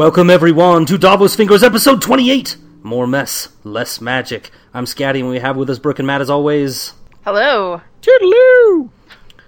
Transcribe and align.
Welcome 0.00 0.30
everyone 0.30 0.86
to 0.86 0.96
Davos 0.96 1.36
Fingers 1.36 1.62
episode 1.62 2.00
28. 2.00 2.56
More 2.82 3.06
mess, 3.06 3.50
less 3.64 4.00
magic. 4.00 4.50
I'm 4.72 4.86
Scatty 4.86 5.20
and 5.20 5.28
we 5.28 5.40
have 5.40 5.58
with 5.58 5.68
us 5.68 5.78
Brooke 5.78 5.98
and 5.98 6.06
Matt 6.06 6.22
as 6.22 6.30
always. 6.30 6.94
Hello. 7.22 7.82
Toodaloo! 8.00 8.88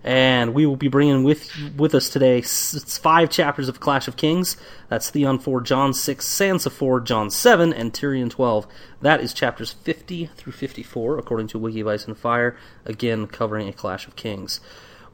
And 0.04 0.52
we 0.52 0.66
will 0.66 0.76
be 0.76 0.88
bringing 0.88 1.24
with 1.24 1.50
with 1.78 1.95
us 1.95 2.10
today 2.10 2.41
it's 2.41 2.98
five 2.98 3.30
chapters 3.30 3.70
of 3.70 3.80
Clash 3.80 4.06
of 4.09 4.18
Kings. 4.18 4.59
That's 4.91 5.09
Theon 5.09 5.38
4, 5.38 5.62
Jon 5.62 5.95
6, 5.95 6.23
Sansa 6.23 6.70
4, 6.70 7.00
Jon 7.00 7.30
7, 7.30 7.73
and 7.73 7.95
Tyrion 7.95 8.28
12. 8.28 8.66
That 9.00 9.23
is 9.23 9.32
chapters 9.32 9.73
50 9.73 10.27
through 10.37 10.52
54, 10.52 11.16
according 11.16 11.46
to 11.46 11.59
Wiki 11.59 11.80
of 11.80 11.88
Ice 11.88 12.05
and 12.05 12.19
Fire, 12.19 12.59
again 12.84 13.27
covering 13.27 13.69
a 13.69 13.73
Clash 13.73 14.06
of 14.06 14.16
Kings. 14.16 14.60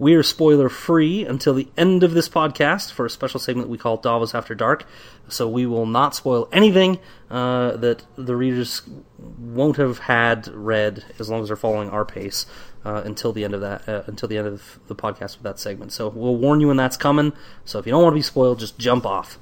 We 0.01 0.15
are 0.15 0.23
spoiler 0.23 0.69
free 0.69 1.25
until 1.25 1.55
the 1.55 1.67
end 1.77 2.05
of 2.05 2.15
this 2.15 2.29
podcast 2.29 2.93
for 2.93 3.07
a 3.07 3.11
special 3.11 3.41
segment 3.41 3.69
we 3.69 3.79
call 3.79 3.97
Davos 3.97 4.33
After 4.33 4.55
Dark. 4.55 4.87
So 5.29 5.49
we 5.49 5.67
will 5.67 5.87
not 5.87 6.15
spoil 6.15 6.49
anything 6.53 7.01
uh, 7.29 7.73
that 7.79 8.05
the 8.15 8.37
readers 8.37 8.83
won't 9.19 9.77
have 9.77 9.99
had 9.99 10.47
read 10.49 11.05
as 11.19 11.29
long 11.29 11.43
as 11.43 11.49
they're 11.49 11.57
following 11.57 11.91
our 11.91 12.05
pace 12.05 12.47
uh, 12.85 13.03
until 13.05 13.33
the 13.33 13.45
end 13.45 13.55
of 13.55 13.61
that 13.61 13.89
uh, 13.89 14.05
until 14.07 14.29
the 14.29 14.39
end 14.39 14.47
of 14.47 14.79
the 14.87 14.95
podcast 14.95 15.35
with 15.35 15.43
that 15.43 15.59
segment. 15.59 15.93
So 15.93 16.09
we'll 16.09 16.37
warn 16.37 16.61
you 16.61 16.69
when 16.69 16.77
that's 16.77 16.97
coming. 16.97 17.33
So 17.65 17.81
if 17.81 17.87
you 17.87 17.91
don't 17.91 18.03
want 18.03 18.13
to 18.13 18.19
be 18.19 18.23
spoiled, 18.23 18.61
just 18.61 18.79
jump 18.79 19.05
off. 19.05 19.37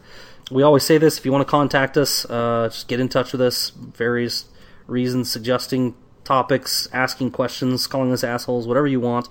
We 0.50 0.62
always 0.62 0.84
say 0.84 0.96
this: 0.96 1.18
if 1.18 1.26
you 1.26 1.32
want 1.32 1.46
to 1.46 1.50
contact 1.50 1.98
us, 1.98 2.24
uh, 2.30 2.70
just 2.72 2.88
get 2.88 2.98
in 2.98 3.10
touch 3.10 3.32
with 3.32 3.42
us. 3.42 3.70
Various 3.70 4.46
reasons, 4.86 5.30
suggesting 5.30 5.94
topics, 6.24 6.88
asking 6.92 7.30
questions, 7.30 7.86
calling 7.86 8.12
us 8.12 8.24
assholes, 8.24 8.66
whatever 8.66 8.86
you 8.86 9.00
want. 9.00 9.28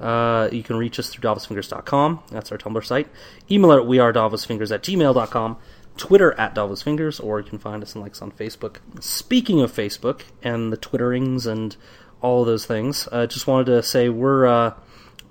Uh, 0.00 0.48
you 0.52 0.62
can 0.62 0.76
reach 0.76 0.98
us 0.98 1.08
through 1.08 1.28
davosfingers.com. 1.28 2.22
That's 2.30 2.52
our 2.52 2.58
Tumblr 2.58 2.84
site. 2.84 3.08
Email 3.50 3.72
at 3.72 3.82
wearedavosfingers 3.82 4.72
at 4.72 4.82
gmail.com. 4.82 5.56
Twitter 5.96 6.32
at 6.38 6.54
davosfingers, 6.54 7.22
or 7.22 7.40
you 7.40 7.46
can 7.46 7.58
find 7.58 7.82
us 7.82 7.94
and 7.94 8.02
likes 8.02 8.22
on 8.22 8.30
Facebook. 8.30 8.76
Speaking 9.00 9.60
of 9.60 9.72
Facebook 9.72 10.22
and 10.42 10.72
the 10.72 10.76
Twitterings 10.76 11.46
and 11.46 11.76
all 12.22 12.44
those 12.44 12.64
things, 12.66 13.08
I 13.08 13.26
just 13.26 13.46
wanted 13.46 13.66
to 13.66 13.82
say 13.82 14.08
we're 14.08 14.46
uh, 14.46 14.74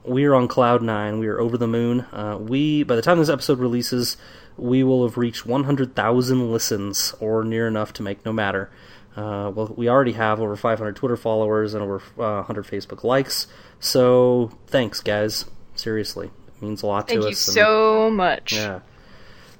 we're 0.03 0.33
on 0.33 0.47
cloud 0.47 0.81
nine. 0.81 1.20
We 1.20 1.27
are 1.27 1.39
over 1.39 1.58
the 1.58 1.67
moon. 1.67 2.02
Uh, 2.11 2.38
we 2.39 2.83
by 2.83 2.95
the 2.95 3.02
time 3.02 3.17
this 3.17 3.30
episode 3.30 3.59
releases, 3.59 4.17
we 4.58 4.83
will 4.83 5.08
have 5.08 5.17
reached 5.17 5.45
100,000 5.45 6.52
listens 6.52 7.14
or 7.20 7.44
near 7.44 7.67
enough 7.67 7.94
to 7.94 8.03
make 8.03 8.25
no 8.25 8.33
matter. 8.33 8.70
Uh, 9.18 9.50
well, 9.54 9.73
we 9.76 9.90
already 9.90 10.14
have 10.14 10.40
over 10.40 10.56
500 10.56 10.96
Twitter 10.96 11.18
followers 11.18 11.73
and 11.73 11.84
over 11.84 11.98
uh, 12.20 12.44
100 12.46 12.66
Facebook 12.68 13.04
likes. 13.04 13.48
So 13.80 14.52
thanks, 14.68 15.02
guys. 15.02 15.46
Seriously, 15.76 16.28
it 16.48 16.62
means 16.62 16.84
a 16.84 16.88
lot 16.88 17.08
Thank 17.08 17.22
to 17.22 17.28
you 17.28 17.32
us. 17.34 17.48
and- 17.48 17.56
so 17.56 18.10
much. 18.12 18.54
yeah, 18.54 18.80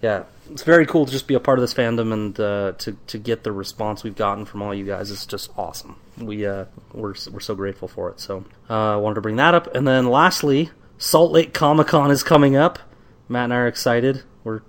yeah. 0.02 0.24
It's 0.52 0.64
very 0.64 0.86
cool 0.86 1.06
to 1.06 1.12
just 1.12 1.28
be 1.28 1.34
a 1.34 1.40
part 1.42 1.60
of 1.60 1.62
this 1.64 1.74
fandom 1.74 2.14
and 2.14 2.40
uh, 2.40 2.72
to 2.78 2.94
to 3.08 3.18
get 3.18 3.44
the 3.44 3.52
response 3.52 4.04
we've 4.04 4.16
gotten 4.16 4.46
from 4.46 4.62
all 4.62 4.74
you 4.74 4.86
guys. 4.86 5.12
It's 5.12 5.26
just 5.26 5.52
awesome. 5.58 5.98
We 6.18 6.46
uh, 6.46 6.66
we're 6.94 7.16
we're 7.32 7.40
so 7.42 7.54
grateful 7.54 7.88
for 7.90 8.10
it. 8.12 8.20
So 8.22 8.46
uh, 8.70 8.94
I 8.94 8.96
wanted 8.96 9.16
to 9.16 9.22
bring 9.22 9.36
that 9.36 9.54
up, 9.54 9.76
and 9.76 9.86
then 9.88 10.08
lastly, 10.08 10.70
Salt 10.98 11.32
Lake 11.34 11.54
Comic 11.54 11.88
Con 11.88 12.12
is 12.12 12.24
coming 12.24 12.56
up. 12.56 12.80
Matt 13.28 13.46
and 13.46 13.54
I 13.54 13.58
are 13.58 13.68
excited. 13.68 14.24
We're 14.46 14.62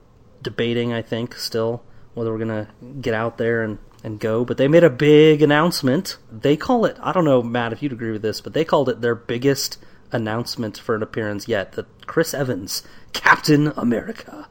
debating, 0.42 0.92
I 0.92 1.00
think, 1.02 1.34
still 1.36 1.82
whether 2.14 2.32
we're 2.32 2.38
gonna 2.40 2.68
get 3.00 3.14
out 3.14 3.38
there 3.38 3.62
and 3.62 3.78
and 4.08 4.18
go. 4.18 4.44
But 4.44 4.56
they 4.56 4.66
made 4.66 4.82
a 4.82 4.90
big 4.90 5.42
announcement. 5.42 6.16
They 6.32 6.56
call 6.56 6.84
it. 6.84 6.96
I 7.00 7.12
don't 7.12 7.24
know, 7.24 7.42
Matt, 7.42 7.72
if 7.72 7.82
you'd 7.82 7.92
agree 7.92 8.10
with 8.10 8.22
this, 8.22 8.40
but 8.40 8.54
they 8.54 8.64
called 8.64 8.88
it 8.88 9.00
their 9.00 9.14
biggest 9.14 9.78
announcement 10.10 10.78
for 10.78 10.96
an 10.96 11.02
appearance 11.02 11.46
yet. 11.46 11.72
That 11.72 12.06
Chris 12.06 12.34
Evans, 12.34 12.82
Captain 13.12 13.68
America, 13.76 14.48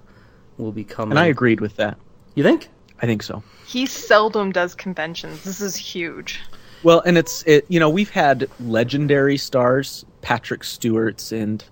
will 0.57 0.71
be 0.71 0.83
coming. 0.83 1.11
And 1.13 1.19
I 1.19 1.25
agreed 1.25 1.59
with 1.59 1.75
that. 1.75 1.97
You 2.35 2.43
think? 2.43 2.69
I 3.01 3.05
think 3.05 3.23
so. 3.23 3.43
He 3.65 3.85
seldom 3.85 4.51
does 4.51 4.73
conventions. 4.75 5.43
This 5.43 5.59
is 5.59 5.75
huge. 5.75 6.39
Well, 6.83 7.01
and 7.01 7.17
it's 7.17 7.43
it. 7.43 7.65
You 7.67 7.79
know, 7.79 7.89
we've 7.89 8.09
had 8.09 8.49
legendary 8.59 9.37
stars, 9.37 10.05
Patrick 10.21 10.63
Stewart's 10.63 11.31
and 11.31 11.63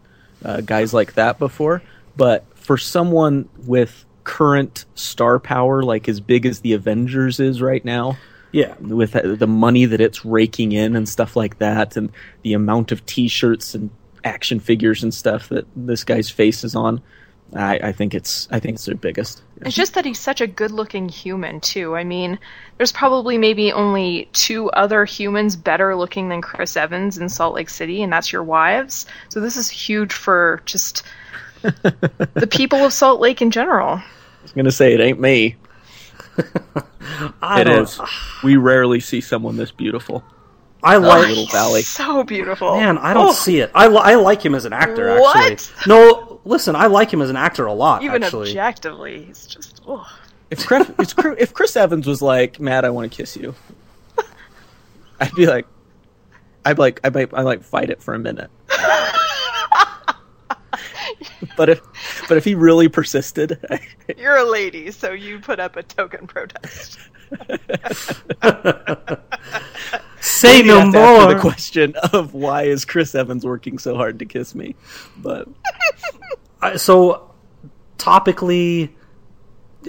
uh, 0.44 0.62
guys 0.62 0.94
like 0.94 1.14
that 1.14 1.40
before, 1.40 1.82
but 2.18 2.46
for 2.56 2.78
someone 2.78 3.48
with 3.66 4.06
current 4.26 4.84
star 4.96 5.40
power, 5.40 5.82
like 5.84 6.10
as 6.10 6.20
big 6.20 6.46
as 6.46 6.60
the 6.60 6.74
Avengers 6.74 7.40
is 7.40 7.62
right 7.62 7.86
now, 7.86 8.18
Yeah. 8.52 8.76
with 8.82 9.16
uh, 9.16 9.36
the 9.36 9.48
money 9.48 9.86
that 9.86 10.02
it's 10.02 10.26
raking 10.26 10.74
in 10.74 10.96
and 10.98 11.08
stuff 11.08 11.36
like 11.38 11.60
that, 11.60 11.96
and 11.96 12.12
the 12.42 12.54
amount 12.54 12.92
of 12.92 13.06
T-shirts 13.06 13.74
and 13.74 13.90
action 14.26 14.60
figures 14.60 15.04
and 15.04 15.14
stuff 15.14 15.50
that 15.50 15.66
this 15.76 16.04
guy's 16.04 16.30
face 16.30 16.64
is 16.64 16.76
on, 16.76 17.02
I, 17.56 17.80
I 17.84 17.92
think 17.92 18.16
it's 18.16 18.48
I 18.52 18.60
think 18.60 18.76
it's 18.76 18.86
their 18.86 18.96
biggest. 18.96 19.44
It's 19.62 19.76
just 19.76 19.94
that 19.94 20.04
he's 20.04 20.20
such 20.20 20.42
a 20.42 20.48
good-looking 20.48 21.08
human 21.10 21.62
too. 21.62 21.96
I 21.96 22.04
mean, 22.04 22.40
there's 22.78 22.92
probably 22.92 23.38
maybe 23.38 23.72
only 23.72 24.28
two 24.34 24.70
other 24.72 25.06
humans 25.06 25.56
better 25.56 25.96
looking 25.96 26.28
than 26.30 26.42
Chris 26.42 26.76
Evans 26.76 27.20
in 27.20 27.30
Salt 27.30 27.54
Lake 27.54 27.70
City, 27.70 28.02
and 28.02 28.12
that's 28.12 28.34
your 28.34 28.44
wives. 28.44 29.06
So 29.30 29.40
this 29.40 29.56
is 29.58 29.70
huge 29.70 30.12
for 30.12 30.62
just 30.66 31.04
the 31.62 32.50
people 32.52 32.80
of 32.84 32.92
Salt 32.94 33.22
Lake 33.22 33.42
in 33.44 33.52
general. 33.52 34.02
I 34.56 34.60
was 34.60 34.64
gonna 34.64 34.72
say 34.72 34.94
it 34.94 35.02
ain't 35.02 35.20
me. 35.20 35.56
I 37.42 37.62
It 37.62 37.64
don't- 37.66 38.00
We 38.44 38.56
rarely 38.56 39.00
see 39.02 39.20
someone 39.20 39.58
this 39.58 39.72
beautiful. 39.72 40.24
I 40.82 40.98
like. 40.98 41.28
Little 41.28 41.48
Valley. 41.48 41.82
So 41.82 42.24
beautiful. 42.24 42.78
Man, 42.78 42.98
I 43.00 43.14
don't 43.14 43.30
Oh, 43.30 43.32
see 43.34 43.60
it. 43.60 43.72
I, 43.74 43.88
li- 43.88 44.00
I 44.02 44.16
like 44.16 44.42
him 44.46 44.54
as 44.56 44.66
an 44.66 44.72
actor. 44.74 45.10
Actually, 45.18 45.58
no. 45.88 46.40
Listen, 46.46 46.76
I 46.76 46.86
like 46.86 47.12
him 47.12 47.22
as 47.24 47.30
an 47.32 47.36
actor 47.38 47.66
a 47.66 47.74
lot. 47.74 48.04
Even 48.04 48.22
actually, 48.24 48.50
objectively, 48.52 49.26
he's 49.26 49.48
just. 49.48 49.82
Oh. 49.88 50.06
If 50.52 50.66
Chris, 50.66 50.88
Chris- 51.16 51.36
if 51.40 51.54
Chris 51.56 51.76
Evans 51.76 52.06
was 52.08 52.22
like, 52.22 52.60
"Matt, 52.60 52.86
I 52.86 52.92
want 52.92 53.12
to 53.12 53.18
kiss 53.18 53.36
you," 53.36 53.56
I'd 55.20 55.34
be 55.34 55.48
like, 55.48 55.66
I'd 56.64 56.78
like, 56.78 57.00
I 57.04 57.10
might, 57.10 57.34
I 57.34 57.42
like 57.42 57.64
fight 57.64 57.90
it 57.90 58.02
for 58.02 58.14
a 58.14 58.20
minute. 58.20 58.52
but 61.58 61.70
if, 61.70 61.82
but 62.28 62.38
if 62.38 62.44
he 62.46 62.56
really 62.56 62.88
persisted, 62.90 63.60
You're 64.18 64.38
a 64.38 64.50
lady, 64.50 64.92
so 64.92 65.12
you 65.12 65.40
put 65.40 65.60
up 65.60 65.76
a 65.76 65.84
token 65.84 66.28
protest. 66.28 66.98
say 70.22 70.58
Maybe 70.62 70.68
no 70.70 70.80
have 70.82 70.92
to 70.94 71.00
more. 71.00 71.34
the 71.34 71.40
question 71.40 71.96
of 72.14 72.34
why 72.34 72.64
is 72.64 72.86
Chris 72.86 73.16
Evans 73.16 73.46
working 73.46 73.78
so 73.78 73.96
hard 73.96 74.20
to 74.20 74.26
kiss 74.26 74.56
me? 74.56 74.76
But 75.18 75.48
I- 76.62 76.78
so 76.78 77.32
topically 77.98 78.92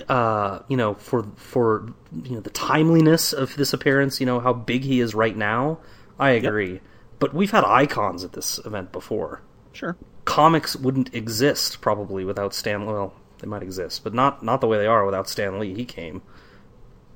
uh 0.08 0.60
you 0.68 0.76
know 0.76 0.94
for 0.94 1.26
for 1.36 1.92
you 2.22 2.32
know 2.32 2.40
the 2.40 2.50
timeliness 2.50 3.32
of 3.32 3.56
this 3.56 3.72
appearance 3.72 4.20
you 4.20 4.26
know 4.26 4.40
how 4.40 4.52
big 4.52 4.84
he 4.84 5.00
is 5.00 5.14
right 5.14 5.36
now 5.36 5.78
i 6.18 6.30
agree 6.30 6.80
but 7.18 7.32
we've 7.34 7.50
had 7.50 7.64
icons 7.64 8.22
at 8.22 8.32
this 8.34 8.58
event 8.66 8.92
before 8.92 9.40
sure, 9.72 9.96
comics 10.26 10.76
wouldn't 10.76 11.14
exist 11.14 11.80
probably 11.80 12.24
without 12.24 12.52
stan 12.52 12.84
well 12.84 13.14
they 13.38 13.46
might 13.46 13.62
exist 13.62 14.04
but 14.04 14.12
not 14.12 14.42
not 14.42 14.60
the 14.60 14.66
way 14.66 14.76
they 14.76 14.86
are 14.86 15.04
without 15.06 15.28
stan 15.28 15.58
lee 15.58 15.72
he 15.74 15.84
came 15.86 16.20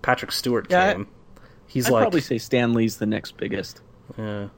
patrick 0.03 0.32
stewart 0.32 0.66
Yeah, 0.71 0.87
I- 0.88 0.93
came 0.94 1.09
he's 1.66 1.87
I'd 1.88 1.93
like 1.93 2.03
probably 2.04 2.20
say 2.22 2.38
Stan 2.38 2.72
Lee's 2.75 2.97
the 2.97 3.06
next 3.06 3.37
biggest. 3.37 3.81
yeah, 4.19 4.49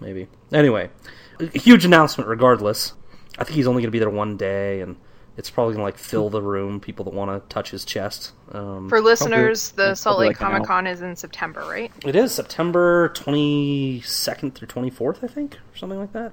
maybe. 0.00 0.26
Anyway, 0.52 0.90
a 1.38 1.46
huge 1.58 1.84
announcement. 1.84 2.28
Regardless, 2.28 2.94
I 3.38 3.44
think 3.44 3.54
he's 3.54 3.68
only 3.68 3.82
going 3.82 3.88
to 3.88 3.92
be 3.92 4.00
there 4.00 4.10
one 4.10 4.36
day, 4.36 4.80
and 4.80 4.96
it's 5.36 5.50
probably 5.50 5.74
going 5.74 5.82
to 5.82 5.84
like 5.84 5.98
fill 5.98 6.30
the 6.30 6.42
room. 6.42 6.80
People 6.80 7.04
that 7.04 7.14
want 7.14 7.30
to 7.30 7.48
touch 7.54 7.70
his 7.70 7.84
chest. 7.84 8.32
Um, 8.50 8.88
For 8.88 9.00
listeners, 9.00 9.70
the 9.72 9.88
yeah, 9.88 9.94
Salt 9.94 10.18
Lake 10.18 10.28
like. 10.30 10.36
Comic 10.38 10.64
Con 10.64 10.88
is 10.88 11.00
in 11.00 11.14
September, 11.14 11.60
right? 11.60 11.92
it 12.04 12.16
is 12.16 12.32
September 12.34 13.10
twenty 13.10 14.00
second 14.00 14.56
through 14.56 14.66
twenty 14.68 14.90
fourth, 14.90 15.22
I 15.22 15.28
think, 15.28 15.54
or 15.72 15.76
something 15.76 16.00
like 16.00 16.12
that. 16.14 16.32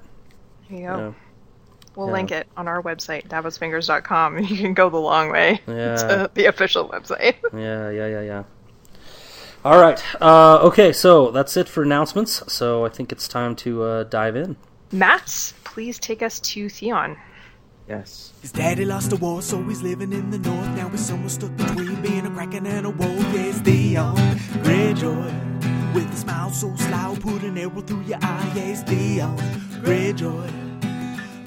Here 0.69 0.79
you 0.79 0.87
go. 0.87 0.97
Yeah. 0.97 1.11
We'll 1.95 2.07
Yeah. 2.07 2.13
link 2.13 2.31
it 2.31 2.47
on 2.57 2.67
our 2.67 2.81
website, 2.81 3.27
davosfingers.com, 3.27 4.37
and 4.37 4.49
you 4.51 4.57
can 4.57 4.73
go 4.73 4.89
the 4.89 4.97
long 4.97 5.31
way 5.31 5.61
Yeah. 5.67 5.95
to 5.95 6.31
the 6.33 6.45
official 6.45 6.89
website. 6.89 7.35
Yeah, 7.53 7.89
yeah, 7.89 8.07
yeah, 8.07 8.21
yeah. 8.21 8.43
All 9.63 9.79
right. 9.79 10.01
Uh, 10.21 10.59
okay, 10.63 10.91
so 10.93 11.31
that's 11.31 11.57
it 11.57 11.67
for 11.67 11.81
announcements. 11.83 12.43
So 12.53 12.85
I 12.85 12.89
think 12.89 13.11
it's 13.11 13.27
time 13.27 13.55
to 13.57 13.83
uh, 13.83 14.03
dive 14.03 14.35
in. 14.35 14.57
Matt, 14.91 15.53
please 15.63 15.97
take 15.97 16.21
us 16.21 16.39
to 16.41 16.69
Theon. 16.69 17.17
Yes. 17.89 18.33
His 18.41 18.51
daddy 18.51 18.85
lost 18.85 19.09
the 19.11 19.15
war, 19.15 19.41
so 19.41 19.61
he's 19.63 19.81
living 19.81 20.11
in 20.13 20.29
the 20.31 20.37
north. 20.39 20.67
Now 20.75 20.89
he's 20.89 21.05
somewhere 21.05 21.29
stuck 21.29 21.55
between 21.55 22.01
being 22.01 22.25
a 22.25 22.29
kraken 22.31 22.65
and 22.67 22.85
a 22.85 22.89
wolf. 22.89 23.19
Yeah, 23.33 23.41
it's 23.49 23.59
Theon 23.59 24.15
Greyjoy. 24.63 25.93
With 25.95 26.11
a 26.13 26.15
smile 26.17 26.49
so 26.51 26.75
sly, 26.75 27.17
put 27.19 27.43
an 27.43 27.57
arrow 27.57 27.81
through 27.81 28.01
your 28.01 28.19
eye. 28.21 28.51
Yeah, 28.55 28.63
it's 28.63 28.81
Theon 28.83 29.37
Greyjoy. 29.83 30.64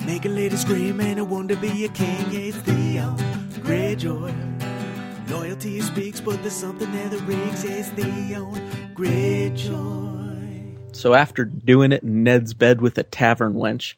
Make 0.08 0.24
a 0.24 0.30
lady 0.30 0.56
scream 0.56 1.02
and 1.02 1.18
I 1.18 1.22
want 1.22 1.50
to 1.50 1.56
be 1.56 1.84
a 1.84 1.88
king. 1.90 2.30
Yeah, 2.30 2.48
it's 2.48 2.56
Theon 2.56 3.10
uh, 3.10 3.16
Greyjoy. 3.60 5.30
Loyalty 5.30 5.82
speaks, 5.82 6.18
but 6.18 6.40
there's 6.40 6.54
something 6.54 6.90
that 6.92 7.12
rigs. 7.26 7.62
Yeah, 7.62 7.72
it's 7.72 7.90
Theon 7.90 8.54
uh, 8.54 8.88
Greyjoy. 8.94 10.96
So 10.96 11.12
after 11.12 11.44
doing 11.44 11.92
it 11.92 12.02
in 12.02 12.24
Ned's 12.24 12.54
bed 12.54 12.80
with 12.80 12.96
a 12.96 13.02
tavern 13.02 13.52
wench, 13.52 13.96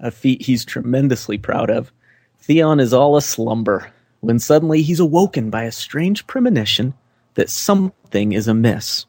a 0.00 0.10
feat 0.10 0.42
he's 0.42 0.64
tremendously 0.64 1.38
proud 1.38 1.70
of, 1.70 1.92
Theon 2.40 2.80
is 2.80 2.92
all 2.92 3.16
a 3.16 3.22
slumber. 3.22 3.92
when 4.18 4.40
suddenly 4.40 4.82
he's 4.82 4.98
awoken 4.98 5.50
by 5.50 5.62
a 5.62 5.70
strange 5.70 6.26
premonition 6.26 6.94
that 7.34 7.48
something 7.48 8.32
is 8.32 8.48
amiss. 8.48 9.06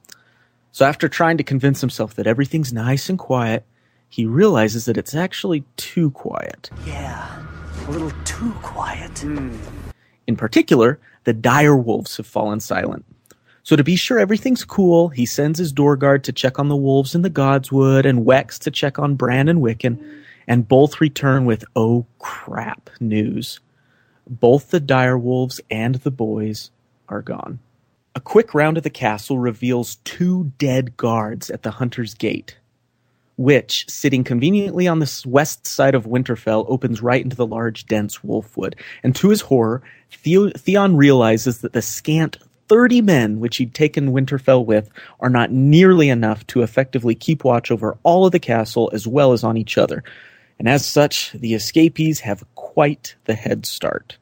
So, 0.74 0.86
after 0.86 1.10
trying 1.10 1.38
to 1.38 1.44
convince 1.44 1.82
himself 1.82 2.14
that 2.14 2.28
everything's 2.28 2.72
nice 2.72 3.10
and 3.10 3.18
quiet, 3.18 3.66
he 4.10 4.26
realizes 4.26 4.86
that 4.86 4.98
it's 4.98 5.16
actually 5.16 5.64
too 5.78 6.12
quiet. 6.12 6.70
Yeah, 6.86 7.46
a 7.88 7.92
little 7.92 8.12
too 8.26 8.52
quiet. 8.62 9.20
Hmm. 9.20 9.56
In 10.28 10.36
particular, 10.36 11.00
the 11.24 11.34
dire 11.34 11.76
wolves 11.76 12.18
have 12.18 12.28
fallen 12.28 12.60
silent. 12.60 13.06
So 13.64 13.76
to 13.76 13.84
be 13.84 13.96
sure 13.96 14.20
everything's 14.20 14.64
cool, 14.64 15.10
he 15.10 15.26
sends 15.26 15.60
his 15.60 15.72
door 15.72 15.96
guard 15.96 16.24
to 16.24 16.32
check 16.32 16.58
on 16.58 16.70
the 16.70 16.76
wolves 16.76 17.14
in 17.14 17.22
the 17.22 17.30
Godswood 17.30 18.06
and 18.06 18.26
Wex 18.26 18.58
to 18.60 18.72
check 18.72 18.98
on 18.98 19.16
Bran 19.16 19.48
and 19.48 19.60
Wiccan, 19.60 20.24
and 20.48 20.68
both 20.68 21.00
return 21.00 21.46
with 21.46 21.64
oh 21.76 22.06
crap 22.18 22.90
news. 23.00 23.60
Both 24.28 24.72
the 24.72 24.80
dire 24.80 25.18
wolves 25.18 25.62
and 25.70 25.96
the 25.96 26.12
boys 26.12 26.72
are 27.10 27.22
gone. 27.22 27.60
A 28.16 28.20
quick 28.20 28.54
round 28.54 28.78
of 28.78 28.84
the 28.84 28.90
castle 28.90 29.40
reveals 29.40 29.98
two 29.98 30.52
dead 30.58 30.98
guards 30.98 31.50
at 31.50 31.64
the 31.64 31.72
hunter's 31.72 32.14
gate, 32.14 32.58
which, 33.40 33.86
sitting 33.88 34.22
conveniently 34.26 34.86
on 34.86 35.00
the 35.00 35.24
west 35.26 35.66
side 35.66 35.96
of 35.96 36.04
Winterfell, 36.06 36.66
opens 36.68 37.02
right 37.02 37.24
into 37.24 37.38
the 37.38 37.48
large, 37.48 37.86
dense 37.86 38.22
wolfwood. 38.22 38.76
And 39.02 39.16
to 39.16 39.30
his 39.30 39.40
horror, 39.40 39.82
Theo- 40.12 40.50
Theon 40.50 40.98
realizes 40.98 41.60
that 41.62 41.72
the 41.72 41.82
scant 41.82 42.38
30 42.68 43.02
men 43.02 43.40
which 43.40 43.56
he'd 43.56 43.74
taken 43.74 44.12
Winterfell 44.12 44.66
with 44.66 44.90
are 45.22 45.30
not 45.30 45.54
nearly 45.54 46.10
enough 46.10 46.46
to 46.48 46.64
effectively 46.64 47.16
keep 47.16 47.46
watch 47.46 47.72
over 47.72 47.98
all 48.04 48.26
of 48.26 48.34
the 48.34 48.40
castle 48.40 48.92
as 48.92 49.08
well 49.08 49.32
as 49.32 49.42
on 49.42 49.56
each 49.56 49.78
other. 49.78 50.04
And 50.60 50.68
as 50.68 50.86
such, 50.86 51.32
the 51.32 51.54
escapees 51.54 52.20
have 52.20 52.44
quite 52.56 53.16
the 53.24 53.36
head 53.36 53.66
start. 53.66 54.18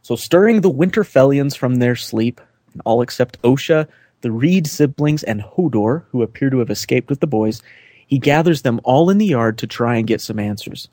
So, 0.00 0.16
stirring 0.16 0.62
the 0.62 0.72
Winterfellians 0.72 1.58
from 1.58 1.74
their 1.74 1.94
sleep, 1.94 2.40
and 2.72 2.80
all 2.86 3.02
except 3.02 3.40
Osha, 3.42 3.86
the 4.22 4.32
Reed 4.32 4.66
siblings, 4.66 5.22
and 5.22 5.42
Hodor, 5.42 6.04
who 6.08 6.22
appear 6.22 6.48
to 6.48 6.60
have 6.60 6.70
escaped 6.70 7.10
with 7.10 7.20
the 7.20 7.26
boys, 7.26 7.62
he 8.14 8.20
gathers 8.20 8.62
them 8.62 8.80
all 8.84 9.10
in 9.10 9.18
the 9.18 9.26
yard 9.26 9.58
to 9.58 9.66
try 9.66 9.96
and 9.96 10.06
get 10.06 10.20
some 10.20 10.38
answers. 10.38 10.88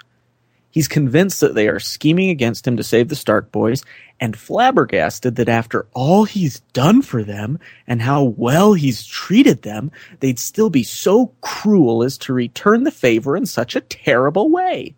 He's 0.71 0.87
convinced 0.87 1.39
that 1.41 1.53
they 1.53 1.67
are 1.67 1.79
scheming 1.79 2.31
against 2.31 2.65
him 2.65 2.77
to 2.77 2.83
save 2.83 3.09
the 3.09 3.15
Stark 3.15 3.51
boys, 3.51 3.83
and 4.19 4.35
flabbergasted 4.35 5.35
that 5.35 5.47
after 5.47 5.85
all 5.93 6.23
he's 6.23 6.61
done 6.73 7.03
for 7.03 7.21
them 7.21 7.59
and 7.85 8.01
how 8.01 8.23
well 8.23 8.73
he's 8.73 9.05
treated 9.05 9.61
them, 9.61 9.91
they'd 10.19 10.39
still 10.39 10.71
be 10.71 10.81
so 10.81 11.31
cruel 11.41 12.01
as 12.01 12.17
to 12.17 12.33
return 12.33 12.85
the 12.85 12.89
favor 12.89 13.37
in 13.37 13.45
such 13.45 13.75
a 13.75 13.81
terrible 13.81 14.49
way. 14.49 14.95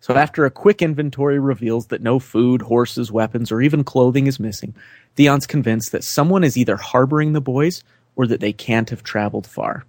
So 0.00 0.12
after 0.16 0.44
a 0.44 0.50
quick 0.50 0.82
inventory 0.82 1.38
reveals 1.38 1.86
that 1.86 2.02
no 2.02 2.18
food, 2.18 2.60
horses, 2.60 3.10
weapons, 3.10 3.50
or 3.50 3.62
even 3.62 3.82
clothing 3.82 4.26
is 4.26 4.38
missing, 4.38 4.74
Theon's 5.16 5.46
convinced 5.46 5.90
that 5.92 6.04
someone 6.04 6.44
is 6.44 6.58
either 6.58 6.76
harboring 6.76 7.32
the 7.32 7.40
boys 7.40 7.82
or 8.14 8.26
that 8.26 8.40
they 8.40 8.52
can't 8.52 8.90
have 8.90 9.02
traveled 9.02 9.46
far. 9.46 9.86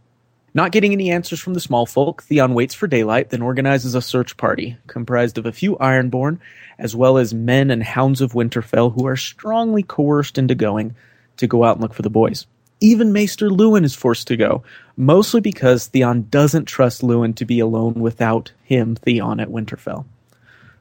Not 0.56 0.72
getting 0.72 0.94
any 0.94 1.12
answers 1.12 1.42
from 1.42 1.54
the 1.54 1.60
small 1.60 1.86
folk, 1.86 2.24
Theon 2.24 2.54
waits 2.54 2.74
for 2.74 2.88
daylight, 2.88 3.30
then 3.30 3.42
organizes 3.42 3.94
a 3.94 4.02
search 4.02 4.38
party 4.38 4.78
comprised 4.88 5.38
of 5.38 5.46
a 5.46 5.52
few 5.52 5.76
Ironborn, 5.76 6.40
as 6.80 6.96
well 6.96 7.18
as 7.18 7.34
men 7.34 7.70
and 7.70 7.84
hounds 7.84 8.22
of 8.22 8.32
Winterfell 8.32 8.94
who 8.94 9.06
are 9.06 9.18
strongly 9.18 9.84
coerced 9.84 10.38
into 10.38 10.56
going 10.56 10.96
to 11.36 11.46
go 11.46 11.66
out 11.66 11.76
and 11.76 11.82
look 11.82 11.94
for 11.94 12.04
the 12.04 12.10
boys. 12.10 12.48
Even 12.80 13.12
Maester 13.12 13.50
Luwin 13.50 13.84
is 13.84 13.96
forced 13.96 14.28
to 14.30 14.38
go, 14.38 14.64
mostly 14.96 15.42
because 15.42 15.88
Theon 15.88 16.28
doesn't 16.30 16.66
trust 16.66 17.02
Luwin 17.02 17.36
to 17.36 17.44
be 17.44 17.60
alone 17.60 17.96
without 17.96 18.54
him, 18.64 18.96
Theon, 18.96 19.42
at 19.42 19.50
Winterfell. 19.50 20.06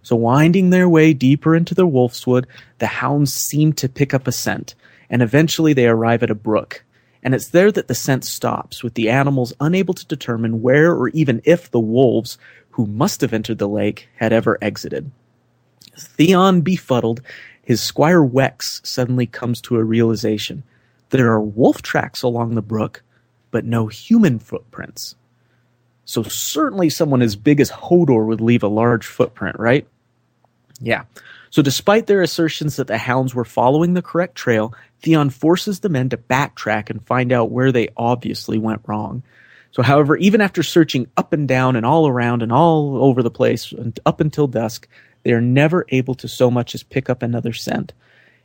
So, 0.05 0.15
winding 0.15 0.71
their 0.71 0.89
way 0.89 1.13
deeper 1.15 1.57
into 1.57 1.75
the 1.75 1.87
Wolfswood, 1.87 2.45
the 2.79 2.87
hounds 2.87 3.33
seem 3.33 3.73
to 3.73 3.89
pick 3.89 4.15
up 4.15 4.29
a 4.29 4.33
scent, 4.33 4.77
and 5.11 5.21
eventually 5.21 5.73
they 5.73 5.89
arrive 5.89 6.23
at 6.23 6.31
a 6.31 6.37
brook. 6.37 6.85
And 7.25 7.35
it's 7.35 7.49
there 7.49 7.73
that 7.73 7.89
the 7.89 7.95
scent 7.95 8.25
stops, 8.25 8.85
with 8.85 8.95
the 8.95 9.09
animals 9.09 9.55
unable 9.59 9.95
to 9.95 10.07
determine 10.07 10.61
where 10.61 10.93
or 10.93 11.09
even 11.09 11.41
if 11.45 11.71
the 11.71 11.81
wolves, 11.81 12.37
who 12.71 12.87
must 12.87 13.23
have 13.23 13.33
entered 13.33 13.59
the 13.59 13.69
lake, 13.69 14.09
had 14.17 14.33
ever 14.33 14.59
exited. 14.61 15.11
Theon 15.97 16.61
befuddled, 16.61 17.23
his 17.63 17.81
squire 17.81 18.21
Wex 18.21 18.87
suddenly 18.87 19.27
comes 19.27 19.63
to 19.63 19.77
a 19.77 19.85
realization. 19.85 20.65
There 21.09 21.31
are 21.33 21.41
wolf 21.41 21.81
tracks 21.81 22.23
along 22.23 22.55
the 22.55 22.63
brook, 22.63 23.03
but 23.51 23.65
no 23.65 23.87
human 23.87 24.39
footprints. 24.39 25.17
So 26.05 26.23
certainly 26.25 26.91
someone 26.91 27.23
as 27.23 27.37
big 27.37 27.61
as 27.61 27.71
Hodor 27.71 28.27
would 28.27 28.43
leave 28.43 28.63
a 28.63 28.69
large 28.69 29.07
footprint, 29.07 29.59
right? 29.59 29.87
Yeah. 30.81 31.05
So 31.49 31.63
despite 31.63 32.07
their 32.07 32.21
assertions 32.21 32.77
that 32.77 32.89
the 32.89 32.99
hounds 32.99 33.35
were 33.35 33.45
following 33.45 33.95
the 33.95 34.03
correct 34.03 34.35
trail, 34.35 34.75
Theon 35.05 35.29
forces 35.29 35.81
the 35.81 35.91
men 35.91 36.09
to 36.09 36.17
backtrack 36.17 36.89
and 36.89 37.07
find 37.07 37.31
out 37.31 37.51
where 37.51 37.71
they 37.71 37.91
obviously 37.95 38.57
went 38.57 38.81
wrong. 38.87 39.23
So, 39.71 39.83
however, 39.83 40.17
even 40.17 40.41
after 40.41 40.63
searching 40.63 41.09
up 41.19 41.35
and 41.35 41.47
down 41.47 41.77
and 41.77 41.85
all 41.85 42.09
around 42.09 42.43
and 42.43 42.51
all 42.51 43.05
over 43.05 43.23
the 43.23 43.31
place 43.31 43.71
and 43.71 43.99
up 44.07 44.21
until 44.23 44.47
dusk, 44.47 44.89
they 45.23 45.33
are 45.33 45.43
never 45.43 45.85
able 45.91 46.15
to 46.15 46.27
so 46.27 46.51
much 46.51 46.75
as 46.75 46.83
pick 46.83 47.11
up 47.11 47.23
another 47.23 47.53
scent. 47.53 47.93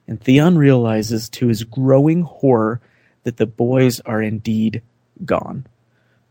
And 0.06 0.20
Theon 0.20 0.58
realizes 0.58 1.30
to 1.30 1.48
his 1.48 1.64
growing 1.64 2.24
horror 2.24 2.82
that 3.24 3.38
the 3.38 3.46
boys 3.46 4.02
are 4.02 4.22
indeed 4.22 4.82
gone. 5.24 5.66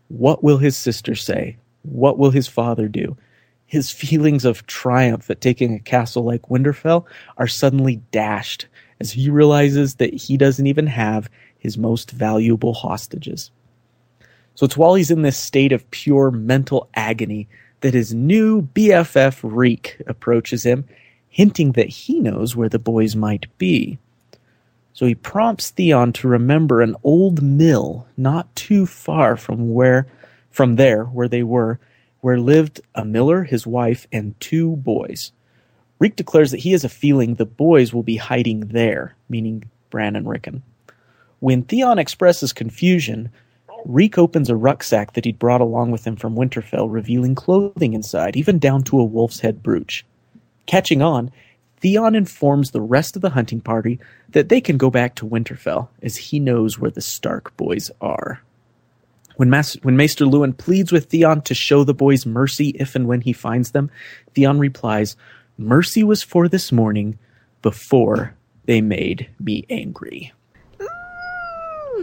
What 0.08 0.44
will 0.44 0.58
his 0.58 0.76
sister 0.76 1.14
say? 1.14 1.56
What 1.82 2.18
will 2.18 2.32
his 2.32 2.48
father 2.48 2.86
do? 2.86 3.16
His 3.64 3.90
feelings 3.92 4.44
of 4.44 4.66
triumph 4.66 5.30
at 5.30 5.40
taking 5.40 5.74
a 5.74 5.78
castle 5.78 6.24
like 6.24 6.50
Winterfell 6.50 7.06
are 7.38 7.48
suddenly 7.48 8.02
dashed 8.10 8.66
as 9.00 9.12
he 9.12 9.30
realizes 9.30 9.96
that 9.96 10.14
he 10.14 10.36
doesn't 10.36 10.66
even 10.66 10.86
have 10.86 11.30
his 11.58 11.78
most 11.78 12.10
valuable 12.10 12.72
hostages. 12.72 13.50
So 14.54 14.64
it's 14.64 14.76
while 14.76 14.94
he's 14.94 15.10
in 15.10 15.22
this 15.22 15.36
state 15.36 15.72
of 15.72 15.90
pure 15.90 16.30
mental 16.30 16.88
agony 16.94 17.48
that 17.80 17.94
his 17.94 18.12
new 18.12 18.62
BFF 18.62 19.40
Reek 19.42 20.02
approaches 20.06 20.64
him, 20.64 20.84
hinting 21.28 21.72
that 21.72 21.88
he 21.88 22.20
knows 22.20 22.56
where 22.56 22.68
the 22.68 22.78
boys 22.78 23.14
might 23.14 23.46
be. 23.58 23.98
So 24.92 25.06
he 25.06 25.14
prompts 25.14 25.70
Theon 25.70 26.12
to 26.14 26.28
remember 26.28 26.80
an 26.80 26.96
old 27.04 27.40
mill 27.40 28.08
not 28.16 28.52
too 28.56 28.84
far 28.84 29.36
from 29.36 29.72
where 29.72 30.08
from 30.50 30.74
there 30.74 31.04
where 31.04 31.28
they 31.28 31.44
were, 31.44 31.78
where 32.20 32.40
lived 32.40 32.80
a 32.96 33.04
miller, 33.04 33.44
his 33.44 33.64
wife, 33.64 34.08
and 34.10 34.34
two 34.40 34.74
boys. 34.74 35.30
Reek 35.98 36.16
declares 36.16 36.50
that 36.50 36.60
he 36.60 36.72
has 36.72 36.84
a 36.84 36.88
feeling 36.88 37.34
the 37.34 37.44
boys 37.44 37.92
will 37.92 38.02
be 38.02 38.16
hiding 38.16 38.60
there, 38.60 39.16
meaning 39.28 39.64
Bran 39.90 40.16
and 40.16 40.28
Rickon. 40.28 40.62
When 41.40 41.62
Theon 41.62 41.98
expresses 41.98 42.52
confusion, 42.52 43.30
Reek 43.84 44.18
opens 44.18 44.50
a 44.50 44.56
rucksack 44.56 45.12
that 45.12 45.24
he'd 45.24 45.38
brought 45.38 45.60
along 45.60 45.90
with 45.90 46.06
him 46.06 46.16
from 46.16 46.34
Winterfell, 46.34 46.90
revealing 46.90 47.34
clothing 47.34 47.94
inside, 47.94 48.36
even 48.36 48.58
down 48.58 48.82
to 48.84 48.98
a 48.98 49.04
wolf's 49.04 49.40
head 49.40 49.62
brooch. 49.62 50.04
Catching 50.66 51.00
on, 51.00 51.30
Theon 51.80 52.14
informs 52.14 52.70
the 52.70 52.80
rest 52.80 53.14
of 53.14 53.22
the 53.22 53.30
hunting 53.30 53.60
party 53.60 54.00
that 54.30 54.48
they 54.48 54.60
can 54.60 54.76
go 54.76 54.90
back 54.90 55.14
to 55.16 55.26
Winterfell, 55.26 55.88
as 56.02 56.16
he 56.16 56.40
knows 56.40 56.78
where 56.78 56.90
the 56.90 57.00
Stark 57.00 57.56
boys 57.56 57.90
are. 58.00 58.42
When, 59.36 59.48
Mas- 59.48 59.78
when 59.82 59.96
Maester 59.96 60.24
Luwin 60.24 60.56
pleads 60.56 60.90
with 60.90 61.06
Theon 61.06 61.42
to 61.42 61.54
show 61.54 61.84
the 61.84 61.94
boys 61.94 62.26
mercy 62.26 62.70
if 62.70 62.96
and 62.96 63.06
when 63.06 63.20
he 63.20 63.32
finds 63.32 63.70
them, 63.70 63.88
Theon 64.34 64.58
replies, 64.58 65.16
Mercy 65.58 66.04
was 66.04 66.22
for 66.22 66.46
this 66.48 66.70
morning 66.70 67.18
before 67.62 68.34
they 68.64 68.80
made 68.80 69.28
me 69.40 69.66
angry. 69.68 70.32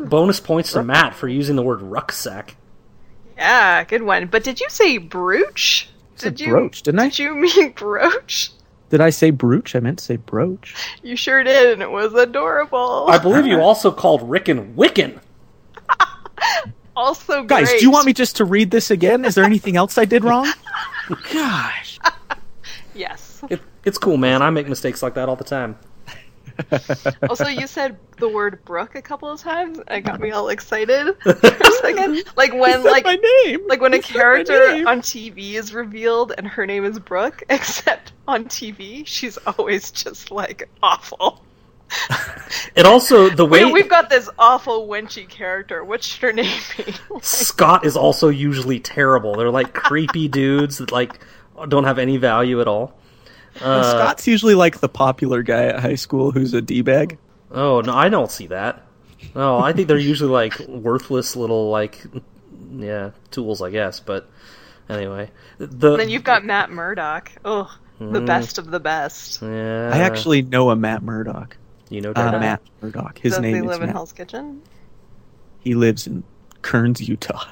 Bonus 0.04 0.42
points 0.42 0.74
to 0.74 0.84
Matt 0.84 1.16
for 1.16 1.30
using 1.30 1.56
the 1.56 1.64
word 1.64 1.82
rucksack. 1.82 2.56
Yeah, 3.38 3.84
good 3.86 4.04
one. 4.04 4.28
But 4.28 4.44
did 4.44 4.60
you 4.60 4.70
say 4.70 4.98
brooch? 4.98 5.88
said 6.16 6.36
Did 6.36 6.46
you 6.46 6.54
brooch, 6.54 6.82
didn't 6.84 7.00
I? 7.00 7.06
Did 7.10 7.20
you 7.20 7.36
mean 7.36 7.72
brooch? 7.72 8.52
Did 8.90 9.02
I 9.02 9.10
say 9.10 9.32
brooch? 9.32 9.74
I 9.76 9.80
meant 9.80 10.00
to 10.00 10.06
say 10.06 10.18
brooch. 10.18 10.76
You 11.02 11.16
sure 11.16 11.44
did, 11.44 11.74
and 11.74 11.82
it 11.82 11.90
was 11.90 12.14
adorable. 12.14 13.08
I 13.10 13.18
believe 13.18 13.46
you 13.48 13.60
also 13.60 13.92
called 13.92 14.30
Rickon 14.30 14.76
Wiccan. 14.76 15.20
also, 16.96 17.44
Guys, 17.44 17.70
great. 17.70 17.80
do 17.80 17.86
you 17.86 17.92
want 17.92 18.06
me 18.06 18.14
just 18.14 18.36
to 18.38 18.46
read 18.46 18.70
this 18.70 18.92
again? 18.92 19.26
Is 19.26 19.36
there 19.36 19.44
anything 19.46 19.76
else 19.78 19.98
I 19.98 20.06
did 20.06 20.24
wrong? 20.26 20.52
Gosh. 21.34 22.00
Yes. 22.98 23.25
It, 23.50 23.62
it's 23.84 23.98
cool, 23.98 24.18
man. 24.18 24.42
I 24.42 24.50
make 24.50 24.68
mistakes 24.68 25.02
like 25.04 25.16
that 25.16 25.30
all 25.30 25.36
the 25.36 25.44
time. 25.44 25.78
Also, 27.30 27.48
you 27.48 27.68
said 27.68 27.98
the 28.18 28.30
word 28.30 28.64
Brooke 28.66 28.96
a 28.96 29.02
couple 29.02 29.30
of 29.30 29.40
times. 29.42 29.80
It 29.90 30.02
got 30.02 30.20
me 30.20 30.32
all 30.32 30.50
excited 30.50 31.16
for 31.22 31.32
a 31.32 31.72
second. 31.82 32.24
Like 32.38 32.54
when, 32.54 32.84
like, 32.84 33.04
my 33.04 33.16
name. 33.16 33.68
like 33.68 33.82
when 33.82 33.94
a 33.94 33.98
You 33.98 34.04
said 34.04 34.14
my 34.16 34.20
character 34.20 34.88
on 34.88 35.02
TV 35.02 35.54
is 35.54 35.74
revealed 35.74 36.34
and 36.38 36.48
her 36.48 36.66
name 36.66 36.86
is 36.86 37.00
Brooke, 37.00 37.44
except 37.50 38.14
on 38.28 38.46
TV 38.46 39.06
she's 39.06 39.38
always 39.38 39.92
just 39.92 40.32
like 40.32 40.70
awful. 40.82 41.44
and 42.76 42.88
also 42.88 43.30
the 43.30 43.46
way 43.46 43.64
We, 43.66 43.74
we've 43.74 43.90
got 43.90 44.10
this 44.10 44.30
awful 44.40 44.88
wenchy 44.88 45.28
character. 45.28 45.84
What 45.84 46.04
should 46.04 46.22
her 46.22 46.34
name 46.34 46.60
be? 46.78 46.94
Scott 47.22 47.86
is 47.86 47.96
also 47.98 48.30
usually 48.30 48.80
terrible. 48.80 49.36
They're 49.36 49.52
like 49.52 49.74
creepy 49.74 50.28
dudes 50.28 50.78
that 50.78 50.92
like 50.92 51.20
don't 51.68 51.84
have 51.84 52.00
any 52.00 52.18
value 52.18 52.62
at 52.62 52.68
all. 52.68 52.98
Uh, 53.62 53.84
Scott's 53.92 54.28
usually 54.28 54.56
like 54.56 54.80
the 54.80 54.90
popular 54.90 55.42
guy 55.44 55.66
at 55.66 55.80
high 55.80 55.96
school 55.96 56.32
who's 56.32 56.54
a 56.54 56.62
d 56.62 56.82
bag. 56.82 57.18
Oh 57.52 57.82
no, 57.82 57.94
I 57.94 58.10
don't 58.10 58.30
see 58.32 58.48
that. 58.48 58.82
No, 59.34 59.58
I 59.60 59.74
think 59.74 59.88
they're 59.88 59.98
usually 59.98 60.30
like 60.32 60.60
worthless 60.68 61.36
little 61.36 61.70
like 61.70 62.06
yeah 62.72 63.12
tools, 63.32 63.62
I 63.62 63.70
guess. 63.72 64.00
But 64.00 64.30
anyway, 64.90 65.32
the 65.58 65.92
And 65.92 66.00
then 66.02 66.10
you've 66.10 66.24
got 66.24 66.44
Matt 66.44 66.70
Murdock. 66.70 67.32
Oh, 67.46 67.74
the 68.00 68.22
best 68.22 68.58
of 68.58 68.72
the 68.72 68.80
best. 68.80 69.42
yeah, 69.42 69.90
I 69.94 70.00
actually 70.00 70.42
know 70.42 70.70
a 70.70 70.76
Matt 70.76 71.02
Murdock. 71.02 71.56
you 71.90 72.02
know 72.02 72.12
Uh, 72.16 72.32
Matt 72.34 72.62
Murdock. 72.82 73.20
His 73.20 73.40
name. 73.40 73.42
Does 73.42 73.42
name 73.42 73.54
he 73.54 73.60
is 73.62 73.66
live 73.68 73.82
in 73.82 73.88
Matt. 73.88 73.96
Hell's 73.96 74.12
Kitchen? 74.12 74.62
He 75.62 75.76
lives 75.76 76.06
in 76.08 76.24
Kearns, 76.62 77.08
Utah. 77.08 77.46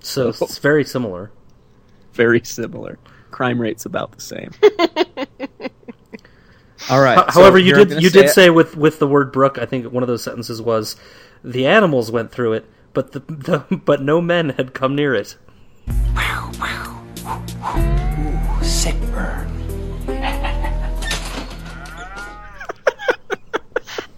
so 0.00 0.28
it's 0.28 0.58
very 0.58 0.84
similar. 0.84 1.30
Very 2.12 2.42
similar. 2.44 2.98
Crime 3.30 3.60
rate's 3.60 3.84
about 3.86 4.12
the 4.12 4.20
same. 4.20 4.50
All 6.90 7.00
right. 7.00 7.18
Ho- 7.18 7.24
so 7.32 7.40
However, 7.40 7.58
you 7.58 7.74
did 7.74 7.88
gonna 7.90 8.00
you 8.00 8.10
did 8.10 8.26
it. 8.26 8.30
say 8.30 8.50
with 8.50 8.76
with 8.76 8.98
the 8.98 9.06
word 9.06 9.32
brook, 9.32 9.58
I 9.58 9.66
think 9.66 9.90
one 9.92 10.02
of 10.02 10.08
those 10.08 10.22
sentences 10.22 10.60
was, 10.62 10.96
"The 11.44 11.66
animals 11.66 12.10
went 12.10 12.32
through 12.32 12.54
it, 12.54 12.64
but 12.94 13.12
the, 13.12 13.20
the 13.20 13.58
but 13.84 14.02
no 14.02 14.20
men 14.20 14.50
had 14.50 14.72
come 14.74 14.94
near 14.96 15.14
it." 15.14 15.36
Wow! 16.14 16.50
Wow! 16.58 17.02
Sick 18.62 18.96
burn. 19.12 19.48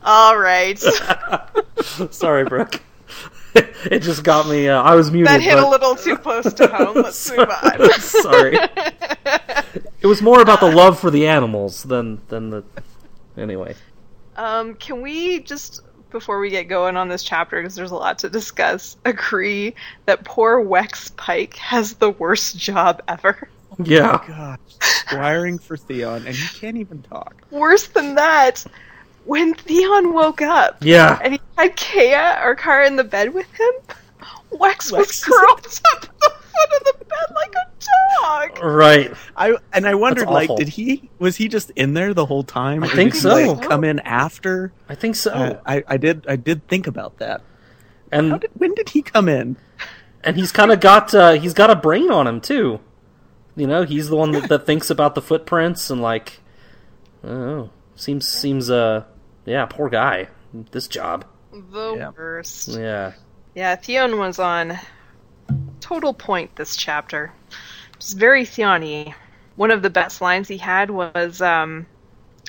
All 0.04 0.37
right. 0.37 0.78
Sorry, 2.11 2.45
Brooke. 2.45 2.81
it 3.91 4.01
just 4.01 4.25
got 4.25 4.49
me. 4.49 4.69
Uh, 4.69 4.83
I 4.83 4.95
was 4.95 5.11
muted. 5.11 5.29
that 5.29 5.41
hit 5.41 5.55
but- 5.57 5.65
a 5.65 5.69
little 5.69 5.95
too 5.97 6.17
close 6.17 6.53
to 6.55 6.67
home. 6.69 6.97
Let's 6.97 7.31
move 7.37 7.49
on. 7.49 7.91
Sorry. 8.01 8.59
it 10.01 10.07
was 10.07 10.23
more 10.23 10.41
about 10.41 10.61
the 10.61 10.71
love 10.71 10.99
for 10.99 11.11
the 11.11 11.27
animals 11.27 11.83
than 11.83 12.21
than 12.29 12.51
the. 12.51 12.65
Anyway, 13.37 13.75
Um, 14.37 14.75
can 14.75 15.01
we 15.01 15.41
just, 15.41 15.81
before 16.11 16.39
we 16.39 16.51
get 16.51 16.65
going 16.69 16.99
on 16.99 17.09
this 17.09 17.23
chapter, 17.23 17.61
because 17.61 17.75
there's 17.75 17.91
a 17.93 17.97
lot 17.97 18.19
to 18.19 18.29
discuss, 18.29 18.99
agree 19.07 19.75
that 20.05 20.23
poor 20.25 20.63
Wex 20.63 21.15
Pike 21.17 21.57
has 21.57 21.95
the 21.95 22.11
worst 22.11 22.59
job 22.59 23.01
ever? 23.09 23.49
yeah, 23.83 24.23
Gosh, 24.29 24.59
squiring 24.81 25.59
for 25.59 25.79
Theon, 25.79 26.27
and 26.27 26.37
he 26.37 26.59
can't 26.59 26.77
even 26.77 27.01
talk. 27.03 27.35
Worse 27.51 27.87
than 27.87 28.17
that, 28.17 28.63
when 29.25 29.55
Theon 29.55 30.12
woke 30.12 30.43
up 30.43 30.79
yeah. 30.81 31.19
and 31.23 31.35
he 31.35 31.41
had 31.57 31.76
Kea 31.76 32.14
or 32.45 32.55
Kara 32.55 32.87
in 32.87 32.97
the 32.97 33.05
bed 33.05 33.33
with 33.33 33.47
him, 33.52 33.73
Wex, 34.52 34.91
Wex 34.91 34.93
was 34.93 35.11
is- 35.11 35.25
curled 35.25 35.59
up 35.93 36.05
at 36.05 36.11
the 36.21 36.31
foot 36.31 36.81
of 36.81 36.85
the 36.85 37.05
bed 37.05 37.35
like 37.35 37.55
a 37.55 37.73
dog. 38.21 38.62
Right. 38.62 39.12
I 39.37 39.57
and 39.73 39.87
I 39.87 39.95
wondered, 39.95 40.29
like, 40.29 40.55
did 40.57 40.69
he 40.69 41.11
was 41.19 41.37
he 41.37 41.49
just 41.49 41.71
in 41.71 41.95
there 41.95 42.14
the 42.14 42.26
whole 42.26 42.45
time? 42.45 42.85
I 42.85 42.88
think 42.88 43.12
did 43.12 43.14
he, 43.14 43.21
so. 43.21 43.52
like, 43.52 43.69
come 43.69 43.85
in 43.85 44.00
after. 44.00 44.73
I 44.88 44.95
think 44.95 45.17
so. 45.17 45.33
Uh, 45.33 45.61
I, 45.64 45.85
I 45.87 45.97
did 45.97 46.26
I 46.29 46.37
did 46.37 46.67
think 46.69 46.87
about 46.87 47.19
that. 47.19 47.41
How 48.12 48.19
and 48.19 48.41
did, 48.41 48.50
when 48.55 48.75
did 48.75 48.91
he 48.91 49.02
come 49.02 49.29
in? 49.29 49.57
and 50.25 50.37
he's 50.37 50.52
kind 50.52 50.71
of 50.71 50.81
got 50.81 51.14
uh, 51.14 51.33
he's 51.33 51.55
got 51.55 51.71
a 51.71 51.76
brain 51.76 52.11
on 52.11 52.26
him 52.26 52.41
too. 52.41 52.81
You 53.57 53.67
know, 53.67 53.83
he's 53.83 54.09
the 54.09 54.17
one 54.17 54.33
that, 54.33 54.49
that 54.49 54.67
thinks 54.67 54.88
about 54.88 55.14
the 55.14 55.23
footprints 55.23 55.91
and 55.91 56.00
like, 56.00 56.41
oh, 57.25 57.71
seems 57.97 58.26
seems 58.26 58.71
uh 58.71 59.05
yeah, 59.45 59.67
poor 59.67 59.89
guy. 59.89 60.29
This 60.71 60.89
job. 60.89 61.25
The 61.53 61.95
Yeah. 61.97 62.11
worst. 62.17 62.69
Yeah. 62.69 63.13
Yeah, 63.55 63.77
Theon 63.77 64.19
was 64.19 64.39
on 64.39 64.79
total 65.81 66.15
point 66.15 66.57
this 66.57 66.77
chapter. 66.77 67.33
Just 67.99 68.17
very 68.17 68.45
Theon-y. 68.45 69.15
One 69.57 69.71
of 69.71 69.83
the 69.83 69.91
best 69.91 70.21
lines 70.21 70.49
he 70.49 70.57
had 70.57 70.91
was 70.91 71.43
um, 71.43 71.87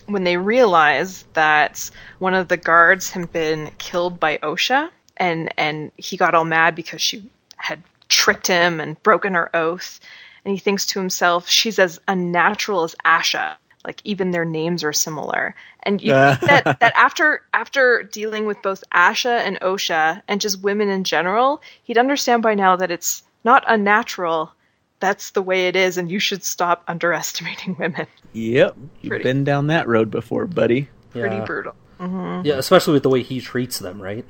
when 0.06 0.24
they 0.24 0.38
realized 0.38 1.26
that 1.34 1.90
one 2.20 2.34
of 2.34 2.48
the 2.48 2.58
guards 2.58 3.10
had 3.10 3.32
been 3.34 3.72
killed 3.78 4.20
by 4.20 4.38
Osha, 4.38 4.90
and 5.18 5.54
and 5.58 5.92
he 5.98 6.16
got 6.18 6.34
all 6.34 6.46
mad 6.46 6.76
because 6.76 7.02
she 7.02 7.30
had 7.58 7.84
tricked 8.08 8.48
him 8.48 8.80
and 8.80 9.02
broken 9.04 9.34
her 9.34 9.54
oath, 9.56 10.00
and 10.46 10.54
he 10.54 10.60
thinks 10.60 10.86
to 10.88 11.00
himself, 11.00 11.50
"She's 11.50 11.78
as 11.78 12.00
unnatural 12.08 12.84
as 12.84 12.96
Asha." 13.06 13.56
Like 13.86 14.02
even 14.06 14.32
their 14.32 14.46
names 14.46 14.84
are 14.84 14.94
similar, 14.94 15.56
and 15.84 16.02
you 16.02 16.12
think 16.13 16.40
that 16.42 16.80
that 16.80 16.94
after 16.96 17.42
after 17.54 18.04
dealing 18.04 18.46
with 18.46 18.62
both 18.62 18.84
Asha 18.94 19.40
and 19.40 19.60
Osha 19.60 20.22
and 20.28 20.40
just 20.40 20.62
women 20.63 20.90
in 20.90 21.04
general, 21.04 21.62
he'd 21.84 21.98
understand 21.98 22.42
by 22.44 22.56
now 22.56 22.75
that 22.78 22.92
it's 22.92 23.24
not 23.44 23.63
unnatural. 23.68 24.52
That's 25.00 25.32
the 25.32 25.42
way 25.42 25.68
it 25.68 25.75
is, 25.75 25.98
and 25.98 26.10
you 26.10 26.20
should 26.20 26.46
stop 26.46 26.84
underestimating 26.88 27.75
women. 27.80 28.08
Yep, 28.32 28.78
you've 29.02 29.10
Pretty. 29.10 29.24
been 29.24 29.44
down 29.44 29.68
that 29.68 29.86
road 29.88 30.10
before, 30.10 30.48
buddy. 30.48 30.88
Pretty 31.12 31.36
Yeah. 31.36 31.44
brutal. 31.46 31.75
Mm-hmm. 32.00 32.46
Yeah, 32.46 32.56
especially 32.56 32.94
with 32.94 33.04
the 33.04 33.10
way 33.10 33.22
he 33.22 33.42
treats 33.42 33.80
them, 33.80 34.02
right? 34.02 34.25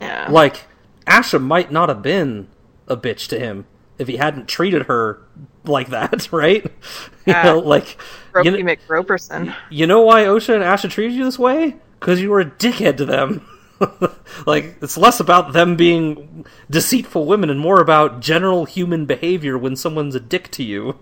Yeah. 0.00 0.28
Like, 0.30 0.66
Asha 1.06 1.42
might 1.42 1.72
not 1.72 1.88
have 1.88 2.00
been 2.02 2.46
a 2.86 2.96
bitch 2.96 3.26
to 3.28 3.38
him 3.40 3.66
if 3.98 4.08
he 4.08 4.16
hadn't 4.16 4.48
treated 4.48 4.82
her 4.86 5.20
like 5.64 5.88
that, 5.88 6.32
right? 6.32 6.64
You 6.64 6.70
Yeah. 7.26 7.42
know, 7.44 7.58
like, 7.58 7.96
you, 7.96 7.96
Ropey 8.32 8.50
kn- 8.50 9.54
you 9.70 9.86
know 9.86 10.02
why 10.02 10.22
Osha 10.24 10.54
and 10.54 10.62
Asha 10.64 10.90
treated 10.90 11.14
you 11.16 11.24
this 11.24 11.38
way? 11.38 11.76
Because 12.00 12.20
you 12.20 12.30
were 12.30 12.40
a 12.40 12.44
dickhead 12.46 12.96
to 12.98 13.04
them. 13.04 13.46
like, 14.46 14.76
it's 14.80 14.96
less 14.96 15.20
about 15.20 15.52
them 15.52 15.76
being 15.76 16.44
deceitful 16.70 17.26
women 17.26 17.50
and 17.50 17.60
more 17.60 17.80
about 17.80 18.20
general 18.20 18.64
human 18.64 19.04
behavior 19.06 19.56
when 19.58 19.76
someone's 19.76 20.14
a 20.14 20.20
dick 20.20 20.50
to 20.52 20.62
you. 20.64 20.98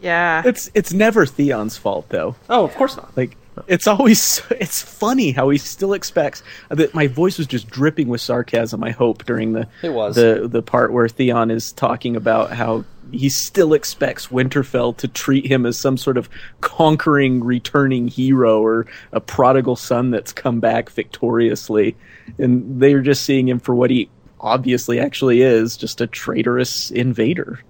Yeah. 0.00 0.42
It's 0.44 0.68
it's 0.74 0.92
never 0.92 1.24
Theon's 1.26 1.76
fault 1.76 2.08
though. 2.08 2.34
Oh, 2.50 2.64
of 2.64 2.74
course 2.74 2.96
not. 2.96 3.16
Like 3.16 3.36
it's 3.66 3.86
always 3.86 4.42
it's 4.50 4.82
funny 4.82 5.32
how 5.32 5.50
he 5.50 5.58
still 5.58 5.92
expects 5.92 6.42
that 6.70 6.94
my 6.94 7.06
voice 7.06 7.38
was 7.38 7.46
just 7.46 7.68
dripping 7.68 8.08
with 8.08 8.20
sarcasm. 8.20 8.82
I 8.82 8.90
hope 8.90 9.24
during 9.24 9.52
the 9.52 9.68
It 9.82 9.92
was. 9.92 10.16
the 10.16 10.48
the 10.50 10.62
part 10.62 10.92
where 10.92 11.08
Theon 11.08 11.50
is 11.50 11.72
talking 11.72 12.16
about 12.16 12.52
how 12.52 12.84
he 13.10 13.28
still 13.28 13.74
expects 13.74 14.28
Winterfell 14.28 14.96
to 14.96 15.08
treat 15.08 15.46
him 15.46 15.66
as 15.66 15.78
some 15.78 15.98
sort 15.98 16.16
of 16.16 16.30
conquering, 16.62 17.44
returning 17.44 18.08
hero 18.08 18.62
or 18.62 18.86
a 19.12 19.20
prodigal 19.20 19.76
son 19.76 20.10
that's 20.10 20.32
come 20.32 20.60
back 20.60 20.88
victoriously, 20.88 21.94
and 22.38 22.80
they're 22.80 23.02
just 23.02 23.22
seeing 23.22 23.48
him 23.48 23.60
for 23.60 23.74
what 23.74 23.90
he 23.90 24.08
obviously 24.40 24.98
actually 24.98 25.42
is, 25.42 25.76
just 25.76 26.00
a 26.00 26.06
traitorous 26.06 26.90
invader. 26.90 27.60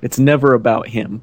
It's 0.00 0.18
never 0.18 0.54
about 0.54 0.88
him. 0.88 1.22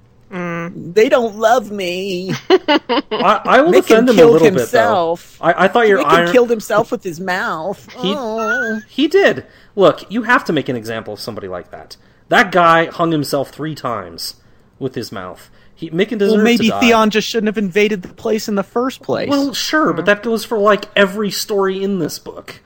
They 0.93 1.10
don't 1.10 1.38
love 1.38 1.72
me. 1.72 2.34
I, 2.50 3.41
I 3.46 3.62
will 3.62 3.72
Mick 3.72 3.88
defend 3.88 4.10
him 4.10 4.15
a 4.15 4.17
killed 4.17 4.34
little 4.34 4.48
himself. 4.48 5.34
bit, 5.34 5.39
though. 5.39 5.46
I, 5.46 5.65
I 5.65 5.67
thought 5.67 5.88
your 5.88 6.00
Mick 6.00 6.05
iron... 6.05 6.32
killed 6.32 6.50
himself 6.50 6.91
with 6.91 7.03
his 7.03 7.20
mouth. 7.20 7.91
He- 8.01 8.13
Oh. 8.15 8.82
He 8.88 9.08
did. 9.08 9.46
Look, 9.75 10.10
you 10.12 10.24
have 10.24 10.46
to 10.46 10.53
make 10.53 10.70
an 10.70 10.75
example 10.75 11.13
of 11.13 11.20
somebody 11.20 11.48
like 11.48 11.72
that. 11.72 11.98
That 12.29 12.51
guy 12.51 12.86
hung 12.86 13.12
himself 13.12 13.50
three 13.50 13.75
times 13.75 14.36
with 14.79 14.96
his 14.96 15.12
mouth. 15.12 15.50
He 15.75 15.89
Mickey 15.89 16.15
deserves 16.15 16.36
Well, 16.36 16.43
maybe 16.43 16.65
to 16.65 16.70
die. 16.72 16.79
Theon 16.79 17.10
just 17.10 17.27
shouldn't 17.27 17.48
have 17.48 17.58
invaded 17.58 18.03
the 18.03 18.13
place 18.13 18.48
in 18.48 18.55
the 18.55 18.63
first 18.63 19.01
place. 19.01 19.29
Well, 19.29 19.53
sure, 19.53 19.93
but 19.93 20.01
hmm. 20.01 20.05
that 20.05 20.24
goes 20.24 20.46
for 20.46 20.58
like 20.58 20.86
every 20.96 21.32
story 21.32 21.84
in 21.84 22.00
this 22.00 22.20
book. 22.20 22.62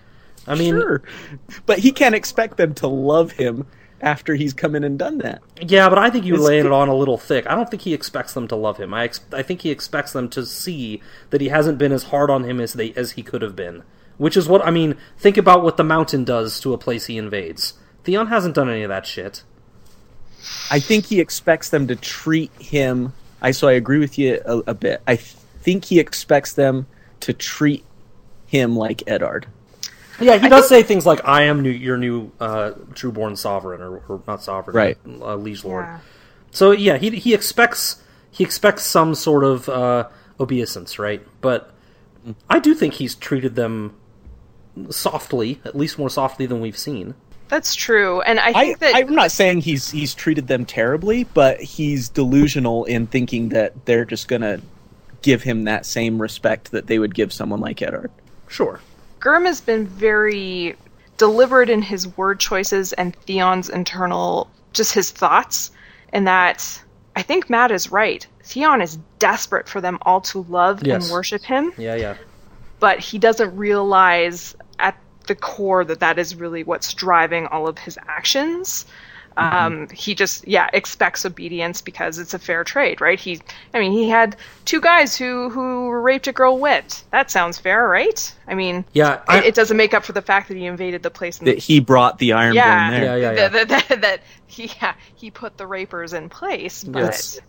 I 0.46 0.56
mean, 0.56 0.76
sure, 0.76 1.02
but 1.66 1.80
he 1.80 1.92
can't 1.92 2.16
expect 2.16 2.58
them 2.58 2.74
to 2.76 2.88
love 2.88 3.34
him 3.34 3.66
after 4.02 4.36
he's 4.36 4.54
come 4.54 4.76
in 4.76 4.84
and 4.84 5.00
done 5.00 5.18
that. 5.20 5.42
yeah, 5.62 5.90
but 5.90 5.98
I 5.98 6.10
think 6.10 6.26
you're 6.26 6.38
laying 6.38 6.66
it 6.66 6.72
on 6.72 6.88
a 6.88 6.96
little 6.96 7.18
thick. 7.18 7.48
I 7.48 7.56
don't 7.56 7.70
think 7.70 7.82
he 7.82 7.94
expects 7.94 8.34
them 8.34 8.48
to 8.50 8.56
love 8.56 8.78
him. 8.78 8.94
I 8.94 9.06
ex- 9.06 9.22
I 9.34 9.42
think 9.42 9.62
he 9.62 9.72
expects 9.72 10.14
them 10.14 10.30
to 10.30 10.46
see 10.46 11.02
that 11.32 11.42
he 11.42 11.50
hasn't 11.50 11.78
been 11.78 11.92
as 11.92 12.04
hard 12.04 12.30
on 12.30 12.44
him 12.44 12.60
as 12.60 12.74
they 12.74 12.94
as 12.94 13.12
he 13.14 13.24
could 13.24 13.42
have 13.42 13.56
been. 13.56 13.84
Which 14.18 14.38
is 14.38 14.48
what 14.48 14.66
I 14.66 14.72
mean. 14.72 14.98
Think 15.18 15.38
about 15.38 15.64
what 15.64 15.78
the 15.78 15.84
mountain 15.84 16.24
does 16.24 16.60
to 16.62 16.74
a 16.74 16.78
place 16.78 17.06
he 17.06 17.18
invades. 17.18 17.74
Theon 18.04 18.28
hasn't 18.28 18.56
done 18.56 18.70
any 18.70 18.84
of 18.84 18.90
that 18.90 19.06
shit. 19.06 19.44
I 20.72 20.80
think 20.80 21.06
he 21.08 21.20
expects 21.20 21.70
them 21.70 21.88
to 21.88 21.96
treat 21.96 22.52
him. 22.60 23.14
I 23.42 23.52
so 23.52 23.68
I 23.68 23.74
agree 23.74 24.00
with 24.00 24.18
you 24.18 24.42
a, 24.46 24.58
a 24.68 24.74
bit. 24.74 25.02
I 25.08 25.16
th- 25.16 25.36
think 25.62 25.86
he 25.86 26.00
expects 26.00 26.54
them 26.54 26.88
to 27.22 27.34
treat 27.34 27.84
him 28.48 28.76
like 28.76 29.04
Eddard. 29.08 29.48
Yeah, 30.20 30.38
he 30.38 30.50
does 30.50 30.68
say 30.68 30.84
things 30.84 31.06
like 31.06 31.22
"I 31.26 31.44
am 31.44 31.62
new, 31.62 31.70
your 31.70 31.98
new 31.98 32.32
uh, 32.40 32.72
trueborn 32.94 33.38
sovereign," 33.38 33.82
or, 33.82 34.02
or 34.08 34.24
not 34.28 34.42
sovereign, 34.42 34.76
Right. 34.76 34.98
Uh, 35.06 35.36
liege 35.36 35.64
lord. 35.64 35.86
Yeah. 35.86 36.00
So 36.52 36.72
yeah, 36.72 36.98
he 36.98 37.12
he 37.12 37.34
expects 37.34 38.02
he 38.32 38.44
expects 38.44 38.84
some 38.84 39.16
sort 39.16 39.44
of 39.44 39.70
uh, 39.70 40.10
obeisance, 40.40 41.00
right? 41.00 41.26
But 41.42 41.74
I 42.50 42.60
do 42.60 42.74
think 42.74 42.96
he's 42.96 43.16
treated 43.16 43.56
them 43.56 43.96
softly, 44.90 45.62
at 45.66 45.76
least 45.76 45.98
more 45.98 46.10
softly 46.10 46.46
than 46.46 46.62
we've 46.62 46.78
seen. 46.78 47.16
That's 47.50 47.76
true. 47.76 48.22
And 48.22 48.40
I 48.40 48.50
I, 48.50 48.54
think 48.54 48.80
that 48.80 48.96
I'm 48.96 49.16
not 49.16 49.32
saying 49.32 49.62
he's 49.62 49.90
he's 49.92 50.14
treated 50.14 50.48
them 50.48 50.66
terribly, 50.66 51.24
but 51.26 51.62
he's 51.62 52.10
delusional 52.10 52.86
in 52.86 53.08
thinking 53.08 53.50
that 53.50 53.86
they're 53.86 54.06
just 54.06 54.28
gonna 54.28 54.62
give 55.22 55.44
him 55.44 55.64
that 55.64 55.86
same 55.86 56.22
respect 56.22 56.72
that 56.72 56.88
they 56.88 57.00
would 57.00 57.16
give 57.16 57.32
someone 57.32 57.60
like 57.60 57.82
Eddard. 57.82 58.12
Sure. 58.48 58.80
GRRM 59.28 59.46
has 59.46 59.60
been 59.60 59.86
very 59.86 60.78
deliberate 61.18 61.70
in 61.70 61.82
his 61.82 62.08
word 62.16 62.40
choices 62.40 62.94
and 62.94 63.14
Theon's 63.14 63.68
internal, 63.68 64.50
just 64.72 64.94
his 64.94 65.12
thoughts, 65.12 65.72
and 66.14 66.26
that 66.28 66.82
I 67.16 67.24
think 67.24 67.50
Matt 67.50 67.72
is 67.72 67.92
right. 67.92 68.26
Theon 68.44 68.82
is 68.82 68.98
desperate 69.20 69.68
for 69.68 69.82
them 69.82 69.98
all 70.04 70.22
to 70.22 70.44
love 70.44 70.82
Yes. 70.86 71.04
and 71.04 71.12
worship 71.12 71.44
him, 71.44 71.74
Yeah, 71.78 71.96
yeah. 71.96 72.16
but 72.80 73.00
he 73.00 73.18
doesn't 73.18 73.58
realize 73.58 74.56
at 74.80 74.96
the 75.26 75.36
core 75.36 75.84
that 75.84 76.00
that 76.00 76.18
is 76.18 76.36
really 76.36 76.64
what's 76.64 76.94
driving 76.94 77.48
all 77.48 77.68
of 77.68 77.78
his 77.80 78.00
actions. 78.08 78.86
Um, 79.38 79.88
he 79.90 80.16
just, 80.16 80.48
yeah, 80.48 80.68
expects 80.74 81.24
obedience 81.26 81.82
because 81.82 82.18
it's 82.18 82.34
a 82.34 82.40
fair 82.40 82.64
trade, 82.64 83.00
right? 83.02 83.20
He, 83.20 83.40
I 83.72 83.80
mean, 83.80 83.92
he 83.92 84.10
had 84.10 84.36
two 84.66 84.82
guys 84.82 85.16
who 85.16 85.50
who 85.50 85.92
raped 85.92 86.28
a 86.28 86.34
girl 86.34 86.58
wit. 86.58 87.04
That 87.12 87.30
sounds 87.30 87.60
fair, 87.60 87.88
right? 87.88 88.34
I 88.48 88.56
mean, 88.56 88.84
Yeah, 88.94 89.22
I- 89.28 89.40
it, 89.40 89.46
it 89.46 89.56
doesn't 89.56 89.78
make 89.78 89.94
up 89.94 90.04
for 90.04 90.14
the 90.14 90.24
fact 90.24 90.48
that 90.48 90.58
he 90.58 90.66
invaded 90.66 91.04
the 91.04 91.12
place. 91.12 91.38
And 91.38 91.48
That 91.48 91.60
he 91.60 91.80
brought 91.80 92.18
the 92.18 92.32
Ironborn 92.32 92.56
yeah, 92.56 92.90
there. 92.92 93.04
Yeah, 93.04 93.16
yeah, 93.16 93.32
yeah. 93.34 93.50
That, 93.50 93.68
that, 93.68 93.88
that, 93.90 94.02
that 94.02 94.22
he, 94.48 94.72
yeah, 94.82 94.96
he 95.16 95.30
put 95.30 95.58
the 95.58 95.68
rapers 95.68 96.14
in 96.14 96.30
place, 96.30 96.84
but 96.84 97.04
Yes. 97.04 97.40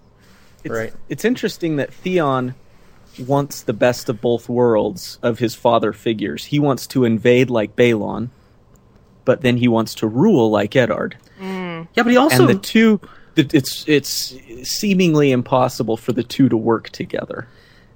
It's, 0.65 0.75
Right. 0.75 0.93
It's 1.09 1.25
interesting 1.25 1.77
that 1.77 1.95
Theon 1.95 2.55
wants 3.19 3.63
the 3.63 3.73
best 3.73 4.09
of 4.09 4.21
both 4.21 4.49
worlds 4.49 5.19
of 5.23 5.39
his 5.39 5.55
father 5.55 5.93
figures. 5.93 6.45
He 6.45 6.59
wants 6.59 6.87
to 6.89 7.05
invade 7.05 7.49
like 7.49 7.77
Balon, 7.77 8.29
but 9.25 9.41
then 9.41 9.57
he 9.57 9.69
wants 9.69 9.95
to 9.97 10.07
rule 10.07 10.51
like 10.51 10.77
Eddard. 11.81 11.89
Yeah, 11.95 12.03
but 12.03 12.11
he 12.11 12.17
also 12.17 12.49
and 12.49 12.57
the 12.59 12.63
two, 12.63 13.01
the- 13.35 13.49
it's 13.53 13.85
it's 13.89 14.35
seemingly 14.65 15.31
impossible 15.33 15.97
for 15.97 16.13
the 16.13 16.23
two 16.23 16.49
to 16.49 16.57
work 16.57 16.91
together. 16.91 17.49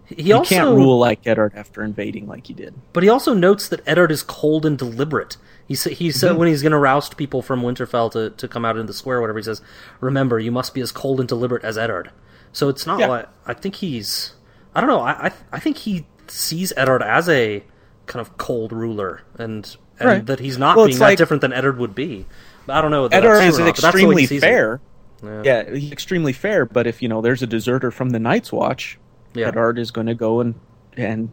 he 0.07 0.23
You 0.25 0.37
also 0.37 0.55
can't 0.55 0.75
rule 0.77 0.99
like 0.99 1.27
Eddard 1.27 1.53
after 1.57 1.83
invading 1.83 2.27
like 2.27 2.47
he 2.47 2.55
did. 2.55 2.75
But 2.93 3.03
he 3.03 3.09
also 3.09 3.35
notes 3.35 3.69
that 3.69 3.81
Eddard 3.87 4.11
is 4.13 4.23
cold 4.23 4.65
and 4.67 4.77
deliberate. 4.79 5.37
He 5.67 5.75
sa- 5.75 5.91
he 5.91 6.09
Mm-hmm. 6.09 6.19
said 6.19 6.37
when 6.37 6.49
he's 6.49 6.63
going 6.63 6.73
to 6.73 6.79
roust 6.79 7.17
people 7.17 7.41
from 7.41 7.63
Winterfell 7.63 8.11
to, 8.13 8.31
to 8.31 8.49
come 8.49 8.65
out 8.65 8.77
into 8.77 8.89
the 8.89 8.93
square, 8.93 9.19
or 9.19 9.21
whatever 9.21 9.39
he 9.39 9.45
says. 9.45 9.63
Remember, 10.01 10.39
you 10.39 10.51
must 10.53 10.75
be 10.75 10.81
as 10.81 10.93
cold 10.93 11.19
and 11.21 11.29
deliberate 11.29 11.65
as 11.65 11.79
Eddard. 11.79 12.11
So 12.53 12.69
it's 12.69 12.87
not 12.87 13.01
Yeah. 13.01 13.07
like 13.07 13.29
I 13.47 13.55
think 13.55 13.77
he's. 13.77 14.35
I 14.75 14.81
don't 14.81 14.89
know. 14.89 15.01
I, 15.01 15.27
I 15.29 15.33
I 15.53 15.59
think 15.61 15.79
he 15.79 16.07
sees 16.29 16.73
Eddard 16.77 17.03
as 17.03 17.29
a 17.29 17.63
kind 18.07 18.21
of 18.21 18.37
cold 18.39 18.73
ruler, 18.73 19.23
and 19.39 19.77
and 19.99 20.09
Right. 20.09 20.27
that 20.27 20.41
he's 20.41 20.59
not 20.59 20.77
Well, 20.77 20.87
being 20.87 20.99
that 20.99 21.05
like- 21.05 21.19
different 21.19 21.41
than 21.41 21.53
Eddard 21.53 21.79
would 21.79 21.95
be. 21.95 22.27
I 22.69 22.81
don't 22.81 22.91
know. 22.91 23.09
that's 23.09 23.25
is 23.25 23.59
not, 23.59 23.67
but 23.67 23.77
that's 23.77 23.97
the 23.97 24.07
way 24.07 24.15
he 24.17 24.23
extremely 24.23 24.41
fair. 24.41 24.81
Yeah. 25.23 25.43
Yeah, 25.45 25.71
he's 25.75 25.93
extremely 25.93 26.33
fair. 26.33 26.65
But 26.65 26.87
if 26.87 27.01
you 27.03 27.09
know 27.09 27.21
there's 27.21 27.43
a 27.43 27.47
deserter 27.47 27.91
from 27.91 28.11
the 28.11 28.19
Night's 28.19 28.53
Watch, 28.53 28.99
Yeah. 29.35 29.49
Eddard 29.49 29.79
is 29.79 29.91
going 29.91 30.07
to 30.09 30.15
go 30.15 30.41
and 30.41 30.55
and 30.97 31.31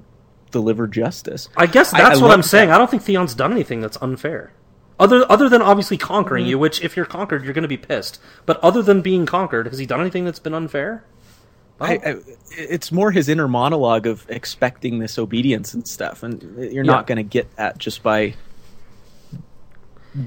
deliver 0.51 0.87
justice. 0.87 1.49
I 1.57 1.65
guess 1.67 1.91
that's 1.91 2.19
I 2.19 2.21
what 2.21 2.31
I'm 2.31 2.43
saying. 2.43 2.69
that. 2.69 2.75
I 2.75 2.77
don't 2.77 2.89
think 2.89 3.03
Theon's 3.03 3.33
done 3.35 3.51
anything 3.51 3.81
that's 3.81 3.97
unfair. 4.01 4.51
Other 4.99 5.25
other 5.31 5.47
than 5.49 5.61
obviously 5.61 5.97
conquering 5.97 6.43
Mm-hmm. 6.43 6.49
you, 6.51 6.59
which 6.59 6.81
if 6.83 6.95
you're 6.97 7.05
conquered, 7.05 7.43
you're 7.43 7.53
going 7.53 7.63
to 7.63 7.67
be 7.69 7.77
pissed. 7.77 8.19
But 8.45 8.57
other 8.63 8.81
than 8.81 9.01
being 9.01 9.25
conquered, 9.25 9.67
has 9.67 9.77
he 9.79 9.85
done 9.85 10.01
anything 10.01 10.25
that's 10.25 10.39
been 10.39 10.53
unfair? 10.53 11.03
I, 11.81 11.93
I, 11.95 12.15
it's 12.57 12.91
more 12.91 13.11
his 13.11 13.29
inner 13.29 13.47
monologue 13.47 14.05
of 14.05 14.25
expecting 14.29 14.99
this 14.99 15.17
obedience 15.17 15.73
and 15.73 15.87
stuff, 15.87 16.23
and 16.23 16.41
you're 16.57 16.83
Yeah. 16.83 16.91
not 16.91 17.07
going 17.07 17.15
to 17.17 17.23
get 17.23 17.55
that 17.55 17.77
just 17.77 18.03
by 18.03 18.35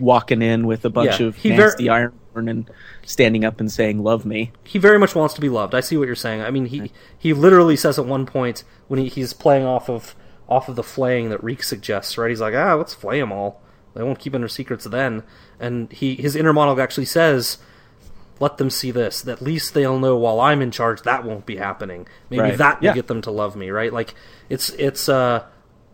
walking 0.00 0.42
in 0.42 0.66
with 0.66 0.84
a 0.84 0.90
bunch 0.90 1.20
Yeah, 1.20 1.26
of 1.26 1.36
he 1.36 1.50
ver- 1.50 1.56
nasty 1.66 1.86
Ironborn 1.86 2.48
and 2.50 2.70
standing 3.04 3.44
up 3.44 3.60
and 3.60 3.70
saying 3.70 4.02
"Love 4.02 4.24
me." 4.24 4.52
He 4.64 4.78
very 4.78 4.98
much 4.98 5.14
wants 5.14 5.34
to 5.34 5.40
be 5.40 5.48
loved. 5.48 5.74
I 5.74 5.80
see 5.80 5.96
what 5.96 6.06
you're 6.06 6.14
saying. 6.14 6.40
I 6.42 6.50
mean, 6.50 6.66
he 6.66 6.92
he 7.18 7.32
literally 7.32 7.76
says 7.76 7.98
at 7.98 8.06
one 8.06 8.26
point 8.26 8.64
when 8.88 9.00
he, 9.00 9.08
he's 9.08 9.32
playing 9.32 9.64
off 9.66 9.88
of 9.90 10.14
off 10.48 10.68
of 10.68 10.76
the 10.76 10.82
flaying 10.82 11.30
that 11.30 11.42
Reek 11.42 11.62
suggests, 11.62 12.18
right? 12.18 12.28
He's 12.30 12.40
like, 12.40 12.54
ah, 12.54 12.74
let's 12.74 12.94
flay 12.94 13.20
them 13.20 13.32
all. 13.32 13.60
They 13.94 14.02
won't 14.02 14.18
keep 14.18 14.32
their 14.32 14.48
secrets 14.48 14.84
then. 14.84 15.22
And 15.60 15.92
he 15.92 16.14
his 16.14 16.34
inner 16.36 16.52
monologue 16.52 16.78
actually 16.80 17.04
says, 17.06 17.58
let 18.40 18.56
them 18.58 18.70
see 18.70 18.90
this. 18.90 19.26
At 19.26 19.42
least 19.42 19.74
they'll 19.74 19.98
know 19.98 20.16
while 20.16 20.40
I'm 20.40 20.62
in 20.62 20.70
charge 20.70 21.02
that 21.02 21.24
won't 21.24 21.46
be 21.46 21.56
happening. 21.56 22.06
Maybe 22.30 22.40
Right. 22.42 22.58
that 22.58 22.80
will 22.80 22.86
Yeah. 22.86 22.94
get 22.94 23.06
them 23.06 23.22
to 23.22 23.30
love 23.30 23.54
me, 23.56 23.70
right? 23.70 23.92
Like 23.92 24.14
it's 24.48 24.70
it's 24.70 25.08
uh 25.08 25.44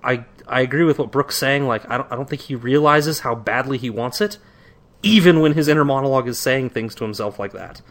I 0.02 0.24
I 0.48 0.60
agree 0.60 0.84
with 0.84 0.98
what 0.98 1.12
Brooke's 1.12 1.36
saying. 1.36 1.66
Like 1.66 1.88
I 1.90 1.98
don't 1.98 2.10
I 2.12 2.16
don't 2.16 2.28
think 2.28 2.42
he 2.42 2.54
realizes 2.54 3.20
how 3.20 3.34
badly 3.34 3.78
he 3.78 3.90
wants 3.90 4.20
it, 4.20 4.38
even 5.02 5.40
when 5.40 5.52
his 5.52 5.68
inner 5.68 5.84
monologue 5.84 6.28
is 6.28 6.38
saying 6.38 6.70
things 6.70 6.94
to 6.96 7.04
himself 7.04 7.38
like 7.38 7.52
that. 7.52 7.82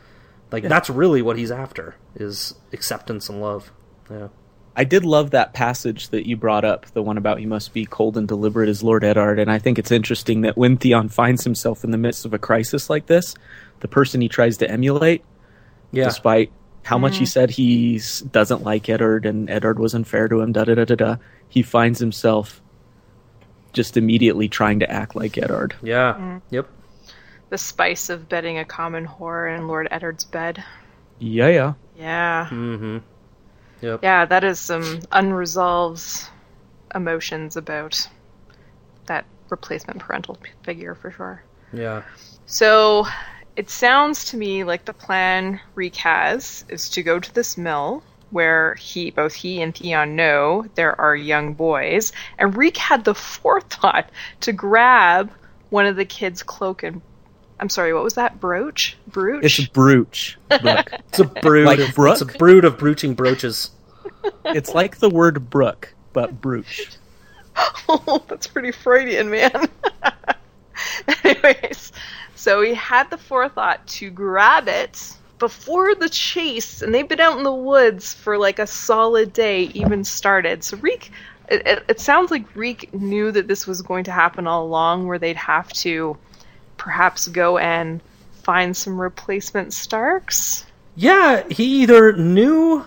Like 0.52 0.64
that's 0.64 0.90
really 0.90 1.22
what 1.22 1.38
he's 1.38 1.52
after 1.52 1.96
is 2.16 2.56
acceptance 2.72 3.30
and 3.30 3.42
love. 3.42 3.72
Yeah. 4.10 4.30
I 4.76 4.84
did 4.84 5.04
love 5.04 5.32
that 5.32 5.54
passage 5.54 6.10
that 6.10 6.28
you 6.28 6.38
brought 6.38 6.64
up, 6.64 6.86
the 6.94 7.02
one 7.02 7.18
about 7.18 7.40
he 7.40 7.48
must 7.48 7.74
be 7.74 7.86
cold 7.86 8.16
and 8.16 8.28
deliberate 8.28 8.70
as 8.70 8.84
Lord 8.84 9.04
Eddard. 9.04 9.40
And 9.40 9.52
I 9.52 9.58
think 9.58 9.80
it's 9.80 9.92
interesting 9.92 10.42
that 10.42 10.56
when 10.56 10.78
Theon 10.78 11.10
finds 11.10 11.44
himself 11.44 11.84
in 11.84 11.90
the 11.90 11.98
midst 11.98 12.26
of 12.26 12.34
a 12.34 12.38
crisis 12.38 12.88
like 12.88 13.08
this, 13.08 13.34
the 13.80 13.88
person 13.88 14.22
he 14.22 14.30
tries 14.30 14.58
to 14.58 14.70
emulate, 14.70 15.26
Yeah. 15.92 16.04
despite 16.04 16.52
how 16.84 17.00
much 17.00 17.18
he 17.18 17.26
mm. 17.26 17.28
said 17.28 17.50
he 17.50 18.00
doesn't 18.32 18.64
like 18.64 18.88
Eddard 18.88 19.26
and 19.26 19.50
Eddard 19.50 19.80
was 19.80 19.96
unfair 19.96 20.28
to 20.28 20.42
him, 20.42 20.52
da 20.52 20.64
da 20.64 20.76
da 20.76 20.86
da 20.86 20.96
da, 20.96 21.16
he 21.50 21.62
finds 21.62 22.00
himself 22.00 22.62
just 23.74 23.98
immediately 23.98 24.48
trying 24.48 24.80
to 24.80 24.90
act 24.92 25.16
like 25.16 25.38
Eddard. 25.38 25.76
Yeah. 25.82 26.40
Yep. 26.50 26.68
the 27.50 27.58
spice 27.58 28.10
of 28.10 28.28
bedding 28.28 28.58
a 28.58 28.66
common 28.66 29.06
whore 29.08 29.56
in 29.56 29.68
Lord 29.68 29.88
Eddard's 29.92 30.24
bed. 30.26 30.64
Yeah, 31.20 31.48
yeah. 31.48 31.74
Yeah. 31.98 32.48
Mm-hmm. 32.52 32.98
Yep. 33.82 34.00
Yeah, 34.04 34.26
that 34.26 34.44
is 34.44 34.60
some 34.60 35.00
unresolved 35.12 36.28
emotions 36.96 37.56
about 37.56 38.08
that 39.06 39.26
replacement 39.50 40.00
parental 40.00 40.38
figure 40.64 40.96
for 40.96 41.12
sure. 41.12 41.44
Yeah. 41.72 42.02
So 42.46 43.06
it 43.56 43.70
sounds 43.70 44.26
to 44.26 44.38
me 44.38 44.64
like 44.64 44.86
the 44.86 44.94
plan 44.94 45.60
Reek 45.76 45.96
has 45.98 46.66
is 46.70 46.90
to 46.92 47.04
go 47.04 47.20
to 47.20 47.34
this 47.34 47.58
mill 47.58 48.04
where 48.32 48.76
he 48.76 49.12
both 49.12 49.34
he 49.34 49.62
and 49.62 49.76
Theon 49.76 50.16
know 50.16 50.66
there 50.76 51.00
are 51.00 51.16
young 51.16 51.54
boys, 51.54 52.12
and 52.38 52.56
Reek 52.56 52.78
had 52.78 53.04
the 53.04 53.16
forethought 53.16 54.10
to 54.42 54.52
grab 54.54 55.32
one 55.70 55.86
of 55.86 55.96
the 55.96 56.06
kids' 56.06 56.44
cloak 56.44 56.84
and 56.84 57.02
I'm 57.60 57.70
sorry, 57.70 57.92
what 57.94 58.04
was 58.04 58.14
that? 58.14 58.40
Brooch? 58.40 58.96
Brooch? 59.08 59.44
It's 59.44 59.58
a 59.60 59.72
brooch. 59.72 60.38
Look, 60.62 60.92
It's 61.10 61.20
a 61.20 61.24
brood. 61.24 61.66
Like 61.66 61.80
of, 61.80 61.96
Brooke? 61.96 62.22
it's 62.22 62.22
a 62.22 62.38
brood 62.38 62.66
of 62.66 62.78
brooching 62.78 63.16
brooches. 63.16 63.72
it's 64.46 64.76
like 64.76 64.98
the 64.98 65.10
word 65.10 65.50
brook, 65.50 65.94
but 66.14 66.40
brooch. 66.42 66.88
Oh, 67.90 68.24
that's 68.28 68.46
pretty 68.46 68.72
Freudian, 68.72 69.32
man. 69.32 69.68
Anyways, 71.24 71.92
so 72.36 72.62
he 72.62 72.76
had 72.76 73.10
the 73.10 73.18
forethought 73.18 73.88
to 73.88 74.12
grab 74.12 74.68
it 74.68 75.12
before 75.40 75.96
the 75.96 76.10
chase, 76.10 76.82
and 76.82 76.94
they've 76.94 77.08
been 77.08 77.20
out 77.20 77.38
in 77.38 77.44
the 77.44 77.54
woods 77.54 78.14
for 78.14 78.38
like 78.38 78.60
a 78.60 78.68
solid 78.68 79.34
day 79.34 79.64
even 79.74 80.04
started. 80.04 80.64
So 80.64 80.78
Reek, 80.78 81.12
it, 81.50 81.84
it, 81.88 82.00
sounds 82.00 82.32
like 82.32 82.56
Reek 82.56 82.94
knew 82.94 83.32
that 83.32 83.48
this 83.48 83.68
was 83.68 83.82
going 83.82 84.04
to 84.06 84.12
happen 84.12 84.48
all 84.48 84.66
along, 84.66 85.08
where 85.08 85.20
they'd 85.20 85.38
have 85.38 85.72
to 85.74 86.18
perhaps 86.78 87.28
go 87.28 87.58
and 87.58 88.02
find 88.44 88.76
some 88.76 89.00
replacement 89.00 89.74
Starks. 89.74 90.66
Yeah, 90.96 91.44
he 91.50 91.84
either 91.84 92.14
knew 92.14 92.86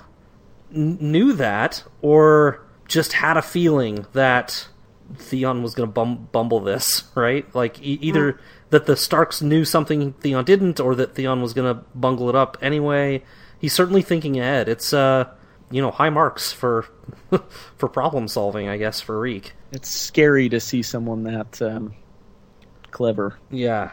kn- 0.73 0.99
knew 1.01 1.33
that 1.35 1.85
or 2.03 2.63
just 2.87 3.13
had 3.13 3.37
a 3.37 3.43
feeling 3.43 4.07
that 4.13 4.69
Theon 5.17 5.63
was 5.63 5.75
going 5.75 5.89
to 5.89 5.93
bum- 5.93 6.29
bumble 6.33 6.61
this, 6.61 7.05
right? 7.15 7.53
Like 7.55 7.81
e- 7.81 7.99
either 8.01 8.33
hmm. 8.33 8.41
That 8.71 8.87
the 8.87 8.97
Starks 8.97 9.43
knew 9.43 9.65
something 9.65 10.13
Theon 10.15 10.45
didn't, 10.45 10.81
or 10.81 10.95
that 10.97 11.15
Theon 11.15 11.43
was 11.43 11.53
going 11.53 11.73
to 11.75 11.83
bungle 11.95 12.29
it 12.29 12.35
up 12.35 12.57
anyway. 12.63 13.23
He's 13.59 13.73
certainly 13.73 14.03
thinking 14.03 14.39
ahead. 14.39 14.69
It's 14.69 14.93
uh, 14.93 15.29
you 15.71 15.83
know, 15.83 15.91
high 15.91 16.11
marks 16.11 16.53
for 16.53 16.87
for 17.77 17.89
problem 17.89 18.29
solving, 18.29 18.69
I 18.69 18.77
guess, 18.77 19.01
for 19.01 19.19
Reek. 19.21 19.53
It's 19.73 19.89
scary 19.89 20.49
to 20.49 20.59
see 20.61 20.83
someone 20.83 21.25
that 21.25 21.61
um, 21.63 21.95
clever. 22.91 23.39
Yeah. 23.51 23.93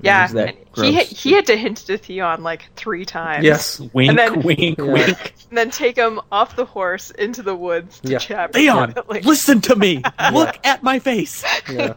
Yeah, 0.00 0.28
that 0.28 0.54
he 0.54 0.64
gross? 0.70 1.08
he 1.10 1.32
had 1.32 1.46
to 1.46 1.56
hint 1.56 1.78
to 1.78 1.98
Theon 1.98 2.44
like 2.44 2.68
three 2.76 3.04
times. 3.04 3.44
Yes. 3.44 3.80
Wink, 3.92 4.16
then- 4.16 4.42
wink, 4.44 4.78
Yeah. 4.78 4.84
wink. 4.84 5.34
and 5.48 5.58
then 5.58 5.70
take 5.72 5.96
him 5.96 6.20
off 6.30 6.54
the 6.54 6.64
horse 6.64 7.10
into 7.10 7.42
the 7.42 7.56
woods 7.56 7.98
to 8.02 8.12
Yeah. 8.12 8.18
chat. 8.18 8.52
Theon, 8.52 8.92
privately. 8.92 9.22
listen 9.22 9.60
to 9.62 9.74
me. 9.74 10.00
Look 10.32 10.56
at 10.64 10.84
my 10.84 11.00
face. 11.00 11.44
Yeah. 11.68 11.94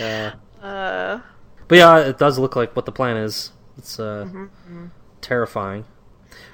yeah. 0.00 0.32
Uh, 0.62 1.20
But 1.68 1.78
yeah, 1.78 1.98
it 1.98 2.18
does 2.18 2.38
look 2.38 2.56
like 2.56 2.74
what 2.76 2.84
the 2.86 2.92
plan 2.92 3.16
is. 3.16 3.52
It's 3.78 3.98
uh, 3.98 4.24
Mm-hmm, 4.28 4.86
terrifying. 5.20 5.84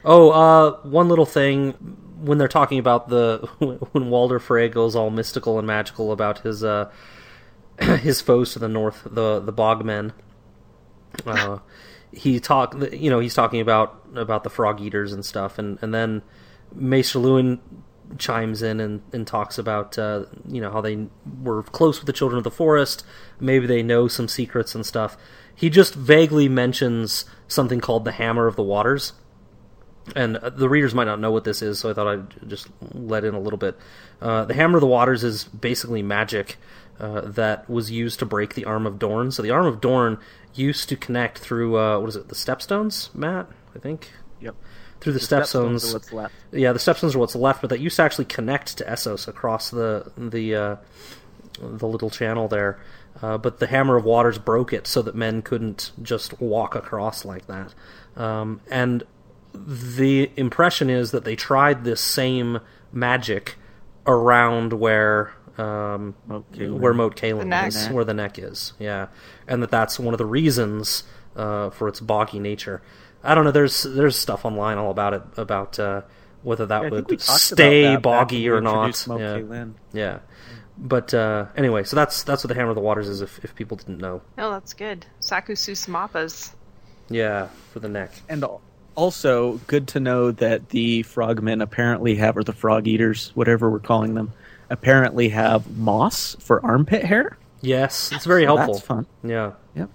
Oh, 0.04 0.30
uh, 0.30 0.78
one 0.82 1.08
little 1.08 1.26
thing 1.26 1.72
when 2.20 2.38
they're 2.38 2.48
talking 2.48 2.78
about 2.78 3.08
the 3.08 3.48
when 3.92 4.10
Walder 4.10 4.38
Frey 4.38 4.68
goes 4.68 4.96
all 4.96 5.10
mystical 5.10 5.58
and 5.58 5.66
magical 5.66 6.12
about 6.12 6.40
his 6.40 6.64
uh, 6.64 6.90
his 7.80 8.20
foes 8.20 8.52
to 8.52 8.58
the 8.58 8.68
north, 8.68 9.02
the 9.04 9.40
the 9.40 9.52
Bogmen. 9.52 10.12
Uh, 11.26 11.58
he 12.12 12.40
talk, 12.40 12.74
you 12.92 13.10
know, 13.10 13.18
he's 13.20 13.34
talking 13.34 13.60
about 13.60 14.00
about 14.14 14.44
the 14.44 14.50
frog 14.50 14.80
eaters 14.80 15.12
and 15.12 15.24
stuff, 15.24 15.58
and 15.58 15.78
and 15.82 15.92
then 15.94 16.22
Maester 16.74 17.18
Luwin 17.18 17.58
chimes 18.16 18.62
in 18.62 18.80
and, 18.80 19.02
and 19.12 19.26
talks 19.26 19.58
about 19.58 19.98
uh, 19.98 20.24
you 20.46 20.60
know 20.60 20.70
how 20.70 20.80
they 20.80 21.06
were 21.42 21.62
close 21.62 21.98
with 22.00 22.06
the 22.06 22.12
children 22.12 22.38
of 22.38 22.44
the 22.44 22.50
forest. 22.50 23.04
Maybe 23.40 23.66
they 23.66 23.82
know 23.82 24.08
some 24.08 24.28
secrets 24.28 24.74
and 24.74 24.86
stuff. 24.86 25.16
He 25.54 25.68
just 25.70 25.94
vaguely 25.94 26.48
mentions 26.48 27.24
something 27.48 27.80
called 27.80 28.04
the 28.04 28.12
Hammer 28.12 28.46
of 28.46 28.56
the 28.56 28.62
Waters, 28.62 29.12
and 30.14 30.36
uh, 30.36 30.50
the 30.50 30.68
readers 30.68 30.94
might 30.94 31.04
not 31.04 31.20
know 31.20 31.30
what 31.30 31.44
this 31.44 31.62
is, 31.62 31.78
so 31.78 31.90
I 31.90 31.94
thought 31.94 32.06
I'd 32.06 32.48
just 32.48 32.68
let 32.92 33.24
in 33.24 33.34
a 33.34 33.40
little 33.40 33.58
bit. 33.58 33.76
Uh, 34.20 34.44
the 34.44 34.54
Hammer 34.54 34.76
of 34.76 34.80
the 34.80 34.86
Waters 34.86 35.24
is 35.24 35.44
basically 35.44 36.02
magic 36.02 36.56
uh, 37.00 37.22
that 37.22 37.68
was 37.68 37.90
used 37.90 38.18
to 38.20 38.26
break 38.26 38.54
the 38.54 38.64
Arm 38.64 38.86
of 38.86 38.98
Dorn. 38.98 39.30
So 39.30 39.42
the 39.42 39.50
Arm 39.50 39.66
of 39.66 39.80
Dorn 39.80 40.18
used 40.54 40.88
to 40.88 40.96
connect 40.96 41.38
through 41.38 41.78
uh, 41.78 41.98
what 42.00 42.08
is 42.08 42.16
it? 42.16 42.28
The 42.28 42.34
Stepstones, 42.34 43.14
Matt? 43.14 43.48
I 43.74 43.78
think. 43.78 44.10
Through 45.00 45.12
the, 45.12 45.20
Stepstones 45.20 45.80
Stepstones. 45.82 45.90
are 45.90 45.92
what's 45.94 46.12
left. 46.12 46.34
Yeah, 46.52 46.72
the 46.72 46.78
Stepstones 46.78 47.14
are 47.14 47.18
what's 47.18 47.36
left, 47.36 47.60
but 47.60 47.70
that 47.70 47.80
used 47.80 47.96
to 47.96 48.02
actually 48.02 48.24
connect 48.26 48.78
to 48.78 48.84
Essos 48.84 49.28
across 49.28 49.70
the 49.70 50.10
the 50.16 50.54
uh, 50.54 50.76
the 51.60 51.86
little 51.86 52.10
channel 52.10 52.48
there. 52.48 52.80
Uh, 53.20 53.36
but 53.36 53.58
the 53.58 53.66
Hammer 53.66 53.96
of 53.96 54.04
Waters 54.04 54.38
broke 54.38 54.72
it 54.72 54.86
so 54.86 55.02
that 55.02 55.14
men 55.14 55.42
couldn't 55.42 55.90
just 56.00 56.40
walk 56.40 56.74
across 56.76 57.24
like 57.24 57.46
that. 57.48 57.74
Um, 58.16 58.60
and 58.70 59.04
the 59.52 60.30
impression 60.36 60.88
is 60.88 61.10
that 61.10 61.24
they 61.24 61.34
tried 61.34 61.84
this 61.84 62.00
same 62.00 62.60
magic 62.92 63.56
around 64.06 64.72
where 64.72 65.32
um, 65.58 66.14
Moat 66.26 66.44
where 66.56 66.94
Moat 66.94 67.16
Cailin 67.16 67.48
neck. 67.48 67.68
is, 67.68 67.88
where 67.88 68.04
the 68.04 68.14
neck 68.14 68.38
is. 68.38 68.72
Yeah, 68.78 69.08
and 69.46 69.62
that 69.62 69.70
that's 69.70 69.98
one 69.98 70.14
of 70.14 70.18
the 70.18 70.26
reasons 70.26 71.02
uh, 71.36 71.70
for 71.70 71.88
its 71.88 72.00
boggy 72.00 72.38
nature. 72.38 72.82
I 73.30 73.34
don't 73.34 73.44
know. 73.44 73.50
There's 73.50 73.82
there's 73.82 74.16
stuff 74.16 74.44
online 74.44 74.78
all 74.78 74.90
about 74.90 75.14
it 75.14 75.22
about 75.36 75.78
uh, 75.78 76.02
whether 76.42 76.66
that 76.66 76.84
I 76.84 76.90
think 76.90 77.08
would 77.08 77.20
stay 77.20 77.82
that 77.82 78.02
boggy 78.02 78.48
or 78.48 78.60
not. 78.60 78.86
introduced 78.86 79.08
Yeah. 79.08 79.38
Cailin. 79.38 79.74
Yeah. 79.92 80.18
But 80.80 81.12
uh, 81.12 81.46
anyway, 81.56 81.82
so 81.84 81.96
that's 81.96 82.22
that's 82.22 82.44
what 82.44 82.48
the 82.48 82.54
Hammer 82.54 82.70
of 82.70 82.76
the 82.76 82.80
Waters 82.80 83.08
is. 83.08 83.20
If, 83.20 83.44
if 83.44 83.54
people 83.54 83.76
didn't 83.76 83.98
know, 83.98 84.22
Oh, 84.38 84.50
that's 84.52 84.72
good. 84.74 85.06
Sakusus 85.20 85.88
Mappas. 85.88 86.52
yeah, 87.08 87.48
for 87.72 87.80
the 87.80 87.88
neck. 87.88 88.12
And 88.28 88.44
also, 88.94 89.58
good 89.66 89.88
to 89.88 90.00
know 90.00 90.30
that 90.32 90.68
the 90.70 91.02
frogmen 91.02 91.60
apparently 91.62 92.14
have, 92.16 92.36
or 92.36 92.44
the 92.44 92.52
frog 92.52 92.86
eaters, 92.86 93.32
whatever 93.34 93.68
we're 93.70 93.78
calling 93.80 94.14
them, 94.14 94.32
apparently 94.70 95.28
have 95.30 95.76
moss 95.76 96.36
for 96.40 96.64
armpit 96.64 97.04
hair. 97.04 97.36
Yes, 97.60 98.12
it's 98.12 98.24
very 98.24 98.42
So 98.44 98.56
helpful. 98.56 98.74
That's 98.74 98.86
fun. 98.86 99.06
Yeah. 99.24 99.52
Yep. 99.74 99.90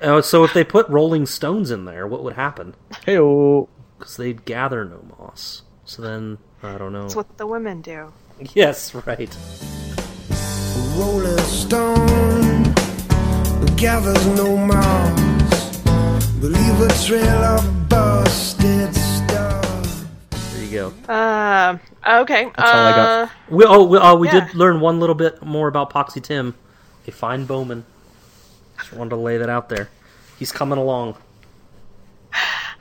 Uh, 0.00 0.20
so 0.22 0.44
if 0.44 0.52
they 0.52 0.64
put 0.64 0.88
rolling 0.88 1.26
stones 1.26 1.70
in 1.70 1.84
there, 1.86 2.06
what 2.06 2.22
would 2.22 2.34
happen? 2.34 2.74
Hey, 3.04 3.18
oh, 3.18 3.68
Because 3.98 4.16
they'd 4.16 4.44
gather 4.44 4.84
no 4.84 5.04
moss. 5.18 5.62
So 5.84 6.02
then 6.02 6.38
I 6.62 6.76
don't 6.78 6.92
know. 6.92 7.02
That's 7.02 7.16
what 7.16 7.38
the 7.38 7.46
women 7.46 7.80
do. 7.80 8.12
Yes, 8.54 8.94
right. 8.94 9.34
Rolling 10.96 11.38
stone 11.38 12.62
gathers 13.76 14.26
no 14.36 14.56
moss. 14.56 15.82
Believe 16.40 16.80
a 16.80 16.88
trail 17.06 17.44
of 17.44 17.88
busted 17.88 18.94
stuff. 18.94 20.04
There 20.30 20.64
you 20.64 20.70
go. 20.70 21.12
Uh, 21.12 21.78
okay. 22.22 22.44
That's 22.56 22.70
all 22.70 22.78
I 22.86 22.90
got. 22.92 23.08
uh, 23.08 23.28
We 23.50 23.64
oh 23.64 23.84
we, 23.84 23.98
oh, 23.98 24.16
we 24.16 24.28
Yeah. 24.28 24.46
did 24.46 24.54
learn 24.54 24.80
one 24.80 25.00
little 25.00 25.14
bit 25.14 25.42
more 25.42 25.68
about 25.68 25.90
Poxy 25.92 26.22
Tim, 26.22 26.54
a 27.06 27.10
fine 27.10 27.44
bowman. 27.46 27.84
Just 28.78 28.92
wanted 28.92 29.10
to 29.10 29.16
lay 29.16 29.38
that 29.38 29.48
out 29.48 29.68
there. 29.68 29.88
He's 30.38 30.52
coming 30.52 30.78
along. 30.78 31.16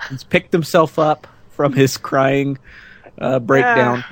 he's 0.10 0.24
picked 0.24 0.52
himself 0.52 1.00
up 1.00 1.28
from 1.52 1.74
his 1.74 1.98
crying 1.98 2.58
uh, 3.18 3.40
breakdown. 3.40 4.04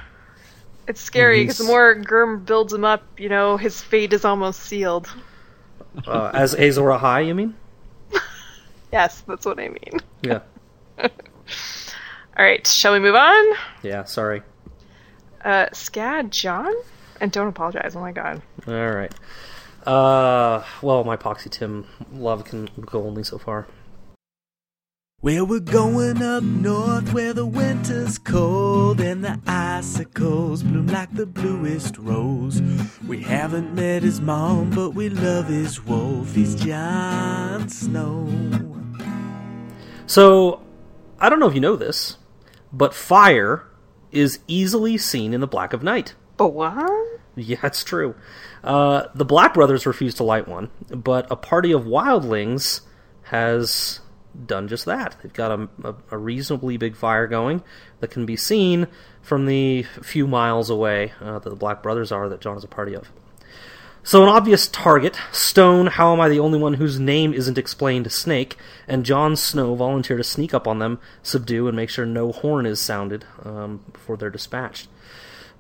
It's 0.88 1.02
scary 1.02 1.42
because 1.42 1.60
the 1.60 1.64
more 1.66 1.96
GRRM 1.96 2.46
builds 2.46 2.74
him 2.74 2.84
up, 2.84 3.04
you 3.20 3.30
know, 3.30 3.58
his 3.58 3.82
fate 3.82 4.12
is 4.14 4.26
almost 4.26 4.62
sealed. 4.62 5.14
Uh, 6.08 6.32
as 6.34 6.56
Azor 6.56 6.82
Ahai, 6.84 7.28
you 7.28 7.36
mean? 7.36 7.56
Yes, 8.92 9.24
that's 9.28 9.44
what 9.44 9.60
I 9.60 9.70
mean. 9.70 10.00
Yeah. 10.22 10.42
All 11.00 11.10
right, 12.38 12.66
shall 12.68 12.94
we 12.94 13.00
move 13.00 13.16
on? 13.16 13.56
Yeah. 13.82 14.04
Sorry. 14.04 14.44
Uh, 15.44 15.66
Scad 15.74 16.30
John? 16.30 16.72
And 17.20 17.32
don't 17.32 17.48
apologize, 17.48 17.96
oh 17.96 18.02
my 18.02 18.12
god. 18.12 18.44
All 18.68 18.92
right. 18.92 19.12
Uh, 19.86 20.64
well, 20.82 21.04
my 21.04 21.18
Poxy 21.18 21.50
Tim 21.50 21.86
love 22.14 22.46
can 22.46 22.70
go 22.86 23.04
only 23.04 23.24
so 23.24 23.38
far. 23.38 23.68
Well, 25.22 25.46
we're 25.46 25.62
going 25.62 26.22
up 26.22 26.44
north 26.44 27.14
where 27.14 27.34
the 27.34 27.46
winter's 27.46 28.18
cold 28.18 29.00
and 29.00 29.24
the 29.24 29.40
icicles 29.48 30.64
bloom 30.64 30.88
like 30.88 31.14
the 31.14 31.26
bluest 31.26 31.98
rose. 31.98 32.62
We 33.08 33.22
haven't 33.22 33.74
met 33.74 34.04
his 34.04 34.20
mom, 34.20 34.72
but 34.72 34.90
we 34.90 35.08
love 35.08 35.48
his 35.48 35.82
wolf. 35.86 36.36
He's 36.36 36.56
Jon 36.56 37.70
Snow. 37.70 38.28
So, 40.08 40.62
I 41.20 41.30
don't 41.30 41.40
know 41.40 41.48
if 41.48 41.56
you 41.56 41.62
know 41.62 41.78
this, 41.78 42.18
but 42.74 42.94
fire 42.94 43.66
is 44.12 44.40
easily 44.48 44.98
seen 44.98 45.34
in 45.34 45.40
the 45.40 45.48
Black 45.48 45.72
of 45.72 45.84
Night. 45.84 46.16
But 46.38 46.50
what? 46.50 47.02
Yeah, 47.36 47.58
it's 47.64 47.84
true. 47.84 48.14
Uh, 48.64 49.08
the 49.14 49.26
Black 49.26 49.54
Brothers 49.54 49.86
refuse 49.86 50.16
to 50.16 50.24
light 50.24 50.48
one, 50.48 50.70
but 50.90 51.30
a 51.30 51.36
party 51.36 51.72
of 51.72 51.84
wildlings 51.84 52.82
has 53.24 54.00
done 54.46 54.68
just 54.68 54.86
that. 54.86 55.18
They've 55.22 55.34
got 55.34 55.52
a, 55.52 55.70
a, 55.84 55.96
a 56.12 56.18
reasonably 56.18 56.78
big 56.78 56.96
fire 56.96 57.28
going 57.28 57.64
that 58.00 58.12
can 58.12 58.26
be 58.26 58.36
seen 58.36 58.88
from 59.22 59.46
the 59.46 59.84
few 60.02 60.28
miles 60.28 60.70
away 60.70 61.14
uh, 61.22 61.40
that 61.40 61.50
the 61.50 61.56
Black 61.56 61.84
Brothers 61.84 62.12
are 62.12 62.30
that 62.30 62.42
Jon 62.42 62.58
is 62.58 62.64
a 62.64 62.68
party 62.68 62.94
of. 62.94 63.12
So, 64.06 64.22
an 64.22 64.28
obvious 64.28 64.68
target, 64.68 65.18
Stone, 65.32 65.88
how 65.88 66.12
am 66.12 66.20
I 66.20 66.28
the 66.28 66.40
only 66.40 66.60
one 66.60 66.74
whose 66.74 67.00
name 67.00 67.34
isn't 67.34 67.58
explained, 67.58 68.12
Snake, 68.12 68.58
and 68.86 69.06
Jon 69.06 69.38
Snow 69.38 69.76
volunteer 69.76 70.18
to 70.18 70.26
sneak 70.26 70.54
up 70.54 70.68
on 70.68 70.80
them, 70.80 71.00
subdue, 71.22 71.70
and 71.70 71.76
make 71.78 71.90
sure 71.90 72.06
no 72.06 72.34
horn 72.34 72.66
is 72.66 72.82
sounded 72.82 73.24
um, 73.44 73.82
before 73.94 74.18
they're 74.18 74.30
dispatched. 74.30 74.90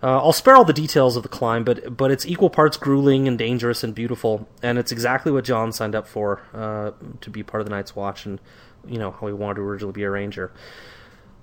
Uh, 0.03 0.17
I'll 0.17 0.33
spare 0.33 0.57
all 0.57 0.65
the 0.65 0.73
details 0.73 1.15
of 1.15 1.23
the 1.23 1.29
climb, 1.29 1.63
but 1.63 1.95
but 1.95 2.11
it's 2.11 2.25
equal 2.25 2.49
parts 2.49 2.75
grueling 2.75 3.25
and 3.25 3.37
dangerous 3.37 3.85
and 3.85 3.95
beautiful, 3.95 4.49
and 4.61 4.77
it's 4.77 4.91
exactly 4.91 5.31
what 5.31 5.45
Jon 5.45 5.71
signed 5.71 5.95
up 5.95 6.09
for 6.09 6.41
uh, 6.53 6.91
to 7.21 7.29
be 7.29 7.41
part 7.41 7.61
of 7.61 7.65
the 7.65 7.73
Night's 7.73 7.95
Watch, 7.95 8.25
and 8.25 8.41
you 8.85 8.99
know 8.99 9.11
how 9.11 9.27
he 9.27 9.33
wanted 9.33 9.55
to 9.55 9.61
originally 9.61 9.93
be 9.93 10.03
a 10.03 10.09
ranger. 10.09 10.51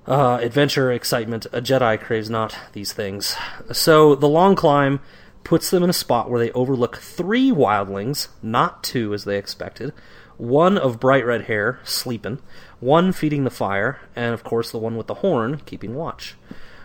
Uh, 0.07 0.39
adventure, 0.43 0.93
excitement, 0.93 1.47
a 1.53 1.63
Jedi 1.63 1.99
craves 1.99 2.29
not 2.29 2.55
these 2.75 2.93
things. 2.93 3.35
So 3.73 4.15
the 4.15 4.29
long 4.29 4.57
climb 4.57 5.01
puts 5.43 5.71
them 5.71 5.83
in 5.83 5.89
a 5.89 5.95
spot 5.95 6.31
where 6.31 6.41
they 6.41 6.53
overlook 6.53 6.99
three 6.99 7.51
wildlings, 7.51 8.29
not 8.43 8.83
two 8.83 9.15
as 9.15 9.25
they 9.25 9.39
expected. 9.39 9.95
One 10.37 10.77
of 10.77 11.01
bright 11.01 11.25
red 11.25 11.45
hair, 11.45 11.81
sleeping, 11.85 12.41
one 12.79 13.13
feeding 13.13 13.45
the 13.45 13.51
fire, 13.51 14.01
and 14.15 14.35
of 14.35 14.45
course 14.45 14.71
the 14.71 14.79
one 14.79 14.97
with 14.97 15.07
the 15.07 15.15
horn, 15.15 15.63
keeping 15.65 15.95
watch. 15.95 16.35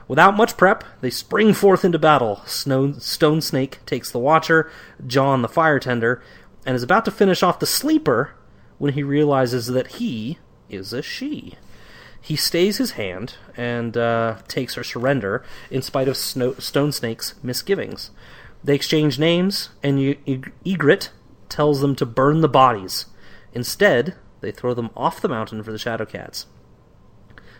Without 0.07 0.37
much 0.37 0.57
prep, 0.57 0.83
they 1.01 1.09
spring 1.09 1.53
forth 1.53 1.83
into 1.83 1.97
battle. 1.97 2.41
Snow, 2.45 2.93
Stone 2.93 3.41
Snake 3.41 3.79
takes 3.85 4.11
the 4.11 4.19
Watcher, 4.19 4.71
Jon 5.05 5.41
the 5.41 5.47
Fire 5.47 5.79
Tender, 5.79 6.21
and 6.65 6.75
is 6.75 6.83
about 6.83 7.05
to 7.05 7.11
finish 7.11 7.41
off 7.41 7.59
the 7.59 7.65
Sleeper 7.65 8.35
when 8.77 8.93
he 8.93 9.03
realizes 9.03 9.67
that 9.67 9.87
he 9.87 10.37
is 10.69 10.93
a 10.93 11.01
she. 11.01 11.55
He 12.21 12.35
stays 12.35 12.77
his 12.77 12.91
hand 12.91 13.35
and 13.55 13.95
uh, 13.95 14.37
takes 14.47 14.75
her 14.75 14.83
surrender 14.83 15.43
in 15.69 15.81
spite 15.81 16.07
of 16.07 16.17
Snow- 16.17 16.55
Stone 16.55 16.91
Snake's 16.91 17.35
misgivings. 17.43 18.11
They 18.63 18.75
exchange 18.75 19.19
names, 19.19 19.69
and 19.83 19.97
y- 19.97 20.17
Eg- 20.27 20.51
Egret 20.65 21.11
tells 21.49 21.81
them 21.81 21.95
to 21.95 22.05
burn 22.05 22.41
the 22.41 22.49
bodies. 22.49 23.05
Instead, 23.53 24.15
they 24.41 24.51
throw 24.51 24.73
them 24.73 24.89
off 24.95 25.21
the 25.21 25.29
mountain 25.29 25.61
for 25.63 25.71
the 25.71 25.77
Shadow 25.77 26.05
Cats. 26.05 26.47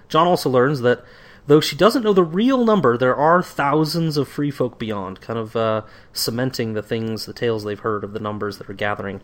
Jon 0.09 0.27
also 0.27 0.49
learns 0.49 0.81
that 0.81 1.03
though 1.47 1.59
she 1.59 1.75
doesn't 1.75 2.03
know 2.03 2.13
the 2.13 2.23
real 2.23 2.65
number, 2.65 2.97
there 2.97 3.15
are 3.15 3.41
thousands 3.41 4.17
of 4.17 4.27
free 4.27 4.51
folk 4.51 4.79
beyond, 4.79 5.21
kind 5.21 5.39
of 5.39 5.55
uh, 5.55 5.81
cementing 6.13 6.73
the 6.73 6.81
things, 6.81 7.25
the 7.25 7.33
tales 7.33 7.63
they've 7.63 7.79
heard 7.79 8.03
of 8.03 8.13
the 8.13 8.19
numbers 8.19 8.57
that 8.57 8.69
are 8.69 8.73
gathering. 8.73 9.21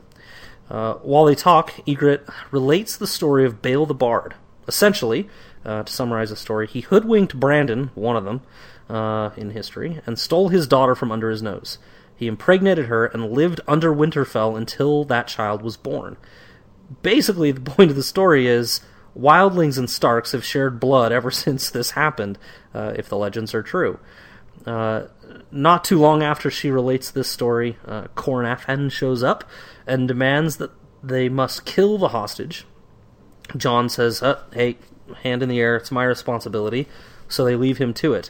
Uh, 0.69 0.93
while 0.95 1.25
they 1.25 1.35
talk, 1.35 1.73
Egret 1.87 2.27
relates 2.51 2.95
the 2.95 3.07
story 3.07 3.45
of 3.45 3.61
Bael 3.61 3.85
the 3.85 3.93
Bard. 3.93 4.35
Essentially, 4.67 5.27
uh, 5.65 5.83
to 5.83 5.91
summarize 5.91 6.29
the 6.29 6.35
story, 6.35 6.67
he 6.67 6.81
hoodwinked 6.81 7.39
Brandon, 7.39 7.91
one 7.93 8.15
of 8.15 8.23
them, 8.23 8.41
uh, 8.89 9.31
in 9.35 9.51
history, 9.51 9.99
and 10.05 10.17
stole 10.17 10.49
his 10.49 10.67
daughter 10.67 10.95
from 10.95 11.11
under 11.11 11.29
his 11.29 11.41
nose. 11.41 11.77
He 12.15 12.27
impregnated 12.27 12.85
her 12.85 13.05
and 13.05 13.31
lived 13.31 13.61
under 13.67 13.93
Winterfell 13.93 14.55
until 14.55 15.03
that 15.05 15.27
child 15.27 15.61
was 15.61 15.75
born. 15.75 16.17
Basically, 17.01 17.51
the 17.51 17.61
point 17.61 17.89
of 17.89 17.95
the 17.95 18.03
story 18.03 18.47
is 18.47 18.81
wildlings 19.17 19.77
and 19.77 19.89
Starks 19.89 20.31
have 20.31 20.45
shared 20.45 20.79
blood 20.79 21.11
ever 21.11 21.31
since 21.31 21.69
this 21.69 21.91
happened, 21.91 22.37
uh, 22.73 22.93
if 22.95 23.09
the 23.09 23.17
legends 23.17 23.53
are 23.53 23.63
true. 23.63 23.99
Uh, 24.65 25.07
not 25.51 25.83
too 25.83 25.99
long 25.99 26.21
after 26.21 26.51
she 26.51 26.69
relates 26.69 27.09
this 27.11 27.29
story, 27.29 27.77
uh, 27.85 28.07
shows 28.89 29.23
up 29.23 29.43
and 29.87 30.07
demands 30.07 30.57
that 30.57 30.71
they 31.01 31.29
must 31.29 31.65
kill 31.65 31.97
the 31.97 32.09
hostage. 32.09 32.65
Jon 33.57 33.89
says, 33.89 34.21
uh, 34.21 34.39
"Hey, 34.53 34.77
hand 35.23 35.41
in 35.41 35.49
the 35.49 35.59
air. 35.59 35.75
It's 35.75 35.91
my 35.91 36.03
responsibility." 36.03 36.87
So 37.27 37.43
they 37.43 37.55
leave 37.55 37.79
him 37.79 37.93
to 37.95 38.13
it. 38.13 38.29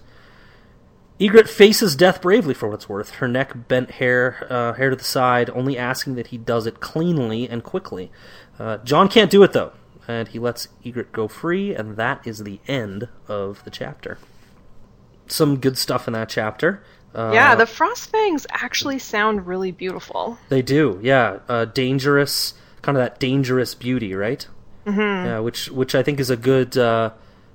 Egret 1.19 1.47
faces 1.47 1.95
death 1.95 2.19
bravely 2.19 2.55
for 2.55 2.67
what's 2.67 2.89
worth, 2.89 3.11
her 3.15 3.27
neck 3.27 3.67
bent 3.67 3.91
hair, 3.91 4.47
uh, 4.49 4.73
hair 4.73 4.89
to 4.89 4.95
the 4.95 5.03
side, 5.03 5.51
only 5.51 5.77
asking 5.77 6.15
that 6.15 6.27
he 6.27 6.37
does 6.37 6.65
it 6.65 6.79
cleanly 6.79 7.47
and 7.47 7.63
quickly. 7.63 8.11
Uh, 8.57 8.77
Jon 8.77 9.07
can't 9.07 9.29
do 9.29 9.43
it 9.43 9.53
though, 9.53 9.71
and 10.11 10.27
he 10.27 10.39
lets 10.39 10.67
Egret 10.85 11.11
go 11.11 11.27
free, 11.27 11.73
and 11.73 11.95
that 11.97 12.25
is 12.25 12.39
the 12.39 12.59
end 12.67 13.07
of 13.27 13.63
the 13.63 13.69
chapter. 13.69 14.17
Some 15.27 15.59
good 15.59 15.77
stuff 15.77 16.07
in 16.07 16.13
that 16.13 16.29
chapter. 16.29 16.83
Uh, 17.15 17.31
yeah, 17.33 17.55
the 17.55 17.65
frost 17.65 18.11
Frostfangs 18.11 18.45
actually 18.49 18.99
sound 18.99 19.47
really 19.47 19.71
beautiful. 19.71 20.37
They 20.49 20.61
do, 20.61 20.99
yeah. 21.01 21.39
Uh, 21.47 21.65
dangerous, 21.65 22.53
kind 22.81 22.97
of 22.97 23.03
that 23.03 23.19
dangerous 23.19 23.75
beauty, 23.75 24.13
right? 24.13 24.45
Mm-hmm. 24.85 24.99
Yeah, 24.99 25.39
which 25.39 25.69
which 25.69 25.95
I 25.95 26.03
think 26.03 26.19
is 26.19 26.29
a 26.29 26.37
good 26.37 26.77
uh, 26.77 27.11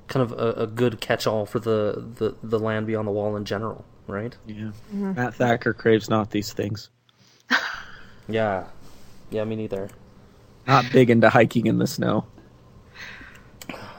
kind 0.09 0.23
of 0.23 0.33
a, 0.33 0.63
a 0.63 0.67
good 0.67 1.01
catch-all 1.01 1.47
for 1.47 1.59
the, 1.59 2.05
the 2.19 2.37
the 2.43 2.59
land 2.59 2.87
beyond 2.87 3.09
the 3.09 3.13
wall 3.13 3.37
in 3.37 3.45
general, 3.45 3.85
right? 4.07 4.37
Yeah. 4.47 4.73
Matt 4.93 5.35
Thacker 5.35 5.75
craves 5.75 6.09
not 6.09 6.31
these 6.31 6.53
things. 6.53 6.91
Yeah, 8.29 8.65
yeah, 9.31 9.45
me 9.45 9.55
neither. 9.55 9.89
Not 10.67 10.91
big 10.93 11.11
into 11.11 11.31
hiking 11.31 11.67
in 11.69 11.79
the 11.79 11.87
snow. 11.87 12.27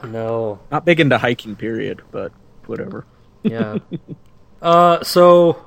No, 0.03 0.59
Not 0.71 0.85
big 0.85 0.99
into 0.99 1.17
hiking, 1.17 1.55
period. 1.55 2.01
But 2.11 2.31
whatever. 2.65 3.05
yeah. 3.43 3.77
uh, 4.61 5.03
so 5.03 5.65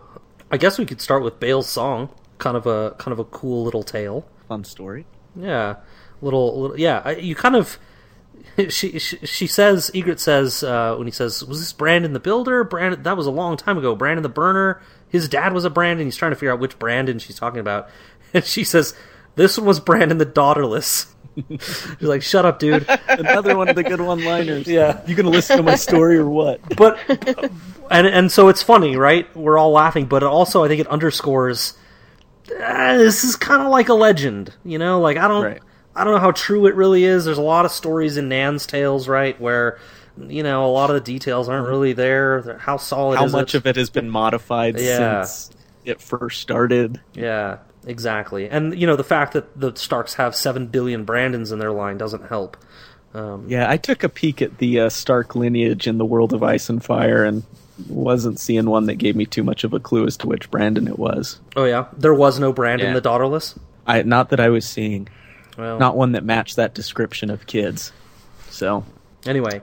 I 0.50 0.56
guess 0.56 0.78
we 0.78 0.86
could 0.86 1.00
start 1.00 1.22
with 1.22 1.40
Bael's 1.40 1.68
song. 1.68 2.10
Kind 2.38 2.56
of 2.56 2.66
a 2.66 2.92
kind 2.98 3.12
of 3.12 3.18
a 3.18 3.24
cool 3.24 3.64
little 3.64 3.82
tale. 3.82 4.26
Fun 4.48 4.64
story. 4.64 5.06
Yeah, 5.36 5.76
little, 6.22 6.60
little 6.60 6.78
yeah. 6.78 7.10
You 7.10 7.34
kind 7.34 7.54
of 7.56 7.78
she 8.68 8.98
she, 8.98 9.18
she 9.26 9.46
says 9.46 9.90
Egret 9.94 10.18
says 10.20 10.62
uh, 10.62 10.94
when 10.96 11.06
he 11.06 11.10
says 11.12 11.44
was 11.44 11.60
this 11.60 11.72
Brandon 11.72 12.12
the 12.12 12.20
Builder? 12.20 12.64
Brandon 12.64 13.02
that 13.02 13.16
was 13.16 13.26
a 13.26 13.30
long 13.30 13.56
time 13.56 13.78
ago. 13.78 13.94
Brandon 13.94 14.22
the 14.22 14.28
Burner. 14.28 14.80
His 15.08 15.28
dad 15.28 15.52
was 15.52 15.64
a 15.64 15.70
Brandon. 15.70 16.06
He's 16.06 16.16
trying 16.16 16.32
to 16.32 16.36
figure 16.36 16.52
out 16.52 16.60
which 16.60 16.78
Brandon 16.78 17.18
she's 17.18 17.36
talking 17.36 17.60
about, 17.60 17.88
and 18.34 18.44
she 18.44 18.64
says 18.64 18.94
this 19.36 19.58
one 19.58 19.66
was 19.66 19.80
Brandon 19.80 20.18
the 20.18 20.26
Daughterless. 20.26 21.06
She's 21.48 22.03
like, 22.09 22.22
shut 22.22 22.44
up, 22.44 22.59
dude. 22.59 22.87
Another 23.09 23.57
one 23.57 23.68
of 23.68 23.76
the 23.76 23.83
good 23.85 24.00
one-liners. 24.00 24.66
Yeah. 24.66 25.00
You 25.07 25.14
gonna 25.14 25.31
listen 25.31 25.57
to 25.57 25.62
my 25.62 25.74
story 25.76 26.16
or 26.16 26.29
what? 26.29 26.61
but 26.76 26.98
and 27.90 28.07
and 28.07 28.31
so 28.33 28.48
it's 28.48 28.62
funny, 28.62 28.96
right? 28.96 29.35
We're 29.37 29.59
all 29.59 29.72
laughing, 29.72 30.07
but 30.07 30.22
it 30.22 30.26
also 30.26 30.64
I 30.64 30.68
think 30.68 30.81
it 30.81 30.87
underscores 30.88 31.74
uh, 32.62 32.98
this 32.98 33.22
is 33.24 33.37
kind 33.37 33.62
of 33.62 33.68
like 33.68 33.88
a 33.88 33.94
legend, 33.94 34.53
you 34.64 34.79
know. 34.79 35.00
Like 35.00 35.16
I 35.16 35.29
don't, 35.29 35.44
Right. 35.44 35.62
I 35.94 36.05
don't 36.05 36.14
know 36.14 36.20
how 36.20 36.33
true 36.33 36.66
it 36.66 36.74
really 36.74 37.05
is. 37.05 37.24
There's 37.24 37.38
a 37.38 37.42
lot 37.42 37.64
of 37.64 37.70
stories 37.70 38.16
in 38.16 38.29
Nan's 38.29 38.66
tales, 38.66 39.07
right, 39.09 39.40
where 39.40 39.79
you 40.18 40.42
know 40.42 40.66
a 40.66 40.70
lot 40.72 40.90
of 40.90 40.94
the 40.94 41.00
details 41.00 41.48
aren't 41.48 41.68
really 41.68 41.92
there. 41.92 42.59
How 42.59 42.76
solid? 42.76 43.18
How 43.18 43.26
much 43.26 43.55
it? 43.55 43.59
of 43.59 43.66
it 43.66 43.76
has 43.76 43.90
been 43.90 44.11
modified 44.11 44.79
Yeah. 44.81 45.22
since 45.24 45.57
it 45.85 46.00
first 46.00 46.40
started? 46.40 47.00
Yeah, 47.14 47.59
exactly. 47.86 48.48
And 48.48 48.78
you 48.78 48.86
know 48.86 48.96
the 48.96 49.04
fact 49.04 49.32
that 49.34 49.58
the 49.58 49.74
Starks 49.76 50.14
have 50.14 50.34
seven 50.34 50.66
billion 50.66 51.04
Brandons 51.04 51.52
in 51.52 51.58
their 51.58 51.72
line 51.72 51.98
doesn't 51.98 52.28
help. 52.28 52.56
Um, 53.14 53.46
Yeah, 53.48 53.68
I 53.68 53.76
took 53.76 54.04
a 54.04 54.08
peek 54.08 54.40
at 54.42 54.58
the 54.58 54.80
uh, 54.80 54.88
Stark 54.88 55.34
lineage 55.34 55.86
in 55.86 55.98
the 55.98 56.04
World 56.04 56.32
of 56.32 56.42
Ice 56.42 56.68
and 56.68 56.82
Fire 56.84 57.24
and 57.24 57.42
wasn't 57.88 58.38
seeing 58.38 58.68
one 58.68 58.86
that 58.86 58.96
gave 58.96 59.16
me 59.16 59.26
too 59.26 59.42
much 59.42 59.64
of 59.64 59.72
a 59.72 59.80
clue 59.80 60.06
as 60.06 60.16
to 60.18 60.26
which 60.28 60.50
Brandon 60.50 60.86
it 60.86 60.98
was. 60.98 61.40
Oh 61.56 61.64
yeah, 61.64 61.86
there 61.96 62.14
was 62.14 62.38
no 62.38 62.52
Brandon 62.52 62.88
Yeah. 62.88 62.94
the 63.00 63.08
Daughterless. 63.08 63.58
I 63.86 64.02
not 64.02 64.28
that 64.30 64.38
I 64.40 64.50
was 64.50 64.64
seeing, 64.66 65.08
Well, 65.58 65.78
not 65.78 65.96
one 65.96 66.12
that 66.12 66.22
matched 66.24 66.56
that 66.56 66.74
description 66.74 67.30
of 67.30 67.46
kids. 67.46 67.92
So 68.50 68.84
Anyway, 69.26 69.62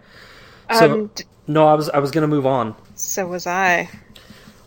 so 0.73 0.93
Um, 0.93 1.11
no, 1.47 1.67
I 1.67 1.75
was 1.75 1.89
I 1.89 1.99
was 1.99 2.11
gonna 2.11 2.27
move 2.27 2.45
on. 2.45 2.75
so 2.95 3.27
was 3.27 3.47
I. 3.47 3.89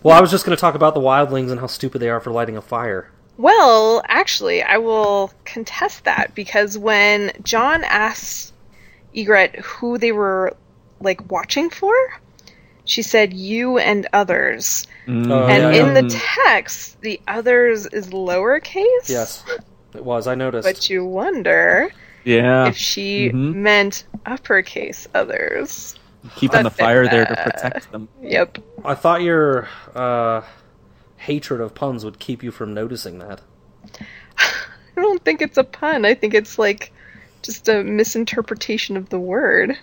Well, 0.02 0.16
I 0.16 0.20
was 0.22 0.30
just 0.30 0.46
going 0.46 0.56
to 0.56 0.60
talk 0.60 0.74
about 0.74 0.94
the 0.94 1.00
wildlings 1.00 1.50
and 1.50 1.60
how 1.60 1.66
stupid 1.66 1.98
they 1.98 2.08
are 2.08 2.20
for 2.20 2.30
lighting 2.30 2.56
a 2.56 2.62
fire. 2.62 3.10
Well, 3.40 4.02
actually, 4.06 4.62
I 4.62 4.76
will 4.76 5.32
contest 5.46 6.04
that 6.04 6.34
because 6.34 6.76
when 6.76 7.32
Jon 7.42 7.84
asks 7.84 8.52
Egret 9.16 9.56
who 9.56 9.96
they 9.96 10.12
were 10.12 10.54
like 11.00 11.30
watching 11.30 11.70
for, 11.70 11.94
she 12.84 13.00
said 13.00 13.32
you 13.32 13.78
and 13.78 14.06
others. 14.12 14.86
Oh, 15.08 15.12
and 15.12 15.26
yeah, 15.26 15.70
in 15.70 15.86
yeah. 15.94 16.00
the 16.02 16.20
text, 16.44 17.00
the 17.00 17.18
others 17.26 17.86
is 17.86 18.10
lowercase. 18.10 19.08
Yes, 19.08 19.42
it 19.94 20.04
was. 20.04 20.26
I 20.26 20.34
noticed. 20.34 20.68
But 20.68 20.90
you 20.90 21.06
wonder 21.06 21.90
yeah, 22.24 22.68
if 22.68 22.76
she 22.76 23.30
Mhm. 23.30 23.54
meant 23.54 24.04
uppercase 24.26 25.08
others. 25.14 25.94
keeping 26.36 26.62
the 26.64 26.70
fire 26.70 27.08
there 27.08 27.24
to 27.24 27.34
protect 27.36 27.90
them. 27.90 28.06
Yep. 28.20 28.58
I 28.84 28.94
thought 28.94 29.22
your 29.22 29.66
uh, 29.94 30.42
hatred 31.20 31.60
of 31.60 31.74
puns 31.74 32.04
would 32.04 32.18
keep 32.18 32.42
you 32.42 32.50
from 32.50 32.74
noticing 32.74 33.18
that. 33.18 33.40
I 34.38 35.00
don't 35.00 35.24
think 35.24 35.40
it's 35.40 35.56
a 35.56 35.64
pun. 35.64 36.04
I 36.04 36.14
think 36.14 36.34
it's 36.34 36.58
like 36.58 36.92
just 37.42 37.68
a 37.68 37.82
misinterpretation 37.82 38.96
of 38.96 39.08
the 39.08 39.18
word. 39.18 39.76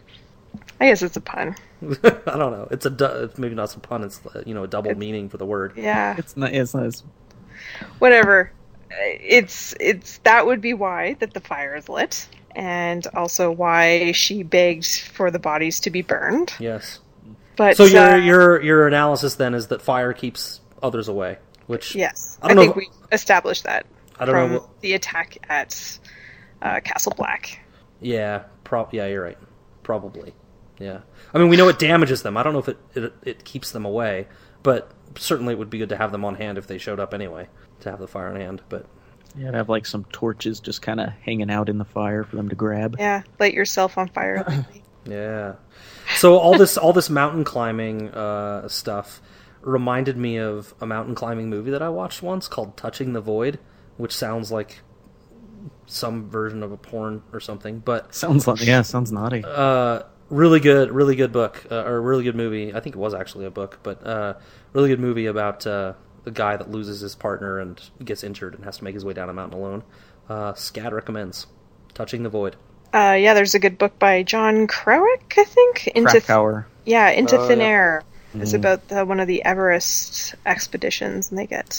I 0.79 0.87
guess 0.87 1.01
it's 1.01 1.17
a 1.17 1.21
pun. 1.21 1.55
I 1.81 2.37
don't 2.37 2.51
know. 2.51 2.67
It's 2.71 2.85
a 2.85 2.89
du- 2.89 3.23
it's 3.23 3.37
maybe 3.39 3.55
not 3.55 3.69
some 3.71 3.81
pun. 3.81 4.03
It's 4.03 4.21
you 4.45 4.53
know 4.53 4.63
a 4.63 4.67
double 4.67 4.95
meaning 4.95 5.29
for 5.29 5.37
the 5.37 5.45
word. 5.45 5.73
Yeah. 5.75 6.15
It's 6.17 6.37
not. 6.37 6.53
It's 6.53 6.73
not. 6.73 6.83
As, 6.85 7.03
whatever 7.99 8.51
it's 8.91 9.75
it's 9.79 10.19
that 10.19 10.45
would 10.45 10.61
be 10.61 10.73
why 10.73 11.13
that 11.15 11.33
the 11.33 11.39
fire 11.39 11.75
is 11.75 11.89
lit 11.89 12.27
and 12.55 13.05
also 13.13 13.51
why 13.51 14.11
she 14.13 14.43
begged 14.43 15.01
for 15.01 15.29
the 15.31 15.39
bodies 15.39 15.79
to 15.81 15.89
be 15.89 16.01
burned 16.01 16.53
Yes. 16.59 16.99
but 17.55 17.77
So 17.77 17.85
your 17.85 18.01
uh, 18.01 18.17
your 18.17 18.61
your 18.61 18.87
analysis 18.87 19.35
then 19.35 19.53
is 19.53 19.67
that 19.67 19.81
fire 19.81 20.13
keeps 20.13 20.61
others 20.83 21.07
away, 21.07 21.37
which 21.67 21.95
yes 21.95 22.37
I 22.41 22.45
i, 22.45 22.47
don't 22.49 22.55
know 22.57 22.61
think 22.73 22.77
if- 22.77 22.77
we 22.77 22.89
established 23.11 23.63
that 23.65 23.85
I 24.19 24.25
don't 24.25 24.33
from 24.33 24.51
know. 24.51 24.59
What, 24.59 24.81
the 24.81 24.93
attack 24.93 25.37
at 25.49 25.99
uh, 26.61 26.79
castle 26.83 27.13
black 27.15 27.59
yeah, 28.01 28.43
prob 28.63 28.93
yeah, 28.93 29.07
you're 29.07 29.23
right. 29.23 29.37
Probably. 29.83 30.33
Yeah. 30.79 30.99
I 31.33 31.37
mean, 31.39 31.49
we 31.49 31.57
know 31.57 31.67
it 31.69 31.79
damages 31.79 32.21
them. 32.21 32.37
I 32.37 32.43
don't 32.43 32.53
know 32.53 32.59
if 32.59 32.67
it, 32.69 32.77
it 32.95 33.13
it 33.23 33.43
keeps 33.43 33.71
them 33.71 33.85
away, 33.85 34.27
but 34.63 34.91
certainly 35.17 35.53
it 35.53 35.57
would 35.57 35.69
be 35.71 35.79
good 35.79 35.89
to 35.89 35.97
have 35.97 36.11
them 36.11 36.23
on 36.25 36.35
hand 36.35 36.57
if 36.59 36.67
they 36.67 36.77
showed 36.77 36.99
up 36.99 37.13
anyway. 37.13 37.47
To 37.81 37.89
have 37.91 37.99
the 37.99 38.07
fire 38.07 38.27
on 38.27 38.35
hand, 38.35 38.61
but 38.69 38.85
yeah, 39.35 39.49
to 39.51 39.57
have 39.57 39.69
like 39.69 39.85
some 39.87 40.03
torches 40.11 40.59
just 40.59 40.81
kind 40.83 40.99
of 40.99 41.09
hanging 41.09 41.49
out 41.49 41.69
in 41.69 41.77
the 41.79 41.85
fire 41.85 42.23
for 42.23 42.35
them 42.35 42.49
to 42.49 42.55
grab. 42.55 42.95
yeah 42.99 43.23
light 43.39 43.53
yourself 43.53 43.97
on 43.97 44.07
fire. 44.09 44.65
Yeah. 45.09 45.53
So 46.17 46.37
all 46.37 46.57
this 46.57 46.77
all 46.77 46.91
this 46.91 47.09
mountain 47.09 47.45
climbing 47.45 48.09
uh, 48.09 48.67
stuff 48.67 49.21
reminded 49.67 50.15
me 50.17 50.37
of 50.37 50.73
a 50.79 50.85
mountain 50.85 51.13
climbing 51.13 51.49
movie 51.49 51.71
that 51.71 51.81
I 51.81 51.89
watched 51.89 52.21
once 52.23 52.47
called 52.47 52.77
Touching 52.77 53.13
the 53.13 53.21
Void, 53.21 53.59
which 53.97 54.13
sounds 54.13 54.51
like 54.51 54.79
some 55.85 56.29
version 56.29 56.63
of 56.63 56.71
a 56.71 56.77
porn 56.77 57.21
or 57.33 57.39
something, 57.39 57.79
but 57.79 58.13
Sounds 58.13 58.47
like 58.47 58.61
yeah, 58.65 58.81
sounds 58.81 59.11
naughty. 59.11 59.43
uh, 59.45 60.03
really 60.29 60.59
good, 60.59 60.91
really 60.91 61.15
good 61.15 61.31
book 61.31 61.65
uh, 61.71 61.83
or 61.83 62.01
really 62.01 62.23
good 62.23 62.35
movie. 62.35 62.73
I 62.73 62.79
think 62.79 62.95
it 62.95 62.99
was 62.99 63.13
actually 63.13 63.45
a 63.45 63.49
book, 63.51 63.79
but 63.83 64.05
uh, 64.05 64.33
really 64.73 64.89
good 64.89 64.99
movie 64.99 65.25
about 65.25 65.65
uh, 65.67 65.93
a 66.25 66.31
guy 66.31 66.57
that 66.57 66.69
loses 66.71 66.99
his 67.01 67.15
partner 67.15 67.59
and 67.59 67.81
gets 68.03 68.23
injured 68.23 68.53
and 68.55 68.63
has 68.65 68.77
to 68.77 68.83
make 68.83 68.93
his 68.93 69.05
way 69.05 69.13
down 69.13 69.29
a 69.29 69.33
mountain 69.33 69.59
alone. 69.59 69.83
Uh, 70.29 70.53
Scad 70.53 70.91
recommends 70.91 71.47
Touching 71.93 72.23
the 72.23 72.29
Void. 72.29 72.55
uh, 72.93 73.15
yeah 73.19 73.33
there's 73.33 73.55
a 73.55 73.59
good 73.59 73.77
book 73.77 73.97
by 73.99 74.23
john 74.23 74.67
Krawick, 74.67 75.33
i 75.37 75.43
think 75.45 75.87
into 75.87 76.09
Krakauer. 76.11 76.67
yeah 76.85 77.09
into 77.09 77.37
Oh, 77.37 77.47
thin 77.47 77.59
yeah. 77.59 77.65
air 77.65 78.03
it's 78.41 78.51
mm. 78.51 78.55
about 78.55 78.87
the, 78.87 79.05
one 79.05 79.19
of 79.19 79.27
the 79.27 79.43
everest 79.43 80.35
expeditions 80.45 81.29
and 81.29 81.37
they 81.37 81.47
get 81.47 81.77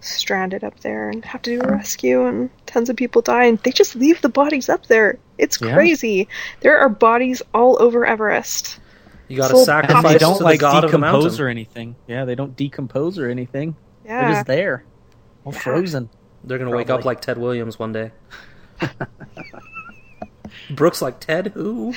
stranded 0.00 0.64
up 0.64 0.78
there 0.80 1.08
and 1.10 1.24
have 1.24 1.42
to 1.42 1.58
do 1.58 1.62
a 1.62 1.70
rescue 1.70 2.26
and 2.26 2.50
tons 2.66 2.88
of 2.88 2.96
people 2.96 3.22
die 3.22 3.44
and 3.44 3.58
they 3.60 3.70
just 3.70 3.94
leave 3.96 4.20
the 4.22 4.28
bodies 4.28 4.68
up 4.68 4.86
there 4.86 5.18
it's 5.38 5.60
Yeah. 5.60 5.74
crazy 5.74 6.28
there 6.60 6.78
are 6.78 6.88
bodies 6.88 7.42
all 7.52 7.80
over 7.82 8.06
everest 8.06 8.78
You 9.28 9.36
got 9.36 9.48
to 9.48 9.54
So- 9.54 9.58
And 9.58 9.66
sacrifice 9.66 10.12
they 10.12 10.18
don't 10.18 10.38
to 10.38 10.44
like 10.44 10.58
the 10.58 10.62
god 10.62 10.80
decompose 10.82 11.38
or 11.38 11.48
anything. 11.48 11.94
Yeah, 12.08 12.24
they 12.24 12.34
don't 12.34 12.56
decompose 12.56 13.18
or 13.18 13.28
anything. 13.28 13.76
Yeah, 14.04 14.22
They're 14.22 14.30
just 14.32 14.46
there, 14.46 14.84
all 15.44 15.52
frozen. 15.52 16.08
They're 16.42 16.58
gonna 16.58 16.74
wake 16.74 16.90
up 16.90 17.04
like 17.04 17.20
Ted 17.20 17.38
Williams 17.38 17.78
one 17.78 17.92
day. 17.92 18.10
Brooks 20.70 21.00
like 21.00 21.20
Ted, 21.20 21.48
who? 21.48 21.94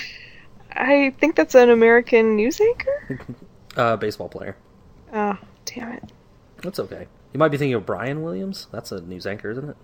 i 0.75 1.13
think 1.19 1.35
that's 1.35 1.55
an 1.55 1.69
american 1.69 2.35
news 2.35 2.59
anchor 2.59 3.19
Uh, 3.75 3.95
baseball 3.97 4.29
player. 4.29 4.55
oh 5.13 5.37
damn 5.65 5.91
it 5.93 6.03
That's 6.61 6.79
okay. 6.79 7.07
You 7.33 7.39
might 7.39 7.49
be 7.49 7.57
thinking 7.57 7.73
of 7.73 7.85
Brian 7.85 8.21
Williams. 8.21 8.67
That's 8.71 8.91
a 8.91 9.01
news 9.01 9.25
anchor, 9.25 9.49
isn't 9.51 9.69
it? 9.69 9.75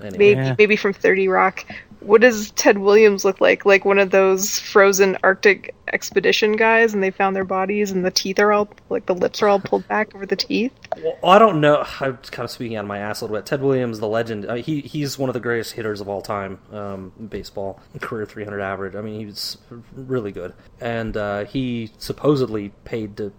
Anyway, 0.00 0.18
maybe 0.18 0.40
Yeah. 0.40 0.54
maybe 0.58 0.76
from 0.76 0.92
30 0.92 1.28
rock 1.28 1.64
what 2.00 2.20
does 2.20 2.50
ted 2.52 2.78
williams 2.78 3.24
look 3.24 3.40
like 3.40 3.64
like 3.64 3.84
one 3.84 3.98
of 3.98 4.10
those 4.10 4.58
frozen 4.58 5.16
arctic 5.22 5.74
expedition 5.92 6.52
guys 6.52 6.94
and 6.94 7.02
they 7.02 7.10
found 7.10 7.34
their 7.34 7.44
bodies 7.44 7.90
and 7.90 8.04
the 8.04 8.10
teeth 8.10 8.38
are 8.38 8.52
all 8.52 8.68
like 8.90 9.06
the 9.06 9.14
lips 9.14 9.42
are 9.42 9.48
all 9.48 9.60
pulled 9.60 9.86
back 9.88 10.14
over 10.14 10.26
the 10.26 10.36
teeth 10.36 10.72
well, 11.02 11.18
I 11.22 11.38
don't 11.38 11.60
know. 11.60 11.84
I'm 12.00 12.16
kind 12.16 12.44
of 12.44 12.50
speaking 12.50 12.76
out 12.76 12.84
of 12.84 12.88
my 12.88 12.98
ass 12.98 13.20
a 13.20 13.24
little 13.24 13.36
bit. 13.36 13.46
Ted 13.46 13.62
Williams, 13.62 14.00
the 14.00 14.08
legend. 14.08 14.46
Uh, 14.46 14.54
he 14.54 14.80
he's 14.80 15.18
one 15.18 15.28
of 15.28 15.34
the 15.34 15.40
greatest 15.40 15.72
hitters 15.72 16.00
of 16.00 16.08
all 16.08 16.22
time. 16.22 16.58
Um, 16.72 17.12
in 17.18 17.26
baseball 17.28 17.80
career 18.00 18.26
300 18.26 18.60
average. 18.60 18.94
I 18.94 19.00
mean, 19.00 19.20
he 19.20 19.26
was 19.26 19.58
really 19.94 20.32
good, 20.32 20.54
and 20.80 21.16
uh, 21.16 21.44
he 21.44 21.90
supposedly 21.98 22.70
paid 22.84 23.16
to 23.18 23.32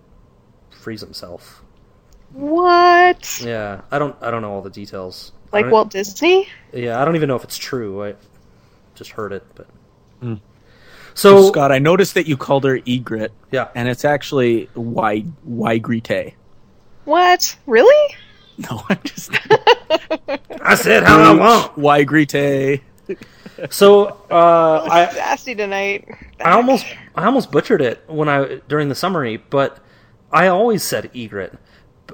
freeze 0.70 1.02
himself. 1.02 1.64
what 2.32 3.42
Yeah, 3.44 3.82
I 3.92 4.00
don't 4.00 4.16
I 4.22 4.32
don't 4.32 4.42
know 4.42 4.52
all 4.52 4.62
the 4.62 4.70
details. 4.70 5.32
Like 5.52 5.72
walt 5.72 5.90
disney 5.90 6.48
Yeah, 6.72 7.02
I 7.02 7.06
don't 7.06 7.16
even 7.16 7.28
know 7.28 7.36
if 7.36 7.44
it's 7.44 7.58
true. 7.58 8.04
I 8.04 8.16
just 9.00 9.12
heard 9.12 9.32
it, 9.34 9.44
but 9.56 9.68
Hmm. 10.22 10.36
So 11.16 11.48
Scott, 11.50 11.72
I 11.72 11.80
noticed 11.80 12.14
that 12.14 12.28
you 12.28 12.38
called 12.38 12.64
her 12.66 12.80
Egret, 12.86 13.32
yeah, 13.52 13.70
and 13.74 13.90
it's 13.90 14.06
actually 14.06 14.70
Y 14.76 15.24
Ygritte. 15.48 16.34
What? 17.06 17.58
Really? 17.66 18.16
No, 18.70 18.82
I'm 18.90 19.00
just 19.06 19.32
I 20.62 20.76
said 20.76 21.04
how 21.04 21.18
I 21.18 21.34
want. 21.34 21.76
Ygritte. 21.78 22.82
So 23.70 24.08
uh, 24.30 24.86
I 24.92 25.06
Sassy 25.14 25.56
tonight. 25.56 26.06
I 26.44 26.52
almost 26.52 26.86
I 27.16 27.24
almost 27.26 27.52
butchered 27.54 27.82
it 27.82 28.04
when 28.08 28.28
I 28.28 28.60
during 28.68 28.90
the 28.90 28.96
summary, 28.96 29.38
but 29.38 29.80
I 30.30 30.48
always 30.48 30.84
said 30.84 31.10
egret. 31.16 31.58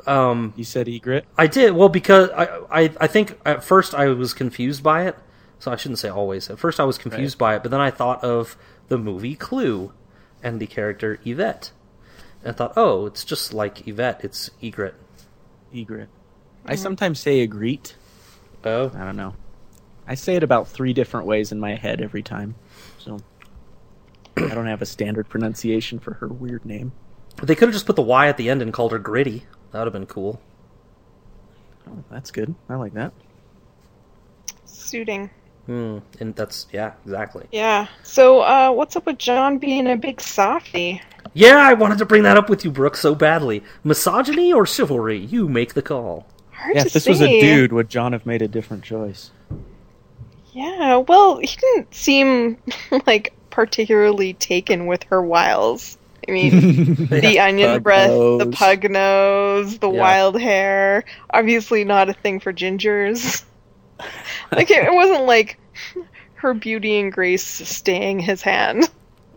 Um, 0.05 0.53
You 0.55 0.63
said 0.63 0.87
Egret. 0.87 1.25
I 1.35 1.47
did 1.47 1.73
well 1.73 1.89
because 1.89 2.29
I, 2.29 2.45
I 2.69 2.91
I 3.01 3.07
think 3.07 3.39
at 3.43 3.63
first 3.63 3.95
I 3.95 4.07
was 4.09 4.33
confused 4.33 4.83
by 4.83 5.07
it, 5.07 5.15
so 5.59 5.71
I 5.71 5.75
shouldn't 5.75 5.99
say 5.99 6.09
always. 6.09 6.49
At 6.49 6.59
first 6.59 6.79
I 6.79 6.83
was 6.83 6.97
confused 6.97 7.37
by 7.37 7.55
it, 7.55 7.63
but 7.63 7.71
then 7.71 7.81
I 7.81 7.91
thought 7.91 8.23
of 8.23 8.57
the 8.87 8.97
movie 8.97 9.35
Clue 9.35 9.91
and 10.43 10.59
the 10.59 10.67
character 10.67 11.19
Yvette, 11.25 11.71
and 12.41 12.51
I 12.51 12.53
thought, 12.53 12.73
oh, 12.75 13.05
it's 13.05 13.25
just 13.25 13.53
like 13.53 13.87
Yvette, 13.87 14.23
it's 14.23 14.51
egret. 14.61 14.95
Egret. 15.73 16.09
I 16.65 16.73
mm-hmm. 16.73 16.81
sometimes 16.81 17.19
say 17.19 17.41
Egret. 17.41 17.95
Oh, 18.63 18.91
I 18.95 19.05
don't 19.05 19.15
know. 19.15 19.35
I 20.07 20.15
say 20.15 20.35
it 20.35 20.43
about 20.43 20.67
three 20.67 20.93
different 20.93 21.27
ways 21.27 21.51
in 21.51 21.59
my 21.59 21.75
head 21.75 22.01
every 22.01 22.23
time. 22.23 22.55
So 22.99 23.19
I 24.37 24.53
don't 24.53 24.67
have 24.67 24.81
a 24.81 24.85
standard 24.85 25.29
pronunciation 25.29 25.99
for 25.99 26.15
her 26.15 26.27
weird 26.27 26.65
name. 26.65 26.91
they 27.41 27.55
could 27.55 27.69
have 27.69 27.73
just 27.73 27.85
put 27.85 27.95
the 27.95 28.01
Y 28.01 28.27
at 28.27 28.37
the 28.37 28.49
end 28.49 28.61
and 28.61 28.73
called 28.73 28.91
her 28.91 28.99
Gritty. 28.99 29.45
That 29.71 29.79
would 29.79 29.85
have 29.85 29.93
been 29.93 30.05
cool. 30.05 30.41
Oh, 31.87 32.03
that's 32.09 32.31
good. 32.31 32.55
I 32.69 32.75
like 32.75 32.93
that. 32.93 33.13
Suiting. 34.65 35.29
Hmm, 35.65 35.99
and 36.19 36.35
that's 36.35 36.67
yeah, 36.71 36.93
exactly. 37.05 37.47
Yeah. 37.51 37.87
So, 38.03 38.41
uh, 38.41 38.71
what's 38.71 38.95
up 38.95 39.05
with 39.07 39.17
Jon 39.17 39.57
being 39.57 39.87
a 39.87 39.95
big 39.97 40.21
softie? 40.21 41.01
Yeah, 41.33 41.57
I 41.57 41.73
wanted 41.73 41.97
to 41.97 42.05
bring 42.05 42.23
that 42.23 42.37
up 42.37 42.49
with 42.49 42.63
you, 42.63 42.71
Brooke, 42.71 42.95
so 42.95 43.15
badly. 43.15 43.63
Misogyny 43.83 44.53
or 44.53 44.65
chivalry? 44.65 45.17
You 45.17 45.49
make 45.49 45.73
the 45.73 45.81
call. 45.81 46.27
Hard 46.51 46.75
Yeah, 46.75 46.81
to 46.83 46.87
if 46.87 46.93
this 46.93 47.03
say. 47.05 47.11
was 47.11 47.21
a 47.21 47.39
dude, 47.39 47.73
would 47.73 47.89
Jon 47.89 48.13
have 48.13 48.25
made 48.25 48.41
a 48.41 48.47
different 48.47 48.83
choice? 48.83 49.31
Yeah. 50.53 50.97
Well, 50.97 51.37
he 51.39 51.47
didn't 51.57 51.93
seem 51.93 52.57
like 53.07 53.33
particularly 53.49 54.33
taken 54.33 54.85
with 54.85 55.03
her 55.03 55.21
wiles. 55.21 55.97
I 56.27 56.31
mean, 56.31 56.95
the 57.09 57.39
onion 57.39 57.69
Pug 57.71 57.83
breath, 57.83 58.09
the 58.09 58.49
pug 58.51 58.89
nose, 58.89 59.77
the 59.79 59.89
Yeah. 59.91 59.99
wild 59.99 60.39
hair. 60.39 61.03
Obviously, 61.31 61.83
not 61.83 62.09
a 62.09 62.13
thing 62.13 62.39
for 62.39 62.53
gingers. 62.53 63.43
like 64.51 64.69
it, 64.71 64.85
it 64.85 64.93
wasn't 64.93 65.25
like 65.25 65.57
her 66.35 66.53
beauty 66.53 66.99
and 66.99 67.11
grace 67.11 67.43
staying 67.43 68.19
his 68.19 68.41
hand. 68.41 68.89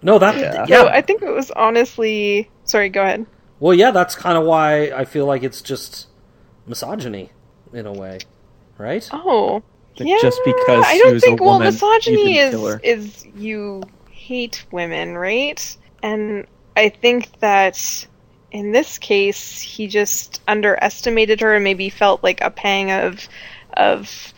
No, 0.02 0.18
that 0.18 0.36
Yeah. 0.36 0.64
yeah. 0.68 0.82
So 0.82 0.88
I 0.88 1.02
think 1.02 1.22
it 1.22 1.30
was 1.30 1.50
honestly. 1.50 2.50
Sorry, 2.64 2.88
go 2.88 3.02
ahead. 3.02 3.26
Well, 3.60 3.74
yeah, 3.74 3.90
that's 3.90 4.14
kind 4.14 4.38
of 4.38 4.44
why 4.44 4.90
I 4.90 5.04
feel 5.04 5.26
like 5.26 5.42
it's 5.42 5.62
just 5.62 6.06
misogyny 6.66 7.30
in 7.72 7.86
a 7.86 7.92
way, 7.92 8.18
right? 8.76 9.08
Oh, 9.12 9.62
Like, 9.98 10.08
yeah. 10.08 10.18
just 10.22 10.40
because 10.44 10.84
I 10.86 10.98
don't 10.98 11.14
was 11.14 11.22
a 11.22 11.26
think 11.26 11.40
well, 11.40 11.54
woman, 11.54 11.66
misogyny 11.66 12.38
is 12.38 12.54
is 12.84 13.26
you 13.34 13.82
hate 14.10 14.64
women, 14.70 15.16
right? 15.16 15.76
And 16.02 16.46
I 16.76 16.90
think 16.90 17.40
that 17.40 18.06
in 18.52 18.70
this 18.72 18.98
case, 18.98 19.60
he 19.60 19.88
just 19.88 20.40
underestimated 20.46 21.40
her 21.40 21.54
and 21.54 21.64
maybe 21.64 21.88
felt 21.88 22.22
like 22.22 22.40
a 22.40 22.50
pang 22.50 22.90
of 22.92 23.28
of. 23.76 24.32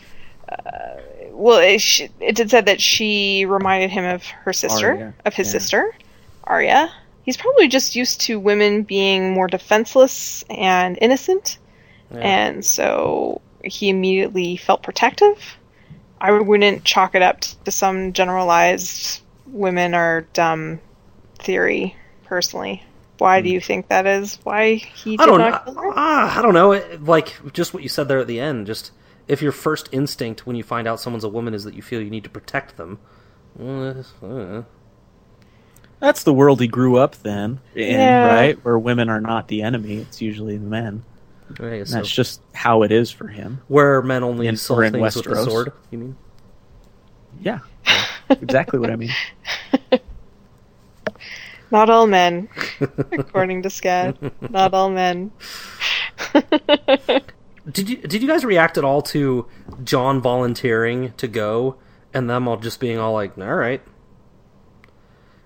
Uh, 0.51 0.97
well, 1.31 1.59
it, 1.59 1.79
sh- 1.79 2.09
it 2.19 2.35
did 2.35 2.49
said 2.49 2.65
that 2.65 2.81
she 2.81 3.45
reminded 3.45 3.89
him 3.89 4.03
of 4.05 4.23
her 4.25 4.53
sister, 4.53 4.91
Arya, 4.91 5.13
of 5.25 5.33
his 5.33 5.47
yeah. 5.47 5.51
sister, 5.59 5.95
Arya. 6.43 6.91
He's 7.23 7.37
probably 7.37 7.67
just 7.67 7.95
used 7.95 8.21
to 8.21 8.39
women 8.39 8.83
being 8.83 9.31
more 9.33 9.47
defenseless 9.47 10.43
and 10.49 10.97
innocent, 11.01 11.57
and 12.11 12.65
so 12.65 13.41
he 13.63 13.89
immediately 13.89 14.57
felt 14.57 14.83
protective. 14.83 15.57
I 16.19 16.31
wouldn't 16.31 16.83
chalk 16.83 17.15
it 17.15 17.21
up 17.21 17.41
to 17.65 17.71
some 17.71 18.13
generalized 18.13 19.21
women 19.47 19.93
are 19.93 20.21
dumb 20.33 20.79
theory, 21.39 21.95
personally. 22.25 22.83
Why 23.17 23.41
do 23.41 23.49
you 23.49 23.61
think 23.61 23.87
that 23.89 24.07
is? 24.07 24.39
Why 24.43 24.75
he 24.75 25.15
did 25.17 25.21
I 25.21 25.25
don't 25.27 25.39
not 25.39 25.65
her? 25.67 25.91
Ah, 25.95 26.39
I 26.39 26.41
don't 26.41 26.53
know. 26.55 26.71
It- 26.73 27.03
Like 27.03 27.33
just 27.53 27.73
what 27.73 27.83
you 27.83 27.89
said 27.89 28.07
there 28.07 28.19
at 28.19 28.27
the 28.27 28.39
end. 28.39 28.65
Just 28.67 28.91
if 29.27 29.41
your 29.41 29.51
first 29.51 29.89
instinct 29.91 30.45
when 30.45 30.55
you 30.55 30.63
find 30.63 30.87
out 30.87 30.99
someone's 30.99 31.23
a 31.23 31.29
woman 31.29 31.53
is 31.53 31.63
that 31.63 31.73
you 31.73 31.81
feel 31.81 32.01
you 32.01 32.09
need 32.09 32.23
to 32.23 32.29
protect 32.29 32.77
them. 32.77 32.99
uh, 33.59 33.93
uh, 34.25 34.63
That's 35.99 36.23
the 36.23 36.33
world 36.33 36.59
he 36.61 36.67
grew 36.67 36.97
up 36.97 37.15
then, 37.17 37.59
in, 37.75 37.99
Yeah. 37.99 38.27
right? 38.33 38.65
Where 38.65 38.77
women 38.79 39.09
are 39.09 39.21
not 39.21 39.47
the 39.47 39.61
enemy; 39.61 39.97
it's 39.97 40.21
usually 40.21 40.57
the 40.57 40.65
men. 40.65 41.03
I 41.51 41.53
guess 41.53 41.61
And 41.79 41.87
so. 41.89 41.95
that's 41.97 42.09
just 42.11 42.41
how 42.53 42.83
it 42.83 42.91
is 42.93 43.11
for 43.11 43.27
him. 43.27 43.61
Where 43.67 44.01
men 44.01 44.23
only 44.23 44.47
In- 44.47 44.55
solve 44.57 44.79
or 44.79 44.83
in 44.85 44.93
things 44.93 45.15
with 45.15 45.27
a 45.27 45.43
sword. 45.43 45.73
You 45.91 45.97
mean? 45.97 46.15
Yeah, 47.41 47.59
exactly 48.29 48.79
what 48.79 48.89
I 48.89 48.95
mean. 48.95 49.11
Not 51.71 51.89
all 51.89 52.05
men, 52.07 52.49
according 53.13 53.63
to 53.63 53.69
Scad. 53.69 54.31
Not 54.49 54.73
all 54.73 54.89
men. 54.89 55.31
Did 57.69 57.89
you 57.89 57.97
did 57.97 58.21
you 58.21 58.27
guys 58.27 58.43
react 58.43 58.77
at 58.77 58.83
all 58.83 59.01
to 59.03 59.47
Jon 59.83 60.21
volunteering 60.21 61.13
to 61.17 61.27
go 61.27 61.75
and 62.13 62.29
them 62.29 62.47
all 62.47 62.57
just 62.57 62.79
being 62.79 62.97
all 62.97 63.13
like, 63.13 63.37
"All 63.37 63.55
right." 63.55 63.81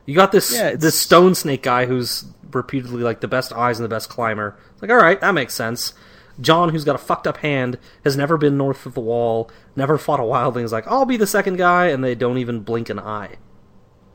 You 0.06 0.15
got 0.15 0.32
this 0.32 0.54
Yeah, 0.54 0.75
this 0.75 0.99
stone 0.99 1.36
snake 1.36 1.63
guy 1.63 1.86
who's 1.86 2.25
repeatedly 2.51 3.04
like 3.04 3.19
the 3.21 3.28
best 3.28 3.51
eyes 3.51 3.80
and 3.80 3.84
the 3.84 3.89
best 3.89 4.10
climber. 4.10 4.58
It's 4.73 4.82
like, 4.82 4.91
"All 4.91 4.97
right, 4.97 5.19
that 5.19 5.34
makes 5.34 5.54
sense." 5.54 5.93
Jon, 6.39 6.69
who's 6.69 6.84
got 6.84 6.95
a 6.95 6.99
fucked 6.99 7.28
up 7.28 7.38
hand, 7.38 7.78
has 8.04 8.17
never 8.17 8.38
been 8.38 8.58
north 8.58 8.86
of 8.86 8.93
the 8.93 8.99
wall, 8.99 9.49
never 9.75 9.97
fought 9.97 10.19
a 10.19 10.23
wildling. 10.23 10.63
Is 10.63 10.71
like, 10.71 10.88
"I'll 10.88 11.06
be 11.06 11.17
the 11.17 11.28
second 11.28 11.58
guy," 11.58 11.88
and 11.88 12.04
they 12.04 12.15
don't 12.15 12.38
even 12.38 12.62
blink 12.62 12.89
an 12.89 12.99
eye. 12.99 13.36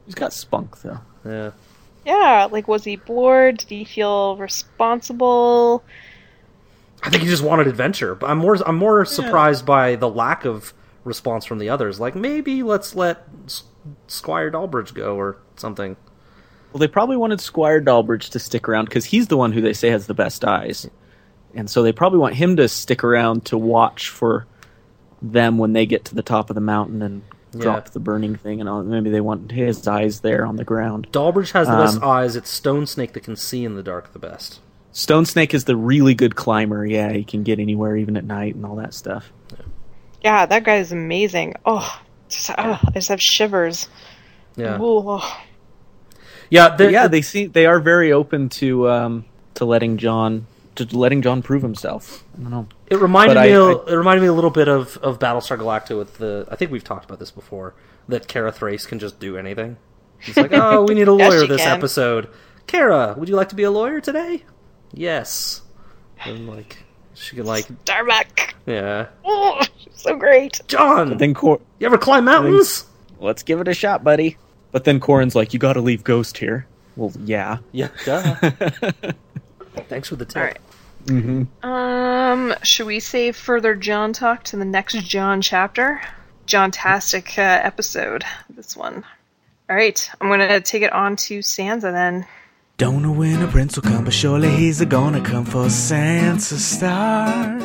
He's 0.07 0.15
got 0.15 0.33
spunk 0.33 0.81
though. 0.81 1.01
Yeah. 1.25 1.51
Yeah, 2.05 2.49
like 2.51 2.67
was 2.67 2.85
he 2.85 2.97
bored? 2.97 3.59
Did 3.59 3.69
he 3.69 3.85
feel 3.85 4.37
responsible? 4.37 5.85
I 7.03 7.11
think 7.11 7.23
he 7.23 7.29
just 7.29 7.43
wanted 7.43 7.67
adventure, 7.67 8.15
but 8.15 8.29
I'm 8.31 8.39
more 8.39 8.57
I'm 8.67 8.77
more 8.77 9.05
surprised 9.05 9.65
by 9.65 9.97
the 9.97 10.09
lack 10.09 10.45
of 10.45 10.75
response 11.05 11.45
from 11.45 11.59
the 11.59 11.69
others. 11.71 11.99
Like 11.99 12.15
maybe 12.15 12.63
let's 12.63 12.95
let 12.95 13.27
Squire 14.07 14.51
Dalbridge 14.51 14.93
go 14.95 15.17
or 15.17 15.37
something. 15.57 15.97
Well, 16.73 16.79
they 16.79 16.89
probably 16.89 17.17
wanted 17.17 17.41
Squire 17.41 17.81
Dalbridge 17.81 18.29
to 18.31 18.39
stick 18.39 18.69
around 18.69 18.85
because 18.85 19.07
he's 19.07 19.29
the 19.29 19.37
one 19.37 19.53
who 19.53 19.61
they 19.61 19.73
say 19.73 19.89
has 19.91 20.07
the 20.07 20.15
best 20.15 20.45
eyes, 20.45 20.89
and 21.55 21.69
so 21.71 21.83
they 21.83 21.93
probably 21.93 22.19
want 22.19 22.35
him 22.35 22.57
to 22.57 22.69
stick 22.69 23.03
around 23.03 23.47
to 23.47 23.59
watch 23.59 24.09
for 24.11 24.47
them 25.23 25.59
when 25.59 25.73
they 25.73 25.87
get 25.87 26.05
to 26.07 26.15
the 26.15 26.23
top 26.23 26.51
of 26.51 26.55
the 26.55 26.61
mountain 26.61 27.03
and 27.03 27.23
Yeah. 27.53 27.63
drop 27.63 27.89
the 27.91 27.99
burning 27.99 28.37
thing. 28.37 28.61
And 28.61 28.69
all. 28.69 28.83
maybe 28.85 29.11
they 29.11 29.21
want 29.21 29.51
his 29.51 29.87
eyes 29.89 30.21
there 30.21 30.47
on 30.47 30.55
the 30.57 30.65
ground. 30.65 31.09
Dalbridge 31.11 31.51
has 31.51 31.67
the 31.67 31.75
best 31.77 31.97
Um, 31.97 32.09
eyes. 32.09 32.37
It's 32.37 32.49
Stone 32.49 32.87
Snake 32.87 33.13
that 33.15 33.25
can 33.25 33.35
see 33.35 33.65
in 33.65 33.75
the 33.75 33.83
dark 33.83 34.13
the 34.13 34.21
best. 34.21 34.61
Stone 34.93 35.27
Snake 35.27 35.55
is 35.55 35.65
the 35.65 35.77
really 35.77 36.15
good 36.15 36.35
climber. 36.35 36.85
Yeah, 36.85 37.13
he 37.13 37.25
can 37.25 37.43
get 37.43 37.59
anywhere 37.59 37.97
even 37.97 38.17
at 38.17 38.25
night 38.25 38.55
and 38.55 38.67
all 38.67 38.77
that 38.77 38.95
stuff. 38.95 39.33
Yeah, 40.23 40.47
that 40.47 40.65
guy 40.65 40.77
is 40.77 40.93
amazing. 40.93 41.55
Oh, 41.65 42.01
just, 42.29 42.51
oh 42.51 42.55
I 42.85 42.91
just 42.93 43.09
have 43.09 43.23
shivers. 43.23 43.89
Yeah, 44.57 44.81
Ooh. 44.81 45.21
yeah, 46.51 46.77
yeah, 46.81 47.07
they 47.09 47.23
see 47.23 47.47
they 47.47 47.67
are 47.67 47.81
very 47.81 48.13
open 48.13 48.49
to 48.51 48.91
um, 48.91 49.25
to 49.55 49.65
letting 49.65 49.97
Jon 49.97 50.47
to 50.75 50.85
letting 50.97 51.23
Jon 51.23 51.43
prove 51.43 51.63
himself. 51.63 52.25
I 52.37 52.43
don't 52.43 52.51
know. 52.51 52.67
It 52.89 52.97
reminded 52.99 53.35
But 53.35 53.47
me. 53.47 53.53
I- 53.53 53.57
a- 53.57 53.77
I- 53.77 53.93
it 53.93 53.95
reminded 53.95 54.23
me 54.23 54.29
a 54.29 54.33
little 54.33 54.51
bit 54.51 54.69
of, 54.69 54.97
of 54.99 55.19
Battlestar 55.19 55.57
Galactica 55.59 55.97
with 55.97 56.19
the. 56.19 56.47
I 56.51 56.57
think 56.57 56.71
we've 56.71 56.85
talked 56.85 57.05
about 57.05 57.19
this 57.19 57.31
before. 57.31 57.75
That 58.09 58.27
Kara 58.27 58.51
Thrace 58.51 58.87
can 58.87 58.99
just 58.99 59.21
do 59.21 59.37
anything. 59.37 59.77
It's 60.23 60.37
like, 60.37 60.53
oh, 60.53 60.83
we 60.85 60.95
need 60.95 61.07
a 61.07 61.13
lawyer 61.13 61.43
she 61.43 61.47
this 61.47 61.63
can. 61.63 61.79
episode. 61.79 62.29
Kara, 62.67 63.15
would 63.17 63.29
you 63.29 63.37
like 63.37 63.51
to 63.51 63.55
be 63.55 63.63
a 63.63 63.71
lawyer 63.71 64.01
today? 64.01 64.45
Yes. 64.93 65.63
And 66.25 66.49
like, 66.49 66.79
she 67.15 67.37
can 67.37 67.47
like, 67.47 67.67
Starbuck. 67.83 68.55
yeah. 68.67 69.07
Oh, 69.25 69.61
she's 69.79 70.01
so 70.03 70.17
great. 70.17 70.61
Jon, 70.69 71.17
Then 71.17 71.35
Cor- 71.35 71.61
you 71.79 71.87
ever 71.87 71.99
climb 71.99 72.25
mountains? 72.25 72.87
let's 73.19 73.43
give 73.43 73.61
it 73.61 73.69
a 73.69 73.75
shot, 73.75 74.03
buddy. 74.05 74.37
But 74.73 74.85
then 74.85 75.01
Qhorin's 75.01 75.35
like, 75.35 75.53
"You 75.53 75.59
got 75.59 75.73
to 75.73 75.81
leave 75.81 76.05
Ghost 76.05 76.39
here." 76.39 76.65
Well, 76.97 77.13
yeah. 77.25 77.59
Yeah. 77.73 77.89
Duh. 78.05 78.35
Thanks 79.89 80.09
for 80.09 80.17
the 80.17 80.25
tip. 80.25 80.37
All 80.37 80.43
right. 80.45 80.59
Mm-hmm. 81.07 81.67
Um, 81.69 82.55
should 82.63 82.87
we 82.87 83.01
save 83.01 83.35
further 83.37 83.75
Jon 83.75 84.13
talk 84.13 84.45
to 84.45 84.57
the 84.57 84.65
next 84.65 84.95
Jon 85.05 85.41
chapter? 85.43 86.01
Jon 86.47 86.71
Tastic 86.71 87.37
uh, 87.39 87.43
episode. 87.43 88.23
This 88.49 88.77
one. 88.77 89.05
All 89.69 89.77
right, 89.77 90.11
I'm 90.21 90.29
gonna 90.29 90.61
take 90.61 90.83
it 90.83 90.93
on 90.93 91.17
to 91.17 91.39
Sansa 91.41 91.93
then. 91.93 92.27
Don't 92.81 93.03
know 93.03 93.13
when 93.13 93.43
a 93.43 93.47
prince 93.47 93.77
will 93.77 93.83
come, 93.83 94.05
but 94.05 94.15
surely 94.15 94.49
he's 94.49 94.81
a 94.81 94.87
gonna 94.87 95.21
come 95.21 95.45
for 95.45 95.67
Sansa 95.67 96.57
Stark. 96.57 97.61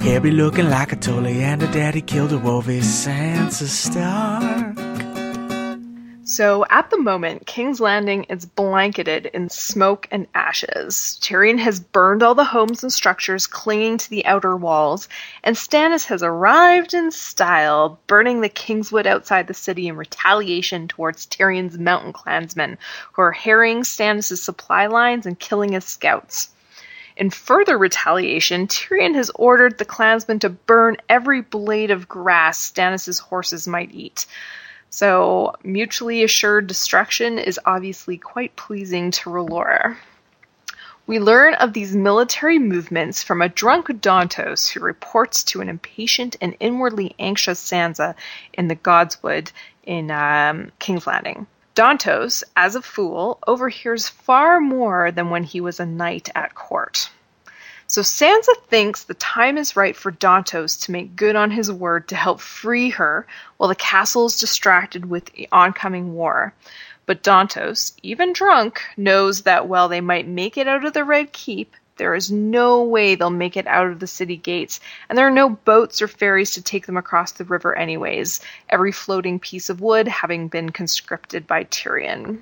Hair 0.00 0.22
be 0.22 0.30
looking 0.30 0.70
like 0.70 0.90
a 0.90 0.96
Tully, 0.96 1.42
and 1.42 1.60
her 1.60 1.70
daddy 1.70 2.00
killed 2.00 2.32
a 2.32 2.38
wolf. 2.38 2.64
Sansa 2.64 3.66
Stark. 3.66 4.91
So 6.32 6.64
at 6.70 6.88
the 6.88 6.98
moment, 6.98 7.46
King's 7.46 7.78
Landing 7.78 8.24
is 8.24 8.46
blanketed 8.46 9.26
in 9.34 9.50
smoke 9.50 10.08
and 10.10 10.26
ashes. 10.34 11.18
Tyrion 11.20 11.58
has 11.58 11.78
burned 11.78 12.22
all 12.22 12.34
the 12.34 12.42
homes 12.42 12.82
and 12.82 12.90
structures 12.90 13.46
clinging 13.46 13.98
to 13.98 14.08
the 14.08 14.24
outer 14.24 14.56
walls, 14.56 15.10
and 15.44 15.54
Stannis 15.54 16.06
has 16.06 16.22
arrived 16.22 16.94
in 16.94 17.10
style, 17.10 18.00
burning 18.06 18.40
the 18.40 18.48
Kingswood 18.48 19.06
outside 19.06 19.46
the 19.46 19.52
city 19.52 19.88
in 19.88 19.96
retaliation 19.96 20.88
towards 20.88 21.26
Tyrion's 21.26 21.76
mountain 21.76 22.14
clansmen, 22.14 22.78
who 23.12 23.20
are 23.20 23.32
harrying 23.32 23.82
Stannis' 23.82 24.42
supply 24.42 24.86
lines 24.86 25.26
and 25.26 25.38
killing 25.38 25.72
his 25.72 25.84
scouts. 25.84 26.48
In 27.14 27.28
further 27.28 27.76
retaliation, 27.76 28.68
Tyrion 28.68 29.16
has 29.16 29.30
ordered 29.34 29.76
the 29.76 29.84
clansmen 29.84 30.38
to 30.38 30.48
burn 30.48 30.96
every 31.10 31.42
blade 31.42 31.90
of 31.90 32.08
grass 32.08 32.58
Stannis' 32.58 33.20
horses 33.20 33.68
might 33.68 33.92
eat. 33.92 34.24
So, 34.94 35.54
mutually 35.64 36.22
assured 36.22 36.66
destruction 36.66 37.38
is 37.38 37.58
obviously 37.64 38.18
quite 38.18 38.54
pleasing 38.56 39.10
to 39.12 39.30
R'hllora. 39.30 39.96
We 41.06 41.18
learn 41.18 41.54
of 41.54 41.72
these 41.72 41.96
military 41.96 42.58
movements 42.58 43.22
from 43.22 43.40
a 43.40 43.48
drunk 43.48 43.86
Dantos 43.86 44.68
who 44.68 44.80
reports 44.80 45.44
to 45.44 45.62
an 45.62 45.70
impatient 45.70 46.36
and 46.42 46.54
inwardly 46.60 47.14
anxious 47.18 47.58
Sansa 47.58 48.14
in 48.52 48.68
the 48.68 48.76
Godswood 48.76 49.50
in 49.82 50.10
um, 50.10 50.70
King's 50.78 51.06
Landing. 51.06 51.46
Dantos, 51.74 52.44
as 52.54 52.74
a 52.74 52.82
fool, 52.82 53.38
overhears 53.46 54.10
far 54.10 54.60
more 54.60 55.10
than 55.10 55.30
when 55.30 55.44
he 55.44 55.62
was 55.62 55.80
a 55.80 55.86
knight 55.86 56.28
at 56.34 56.54
court. 56.54 57.08
So 57.92 58.00
Sansa 58.00 58.56
thinks 58.68 59.04
the 59.04 59.12
time 59.12 59.58
is 59.58 59.76
right 59.76 59.94
for 59.94 60.10
Dantos 60.10 60.80
to 60.80 60.92
make 60.92 61.14
good 61.14 61.36
on 61.36 61.50
his 61.50 61.70
word 61.70 62.08
to 62.08 62.16
help 62.16 62.40
free 62.40 62.88
her 62.88 63.26
while 63.58 63.68
the 63.68 63.74
castle 63.74 64.24
is 64.24 64.38
distracted 64.38 65.10
with 65.10 65.26
the 65.26 65.46
oncoming 65.52 66.14
war. 66.14 66.54
But 67.04 67.22
Dantos, 67.22 67.92
even 68.02 68.32
drunk, 68.32 68.80
knows 68.96 69.42
that 69.42 69.68
while 69.68 69.88
they 69.88 70.00
might 70.00 70.26
make 70.26 70.56
it 70.56 70.66
out 70.66 70.86
of 70.86 70.94
the 70.94 71.04
Red 71.04 71.34
Keep, 71.34 71.76
there 71.98 72.14
is 72.14 72.32
no 72.32 72.82
way 72.82 73.14
they'll 73.14 73.28
make 73.28 73.58
it 73.58 73.66
out 73.66 73.88
of 73.88 74.00
the 74.00 74.06
city 74.06 74.38
gates, 74.38 74.80
and 75.10 75.18
there 75.18 75.26
are 75.26 75.30
no 75.30 75.50
boats 75.50 76.00
or 76.00 76.08
ferries 76.08 76.52
to 76.52 76.62
take 76.62 76.86
them 76.86 76.96
across 76.96 77.32
the 77.32 77.44
river 77.44 77.76
anyways, 77.76 78.40
every 78.70 78.92
floating 78.92 79.38
piece 79.38 79.68
of 79.68 79.82
wood 79.82 80.08
having 80.08 80.48
been 80.48 80.70
conscripted 80.70 81.46
by 81.46 81.64
Tyrion. 81.64 82.40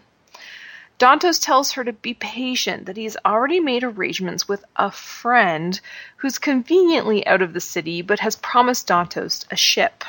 Dantos 1.00 1.42
tells 1.42 1.72
her 1.72 1.84
to 1.84 1.94
be 1.94 2.12
patient, 2.12 2.84
that 2.84 2.98
he's 2.98 3.16
already 3.24 3.58
made 3.58 3.84
arrangements 3.84 4.46
with 4.46 4.62
a 4.76 4.90
friend 4.90 5.80
who's 6.18 6.38
conveniently 6.38 7.26
out 7.26 7.40
of 7.40 7.54
the 7.54 7.60
city 7.60 8.02
but 8.02 8.20
has 8.20 8.36
promised 8.36 8.86
Dantos 8.86 9.46
a 9.50 9.56
ship. 9.56 10.04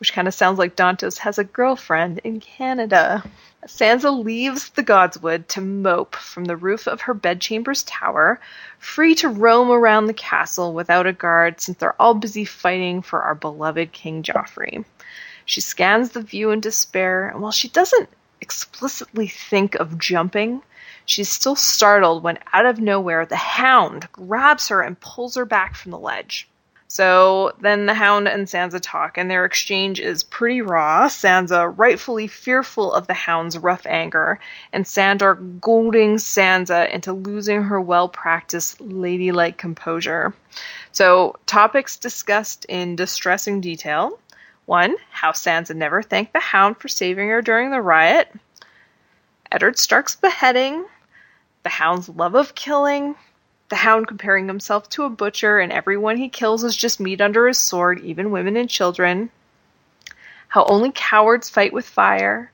Which 0.00 0.12
kind 0.12 0.26
of 0.26 0.34
sounds 0.34 0.58
like 0.58 0.74
Dantos 0.74 1.18
has 1.18 1.38
a 1.38 1.44
girlfriend 1.44 2.18
in 2.24 2.40
Canada. 2.40 3.22
Sansa 3.68 4.10
leaves 4.10 4.70
the 4.70 4.82
Godswood 4.82 5.46
to 5.50 5.60
mope 5.60 6.16
from 6.16 6.46
the 6.46 6.56
roof 6.56 6.88
of 6.88 7.02
her 7.02 7.14
bedchamber's 7.14 7.84
tower, 7.84 8.40
free 8.80 9.14
to 9.14 9.28
roam 9.28 9.70
around 9.70 10.06
the 10.06 10.12
castle 10.12 10.74
without 10.74 11.06
a 11.06 11.12
guard 11.12 11.60
since 11.60 11.78
they're 11.78 12.02
all 12.02 12.14
busy 12.14 12.44
fighting 12.44 13.00
for 13.00 13.22
our 13.22 13.36
beloved 13.36 13.92
King 13.92 14.24
Joffrey. 14.24 14.84
She 15.44 15.60
scans 15.60 16.10
the 16.10 16.20
view 16.20 16.50
in 16.50 16.58
despair, 16.58 17.28
and 17.28 17.40
while 17.40 17.52
she 17.52 17.68
doesn't 17.68 18.08
explicitly 18.44 19.26
think 19.26 19.74
of 19.74 19.98
jumping, 19.98 20.62
she's 21.06 21.30
still 21.30 21.56
startled 21.56 22.22
when 22.22 22.38
out 22.52 22.66
of 22.66 22.78
nowhere 22.78 23.24
the 23.24 23.36
hound 23.36 24.06
grabs 24.12 24.68
her 24.68 24.82
and 24.82 25.00
pulls 25.00 25.34
her 25.34 25.46
back 25.46 25.74
from 25.74 25.90
the 25.90 25.98
ledge. 25.98 26.46
So 26.94 27.52
then 27.60 27.86
the 27.86 27.94
Hound 27.94 28.28
and 28.28 28.46
Sansa 28.46 28.78
talk, 28.80 29.18
and 29.18 29.28
their 29.28 29.44
exchange 29.44 29.98
is 29.98 30.22
pretty 30.22 30.60
raw. 30.60 31.08
Sansa 31.08 31.72
rightfully 31.76 32.28
fearful 32.28 32.92
of 32.92 33.08
the 33.08 33.14
Hound's 33.14 33.58
rough 33.58 33.84
anger, 33.84 34.38
and 34.72 34.86
Sandor 34.86 35.34
goading 35.34 36.18
Sansa 36.18 36.88
into 36.90 37.12
losing 37.12 37.64
her 37.64 37.80
well 37.80 38.08
practiced 38.08 38.80
ladylike 38.80 39.56
composure. 39.56 40.34
So, 40.92 41.34
topics 41.46 41.96
discussed 41.96 42.64
in 42.66 42.94
distressing 42.94 43.60
detail. 43.60 44.20
One, 44.66 44.96
how 45.10 45.32
Sansa 45.32 45.74
never 45.74 46.02
thanked 46.02 46.32
the 46.32 46.40
Hound 46.40 46.78
for 46.78 46.88
saving 46.88 47.28
her 47.28 47.42
during 47.42 47.70
the 47.70 47.82
riot. 47.82 48.28
Eddard 49.52 49.78
Stark's 49.78 50.16
beheading. 50.16 50.84
The 51.62 51.68
Hound's 51.68 52.08
love 52.08 52.34
of 52.34 52.54
killing. 52.54 53.14
The 53.68 53.76
Hound 53.76 54.08
comparing 54.08 54.46
himself 54.46 54.88
to 54.90 55.04
a 55.04 55.10
butcher, 55.10 55.58
and 55.58 55.72
everyone 55.72 56.16
he 56.16 56.28
kills 56.28 56.64
is 56.64 56.76
just 56.76 57.00
meat 57.00 57.20
under 57.20 57.46
his 57.46 57.58
sword, 57.58 58.00
even 58.00 58.30
women 58.30 58.56
and 58.56 58.68
children. 58.68 59.30
How 60.48 60.64
only 60.64 60.92
cowards 60.94 61.50
fight 61.50 61.72
with 61.72 61.86
fire. 61.86 62.50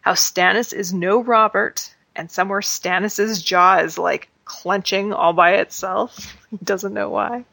How 0.00 0.12
Stannis 0.12 0.72
is 0.72 0.92
no 0.92 1.22
Robert, 1.22 1.94
and 2.14 2.30
somewhere 2.30 2.60
Stannis's 2.60 3.42
jaw 3.42 3.78
is 3.78 3.96
like 3.96 4.28
clenching 4.44 5.12
all 5.12 5.32
by 5.32 5.54
itself. 5.54 6.36
he 6.50 6.58
doesn't 6.62 6.94
know 6.94 7.08
why. 7.08 7.44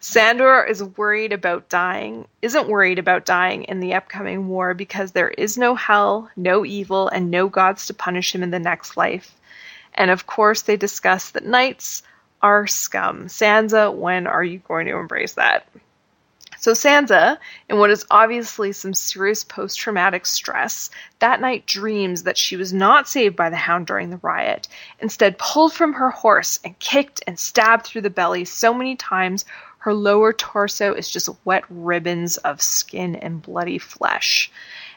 Sandor 0.00 0.62
is 0.62 0.82
worried 0.82 1.32
about 1.32 1.68
dying, 1.68 2.28
isn't 2.40 2.68
worried 2.68 3.00
about 3.00 3.26
dying 3.26 3.64
in 3.64 3.80
the 3.80 3.94
upcoming 3.94 4.48
war 4.48 4.72
because 4.72 5.10
there 5.10 5.28
is 5.28 5.58
no 5.58 5.74
hell, 5.74 6.30
no 6.36 6.64
evil, 6.64 7.08
and 7.08 7.30
no 7.30 7.48
gods 7.48 7.86
to 7.86 7.94
punish 7.94 8.34
him 8.34 8.44
in 8.44 8.50
the 8.50 8.60
next 8.60 8.96
life. 8.96 9.34
And 9.94 10.10
of 10.10 10.26
course, 10.26 10.62
they 10.62 10.76
discuss 10.76 11.30
that 11.30 11.44
knights 11.44 12.04
are 12.40 12.68
scum. 12.68 13.26
Sansa, 13.26 13.92
when 13.92 14.28
are 14.28 14.44
you 14.44 14.60
going 14.60 14.86
to 14.86 14.96
embrace 14.96 15.34
that? 15.34 15.66
So 16.60 16.72
Sansa, 16.72 17.38
in 17.68 17.78
what 17.78 17.90
is 17.90 18.04
obviously 18.10 18.72
some 18.72 18.92
serious 18.92 19.44
post-traumatic 19.44 20.26
stress, 20.26 20.90
that 21.20 21.40
night 21.40 21.66
dreams 21.66 22.24
that 22.24 22.36
she 22.36 22.56
was 22.56 22.72
not 22.72 23.08
saved 23.08 23.36
by 23.36 23.50
the 23.50 23.56
hound 23.56 23.86
during 23.86 24.10
the 24.10 24.20
riot, 24.22 24.66
instead 24.98 25.38
pulled 25.38 25.72
from 25.72 25.92
her 25.92 26.10
horse 26.10 26.58
and 26.64 26.76
kicked 26.78 27.22
and 27.28 27.38
stabbed 27.38 27.86
through 27.86 28.00
the 28.00 28.10
belly 28.10 28.44
so 28.44 28.74
many 28.74 28.96
times 28.96 29.44
her 29.78 29.94
lower 29.94 30.32
torso 30.32 30.92
is 30.94 31.08
just 31.08 31.30
wet 31.44 31.64
ribbons 31.70 32.36
of 32.38 32.60
skin 32.60 33.14
and 33.16 33.42
bloody 33.42 33.78
flesh. 33.78 34.50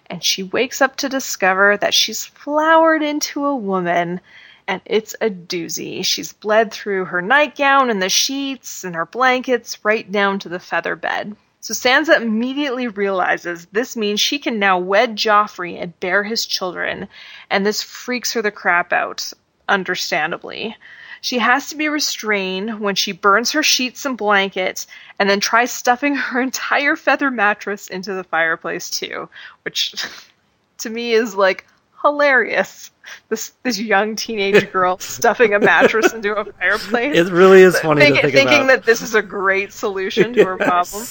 And 0.07 0.23
she 0.23 0.43
wakes 0.43 0.81
up 0.81 0.95
to 0.97 1.09
discover 1.09 1.77
that 1.77 1.93
she's 1.93 2.25
flowered 2.25 3.03
into 3.03 3.45
a 3.45 3.55
woman 3.55 4.21
and 4.67 4.81
it's 4.85 5.15
a 5.21 5.29
doozy. 5.29 6.05
She's 6.05 6.33
bled 6.33 6.71
through 6.71 7.05
her 7.05 7.21
nightgown 7.21 7.89
and 7.89 8.01
the 8.01 8.09
sheets 8.09 8.83
and 8.83 8.95
her 8.95 9.05
blankets 9.05 9.83
right 9.83 10.09
down 10.09 10.39
to 10.39 10.49
the 10.49 10.59
feather 10.59 10.95
bed. 10.95 11.35
So 11.59 11.73
Sansa 11.73 12.19
immediately 12.19 12.87
realizes 12.87 13.67
this 13.67 13.95
means 13.95 14.19
she 14.19 14.39
can 14.39 14.57
now 14.57 14.79
wed 14.79 15.15
Joffrey 15.15 15.79
and 15.79 15.99
bear 15.99 16.23
his 16.23 16.45
children, 16.45 17.07
and 17.49 17.65
this 17.65 17.83
freaks 17.83 18.33
her 18.33 18.41
the 18.41 18.49
crap 18.49 18.91
out, 18.91 19.31
understandably. 19.69 20.75
She 21.23 21.37
has 21.37 21.69
to 21.69 21.75
be 21.75 21.87
restrained 21.87 22.79
when 22.79 22.95
she 22.95 23.11
burns 23.11 23.51
her 23.51 23.61
sheets 23.63 24.05
and 24.05 24.17
blankets 24.17 24.87
and 25.19 25.29
then 25.29 25.39
tries 25.39 25.71
stuffing 25.71 26.15
her 26.15 26.41
entire 26.49 26.95
feather 26.95 27.29
mattress 27.31 27.87
into 27.87 28.13
the 28.13 28.23
fireplace 28.23 28.89
too, 28.89 29.29
which 29.63 29.93
to 30.79 30.89
me 30.89 31.13
is 31.13 31.35
like 31.35 31.65
hilarious. 32.01 32.89
This 33.29 33.53
this 33.63 33.79
young 33.79 34.15
teenage 34.15 34.71
girl 34.73 34.97
stuffing 34.99 35.53
a 35.53 35.59
mattress 35.59 36.11
into 36.13 36.33
a 36.35 36.45
fireplace. 36.45 37.15
It 37.17 37.31
really 37.31 37.61
is 37.61 37.77
funny 37.79 38.01
Think- 38.01 38.15
to 38.15 38.21
think 38.23 38.33
thinking 38.33 38.57
about. 38.63 38.67
that 38.67 38.85
this 38.85 39.01
is 39.01 39.13
a 39.15 39.21
great 39.21 39.71
solution 39.73 40.33
to 40.33 40.43
her 40.45 40.57
problem. 40.57 41.05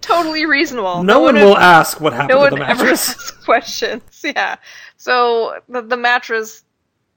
Totally 0.00 0.46
reasonable. 0.46 1.02
No 1.04 1.20
one 1.20 1.34
would- 1.34 1.44
will 1.44 1.56
ask 1.58 2.00
what 2.00 2.12
happened 2.12 2.30
no 2.30 2.44
to 2.46 2.50
one 2.52 2.60
the 2.60 2.68
ever 2.68 2.82
mattress. 2.84 3.10
asks 3.10 3.30
questions. 3.44 4.02
Yeah. 4.24 4.56
So 4.96 5.60
the, 5.68 5.82
the 5.82 5.96
mattress 5.96 6.62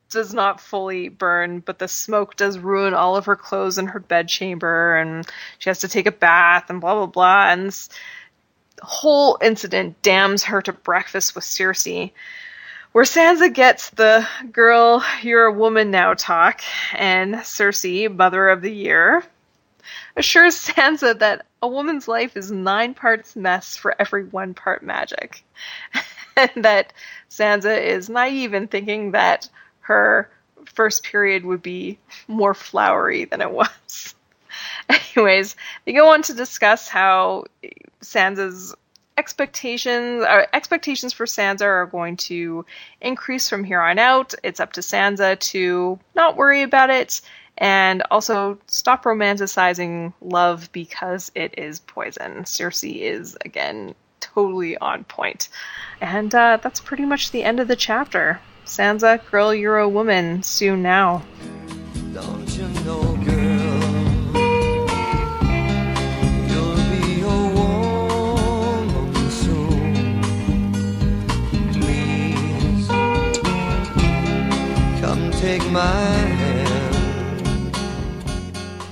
does 0.10 0.34
not 0.34 0.62
fully 0.62 1.10
burn, 1.10 1.60
but 1.60 1.80
the 1.80 1.88
smoke 1.88 2.36
does 2.36 2.58
ruin 2.58 2.94
all 2.94 3.16
of 3.16 3.26
her 3.26 3.36
clothes 3.36 3.78
in 3.78 3.88
her 3.88 4.00
bedchamber, 4.00 4.96
and 4.96 5.26
she 5.60 5.70
has 5.70 5.80
to 5.80 5.88
take 5.88 6.06
a 6.06 6.12
bath 6.12 6.70
and 6.70 6.82
blah 6.82 6.96
blah 6.96 7.06
blah. 7.06 7.52
And 7.52 7.68
this 7.68 7.90
whole 8.82 9.38
incident 9.42 10.02
damns 10.02 10.44
her 10.46 10.62
to 10.62 10.74
breakfast 10.74 11.36
with 11.36 11.44
Cersei. 11.44 12.12
Where 12.92 13.04
Sansa 13.04 13.54
gets 13.54 13.90
the 13.90 14.26
girl, 14.54 15.04
you're 15.22 15.48
a 15.48 15.54
woman 15.54 15.92
now 15.92 16.14
talk, 16.14 16.62
and 16.94 17.36
Cersei, 17.36 18.14
mother 18.14 18.48
of 18.48 18.62
the 18.62 18.72
year, 18.72 19.24
assures 20.16 20.56
Sansa 20.68 21.20
that 21.20 21.46
a 21.62 21.68
woman's 21.68 22.08
life 22.08 22.38
is 22.38 22.52
nine 22.52 22.94
parts 22.94 23.36
mess 23.36 23.76
for 23.76 23.96
every 24.00 24.24
one 24.24 24.54
part 24.54 24.82
magic. 24.82 25.44
and 26.38 26.64
that 26.64 26.94
Sansa 27.30 27.82
is 27.84 28.10
naive 28.10 28.54
in 28.54 28.68
thinking 28.68 29.12
that 29.12 29.50
her 29.86 30.30
first 30.66 31.04
period 31.04 31.46
would 31.46 31.62
be 31.62 32.00
more 32.28 32.54
flowery 32.54 33.26
than 33.26 33.42
it 33.42 33.52
was. 33.52 34.16
Anyways, 34.90 35.56
they 35.86 35.94
go 35.94 36.10
on 36.10 36.24
to 36.24 36.34
discuss 36.34 36.88
how 36.88 37.46
Sansa's 38.02 38.76
expectations 39.18 40.24
or 40.24 40.48
expectations 40.54 41.14
for 41.14 41.26
Sansa 41.26 41.62
are 41.62 41.86
going 41.86 42.18
to 42.18 42.66
increase 43.00 43.48
from 43.48 43.64
here 43.64 43.82
on 43.82 44.00
out. 44.00 44.34
It's 44.44 44.60
up 44.60 44.74
to 44.74 44.82
Sansa 44.82 45.40
to 45.52 46.00
not 46.16 46.36
worry 46.36 46.64
about 46.64 46.90
it 46.90 47.22
and 47.58 48.04
also 48.12 48.58
stop 48.68 49.04
romanticizing 49.04 50.14
love 50.20 50.70
because 50.72 51.32
it 51.36 51.58
is 51.58 51.80
poison. 51.80 52.44
Cersei 52.44 53.02
is 53.02 53.38
again 53.46 53.96
totally 54.20 54.78
on 54.78 55.04
point. 55.04 55.50
And 56.02 56.34
uh, 56.34 56.58
that's 56.62 56.82
pretty 56.82 57.06
much 57.06 57.32
the 57.32 57.44
end 57.44 57.60
of 57.60 57.68
the 57.68 57.76
chapter. 57.76 58.42
Sansa, 58.66 59.20
girl, 59.32 59.54
you're 59.54 59.78
a 59.78 59.88
woman. 59.88 60.42
Soon 60.44 60.82
now. 60.82 61.22
Don't 62.14 62.50
you 62.58 62.68
know, 62.84 63.02
girl? 63.24 63.36
You'll 66.50 66.76
be 66.90 67.22
a 67.22 67.38
woman 67.56 69.30
soon. 69.30 70.22
Please 71.74 72.88
come 75.02 75.32
take 75.32 75.64
my 75.72 75.82
hand. 75.86 76.66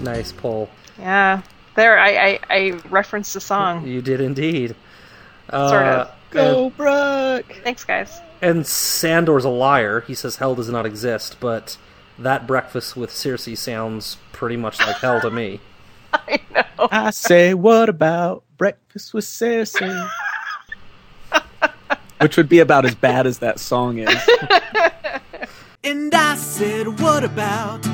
Nice 0.01 0.31
pull. 0.31 0.69
Yeah. 0.99 1.41
There, 1.75 1.97
I, 1.97 2.09
I, 2.09 2.39
I 2.49 2.71
referenced 2.89 3.33
the 3.33 3.41
song. 3.41 3.87
You 3.87 4.01
did 4.03 4.21
indeed. 4.21 4.75
Uh, 5.49 5.69
Sort 5.69 5.83
of. 5.83 6.11
Go, 6.29 6.69
Brooke! 6.71 7.55
Thanks, 7.63 7.83
guys. 7.83 8.19
And 8.43 8.67
Sandor's 8.67 9.45
a 9.45 9.49
liar. 9.49 10.01
He 10.01 10.13
says 10.13 10.35
hell 10.35 10.53
does 10.53 10.69
not 10.69 10.85
exist, 10.85 11.37
but 11.39 11.77
that 12.19 12.45
breakfast 12.45 12.97
with 12.97 13.09
Cersei 13.09 13.57
sounds 13.57 14.17
pretty 14.33 14.57
much 14.57 14.79
like 14.79 14.97
hell 14.97 15.21
to 15.21 15.31
me. 15.31 15.61
I 16.13 16.39
know. 16.53 16.87
I 16.91 17.11
say, 17.11 17.53
what 17.53 17.87
about 17.87 18.43
breakfast 18.57 19.13
with 19.13 19.23
Cersei? 19.23 20.09
Which 22.21 22.35
would 22.37 22.49
be 22.49 22.59
about 22.59 22.85
as 22.85 22.95
bad 22.95 23.25
as 23.25 23.39
that 23.39 23.59
song 23.59 23.99
is. 23.99 24.29
And 25.85 26.15
I 26.15 26.35
said, 26.35 27.01
What 27.01 27.25
about 27.25 27.85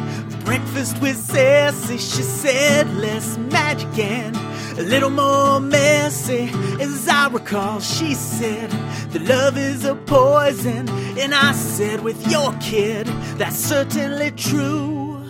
breakfast 0.49 0.99
with 0.99 1.15
Sassy? 1.15 1.99
She 1.99 2.23
said, 2.23 2.91
Less 2.95 3.37
magic 3.37 3.99
and 3.99 4.35
a 4.79 4.81
little 4.81 5.11
more 5.11 5.59
messy. 5.59 6.49
As 6.81 7.07
I 7.07 7.27
recall, 7.27 7.79
she 7.79 8.15
said, 8.15 8.71
The 9.11 9.19
love 9.19 9.59
is 9.59 9.85
a 9.85 9.93
poison. 9.93 10.89
And 11.19 11.35
I 11.35 11.51
said, 11.51 12.01
With 12.01 12.31
your 12.31 12.51
kid, 12.53 13.05
that's 13.37 13.57
certainly 13.57 14.31
true. 14.31 15.23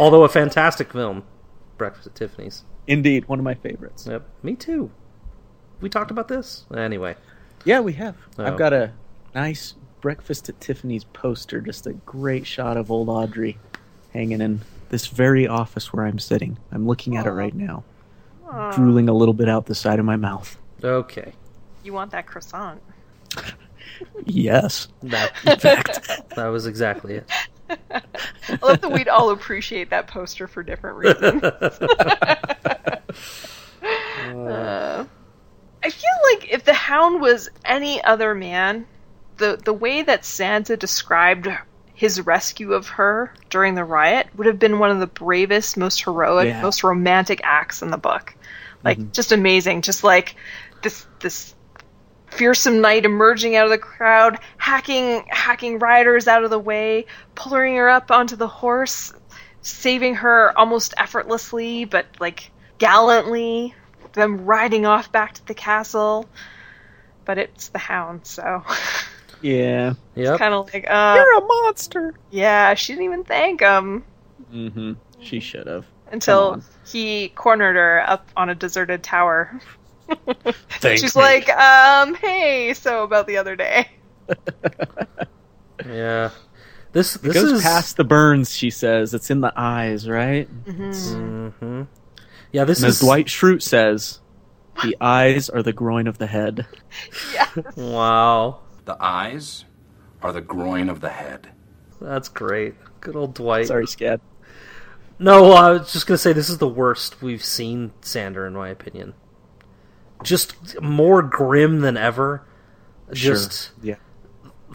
Although 0.00 0.24
a 0.24 0.28
fantastic 0.28 0.92
film, 0.92 1.22
Breakfast 1.78 2.08
at 2.08 2.16
Tiffany's. 2.16 2.64
Indeed, 2.88 3.28
one 3.28 3.38
of 3.38 3.44
my 3.44 3.54
favorites. 3.54 4.08
Yep, 4.10 4.28
me 4.42 4.56
too. 4.56 4.90
We 5.80 5.88
talked 5.88 6.10
about 6.10 6.26
this 6.26 6.64
anyway. 6.76 7.14
Yeah, 7.64 7.78
we 7.78 7.92
have. 7.92 8.16
Oh. 8.40 8.44
I've 8.44 8.58
got 8.58 8.72
a 8.72 8.92
nice 9.36 9.76
breakfast 10.00 10.48
at 10.48 10.60
Tiffany's 10.60 11.04
poster, 11.04 11.60
just 11.60 11.86
a 11.86 11.92
great 11.92 12.44
shot 12.44 12.76
of 12.76 12.90
old 12.90 13.08
Audrey 13.08 13.58
hanging 14.16 14.40
in 14.40 14.60
this 14.88 15.06
very 15.08 15.46
office 15.46 15.92
where 15.92 16.06
I'm 16.06 16.18
sitting. 16.18 16.56
I'm 16.72 16.86
looking 16.86 17.16
at 17.16 17.26
it 17.26 17.30
right 17.32 17.54
now, 17.54 17.84
drooling 18.72 19.08
a 19.08 19.12
little 19.12 19.34
bit 19.34 19.48
out 19.48 19.66
the 19.66 19.74
side 19.74 19.98
of 19.98 20.04
my 20.06 20.16
mouth. 20.16 20.56
Okay, 20.82 21.32
You 21.84 21.92
want 21.92 22.10
that 22.12 22.26
croissant. 22.26 22.82
Yes. 24.26 24.88
that 25.04 25.32
in 25.46 25.58
fact 25.58 26.28
that 26.34 26.46
was 26.48 26.66
exactly 26.66 27.14
it. 27.14 27.30
I 27.90 28.02
love 28.60 28.82
that 28.82 28.92
we'd 28.92 29.08
all 29.08 29.30
appreciate 29.30 29.88
that 29.90 30.06
poster 30.06 30.46
for 30.46 30.62
different 30.62 30.96
reasons. 30.98 31.42
Uh, 34.26 35.04
I 35.84 35.90
feel 35.90 36.10
like 36.32 36.52
if 36.52 36.64
the 36.64 36.74
Hound 36.74 37.20
was 37.20 37.48
any 37.64 38.02
other 38.02 38.34
man, 38.34 38.86
the 39.36 39.56
the 39.64 39.72
way 39.72 40.02
that 40.02 40.22
Sansa 40.22 40.76
described 40.78 41.48
his 41.96 42.20
rescue 42.20 42.74
of 42.74 42.88
her 42.88 43.32
during 43.48 43.74
the 43.74 43.82
riot 43.84 44.28
would 44.36 44.46
have 44.46 44.58
been 44.58 44.78
one 44.78 44.90
of 44.90 45.00
the 45.00 45.06
bravest, 45.06 45.78
most 45.78 46.04
heroic, 46.04 46.48
Yeah. 46.48 46.60
most 46.60 46.84
romantic 46.84 47.40
acts 47.42 47.80
in 47.80 47.90
the 47.90 47.96
book. 47.96 48.36
Like 48.84 48.98
mm-hmm. 48.98 49.12
just 49.12 49.32
amazing. 49.32 49.80
Just 49.80 50.04
like 50.04 50.36
this 50.82 51.06
this 51.20 51.54
fearsome 52.26 52.82
knight 52.82 53.06
emerging 53.06 53.56
out 53.56 53.64
of 53.64 53.70
the 53.70 53.78
crowd, 53.78 54.38
hacking 54.58 55.24
hacking 55.28 55.78
riders 55.78 56.28
out 56.28 56.44
of 56.44 56.50
the 56.50 56.58
way, 56.58 57.06
pulling 57.34 57.76
her 57.76 57.88
up 57.88 58.10
onto 58.10 58.36
the 58.36 58.46
horse, 58.46 59.14
saving 59.62 60.16
her 60.16 60.52
almost 60.56 60.92
effortlessly, 60.98 61.86
but 61.86 62.04
like 62.20 62.50
gallantly, 62.76 63.74
them 64.12 64.44
riding 64.44 64.84
off 64.84 65.10
back 65.10 65.32
to 65.32 65.46
the 65.46 65.54
castle. 65.54 66.28
But 67.24 67.38
it's 67.38 67.68
the 67.68 67.78
hound, 67.78 68.26
so 68.26 68.62
Yeah. 69.42 69.94
Yeah. 70.14 70.36
kind 70.38 70.54
of 70.54 70.72
like, 70.72 70.86
uh, 70.88 71.14
You're 71.16 71.38
a 71.38 71.46
monster. 71.46 72.14
yeah, 72.30 72.74
she 72.74 72.92
didn't 72.92 73.04
even 73.04 73.24
thank 73.24 73.60
him 73.60 74.04
Mm-hmm. 74.52 74.92
She 75.20 75.40
should 75.40 75.66
have. 75.66 75.86
until 76.12 76.62
he 76.86 77.30
cornered 77.30 77.76
her 77.76 78.02
up 78.06 78.28
on 78.36 78.48
a 78.48 78.54
deserted 78.54 79.02
tower. 79.02 79.60
Thank 80.78 81.00
She's 81.00 81.16
me. 81.16 81.22
like, 81.22 81.48
um, 81.50 82.14
hey, 82.14 82.72
so 82.74 83.02
about 83.02 83.26
the 83.26 83.36
other 83.38 83.56
day. 83.56 83.88
Yeah. 85.84 86.30
This 86.92 87.14
this 87.14 87.36
It 87.36 87.40
goes 87.40 87.52
is 87.52 87.62
past 87.62 87.96
the 87.96 88.04
burns, 88.04 88.50
she 88.54 88.70
says. 88.70 89.12
It's 89.14 89.30
in 89.30 89.40
the 89.40 89.52
eyes, 89.56 90.08
right? 90.08 90.48
hmm 90.48 91.82
Yeah, 92.52 92.64
this 92.64 92.78
And 92.78 92.88
as 92.88 92.94
is 92.94 93.00
Dwight 93.00 93.26
Schrute 93.26 93.62
says, 93.62 94.20
the 94.82 94.96
eyes 95.00 95.50
are 95.50 95.62
the 95.62 95.72
groin 95.72 96.06
of 96.06 96.18
the 96.18 96.26
head. 96.26 96.66
Yeah. 97.34 97.48
Wow. 97.76 98.60
The 98.86 98.96
eyes 99.00 99.64
are 100.22 100.32
the 100.32 100.40
groin 100.40 100.88
of 100.88 101.00
the 101.00 101.10
head. 101.10 101.48
That's 102.00 102.28
great. 102.28 102.74
Good 103.00 103.14
old 103.16 103.34
Dwight. 103.34 103.66
Sorry, 103.66 103.84
Scad. 103.86 104.20
No, 105.18 105.52
I 105.52 105.70
was 105.72 105.92
just 105.92 106.06
gonna 106.06 106.18
say 106.18 106.32
this 106.32 106.48
is 106.50 106.58
the 106.58 106.68
worst 106.68 107.22
we've 107.22 107.44
seen 107.44 107.92
Sandor, 108.00 108.46
in 108.46 108.54
my 108.54 108.68
opinion. 108.68 109.14
Just 110.22 110.80
more 110.80 111.22
grim 111.22 111.80
than 111.80 111.96
ever. 111.96 112.42
Just 113.12 113.66
Sure. 113.66 113.74
Yeah. 113.82 113.94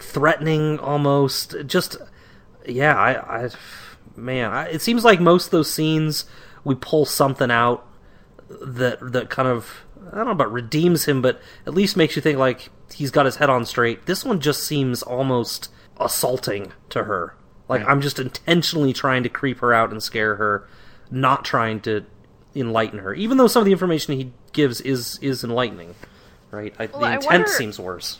threatening, 0.00 0.78
almost. 0.78 1.54
Just 1.66 1.96
yeah, 2.66 2.96
I, 2.96 3.44
I 3.44 3.50
man, 4.16 4.50
I, 4.52 4.68
it 4.68 4.82
seems 4.82 5.04
like 5.04 5.20
most 5.20 5.46
of 5.46 5.50
those 5.52 5.72
scenes 5.72 6.24
we 6.64 6.74
pull 6.74 7.04
something 7.04 7.50
out 7.50 7.86
that 8.48 8.98
that 9.12 9.30
kind 9.30 9.48
of 9.48 9.84
I 10.10 10.16
don't 10.16 10.26
know 10.26 10.32
about 10.32 10.52
redeems 10.52 11.04
him, 11.04 11.22
but 11.22 11.40
at 11.66 11.74
least 11.74 11.96
makes 11.96 12.16
you 12.16 12.22
think 12.22 12.38
like 12.38 12.70
he's 12.94 13.10
got 13.10 13.26
his 13.26 13.36
head 13.36 13.50
on 13.50 13.64
straight. 13.64 14.06
This 14.06 14.24
one 14.24 14.40
just 14.40 14.64
seems 14.64 15.02
almost 15.02 15.70
assaulting 16.00 16.72
to 16.90 17.04
her. 17.04 17.34
Like 17.68 17.82
Right. 17.82 17.90
I'm 17.90 18.00
just 18.00 18.18
intentionally 18.18 18.92
trying 18.92 19.22
to 19.22 19.28
creep 19.28 19.60
her 19.60 19.72
out 19.72 19.90
and 19.90 20.02
scare 20.02 20.36
her, 20.36 20.66
not 21.10 21.44
trying 21.44 21.80
to 21.82 22.04
enlighten 22.54 22.98
her. 22.98 23.14
Even 23.14 23.36
though 23.38 23.46
some 23.46 23.60
of 23.60 23.66
the 23.66 23.72
information 23.72 24.14
he 24.18 24.32
gives 24.52 24.80
is 24.80 25.18
is 25.22 25.42
enlightening, 25.44 25.94
right? 26.50 26.74
I, 26.78 26.86
Well, 26.86 27.00
the 27.00 27.06
I 27.06 27.14
intent 27.14 27.32
wonder- 27.32 27.48
seems 27.48 27.78
worse. 27.78 28.18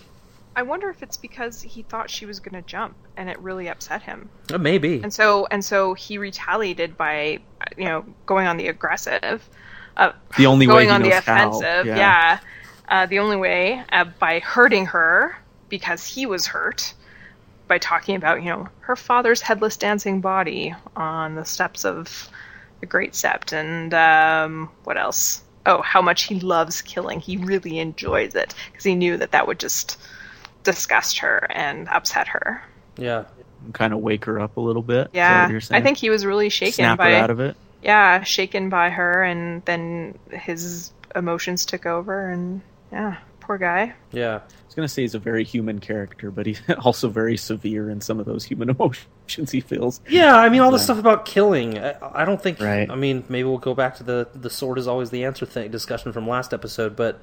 I 0.54 0.60
wonder 0.62 0.90
if 0.90 1.02
it's 1.02 1.16
because 1.16 1.62
he 1.62 1.80
thought 1.82 2.10
she 2.10 2.26
was 2.26 2.38
going 2.38 2.62
to 2.62 2.68
jump 2.68 2.94
and 3.16 3.30
it 3.30 3.38
really 3.40 3.68
upset 3.70 4.02
him. 4.02 4.28
Uh, 4.52 4.58
maybe. 4.58 5.00
And 5.02 5.12
so 5.12 5.46
and 5.50 5.64
so 5.64 5.94
he 5.94 6.18
retaliated 6.18 6.96
by 6.96 7.38
you 7.76 7.84
know 7.86 8.04
going 8.26 8.46
on 8.46 8.58
the 8.58 8.68
aggressive, 8.68 9.48
uh, 9.96 10.12
The 10.38 10.46
only 10.46 10.66
way 10.66 10.86
going 10.86 10.88
he 10.88 10.94
on 10.94 11.02
the 11.02 11.08
knows 11.10 11.24
how, 11.24 11.48
offensive. 11.50 11.86
yeah. 11.86 11.96
Yeah, 11.96 12.38
Uh, 12.88 13.06
the 13.06 13.18
only 13.18 13.36
way 13.36 13.82
uh, 13.92 14.04
by 14.18 14.38
hurting 14.40 14.86
her 14.86 15.36
because 15.68 16.04
he 16.06 16.26
was 16.26 16.46
hurt 16.46 16.94
by 17.68 17.78
talking 17.78 18.16
about 18.16 18.42
you 18.42 18.50
know 18.50 18.68
her 18.80 18.96
father's 18.96 19.40
headless 19.40 19.76
dancing 19.78 20.20
body 20.20 20.74
on 20.96 21.34
the 21.36 21.44
steps 21.44 21.84
of 21.86 22.28
the 22.80 22.86
Great 22.86 23.12
Sept 23.12 23.52
and 23.52 23.94
um, 23.94 24.68
what 24.84 24.98
else? 24.98 25.42
Oh, 25.64 25.80
how 25.80 26.02
much 26.02 26.24
he 26.24 26.40
loves 26.40 26.82
killing. 26.82 27.20
He 27.20 27.36
really 27.36 27.78
enjoys 27.78 28.34
it 28.34 28.52
because 28.70 28.84
he 28.84 28.94
knew 28.96 29.16
that 29.16 29.30
that 29.30 29.46
would 29.46 29.60
just 29.60 29.98
disgust 30.64 31.18
her 31.20 31.46
and 31.50 31.88
upset 31.88 32.26
her. 32.28 32.62
Yeah. 32.96 33.24
Kind 33.72 33.92
of 33.92 34.00
wake 34.00 34.24
her 34.24 34.40
up 34.40 34.56
a 34.56 34.60
little 34.60 34.82
bit. 34.82 35.10
Yeah, 35.12 35.48
I 35.70 35.80
think 35.80 35.96
he 35.98 36.10
was 36.10 36.26
really 36.26 36.48
shaken 36.48 36.72
Snap 36.72 36.98
by 36.98 37.12
her 37.12 37.16
out 37.16 37.30
of 37.30 37.38
it. 37.38 37.56
Yeah, 37.82 38.22
shaken 38.22 38.68
by 38.68 38.90
her, 38.90 39.22
and 39.22 39.64
then 39.64 40.18
his 40.30 40.92
emotions 41.14 41.66
took 41.66 41.84
over, 41.86 42.30
and 42.30 42.60
yeah, 42.92 43.18
poor 43.40 43.58
guy. 43.58 43.94
Yeah. 44.12 44.36
I 44.36 44.64
was 44.66 44.74
going 44.74 44.88
to 44.88 44.92
say 44.94 45.02
he's 45.02 45.14
a 45.14 45.18
very 45.18 45.44
human 45.44 45.80
character, 45.80 46.30
but 46.30 46.46
he's 46.46 46.62
also 46.82 47.10
very 47.10 47.36
severe 47.36 47.90
in 47.90 48.00
some 48.00 48.18
of 48.18 48.24
those 48.24 48.44
human 48.44 48.70
emotions 48.78 49.50
he 49.50 49.60
feels. 49.60 50.00
Yeah, 50.08 50.34
I 50.34 50.48
mean 50.48 50.60
all 50.62 50.70
the 50.70 50.78
Yeah. 50.78 50.84
stuff 50.84 50.98
about 50.98 51.26
killing. 51.26 51.78
I, 51.78 51.94
I 52.22 52.24
don't 52.24 52.40
think. 52.42 52.58
Right. 52.60 52.90
I 52.90 52.94
mean, 52.94 53.24
maybe 53.28 53.44
we'll 53.48 53.58
go 53.58 53.74
back 53.74 53.96
to 53.96 54.02
the 54.02 54.28
the 54.34 54.48
sword 54.48 54.78
is 54.78 54.88
always 54.88 55.10
the 55.10 55.24
answer 55.24 55.44
thing 55.44 55.70
discussion 55.70 56.12
from 56.14 56.26
last 56.26 56.54
episode, 56.54 56.96
but 56.96 57.20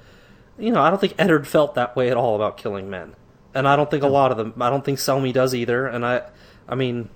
you 0.59 0.71
know, 0.71 0.81
I 0.81 0.89
don't 0.91 0.99
think 1.01 1.15
Eddard 1.17 1.47
felt 1.47 1.73
that 1.75 1.95
way 1.95 2.11
at 2.11 2.17
all 2.17 2.35
about 2.35 2.57
killing 2.57 2.89
men, 2.89 3.15
and 3.55 3.67
I 3.67 3.75
don't 3.75 3.89
think 3.89 4.03
a 4.03 4.07
lot 4.07 4.29
of 4.31 4.37
them. 4.37 4.53
I 4.61 4.69
don't 4.69 4.83
think 4.85 4.99
Selmy 4.99 5.33
does 5.33 5.55
either, 5.55 5.87
and 5.87 6.05
I, 6.05 6.21
I 6.67 6.75
mean, 6.75 7.09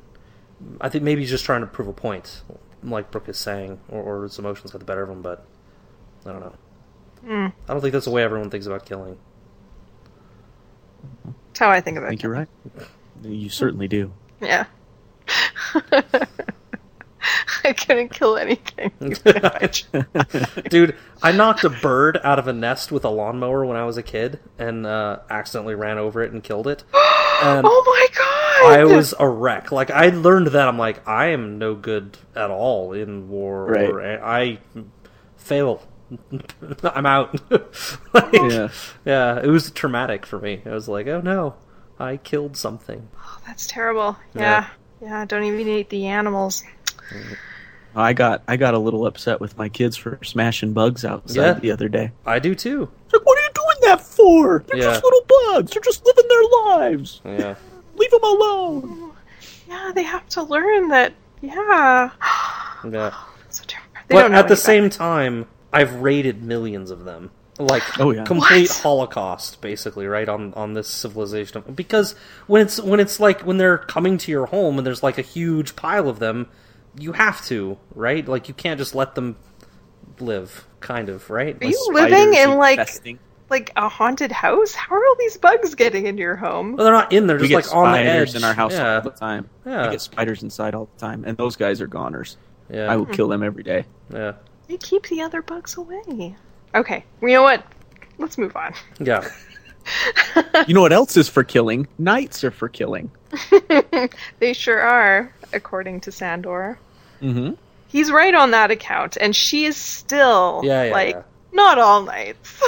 I 0.82 0.90
think 0.90 1.04
maybe 1.04 1.22
he's 1.22 1.30
just 1.30 1.44
trying 1.46 1.62
to 1.62 1.68
prove 1.68 1.88
a 1.90 1.94
point, 1.94 2.42
like 2.84 3.12
Brooke 3.12 3.30
is 3.30 3.38
saying, 3.38 3.80
or, 3.90 4.02
or 4.02 4.24
his 4.24 4.38
emotions 4.40 4.72
got 4.72 4.80
the 4.80 4.86
better 4.86 5.04
of 5.04 5.10
him, 5.10 5.22
but 5.22 5.46
I 6.26 6.32
don't 6.32 6.42
know. 6.42 6.54
Mm. 7.26 7.54
I 7.68 7.74
don't 7.74 7.82
think 7.82 7.94
that's 7.94 8.06
the 8.06 8.12
way 8.12 8.24
everyone 8.24 8.50
thinks 8.50 8.66
about 8.66 8.86
killing. 8.86 9.18
That's 11.26 11.60
how 11.60 11.70
I 11.70 11.82
think 11.82 11.98
I 11.98 12.00
about 12.02 12.10
think 12.10 12.22
it. 12.22 12.24
you're 12.24 12.32
right. 12.34 12.48
You 13.24 13.50
certainly 13.50 13.88
do. 13.88 14.12
Yeah. 14.42 14.66
I 17.64 17.74
couldn't 17.74 18.10
kill 18.10 18.38
anything. 18.38 18.92
Dude, 20.70 20.96
I 21.22 21.32
knocked 21.32 21.64
a 21.64 21.70
bird 21.70 22.20
out 22.24 22.40
of 22.40 22.48
a 22.48 22.54
nest 22.54 22.92
with 22.92 23.06
a 23.06 23.10
lawnmower 23.10 23.66
when 23.66 23.78
I 23.78 23.86
was 23.86 23.98
a 23.98 24.04
kid 24.04 24.40
and 24.58 24.86
uh, 24.86 25.20
accidentally 25.30 25.76
ran 25.76 25.98
over 25.98 26.22
it 26.24 26.32
and 26.32 26.44
killed 26.44 26.68
it. 26.68 26.84
And 27.44 27.66
oh 27.68 27.84
my 27.86 28.08
god! 28.16 28.80
I 28.80 28.86
was 28.86 29.14
a 29.20 29.28
wreck. 29.28 29.70
Like 29.72 29.92
I 29.92 30.10
learned 30.10 30.48
that 30.48 30.68
I'm 30.70 30.78
like 30.78 31.06
I 31.06 31.28
am 31.28 31.58
no 31.58 31.76
good 31.76 32.18
at 32.38 32.52
all 32.52 32.94
in 32.94 33.28
war. 33.28 33.66
Right. 33.66 33.90
Or, 33.90 34.02
I 34.24 34.60
fail. 35.36 35.82
I'm 36.84 37.06
out. 37.06 37.38
Like, 38.14 38.34
Yeah. 38.34 38.70
yeah. 39.04 39.42
It 39.42 39.48
was 39.48 39.72
traumatic 39.72 40.26
for 40.26 40.40
me. 40.40 40.62
I 40.66 40.70
was 40.70 40.88
like, 40.88 41.08
oh 41.08 41.20
no, 41.20 41.56
I 42.00 42.16
killed 42.16 42.56
something. 42.56 43.10
Oh, 43.18 43.40
that's 43.46 43.68
terrible. 43.68 44.16
Yeah. 44.36 44.70
Yeah. 45.02 45.10
yeah. 45.10 45.26
don't 45.26 45.44
even 45.44 45.68
eat 45.68 45.90
the 45.90 46.06
animals. 46.06 46.64
I 47.96 48.14
got 48.14 48.42
I 48.48 48.58
got 48.58 48.74
a 48.74 48.80
little 48.80 49.06
upset 49.06 49.40
with 49.40 49.58
my 49.58 49.70
kids 49.70 49.96
for 49.98 50.18
smashing 50.24 50.74
bugs 50.74 51.06
outside 51.06 51.36
Yeah. 51.36 51.54
the 51.54 51.72
other 51.72 51.88
day. 51.90 52.12
I 52.26 52.40
do 52.40 52.56
too. 52.56 52.90
It's 53.06 53.14
like, 53.14 53.26
what 53.26 53.38
are 53.38 53.42
you 53.42 53.50
doing 53.54 53.90
that 53.92 54.02
for? 54.02 54.64
They're 54.68 54.78
Yeah. 54.78 54.84
just 54.86 55.04
little 55.04 55.26
bugs. 55.54 55.72
They're 55.72 55.82
just 55.84 56.06
living 56.06 56.26
their 56.28 56.44
lives. 56.78 57.22
Yeah. 57.24 57.56
Leave 57.96 58.10
them 58.12 58.24
alone. 58.24 59.12
Yeah, 59.70 59.92
they 59.94 60.04
have 60.04 60.28
to 60.30 60.44
learn 60.44 60.90
that. 60.90 61.14
Yeah. 61.42 62.10
Yeah. 62.92 63.14
so. 63.50 63.64
They 64.10 64.16
But 64.16 64.22
don't 64.24 64.34
at 64.34 64.48
the 64.48 64.54
any 64.54 64.60
same 64.60 64.90
time, 64.90 65.46
I've 65.72 65.94
raided 66.02 66.44
millions 66.44 66.92
of 66.92 67.06
them. 67.06 67.32
Like 67.60 67.84
Oh, 68.00 68.10
yeah. 68.12 68.24
complete 68.26 68.68
What? 68.70 68.80
holocaust, 68.80 69.62
basically, 69.62 70.08
right 70.08 70.28
on 70.28 70.54
on 70.56 70.74
this 70.74 70.88
civilization. 70.90 71.64
Because 71.76 72.16
when 72.48 72.64
it's 72.64 72.80
when 72.82 73.00
it's 73.00 73.20
like 73.20 73.42
when 73.42 73.58
they're 73.58 73.78
coming 73.78 74.18
to 74.18 74.32
your 74.32 74.48
home 74.48 74.78
and 74.80 74.86
there's 74.88 75.04
like 75.04 75.18
a 75.20 75.22
huge 75.22 75.76
pile 75.78 76.10
of 76.10 76.18
them, 76.20 76.48
you 76.98 77.12
have 77.14 77.44
to, 77.46 77.78
right? 77.96 78.28
Like 78.28 78.48
you 78.48 78.54
can't 78.54 78.78
just 78.78 78.94
let 78.96 79.16
them 79.16 79.36
live, 80.20 80.68
kind 80.80 81.10
of, 81.10 81.30
right? 81.30 81.56
Are 81.56 81.66
Like, 81.66 81.74
you 81.74 81.90
living 81.92 82.34
in 82.34 82.56
like 82.58 82.80
Infesting. 82.80 83.20
like 83.50 83.72
a 83.76 83.90
haunted 83.90 84.32
house? 84.32 84.74
How 84.74 84.96
are 84.96 85.06
all 85.06 85.16
these 85.20 85.38
bugs 85.38 85.76
getting 85.76 86.06
into 86.06 86.22
your 86.22 86.36
home? 86.36 86.76
well, 86.76 86.86
they're 86.86 86.94
not 86.94 87.12
in 87.14 87.28
there, 87.28 87.38
We 87.38 87.48
just 87.48 87.70
get 87.70 87.76
like 87.76 87.76
on 87.76 87.92
the 87.92 87.98
spiders 87.98 88.30
edge 88.30 88.36
in 88.36 88.44
our 88.44 88.54
house 88.54 88.74
Yeah, 88.74 88.96
all 88.96 89.02
the 89.02 89.10
time. 89.12 89.50
Yeah. 89.66 89.86
We 89.86 89.92
get 89.92 90.02
spiders 90.02 90.44
inside 90.44 90.76
all 90.76 90.90
the 90.94 91.00
time, 91.00 91.24
and 91.26 91.36
those 91.38 91.56
guys 91.56 91.82
are 91.82 91.88
goners. 91.88 92.38
yeah, 92.70 92.92
I 92.92 92.96
would 92.96 93.12
kill 93.12 93.28
them 93.28 93.44
every 93.44 93.64
day. 93.64 93.86
yeah, 94.14 94.34
They 94.68 94.78
keep 94.78 95.08
the 95.08 95.22
other 95.22 95.42
bugs 95.42 95.78
away. 95.78 96.36
Okay, 96.76 97.06
you 97.22 97.28
know 97.30 97.44
what? 97.44 97.66
Let's 98.18 98.38
move 98.38 98.56
on. 98.56 98.74
yeah. 99.00 99.28
You 100.68 100.74
know 100.74 100.82
what 100.82 100.94
else 100.94 101.18
is 101.18 101.28
for 101.28 101.44
killing? 101.44 101.88
Knights 101.98 102.44
are 102.44 102.52
for 102.52 102.70
killing. 102.70 103.12
They 104.40 104.54
sure 104.54 104.80
are, 104.80 105.34
according 105.52 106.02
to 106.02 106.12
Sandor. 106.12 106.78
Mm-hmm. 107.22 107.54
He's 107.88 108.12
right 108.12 108.34
on 108.34 108.52
that 108.52 108.72
account, 108.72 109.18
and 109.20 109.36
she 109.36 109.66
is 109.66 109.76
still 109.78 110.62
Yeah, 110.64 110.84
yeah, 110.86 110.92
like 110.92 111.16
yeah. 111.16 111.22
not 111.52 111.78
all 111.80 112.04
knights. 112.04 112.62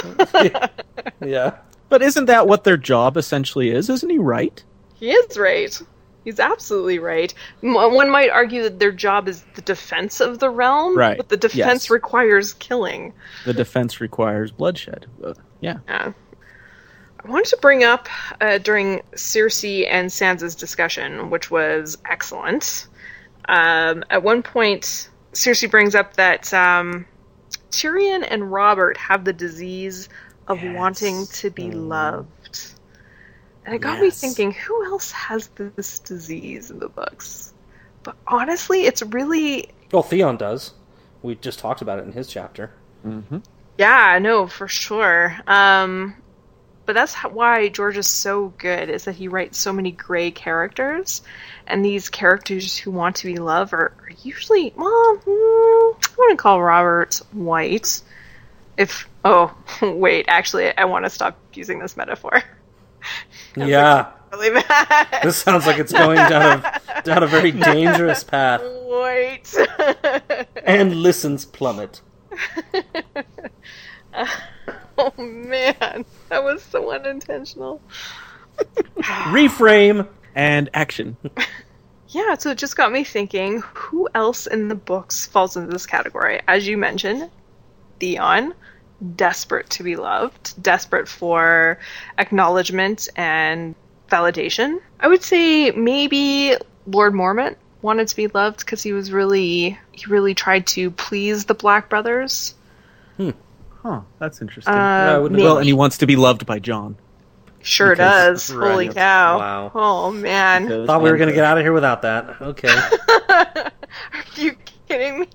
yeah. 1.24 1.56
But 1.88 2.02
isn't 2.02 2.26
that 2.26 2.46
what 2.48 2.64
their 2.64 2.76
job 2.76 3.16
essentially 3.16 3.70
is? 3.70 3.88
Isn't 3.88 4.10
he 4.10 4.18
right? 4.18 4.62
he 4.94 5.10
is 5.12 5.38
right. 5.38 5.80
He's 6.24 6.40
absolutely 6.40 6.98
right. 6.98 7.32
One 7.62 8.10
might 8.10 8.30
argue 8.30 8.62
that 8.64 8.80
their 8.80 8.90
job 8.90 9.28
is 9.28 9.44
the 9.54 9.62
defense 9.62 10.20
of 10.20 10.40
the 10.40 10.50
realm, 10.50 10.96
Right, 10.98 11.16
but 11.16 11.28
the 11.28 11.36
defense 11.36 11.84
yes. 11.84 11.90
requires 11.90 12.52
killing. 12.54 13.12
The 13.44 13.54
defense 13.54 14.00
requires 14.00 14.50
bloodshed. 14.50 15.06
Uh, 15.22 15.34
yeah. 15.60 15.78
Yeah. 15.86 16.12
I 17.26 17.28
wanted 17.28 17.46
to 17.46 17.56
bring 17.56 17.82
up 17.82 18.08
uh, 18.40 18.58
during 18.58 19.00
Cersei 19.16 19.84
and 19.90 20.08
Sansa's 20.08 20.54
discussion, 20.54 21.28
which 21.28 21.50
was 21.50 21.98
excellent. 22.08 22.86
Um, 23.48 24.04
at 24.10 24.22
one 24.22 24.44
point, 24.44 25.08
Cersei 25.32 25.68
brings 25.68 25.96
up 25.96 26.14
that 26.14 26.54
um, 26.54 27.04
Tyrion 27.72 28.24
and 28.28 28.52
Robert 28.52 28.96
have 28.96 29.24
the 29.24 29.32
disease 29.32 30.08
of 30.46 30.62
wanting 30.62 31.26
to 31.26 31.50
be 31.50 31.72
loved. 31.72 32.74
And 33.64 33.74
it 33.74 33.80
got 33.80 33.98
me 33.98 34.10
thinking, 34.10 34.52
who 34.52 34.84
else 34.84 35.10
has 35.10 35.48
this 35.48 35.98
disease 35.98 36.70
in 36.70 36.78
the 36.78 36.88
books? 36.88 37.52
But 38.04 38.14
honestly, 38.28 38.82
it's 38.82 39.02
really 39.02 39.70
Well, 39.90 40.04
Theon 40.04 40.36
does. 40.36 40.74
We 41.22 41.34
just 41.34 41.58
talked 41.58 41.82
about 41.82 41.98
it 41.98 42.04
in 42.04 42.12
his 42.12 42.28
chapter. 42.28 42.70
Yeah, 43.78 44.20
no, 44.20 44.46
for 44.46 44.68
sure. 44.68 45.36
Um, 45.48 46.14
but 46.86 46.94
that's 46.94 47.12
how, 47.12 47.28
why 47.28 47.68
George 47.68 47.98
is 47.98 48.06
so 48.06 48.54
good 48.58 48.88
is 48.88 49.04
that 49.04 49.16
he 49.16 49.28
writes 49.28 49.58
so 49.58 49.72
many 49.72 49.90
gray 49.90 50.30
characters, 50.30 51.22
and 51.66 51.84
these 51.84 52.08
characters 52.08 52.76
who 52.76 52.90
want 52.92 53.16
to 53.16 53.26
be 53.26 53.36
loved 53.36 53.74
are, 53.74 53.92
are 54.00 54.10
usually 54.22 54.72
well, 54.76 55.16
mm, 55.16 55.26
I 55.26 56.14
wouldn't 56.16 56.38
call 56.38 56.62
Robert 56.62 57.20
white. 57.32 58.00
If 58.76 59.08
oh 59.24 59.54
wait, 59.82 60.26
actually, 60.28 60.76
I 60.76 60.84
want 60.84 61.04
to 61.04 61.10
stop 61.10 61.36
using 61.52 61.80
this 61.80 61.96
metaphor. 61.96 62.42
yeah. 63.56 64.12
Really 64.32 64.50
bad. 64.68 65.20
This 65.22 65.36
sounds 65.36 65.66
like 65.66 65.78
it's 65.78 65.92
going 65.92 66.16
down 66.16 66.64
a 66.64 67.02
down 67.02 67.22
a 67.22 67.26
very 67.26 67.52
dangerous 67.52 68.24
path. 68.24 68.62
White. 68.62 69.54
And 70.64 70.96
listens 70.96 71.44
plummet. 71.44 72.00
oh 75.18 75.22
man, 75.22 76.04
that 76.28 76.44
was 76.44 76.62
so 76.62 76.92
unintentional. 76.92 77.80
Reframe. 78.96 80.08
And 80.34 80.68
action. 80.74 81.16
Yeah, 82.08 82.36
so 82.36 82.50
it 82.50 82.58
just 82.58 82.76
got 82.76 82.92
me 82.92 83.04
thinking 83.04 83.62
who 83.74 84.08
else 84.14 84.46
in 84.46 84.68
the 84.68 84.74
books 84.74 85.26
falls 85.26 85.56
into 85.56 85.72
this 85.72 85.86
category? 85.86 86.40
As 86.46 86.66
you 86.66 86.78
mentioned, 86.78 87.28
Theon, 87.98 88.54
desperate 89.16 89.68
to 89.70 89.82
be 89.82 89.96
loved, 89.96 90.62
desperate 90.62 91.08
for 91.08 91.78
acknowledgement 92.16 93.08
and 93.16 93.74
validation. 94.08 94.78
I 95.00 95.08
would 95.08 95.22
say 95.22 95.72
maybe 95.72 96.56
Lord 96.86 97.12
Mormont 97.12 97.56
wanted 97.82 98.08
to 98.08 98.16
be 98.16 98.28
loved 98.28 98.60
because 98.60 98.82
he 98.82 98.92
was 98.92 99.12
really 99.12 99.78
he 99.92 100.06
really 100.06 100.34
tried 100.34 100.66
to 100.68 100.90
please 100.92 101.44
the 101.44 101.54
Black 101.54 101.88
Brothers. 101.88 102.54
Hmm. 103.16 103.30
Huh. 103.86 104.00
That's 104.18 104.42
interesting. 104.42 104.74
Uh, 104.74 104.76
I 104.76 105.18
wouldn't 105.18 105.24
have- 105.24 105.30
maybe- 105.32 105.42
well, 105.44 105.58
and 105.58 105.66
he 105.66 105.72
wants 105.72 105.98
to 105.98 106.06
be 106.06 106.16
loved 106.16 106.44
by 106.44 106.58
Jon. 106.58 106.96
sure 107.62 107.90
because- 107.90 108.48
does. 108.48 108.54
right, 108.54 108.70
Holy 108.70 108.88
cow! 108.88 109.38
Wow. 109.38 109.72
Oh 109.74 110.10
man, 110.10 110.64
Because- 110.64 110.86
Thought 110.88 111.02
we 111.02 111.10
were 111.10 111.16
gonna 111.16 111.30
uh, 111.30 111.34
get 111.34 111.44
out 111.44 111.56
of 111.58 111.64
here 111.64 111.72
without 111.72 112.02
that. 112.02 112.40
Okay. 112.42 112.68
are 113.28 113.72
you 114.36 114.56
kidding 114.88 115.20
me? 115.20 115.28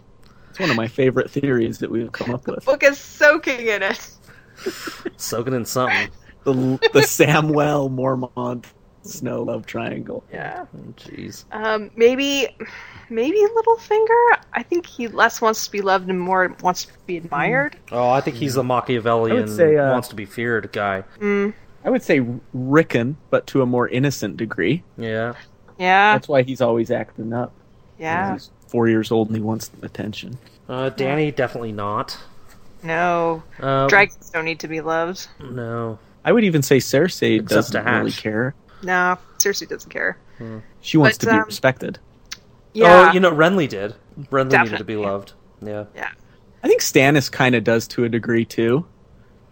It's 0.49 0.59
one 0.59 0.69
of 0.69 0.75
my 0.75 0.87
favorite 0.87 1.31
theories 1.31 1.79
that 1.79 1.89
we've 1.89 2.11
come 2.11 2.33
up 2.33 2.45
with. 2.45 2.65
Book 2.65 2.83
is 2.83 2.97
soaking 2.97 3.67
in 3.67 3.83
it. 3.83 4.09
Soaking 5.17 5.53
in 5.53 5.63
something. 5.65 6.09
The 6.43 6.53
the 6.93 7.01
Samwell 7.01 7.89
Mormont 7.89 8.65
Snow 9.03 9.43
love 9.43 9.65
triangle. 9.65 10.23
Yeah. 10.31 10.65
Oh, 10.75 10.93
Jeez. 10.97 11.45
Um, 11.51 11.89
maybe, 11.95 12.47
maybe 13.09 13.37
Littlefinger. 13.55 14.41
I 14.53 14.63
think 14.63 14.85
he 14.85 15.07
less 15.07 15.41
wants 15.41 15.65
to 15.65 15.71
be 15.71 15.81
loved 15.81 16.09
and 16.09 16.19
more 16.19 16.55
wants 16.61 16.85
to 16.85 16.93
be 17.07 17.17
admired. 17.17 17.77
Oh, 17.91 18.09
I 18.09 18.21
think 18.21 18.35
he's 18.37 18.57
a 18.57 18.63
Machiavellian, 18.63 19.37
I 19.37 19.39
would 19.41 19.49
say, 19.49 19.75
uh, 19.77 19.91
wants 19.91 20.07
to 20.09 20.15
be 20.15 20.25
feared 20.25 20.71
guy. 20.71 21.03
I 21.83 21.89
would 21.89 22.03
say 22.03 22.23
Rickon, 22.53 23.17
but 23.31 23.47
to 23.47 23.63
a 23.63 23.65
more 23.65 23.87
innocent 23.87 24.37
degree. 24.37 24.83
Yeah. 24.97 25.33
Yeah, 25.79 26.13
That's 26.13 26.27
why 26.27 26.43
he's 26.43 26.61
always 26.61 26.91
acting 26.91 27.33
up. 27.33 27.51
yeah. 27.97 28.33
He's 28.33 28.51
four 28.67 28.87
years 28.87 29.11
old 29.11 29.29
and 29.29 29.35
he 29.35 29.41
wants 29.41 29.71
attention. 29.81 30.37
Uh, 30.69 30.91
Dany 30.91 31.35
definitely 31.35 31.71
not. 31.71 32.17
No, 32.83 33.41
Uh, 33.59 33.87
dragons 33.87 34.29
don't 34.29 34.45
need 34.45 34.59
to 34.59 34.67
be 34.67 34.79
loved. 34.81 35.27
No. 35.39 35.97
I 36.23 36.31
would 36.31 36.43
even 36.43 36.61
say 36.61 36.77
Cersei 36.77 37.35
Except 37.41 37.49
doesn't 37.73 37.85
really 37.85 38.11
care. 38.11 38.53
No, 38.83 39.17
Cersei 39.37 39.67
doesn't 39.67 39.89
care. 39.89 40.17
She 40.81 40.97
wants 40.97 41.17
But, 41.19 41.25
to 41.25 41.31
be 41.31 41.37
um, 41.39 41.45
respected. 41.45 41.99
Yeah, 42.73 43.09
Oh, 43.09 43.13
you 43.13 43.19
know, 43.19 43.31
Renly 43.31 43.69
did. 43.69 43.93
Renly 44.31 44.63
needed 44.63 44.77
to 44.79 44.83
be 44.83 44.95
loved. 44.95 45.33
Yeah. 45.61 45.85
yeah. 45.95 46.09
I 46.63 46.67
think 46.67 46.81
Stannis 46.81 47.31
kind 47.31 47.53
of 47.55 47.63
does 47.63 47.87
to 47.89 48.03
a 48.05 48.09
degree 48.09 48.45
too, 48.45 48.85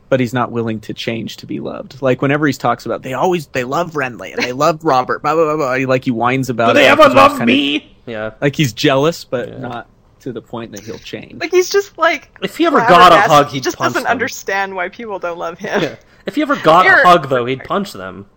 but 0.09 0.19
he's 0.19 0.33
not 0.33 0.51
willing 0.51 0.79
to 0.81 0.93
change 0.93 1.37
to 1.37 1.45
be 1.45 1.59
loved. 1.59 2.01
Like 2.01 2.21
whenever 2.21 2.47
he 2.47 2.53
talks 2.53 2.85
about, 2.85 3.03
they 3.03 3.13
always 3.13 3.47
they 3.47 3.63
love 3.63 3.91
Renly 3.91 4.33
and 4.33 4.41
they 4.43 4.51
love 4.51 4.83
Robert. 4.83 5.21
Blah 5.21 5.35
blah 5.35 5.45
blah. 5.45 5.55
blah. 5.57 5.75
He, 5.75 5.85
like 5.85 6.05
he 6.05 6.11
whines 6.11 6.49
about. 6.49 6.67
Do 6.67 6.71
it. 6.71 6.73
they 6.75 6.87
ever 6.87 7.07
love 7.09 7.31
kinda- 7.33 7.45
me? 7.45 7.95
Yeah. 8.07 8.31
Like 8.41 8.55
he's 8.55 8.73
jealous, 8.73 9.23
but 9.25 9.49
Yeah. 9.49 9.57
not 9.59 9.89
to 10.21 10.31
the 10.33 10.41
point 10.41 10.71
that 10.71 10.81
he'll 10.83 10.97
change. 10.99 11.39
Like 11.39 11.51
he's 11.51 11.69
just 11.69 11.97
like. 11.97 12.35
If 12.41 12.57
he 12.57 12.65
ever 12.65 12.79
got 12.79 13.11
a 13.11 13.21
hug, 13.29 13.47
he 13.47 13.53
he'd 13.57 13.63
just 13.63 13.77
punch 13.77 13.93
doesn't 13.93 14.03
them. 14.05 14.11
understand 14.11 14.75
why 14.75 14.89
people 14.89 15.19
don't 15.19 15.37
love 15.37 15.59
him. 15.59 15.81
Yeah. 15.83 15.95
If 16.25 16.35
he 16.35 16.41
ever 16.41 16.55
got 16.57 16.85
Here. 16.85 17.01
a 17.03 17.07
hug, 17.07 17.29
though, 17.29 17.45
he'd 17.45 17.63
punch 17.63 17.93
them. 17.93 18.27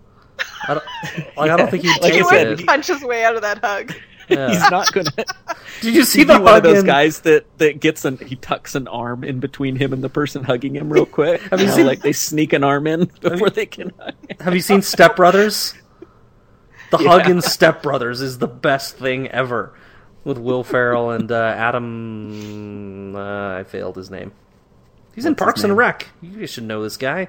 I 0.69 0.75
don't, 0.75 0.85
like, 1.37 1.51
I 1.51 1.57
don't 1.57 1.71
think 1.71 1.83
he'd 1.85 1.91
Like 1.91 2.03
I 2.03 2.09
take 2.11 2.15
he 2.15 2.23
would 2.23 2.35
it. 2.61 2.67
punch 2.67 2.87
his 2.87 3.03
way 3.03 3.25
out 3.25 3.35
of 3.37 3.43
that 3.43 3.59
hug. 3.59 3.93
Yeah. 4.29 4.49
he's 4.51 4.71
not 4.71 4.93
gonna. 4.93 5.11
Did 5.81 5.95
you 5.95 6.05
see 6.05 6.23
the 6.25 6.41
one 6.41 6.57
of 6.57 6.63
those 6.63 6.79
in- 6.81 6.87
guys 6.87 7.21
that 7.21 7.47
that 7.59 7.81
gets 7.81 8.05
an 8.05 8.19
he 8.19 8.37
tucks 8.37 8.75
an 8.75 8.87
arm 8.89 9.25
in 9.25 9.41
between 9.41 9.77
him 9.77 9.93
and 9.93 10.03
the 10.03 10.09
person 10.09 10.45
hugging 10.45 10.77
him 10.77 10.93
real 10.93 11.07
quick. 11.07 11.41
Have 11.43 11.59
you 11.61 11.65
You 11.67 11.71
know, 11.71 11.77
seen- 11.79 11.87
like 11.87 12.01
they 12.03 12.13
sneak 12.13 12.53
an 12.53 12.63
arm 12.65 12.87
in 12.87 13.11
before 13.21 13.51
they 13.51 13.67
can 13.67 13.91
hug. 13.99 14.15
Have 14.41 14.55
you 14.55 14.61
seen 14.61 14.83
Step 14.83 15.17
Brothers? 15.17 15.75
The 16.91 16.99
Yeah. 16.99 17.09
hug 17.09 17.29
in 17.31 17.43
Step 17.43 17.83
Brothers 17.83 18.21
is 18.21 18.39
the 18.39 18.47
best 18.49 18.97
thing 18.97 19.29
ever. 19.29 19.75
with 20.25 20.39
Will 20.39 20.63
Ferrell 20.63 21.11
and 21.11 21.33
uh, 21.33 21.35
Adam. 21.57 23.17
Uh, 23.17 23.59
I 23.59 23.65
failed 23.65 23.97
his 23.97 24.09
name. 24.11 24.31
He's 25.15 25.25
in 25.25 25.33
What's 25.33 25.41
his 25.41 25.45
Parks 25.45 25.65
and? 25.65 25.77
Rec. 25.77 26.09
You 26.23 26.47
should 26.47 26.63
know 26.65 26.83
this 26.83 26.97
guy, 26.97 27.29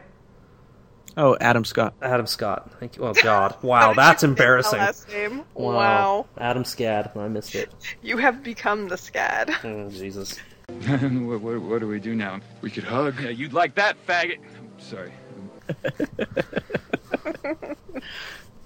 Oh, 1.16 1.38
Adam 1.40 1.64
Scott. 1.66 1.94
Adam 2.02 2.26
Scott. 2.26 2.72
Thank 2.80 2.98
you. 2.98 3.06
Oh 3.06 3.14
God! 3.24 3.56
Wow, 3.62 3.94
that's 3.94 4.24
you 4.24 4.30
forget 4.30 4.38
that 4.38 4.44
embarrassing. 4.44 4.80
last 4.80 5.10
name? 5.10 5.44
Wow. 5.54 6.26
Adam 6.38 6.64
Scad. 6.64 7.16
I 7.16 7.28
missed 7.28 7.56
it. 7.56 7.70
you 8.02 8.18
have 8.18 8.44
become 8.44 8.88
the 8.88 8.96
scad. 8.96 9.54
Oh, 9.64 9.90
Jesus. 9.90 10.38
what, 10.68 11.42
what, 11.42 11.62
what 11.62 11.80
do 11.80 11.88
we 11.88 12.00
do 12.00 12.16
now? 12.16 12.40
We 12.62 12.72
could 12.72 12.84
hug. 12.86 13.20
Yeah, 13.22 13.30
you'd 13.30 13.54
like 13.54 13.76
that, 13.76 13.96
faggot. 14.08 14.40
Sorry. 14.80 15.12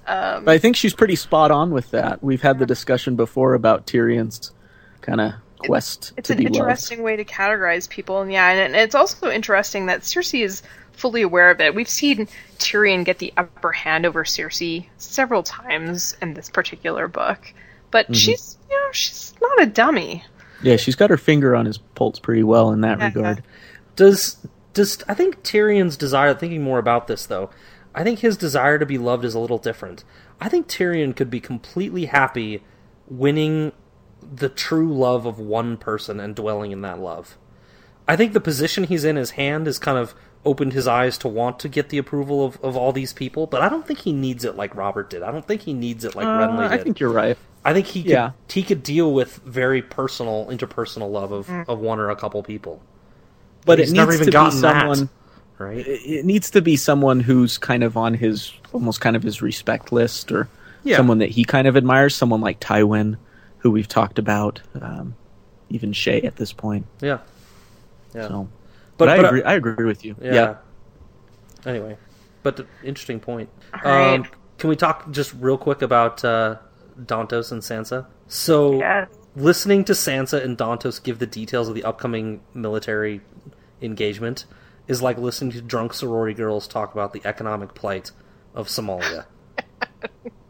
Um, 0.09 0.45
But 0.45 0.53
I 0.53 0.57
think 0.57 0.77
she's 0.77 0.93
pretty 0.93 1.17
spot 1.17 1.51
on 1.51 1.71
with 1.71 1.91
that. 1.91 2.23
We've 2.23 2.41
had 2.41 2.59
the 2.59 2.65
discussion 2.65 3.17
before 3.17 3.55
about 3.55 3.85
Tyrion's 3.85 4.53
kind 5.01 5.19
of 5.19 5.33
quest 5.57 6.13
it's 6.15 6.27
to 6.27 6.33
an 6.33 6.37
be 6.39 6.45
loved. 6.45 6.55
interesting 6.55 7.03
way 7.03 7.17
to 7.17 7.25
categorize 7.25 7.89
people, 7.89 8.21
and 8.21 8.31
yeah, 8.31 8.49
and, 8.51 8.73
and 8.73 8.75
it's 8.77 8.95
also 8.95 9.29
interesting 9.29 9.87
that 9.87 10.01
Cersei 10.01 10.45
is 10.45 10.63
fully 10.97 11.21
aware 11.21 11.49
of 11.51 11.61
it. 11.61 11.73
We've 11.73 11.87
seen 11.87 12.27
Tyrion 12.57 13.05
get 13.05 13.19
the 13.19 13.33
upper 13.37 13.71
hand 13.71 14.05
over 14.05 14.23
Cersei 14.25 14.87
several 14.97 15.43
times 15.43 16.17
in 16.21 16.33
this 16.33 16.49
particular 16.49 17.07
book, 17.07 17.53
but 17.91 18.05
Mm-hmm. 18.07 18.13
she's 18.13 18.57
you 18.69 18.75
know 18.75 18.91
she's 18.91 19.33
not 19.41 19.61
a 19.61 19.65
dummy. 19.67 20.23
Yeah, 20.61 20.75
she's 20.75 20.95
got 20.95 21.09
her 21.11 21.17
finger 21.17 21.55
on 21.55 21.65
his 21.65 21.77
pulse 21.77 22.19
pretty 22.19 22.43
well 22.43 22.71
in 22.71 22.81
that 22.81 22.99
Yeah. 22.99 23.05
regard. 23.05 23.43
Does 23.95 24.37
does 24.73 25.03
I 25.07 25.13
think 25.13 25.43
Tyrion's 25.43 25.95
desire? 25.97 26.33
Thinking 26.33 26.63
more 26.63 26.79
about 26.79 27.07
this 27.07 27.25
though, 27.25 27.49
I 27.95 28.03
think 28.03 28.19
his 28.19 28.35
desire 28.37 28.77
to 28.79 28.85
be 28.85 28.97
loved 28.97 29.23
is 29.23 29.35
a 29.35 29.39
little 29.39 29.57
different. 29.59 30.03
I 30.41 30.49
think 30.49 30.67
Tyrion 30.67 31.15
could 31.15 31.29
be 31.31 31.39
completely 31.39 32.05
happy 32.05 32.63
winning 33.07 33.71
the 34.21 34.49
true 34.49 34.91
love 34.93 35.25
of 35.25 35.39
one 35.39 35.77
person 35.77 36.19
and 36.19 36.35
dwelling 36.35 36.71
in 36.71 36.81
that 36.81 36.99
love. 36.99 37.37
I 38.07 38.15
think 38.15 38.33
the 38.33 38.39
position 38.41 38.83
he's 38.85 39.03
in 39.03 39.15
his 39.15 39.31
hand 39.31 39.67
is 39.67 39.79
kind 39.79 39.97
of 39.97 40.13
opened 40.47 40.73
his 40.73 40.87
eyes 40.87 41.17
to 41.19 41.27
want 41.27 41.59
to 41.59 41.69
get 41.69 41.89
the 41.89 41.97
approval 41.99 42.43
of, 42.45 42.57
of 42.63 42.75
all 42.75 42.91
these 42.91 43.13
people, 43.13 43.45
but 43.47 43.61
I 43.61 43.69
don't 43.69 43.85
think 43.85 43.99
he 43.99 44.13
needs 44.13 44.43
it 44.45 44.55
like 44.55 44.73
Robert 44.75 45.09
did. 45.09 45.21
I 45.21 45.31
don't 45.31 45.45
think 45.45 45.61
he 45.61 45.73
needs 45.73 46.03
it 46.05 46.15
like 46.15 46.25
Uh, 46.25 46.39
Renly 46.47 46.69
I 46.69 46.77
think 46.77 46.99
you're 46.99 47.11
right. 47.11 47.37
I 47.65 47.73
think 47.73 47.85
he 47.87 48.01
could, 48.01 48.11
Yeah. 48.11 48.31
he 48.49 48.63
could 48.63 48.81
deal 48.81 49.13
with 49.13 49.37
very 49.45 49.81
personal, 49.81 50.47
interpersonal 50.49 51.11
love 51.11 51.31
of, 51.31 51.49
of 51.69 51.79
one 51.79 51.99
or 51.99 52.09
a 52.09 52.15
couple 52.15 52.41
people. 52.43 52.81
But 53.65 53.79
He's 53.79 53.91
it 53.91 53.95
never 53.95 54.11
needs 54.11 54.21
even 54.21 54.25
to 54.25 54.31
be 54.31 54.43
gotten 54.43 54.61
that. 54.61 54.79
someone. 54.81 55.09
Right? 55.59 55.85
It 55.85 56.01
it 56.19 56.25
needs 56.25 56.51
to 56.51 56.61
be 56.61 56.75
someone 56.75 57.19
who's 57.19 57.57
kind 57.57 57.83
of 57.83 57.97
on 57.97 58.13
his 58.13 58.53
almost 58.73 59.01
kind 59.01 59.15
of 59.15 59.23
his 59.23 59.41
respect 59.41 59.91
list, 59.91 60.31
or 60.31 60.47
Yeah. 60.83 60.97
someone 60.97 61.17
that 61.17 61.29
he 61.29 61.43
kind 61.43 61.67
of 61.67 61.75
admires. 61.75 62.15
Someone 62.15 62.41
like 62.41 62.59
Tywin, 62.59 63.17
who 63.59 63.71
we've 63.71 63.87
talked 63.87 64.19
about, 64.19 64.61
um, 64.79 65.15
even 65.69 65.91
Shae 65.91 66.23
at 66.23 66.35
this 66.37 66.53
point. 66.53 66.85
Yeah. 67.01 67.17
Yeah. 68.15 68.27
So, 68.27 68.47
But- 68.97 69.05
but, 69.05 69.09
I 69.09 69.17
but, 69.17 69.25
agree. 69.25 69.43
I 69.43 69.53
agree 69.53 69.85
with 69.85 70.03
you. 70.03 70.15
Yeah. 70.21 70.33
Yeah. 70.33 70.55
Anyway, 71.65 71.97
but 72.43 72.57
the 72.57 72.65
interesting 72.83 73.19
point. 73.19 73.49
right. 73.83 74.15
Um, 74.15 74.25
can 74.57 74.69
we 74.69 74.75
talk 74.75 75.11
just 75.11 75.33
real 75.39 75.57
quick 75.57 75.81
about 75.81 76.23
uh, 76.25 76.55
Dantos 76.99 77.51
and 77.51 77.61
Sansa? 77.61 78.07
So, 78.27 78.79
Yes. 78.79 79.09
listening 79.35 79.83
to 79.85 79.93
Sansa 79.93 80.43
and 80.43 80.57
Dantos 80.57 81.01
give 81.03 81.19
the 81.19 81.27
details 81.27 81.67
of 81.69 81.75
the 81.75 81.83
upcoming 81.83 82.41
military 82.53 83.21
engagement 83.81 84.45
is 84.87 85.01
like 85.01 85.17
listening 85.17 85.51
to 85.51 85.61
drunk 85.61 85.93
sorority 85.93 86.33
girls 86.33 86.67
talk 86.67 86.93
about 86.93 87.13
the 87.13 87.21
economic 87.25 87.75
plight 87.75 88.11
of 88.55 88.67
Somalia. 88.67 89.25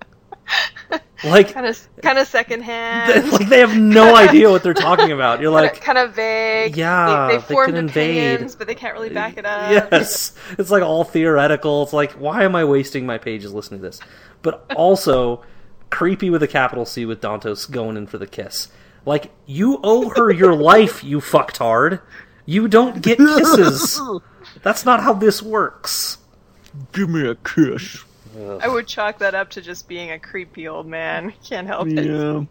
like, 1.23 1.51
Kind 1.53 1.65
of 1.65 1.87
kind 2.01 2.17
of 2.19 2.27
secondhand. 2.27 3.31
like 3.31 3.49
they 3.49 3.59
have 3.59 3.75
no 3.75 4.15
idea 4.15 4.49
what 4.49 4.63
they're 4.63 4.73
talking 4.73 5.11
about. 5.11 5.41
You're 5.41 5.51
like, 5.51 5.81
kind 5.81 5.97
of 5.97 6.13
vague. 6.15 6.77
Yeah, 6.77 7.27
they, 7.27 7.33
they 7.35 7.41
they 7.41 7.53
formed 7.53 7.73
could 7.73 7.79
invade. 7.79 8.17
opinions, 8.33 8.55
but 8.55 8.67
they 8.67 8.75
can't 8.75 8.93
really 8.93 9.09
back 9.09 9.37
it 9.37 9.45
up. 9.45 9.71
yes, 9.71 10.33
it's 10.57 10.69
like 10.71 10.83
all 10.83 11.03
theoretical. 11.03 11.83
It's 11.83 11.93
like, 11.93 12.11
why 12.13 12.43
am 12.43 12.55
I 12.55 12.63
wasting 12.65 13.05
my 13.05 13.17
pages 13.17 13.53
listening 13.53 13.81
to 13.81 13.87
this? 13.87 13.99
But 14.41 14.65
also, 14.75 15.43
creepy 15.89 16.29
with 16.29 16.43
a 16.43 16.47
capital 16.47 16.85
C 16.85 17.05
with 17.05 17.21
Dantos 17.21 17.69
going 17.69 17.97
in 17.97 18.07
for 18.07 18.17
the 18.17 18.27
kiss. 18.27 18.69
Like, 19.05 19.31
you 19.45 19.79
owe 19.83 20.09
her 20.09 20.31
your 20.31 20.53
life, 20.73 21.03
you 21.03 21.19
fucktard. 21.19 22.01
You 22.45 22.67
don't 22.67 23.01
get 23.01 23.17
kisses. 23.17 23.99
That's 24.63 24.85
not 24.85 25.01
how 25.01 25.13
this 25.13 25.41
works. 25.41 26.19
Give 26.93 27.09
me 27.09 27.27
a 27.27 27.35
kiss. 27.35 28.03
I 28.37 28.67
would 28.67 28.87
chalk 28.87 29.19
that 29.19 29.35
up 29.35 29.51
to 29.51 29.61
just 29.61 29.87
being 29.87 30.11
a 30.11 30.19
creepy 30.19 30.67
old 30.67 30.87
man. 30.87 31.33
Can't 31.47 31.67
help 31.67 31.87
it. 31.87 32.05
Yeah. 32.05 32.43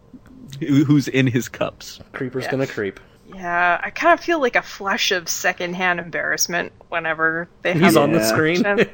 Who- 0.59 0.85
Who's 0.85 1.07
in 1.07 1.27
his 1.27 1.49
cups? 1.49 1.99
Creeper's 2.13 2.45
Yeah. 2.45 2.51
gonna 2.51 2.67
creep. 2.67 2.99
Yeah, 3.33 3.79
I 3.83 3.89
kind 3.89 4.17
of 4.17 4.23
feel 4.23 4.39
like 4.39 4.55
a 4.55 4.61
flush 4.61 5.11
of 5.11 5.27
secondhand 5.27 5.99
embarrassment 5.99 6.71
whenever 6.89 7.49
they 7.61 7.73
have 7.73 7.81
He's 7.81 7.97
on 7.97 8.11
the 8.11 8.23
screen. 8.23 8.63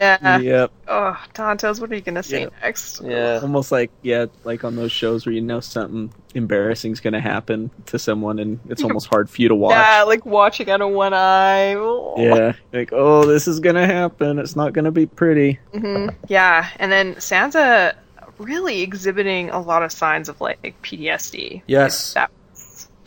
Yeah. 0.00 0.38
Yep. 0.38 0.70
Oh, 0.86 1.20
Dantos, 1.34 1.80
what 1.80 1.90
are 1.90 1.94
you 1.96 2.00
gonna 2.00 2.22
say 2.22 2.42
Yeah. 2.42 2.48
next? 2.62 3.00
yeah. 3.02 3.40
Almost 3.42 3.72
like 3.72 3.90
yeah, 4.02 4.26
like 4.44 4.62
on 4.62 4.76
those 4.76 4.92
shows 4.92 5.26
where 5.26 5.32
you 5.32 5.40
know 5.40 5.58
something 5.58 6.12
embarrassing's 6.36 7.00
going 7.00 7.14
to 7.14 7.20
happen 7.20 7.72
to 7.86 7.98
someone, 7.98 8.38
and 8.38 8.60
it's 8.68 8.82
almost 8.84 9.08
hard 9.08 9.28
for 9.28 9.42
you 9.42 9.48
to 9.48 9.56
watch. 9.56 9.72
Yeah, 9.72 10.04
like 10.04 10.24
watching 10.24 10.70
out 10.70 10.80
of 10.82 10.90
one 10.90 11.14
eye. 11.14 11.74
Oh. 11.74 12.14
Yeah, 12.16 12.52
like 12.72 12.90
oh, 12.92 13.26
this 13.26 13.48
is 13.48 13.58
gonna 13.58 13.86
happen. 13.86 14.38
It's 14.38 14.54
not 14.54 14.72
gonna 14.72 14.92
be 14.92 15.06
pretty. 15.06 15.58
hmm 15.72 16.10
Yeah, 16.28 16.68
and 16.76 16.92
then 16.92 17.16
Sansa 17.16 17.94
really 18.38 18.82
exhibiting 18.82 19.50
a 19.50 19.60
lot 19.60 19.82
of 19.82 19.90
signs 19.90 20.28
of 20.28 20.40
like 20.40 20.80
PTSD. 20.82 21.62
Yes. 21.66 22.14
That, 22.14 22.30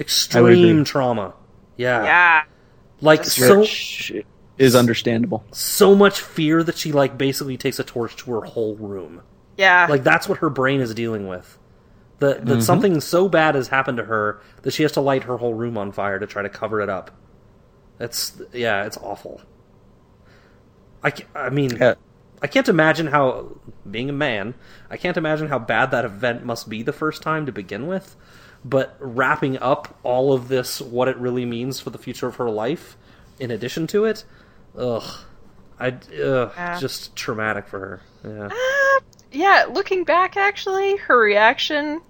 Extreme 0.01 0.83
trauma. 0.85 1.33
Yeah. 1.77 2.03
yeah. 2.03 2.43
Like 2.99 3.23
so 3.23 3.61
Which 3.61 4.11
is 4.57 4.75
understandable. 4.75 5.43
so 5.51 5.95
much 5.95 6.19
fear 6.21 6.61
that 6.63 6.77
she 6.77 6.91
like 6.91 7.17
basically 7.17 7.57
takes 7.57 7.79
a 7.79 7.83
torch 7.83 8.15
to 8.17 8.31
her 8.33 8.41
whole 8.41 8.75
room. 8.75 9.21
Yeah. 9.57 9.87
Like 9.89 10.03
that's 10.03 10.27
what 10.27 10.39
her 10.39 10.49
brain 10.49 10.81
is 10.81 10.93
dealing 10.93 11.27
with. 11.27 11.57
That 12.19 12.45
that 12.45 12.59
Mhm. 12.59 12.63
something 12.63 13.01
so 13.01 13.27
bad 13.29 13.55
has 13.55 13.69
happened 13.69 13.97
to 13.97 14.03
her 14.05 14.39
that 14.61 14.73
she 14.73 14.83
has 14.83 14.91
to 14.93 15.01
light 15.01 15.23
her 15.23 15.37
whole 15.37 15.53
room 15.55 15.77
on 15.77 15.91
fire 15.91 16.19
to 16.19 16.27
try 16.27 16.41
to 16.43 16.49
cover 16.49 16.81
it 16.81 16.89
up. 16.89 17.11
It's 17.99 18.39
yeah, 18.53 18.83
it's 18.85 18.97
awful. 18.97 19.41
I, 21.03 21.13
I 21.35 21.49
mean, 21.49 21.77
Yeah. 21.77 21.95
I 22.43 22.47
can't 22.47 22.69
imagine 22.69 23.07
how 23.07 23.57
being 23.89 24.09
a 24.09 24.13
man, 24.13 24.53
I 24.89 24.97
can't 24.97 25.17
imagine 25.17 25.47
how 25.47 25.59
bad 25.59 25.91
that 25.91 26.05
event 26.05 26.43
must 26.45 26.69
be 26.69 26.81
the 26.83 26.93
first 26.93 27.21
time 27.21 27.45
to 27.45 27.51
begin 27.51 27.87
with. 27.87 28.15
But 28.63 28.95
wrapping 28.99 29.57
up 29.59 29.97
all 30.03 30.33
of 30.33 30.47
this, 30.47 30.79
what 30.81 31.07
it 31.07 31.17
really 31.17 31.45
means 31.45 31.79
for 31.79 31.89
the 31.89 31.97
future 31.97 32.27
of 32.27 32.35
her 32.35 32.49
life, 32.49 32.95
in 33.39 33.49
addition 33.51 33.87
to 33.87 34.05
it, 34.05 34.23
ugh, 34.77 35.03
I 35.79 35.87
ugh, 35.87 36.51
Yeah. 36.55 36.79
just 36.79 37.15
traumatic 37.15 37.67
for 37.67 37.79
her. 37.79 38.01
Yeah. 38.23 38.45
Uh, 38.55 38.99
yeah, 39.31 39.65
looking 39.71 40.03
back, 40.03 40.37
actually, 40.37 40.97
her 40.97 41.17
reaction 41.19 42.01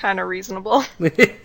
kind 0.00 0.18
of 0.18 0.26
reasonable. 0.28 0.82
the 0.98 1.36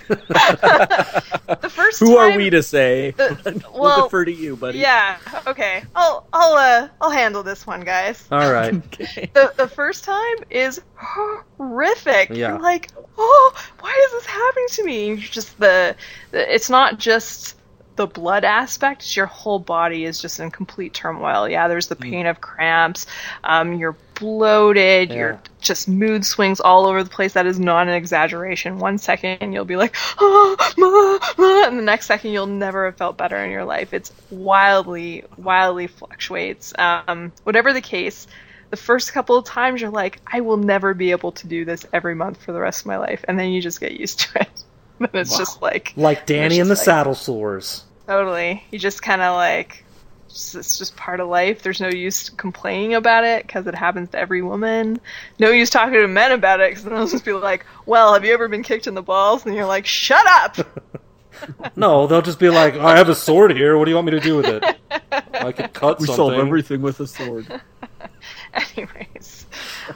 first 1.69 1.99
Who 1.99 2.17
are 2.17 2.35
we 2.35 2.49
to 2.49 2.63
say? 2.63 3.11
the- 3.11 3.61
we'll 3.73 3.81
well, 3.83 4.03
defer 4.05 4.25
to 4.25 4.31
you, 4.31 4.55
buddy. 4.55 4.79
Yeah. 4.79 5.17
Okay. 5.45 5.83
I'll 5.95 6.25
I'll 6.31 6.53
uh 6.53 6.87
I'll 7.01 7.11
handle 7.11 7.43
this 7.43 7.67
one, 7.67 7.81
guys. 7.81 8.25
All 8.31 8.51
right. 8.51 8.73
Okay. 8.73 9.29
The 9.33 9.53
the 9.57 9.67
first 9.67 10.05
time 10.05 10.37
is 10.49 10.81
horrific. 10.95 12.29
Yeah. 12.29 12.53
You're 12.53 12.61
like, 12.61 12.91
oh, 13.17 13.53
why 13.81 14.05
is 14.07 14.11
this 14.13 14.25
happening 14.25 14.67
to 14.69 14.83
me? 14.85 15.07
You're 15.07 15.17
just 15.17 15.59
the, 15.59 15.95
the 16.31 16.53
it's 16.53 16.69
not 16.69 16.97
just 16.97 17.57
the 17.95 18.07
blood 18.07 18.43
aspect. 18.43 19.15
Your 19.15 19.25
whole 19.25 19.59
body 19.59 20.05
is 20.05 20.21
just 20.21 20.39
in 20.39 20.51
complete 20.51 20.93
turmoil. 20.93 21.47
Yeah, 21.47 21.67
there's 21.67 21.87
the 21.87 21.95
pain 21.95 22.25
of 22.25 22.41
cramps. 22.41 23.05
Um, 23.43 23.73
you're 23.75 23.95
bloated. 24.15 25.09
Yeah. 25.09 25.15
You're 25.15 25.41
just 25.61 25.87
mood 25.87 26.25
swings 26.25 26.59
all 26.59 26.87
over 26.87 27.03
the 27.03 27.09
place. 27.09 27.33
That 27.33 27.45
is 27.45 27.59
not 27.59 27.87
an 27.87 27.93
exaggeration. 27.93 28.79
One 28.79 28.97
second 28.97 29.53
you'll 29.53 29.65
be 29.65 29.75
like, 29.75 29.95
oh, 30.19 30.55
ma, 30.77 31.43
ma, 31.43 31.67
and 31.67 31.79
the 31.79 31.83
next 31.83 32.05
second 32.05 32.31
you'll 32.31 32.47
never 32.47 32.85
have 32.85 32.97
felt 32.97 33.17
better 33.17 33.37
in 33.37 33.51
your 33.51 33.65
life. 33.65 33.93
It's 33.93 34.11
wildly, 34.29 35.23
wildly 35.37 35.87
fluctuates. 35.87 36.73
Um, 36.77 37.31
whatever 37.43 37.73
the 37.73 37.81
case, 37.81 38.27
the 38.69 38.77
first 38.77 39.13
couple 39.13 39.37
of 39.37 39.45
times 39.45 39.81
you're 39.81 39.89
like, 39.89 40.19
I 40.25 40.41
will 40.41 40.57
never 40.57 40.93
be 40.93 41.11
able 41.11 41.31
to 41.33 41.47
do 41.47 41.65
this 41.65 41.85
every 41.93 42.15
month 42.15 42.43
for 42.43 42.51
the 42.51 42.59
rest 42.59 42.81
of 42.81 42.87
my 42.87 42.97
life, 42.97 43.23
and 43.27 43.39
then 43.39 43.51
you 43.51 43.61
just 43.61 43.79
get 43.79 43.93
used 43.93 44.19
to 44.21 44.41
it. 44.41 44.64
then 44.99 45.09
it's 45.13 45.37
just 45.37 45.61
like 45.61 45.93
Like 45.95 46.25
Dany 46.27 46.59
and 46.61 46.69
the 46.69 46.75
like- 46.75 46.83
saddle 46.83 47.15
sores. 47.15 47.83
totally. 48.07 48.63
You 48.71 48.79
just 48.79 49.01
kind 49.01 49.21
of 49.21 49.35
like. 49.35 49.83
just- 50.29 50.55
It's 50.55 50.77
just 50.77 50.95
part 50.95 51.19
of 51.19 51.27
life. 51.29 51.61
There's 51.63 51.81
no 51.81 51.87
use 51.89 52.29
complaining 52.29 52.93
about 52.93 53.23
it 53.23 53.45
because 53.47 53.67
it 53.67 53.75
happens 53.75 54.09
to 54.11 54.19
every 54.19 54.41
woman. 54.41 54.99
No 55.39 55.49
use 55.49 55.69
talking 55.69 55.93
to 55.93 56.07
men 56.07 56.31
about 56.31 56.59
it 56.61 56.71
because 56.71 56.83
they'll 56.85 57.07
just 57.07 57.25
be 57.25 57.33
like, 57.33 57.65
"Well, 57.85 58.13
have 58.13 58.23
you 58.25 58.33
ever 58.33 58.47
been 58.47 58.63
kicked 58.63 58.87
in 58.87 58.93
the 58.95 59.01
balls?" 59.03 59.45
And 59.45 59.55
you're 59.55 59.65
like, 59.65 59.85
"Shut 59.85 60.25
up!" 60.27 60.57
No, 61.75 62.07
they'll 62.07 62.21
just 62.21 62.39
be 62.39 62.47
like, 62.49 62.75
I 62.75 62.95
have 62.95 63.09
a 63.09 63.13
sword 63.13 63.51
here. 63.51 63.77
What 63.77 63.83
do 63.83 63.91
you 63.91 63.95
want 63.95 64.05
me 64.05 64.11
to 64.11 64.21
do 64.21 64.37
with 64.37 64.45
it? 64.45 64.63
I 65.33 65.51
could 65.51 65.73
cut 65.73 65.99
We 65.99 66.05
something. 66.07 66.15
solve 66.15 66.33
everything 66.33 66.81
with 66.81 67.01
a 67.01 67.07
sword. 67.07 67.61
Anyways, 68.53 69.45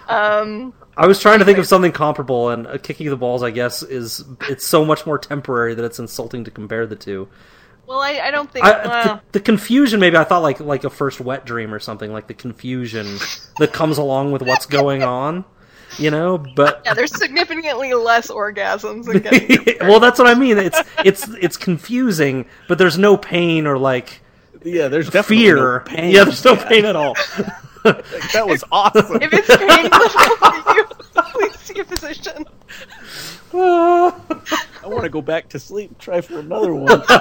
Um, 0.09 0.73
I 0.99 1.07
was 1.07 1.19
trying 1.19 1.39
to 1.39 1.45
think 1.45 1.57
of 1.57 1.65
something 1.65 1.91
comparable, 1.93 2.49
and 2.49 2.67
uh, 2.67 2.77
kicking 2.77 3.09
the 3.09 3.15
balls, 3.17 3.41
I 3.41 3.51
guess, 3.51 3.81
is 3.83 4.23
it's 4.49 4.67
so 4.67 4.83
much 4.83 5.05
more 5.05 5.17
temporary 5.17 5.73
that 5.75 5.85
it's 5.85 5.97
insulting 5.99 6.43
to 6.43 6.51
compare 6.51 6.85
the 6.85 6.95
two. 6.97 7.27
well, 7.87 7.99
I, 7.99 8.19
I 8.19 8.31
don't 8.31 8.51
think. 8.51 8.65
I, 8.65 8.85
well, 8.87 9.03
the, 9.15 9.21
the 9.31 9.39
confusion, 9.39 9.99
maybe 9.99 10.17
I 10.17 10.23
thought 10.25 10.41
like 10.43 10.59
like 10.59 10.83
a 10.83 10.89
first 10.89 11.19
wet 11.21 11.45
dream 11.45 11.73
or 11.73 11.79
something, 11.79 12.11
like 12.11 12.27
the 12.27 12.33
confusion 12.33 13.05
that 13.59 13.71
comes 13.73 13.97
along 13.97 14.31
with 14.33 14.41
what's 14.41 14.65
going 14.65 15.01
on, 15.03 15.45
you 15.97 16.11
know. 16.11 16.37
But 16.37 16.81
yeah, 16.85 16.93
there's 16.93 17.17
significantly 17.17 17.93
less 17.93 18.29
orgasms 18.29 19.05
than 19.05 19.19
getting 19.19 19.65
your 19.79 19.89
well, 19.89 19.99
that's 20.01 20.19
what 20.19 20.27
I 20.27 20.33
mean. 20.33 20.57
It's 20.57 20.79
it's 21.05 21.27
it's 21.41 21.55
confusing, 21.57 22.45
but 22.67 22.77
there's 22.77 22.97
no 22.97 23.15
pain 23.15 23.65
or 23.67 23.77
like 23.77 24.21
Yeah, 24.63 24.89
there's 24.89 25.09
definitely 25.09 25.45
fear. 25.45 25.79
no 25.79 25.79
pain. 25.85 26.11
Yeah, 26.13 26.25
there's 26.25 26.43
no 26.43 26.57
pain 26.57 26.83
at 26.85 26.95
all. 26.97 27.13
that 27.83 28.43
was 28.45 28.61
awesome. 28.73 29.19
If 29.21 29.31
it's 29.33 29.47
painful 29.47 30.75
you, 30.75 30.85
please 31.31 31.59
see 31.59 31.79
a 31.79 31.83
physician. 31.85 32.45
I 33.53 34.13
want 34.85 35.03
to 35.03 35.09
go 35.09 35.21
back 35.21 35.49
to 35.49 35.59
sleep. 35.59 35.91
and 35.91 35.99
Try 35.99 36.21
for 36.21 36.39
another 36.39 36.73
one. 36.73 37.01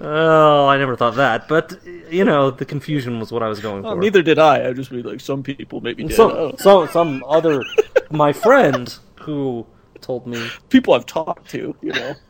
oh, 0.00 0.66
I 0.68 0.76
never 0.78 0.96
thought 0.96 1.16
that, 1.16 1.48
but 1.48 1.78
you 2.10 2.24
know, 2.24 2.50
the 2.50 2.64
confusion 2.64 3.20
was 3.20 3.32
what 3.32 3.42
I 3.42 3.48
was 3.48 3.60
going 3.60 3.82
Well, 3.82 3.94
for. 3.94 4.00
neither 4.00 4.22
did 4.22 4.38
I. 4.38 4.68
I 4.68 4.72
just 4.72 4.90
be 4.90 5.02
like, 5.02 5.20
some 5.20 5.42
people 5.42 5.80
maybe 5.80 6.04
did. 6.04 6.16
some, 6.16 6.30
Oh. 6.32 6.54
so 6.58 6.86
some 6.86 7.22
other 7.26 7.62
my 8.10 8.32
friend 8.32 8.94
who 9.20 9.66
told 10.00 10.26
me 10.26 10.48
people 10.68 10.94
I've 10.94 11.06
talked 11.06 11.50
to, 11.50 11.74
you 11.82 11.92
know. 11.92 12.14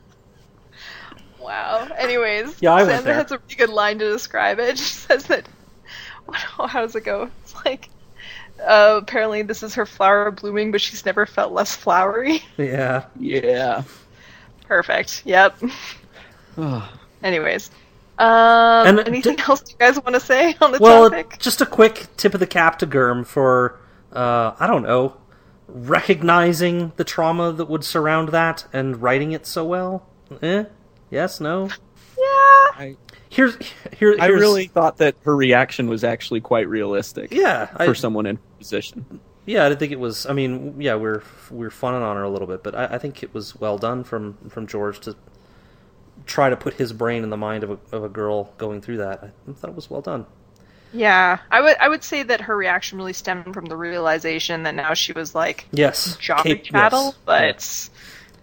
Wow. 1.40 1.88
Anyways, 1.96 2.58
Yeah, 2.60 2.74
I 2.74 2.82
went 2.84 3.02
Sandra 3.02 3.14
has 3.14 3.32
a 3.32 3.38
really 3.38 3.54
good 3.56 3.70
line 3.70 3.98
to 3.98 4.12
describe 4.12 4.60
it. 4.60 4.78
She 4.78 4.84
says 4.84 5.24
that. 5.24 5.48
How 6.30 6.82
does 6.82 6.94
it 6.94 7.02
go? 7.04 7.28
It's 7.60 7.64
like. 7.66 7.88
Uh, 8.62 8.98
apparently, 9.02 9.40
this 9.40 9.62
is 9.62 9.74
her 9.74 9.86
flower 9.86 10.30
blooming, 10.30 10.70
but 10.70 10.82
she's 10.82 11.06
never 11.06 11.24
felt 11.24 11.50
less 11.52 11.74
flowery. 11.74 12.42
yeah 12.58 13.04
Yeah. 13.18 13.84
Perfect. 14.68 15.22
Yep. 15.24 15.56
Anyways. 17.22 17.70
Um, 18.18 18.86
And 18.86 19.00
anything 19.08 19.36
d- 19.36 19.42
else 19.48 19.62
you 19.70 19.76
guys 19.78 19.96
want 19.96 20.14
to 20.14 20.20
say 20.20 20.54
on 20.60 20.72
the 20.72 20.78
well 20.78 21.08
topic? 21.08 21.36
just 21.38 21.62
a 21.62 21.66
quick 21.66 22.06
tip 22.18 22.34
of 22.34 22.40
the 22.40 22.46
cap 22.46 22.78
to 22.80 22.86
GRRM 22.86 23.26
for 23.26 23.80
uh, 24.12 24.52
I 24.60 24.66
don't 24.66 24.82
know 24.82 25.16
recognizing 25.66 26.92
the 26.96 27.04
trauma 27.04 27.52
that 27.52 27.66
would 27.66 27.82
surround 27.84 28.28
that 28.30 28.66
and 28.74 29.00
writing 29.00 29.32
it 29.32 29.46
so 29.46 29.64
well 29.64 30.06
eh 30.42 30.64
yes 31.10 31.40
no 31.40 31.68
Yeah. 32.18 32.22
I, 32.76 32.96
here's 33.30 33.56
here, 33.96 34.16
I 34.20 34.26
really 34.26 34.66
thought 34.66 34.98
that 34.98 35.14
her 35.22 35.34
reaction 35.34 35.88
was 35.88 36.04
actually 36.04 36.40
quite 36.42 36.68
realistic 36.68 37.32
yeah 37.32 37.70
I, 37.74 37.86
for 37.86 37.94
someone 37.94 38.26
in 38.26 38.36
her 38.36 38.42
position. 38.58 39.20
Yeah, 39.46 39.64
I 39.64 39.68
didn't 39.70 39.80
think 39.80 39.92
it 39.92 39.98
was. 39.98 40.26
I 40.26 40.32
mean, 40.34 40.80
yeah, 40.80 40.96
we're 40.96 41.22
we're 41.50 41.70
funning 41.70 42.02
on 42.02 42.14
her 42.16 42.22
a 42.22 42.28
little 42.30 42.46
bit, 42.46 42.62
but 42.62 42.74
I, 42.74 42.84
I 42.96 42.98
think 42.98 43.22
it 43.22 43.32
was 43.32 43.56
well 43.56 43.78
done 43.78 44.04
from 44.04 44.36
from 44.50 44.66
George 44.66 45.00
to 45.00 45.16
try 46.26 46.50
to 46.50 46.56
put 46.56 46.74
his 46.74 46.92
brain 46.92 47.22
in 47.24 47.30
the 47.30 47.36
mind 47.36 47.64
of 47.64 47.70
a 47.70 47.78
of 47.96 48.04
a 48.04 48.08
girl 48.08 48.52
going 48.58 48.80
through 48.82 48.98
that. 48.98 49.24
I 49.24 49.52
thought 49.52 49.70
it 49.70 49.74
was 49.76 49.88
well 49.88 50.02
done. 50.02 50.26
Yeah. 50.92 51.38
I 51.50 51.60
would. 51.62 51.76
I 51.80 51.88
would 51.88 52.04
say 52.04 52.22
that 52.22 52.42
her 52.42 52.56
reaction 52.56 52.98
really 52.98 53.12
stemmed 53.14 53.54
from 53.54 53.64
the 53.64 53.76
realization 53.76 54.64
that 54.64 54.74
now 54.74 54.94
she 54.94 55.12
was 55.12 55.34
like 55.34 55.66
Yes, 55.72 56.16
job 56.16 56.42
Kate- 56.44 56.64
chattel, 56.64 57.06
yes, 57.06 57.14
but 57.24 57.42
yes. 57.42 57.90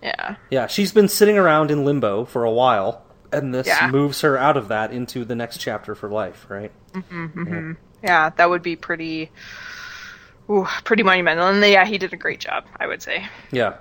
yeah. 0.01 0.35
yeah, 0.49 0.67
she's 0.67 0.91
been 0.91 1.07
sitting 1.09 1.37
around 1.37 1.71
in 1.71 1.85
limbo 1.85 2.25
for 2.25 2.43
a 2.43 2.51
while, 2.51 3.05
and 3.31 3.53
this 3.53 3.67
Yeah. 3.67 3.89
moves 3.91 4.21
her 4.21 4.37
out 4.37 4.57
of 4.57 4.67
that 4.69 4.91
into 4.91 5.25
the 5.25 5.35
next 5.35 5.57
chapter 5.59 5.95
for 5.95 6.09
life, 6.09 6.45
right? 6.49 6.71
Yeah, 8.03 8.29
that 8.35 8.49
would 8.49 8.61
be 8.61 8.75
pretty, 8.75 9.31
ooh, 10.49 10.67
pretty 10.83 11.03
monumental. 11.03 11.47
And 11.47 11.63
yeah, 11.63 11.85
he 11.85 11.97
did 11.97 12.13
a 12.13 12.17
great 12.17 12.39
job, 12.39 12.65
I 12.79 12.87
would 12.87 13.01
say. 13.01 13.25
Yeah, 13.51 13.75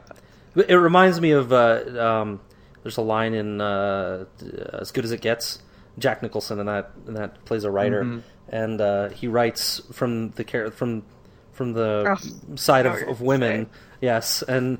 it 0.56 0.74
reminds 0.74 1.20
me 1.20 1.32
of 1.32 1.52
uh, 1.52 1.82
um, 1.98 2.40
there's 2.82 2.96
a 2.96 3.02
line 3.02 3.34
in 3.34 3.60
uh, 3.60 4.24
As 4.72 4.90
Good 4.92 5.04
as 5.04 5.12
It 5.12 5.20
Gets. 5.20 5.60
Jack 5.98 6.22
Nicholson 6.22 6.60
and 6.60 6.68
that 6.68 6.90
in 7.06 7.14
that 7.14 7.42
plays 7.46 7.64
a 7.64 7.70
writer, 7.70 8.20
and 8.50 8.80
uh, 8.82 9.08
he 9.08 9.28
writes 9.28 9.80
from 9.94 10.28
the 10.32 10.44
care 10.44 10.70
from 10.70 11.04
from 11.52 11.72
the 11.72 12.18
Oh, 12.20 12.54
side 12.56 12.84
of, 12.84 12.96
of 13.08 13.22
women. 13.22 13.50
saying. 13.50 13.70
Yes, 14.02 14.42
and 14.42 14.76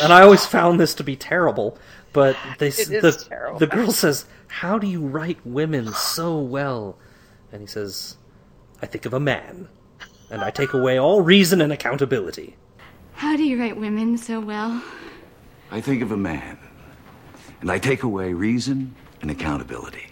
and 0.00 0.12
I 0.12 0.22
always 0.22 0.46
found 0.46 0.78
this 0.78 0.94
to 0.94 1.02
be 1.02 1.16
terrible. 1.16 1.76
But 2.12 2.36
they 2.58 2.68
s- 2.68 2.80
It 2.90 3.04
is 3.04 3.16
the 3.16 3.24
terrible. 3.24 3.58
the 3.58 3.66
girl 3.66 3.92
says, 3.92 4.24
"How 4.48 4.78
do 4.78 4.86
you 4.86 5.00
write 5.00 5.38
women 5.44 5.92
so 5.92 6.38
well?" 6.38 6.96
And 7.52 7.60
he 7.60 7.66
says, 7.66 8.16
"I 8.82 8.86
think 8.86 9.06
of 9.06 9.14
a 9.14 9.20
man, 9.20 9.68
and 10.30 10.42
I 10.42 10.50
take 10.50 10.72
away 10.72 10.98
all 10.98 11.20
reason 11.22 11.60
and 11.60 11.72
accountability." 11.72 12.56
How 13.14 13.36
do 13.36 13.44
you 13.44 13.60
write 13.60 13.76
women 13.76 14.16
so 14.18 14.40
well? 14.40 14.82
I 15.70 15.80
think 15.80 16.02
of 16.02 16.10
a 16.10 16.16
man, 16.16 16.58
and 17.60 17.70
I 17.70 17.78
take 17.78 18.02
away 18.02 18.32
reason 18.32 18.94
and 19.22 19.30
accountability. 19.30 20.06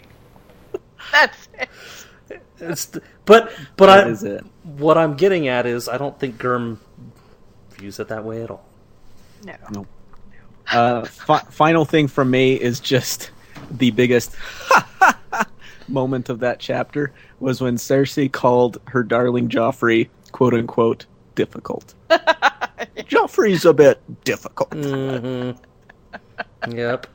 That's 1.11 1.49
it. 1.59 2.41
It's 2.59 2.85
th- 2.85 3.03
but 3.25 3.51
but 3.75 3.87
That 3.87 4.07
I 4.07 4.09
is 4.09 4.23
it. 4.23 4.45
what 4.63 4.97
I'm 4.97 5.15
getting 5.15 5.47
at 5.47 5.65
is 5.65 5.89
I 5.89 5.97
don't 5.97 6.17
think 6.19 6.37
GRRM 6.37 6.77
views 7.71 7.99
it 7.99 8.07
that 8.09 8.23
way 8.23 8.43
at 8.43 8.51
all. 8.51 8.65
No. 9.43 9.85
Uh, 10.71 11.05
fi- 11.05 11.39
final 11.49 11.85
thing 11.85 12.07
from 12.07 12.29
me 12.29 12.53
is 12.53 12.79
just 12.79 13.31
the 13.71 13.91
biggest 13.91 14.35
moment 15.87 16.29
of 16.29 16.39
that 16.39 16.59
chapter 16.59 17.11
was 17.39 17.61
when 17.61 17.75
Cersei 17.75 18.31
called 18.31 18.79
her 18.87 19.03
darling 19.03 19.49
Joffrey 19.49 20.09
"quote 20.31 20.53
unquote" 20.53 21.05
difficult. 21.35 21.93
Joffrey's 22.09 23.65
a 23.65 23.73
bit 23.73 23.99
difficult. 24.23 24.73
Yep. 26.67 27.07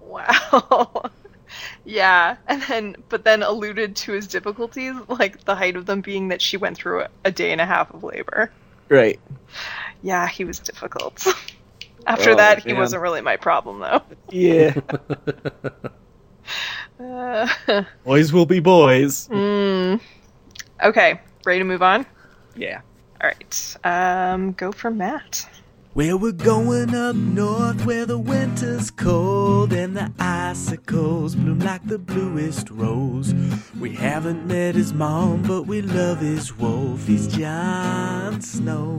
Wow. 0.00 1.10
yeah, 1.84 2.36
and 2.48 2.62
then 2.62 2.96
but 3.08 3.24
then 3.24 3.42
alluded 3.42 3.96
to 3.96 4.12
his 4.12 4.26
difficulties, 4.26 4.94
like 5.08 5.44
the 5.44 5.54
height 5.54 5.76
of 5.76 5.86
them 5.86 6.00
being 6.00 6.28
that 6.28 6.42
she 6.42 6.56
went 6.56 6.76
through 6.76 7.02
a, 7.02 7.08
a 7.24 7.30
day 7.30 7.52
and 7.52 7.60
a 7.60 7.66
half 7.66 7.92
of 7.92 8.02
labor. 8.02 8.50
Right. 8.88 9.20
Yeah, 10.02 10.28
he 10.28 10.44
was 10.44 10.58
difficult. 10.58 11.26
After 12.06 12.30
Oh, 12.30 12.36
that, 12.36 12.64
he 12.64 12.72
wasn't 12.72 13.02
really 13.02 13.20
my 13.20 13.36
problem 13.36 13.80
though. 13.80 14.02
Yeah. 14.30 14.74
Uh, 17.00 17.48
boys 18.04 18.32
will 18.32 18.46
be 18.46 18.60
boys. 18.60 19.28
mm. 19.28 20.00
Okay, 20.82 21.20
ready 21.44 21.58
to 21.60 21.64
move 21.64 21.82
on? 21.82 22.06
Yeah. 22.56 22.80
All 23.22 23.28
right. 23.30 23.76
Um, 23.84 24.52
go 24.52 24.72
for 24.72 24.90
Matt. 24.90 25.48
Well, 25.94 26.18
we're 26.18 26.32
going 26.32 26.94
up 26.94 27.14
north 27.14 27.84
where 27.84 28.06
the 28.06 28.18
winter's 28.18 28.90
cold 28.90 29.72
and 29.74 29.94
the 29.96 30.10
icicles 30.18 31.34
bloom 31.36 31.60
like 31.60 31.86
the 31.86 31.98
bluest 31.98 32.70
rose. 32.70 33.34
We 33.78 33.92
haven't 33.92 34.46
met 34.46 34.74
his 34.74 34.92
mom, 34.94 35.42
but 35.42 35.64
we 35.66 35.82
love 35.82 36.20
his 36.20 36.56
wolf. 36.56 37.06
He's 37.06 37.26
Jon 37.28 38.40
Snow. 38.40 38.98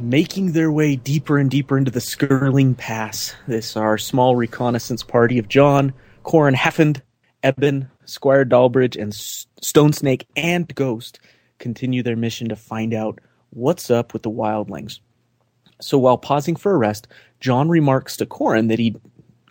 Making 0.00 0.52
their 0.52 0.70
way 0.70 0.94
deeper 0.94 1.38
and 1.38 1.50
deeper 1.50 1.76
into 1.76 1.90
the 1.90 2.00
Skirling 2.00 2.76
Pass, 2.76 3.34
this 3.48 3.76
our 3.76 3.98
small 3.98 4.36
reconnaissance 4.36 5.02
party 5.02 5.38
of 5.38 5.48
Jon, 5.48 5.92
Qhorin 6.24 6.54
Halfhand, 6.54 7.00
Ebben, 7.42 7.90
Squire 8.04 8.44
Dalbridge, 8.44 8.94
and 8.94 9.12
S- 9.12 9.48
Stone 9.60 9.92
Snake 9.92 10.28
and 10.36 10.72
Ghost 10.76 11.18
continue 11.58 12.04
their 12.04 12.14
mission 12.14 12.48
to 12.48 12.54
find 12.54 12.94
out 12.94 13.18
what's 13.50 13.90
up 13.90 14.12
with 14.12 14.22
the 14.22 14.30
wildlings. 14.30 15.00
So 15.80 15.98
while 15.98 16.16
pausing 16.16 16.54
for 16.54 16.72
a 16.72 16.78
rest, 16.78 17.08
Jon 17.40 17.68
remarks 17.68 18.16
to 18.18 18.26
Qhorin 18.26 18.68
that 18.68 18.78
he 18.78 18.94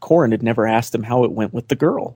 Qhorin 0.02 0.32
had 0.32 0.44
never 0.44 0.66
asked 0.66 0.96
him 0.96 1.04
how 1.04 1.26
it 1.26 1.32
went 1.34 1.54
with 1.54 1.68
the 1.68 1.76
girl. 1.76 2.16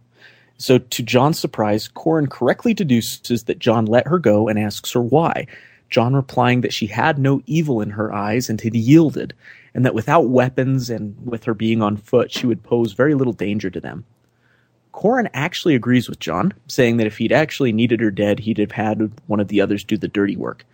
So 0.58 0.78
to 0.78 1.04
Jon's 1.04 1.40
surprise, 1.40 1.90
Qhorin 1.90 2.30
correctly 2.30 2.74
deduces 2.74 3.44
that 3.46 3.60
Jon 3.60 3.88
let 3.88 4.08
her 4.08 4.20
go 4.20 4.48
and 4.48 4.58
asks 4.58 4.94
her 4.94 5.02
why. 5.02 5.48
Jon 5.92 6.16
replying 6.16 6.62
that 6.62 6.74
she 6.74 6.88
had 6.88 7.20
no 7.20 7.42
evil 7.46 7.82
in 7.82 7.92
her 7.92 8.12
eyes 8.14 8.50
and 8.50 8.60
had 8.60 8.76
yielded, 8.76 9.34
and 9.76 9.86
that 9.86 9.94
without 9.94 10.30
weapons 10.30 10.90
and 10.90 11.16
with 11.24 11.44
her 11.44 11.54
being 11.54 11.82
on 11.82 11.98
foot, 11.98 12.32
she 12.32 12.48
would 12.48 12.64
pose 12.64 12.94
very 12.94 13.14
little 13.14 13.34
danger 13.34 13.70
to 13.70 13.80
them. 13.80 14.06
Qhorin 14.94 15.30
actually 15.34 15.76
agrees 15.76 16.10
with 16.10 16.20
Jon, 16.20 16.54
saying 16.68 16.98
that 16.98 17.08
if 17.08 17.18
he'd 17.18 17.32
actually 17.32 17.72
needed 17.72 18.00
her 18.02 18.12
dead, 18.12 18.40
he'd 18.40 18.58
have 18.58 18.72
had 18.72 19.12
one 19.28 19.40
of 19.40 19.48
the 19.48 19.62
others 19.62 19.84
do 19.84 19.98
the 19.98 20.08
dirty 20.08 20.36
work. 20.36 20.66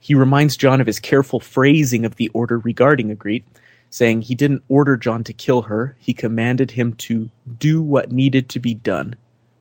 He 0.00 0.14
reminds 0.14 0.56
Jon 0.56 0.80
of 0.80 0.86
his 0.86 1.00
careful 1.00 1.40
phrasing 1.40 2.04
of 2.04 2.16
the 2.16 2.28
order 2.28 2.58
regarding 2.58 3.14
Ygritte, 3.14 3.44
saying 3.90 4.22
he 4.22 4.34
didn't 4.34 4.62
order 4.68 4.96
Jon 4.96 5.24
to 5.24 5.32
kill 5.32 5.62
her, 5.62 5.96
he 5.98 6.12
commanded 6.12 6.70
him 6.72 6.92
to 6.94 7.30
do 7.58 7.82
what 7.82 8.12
needed 8.12 8.48
to 8.50 8.60
be 8.60 8.74
done. 8.74 9.16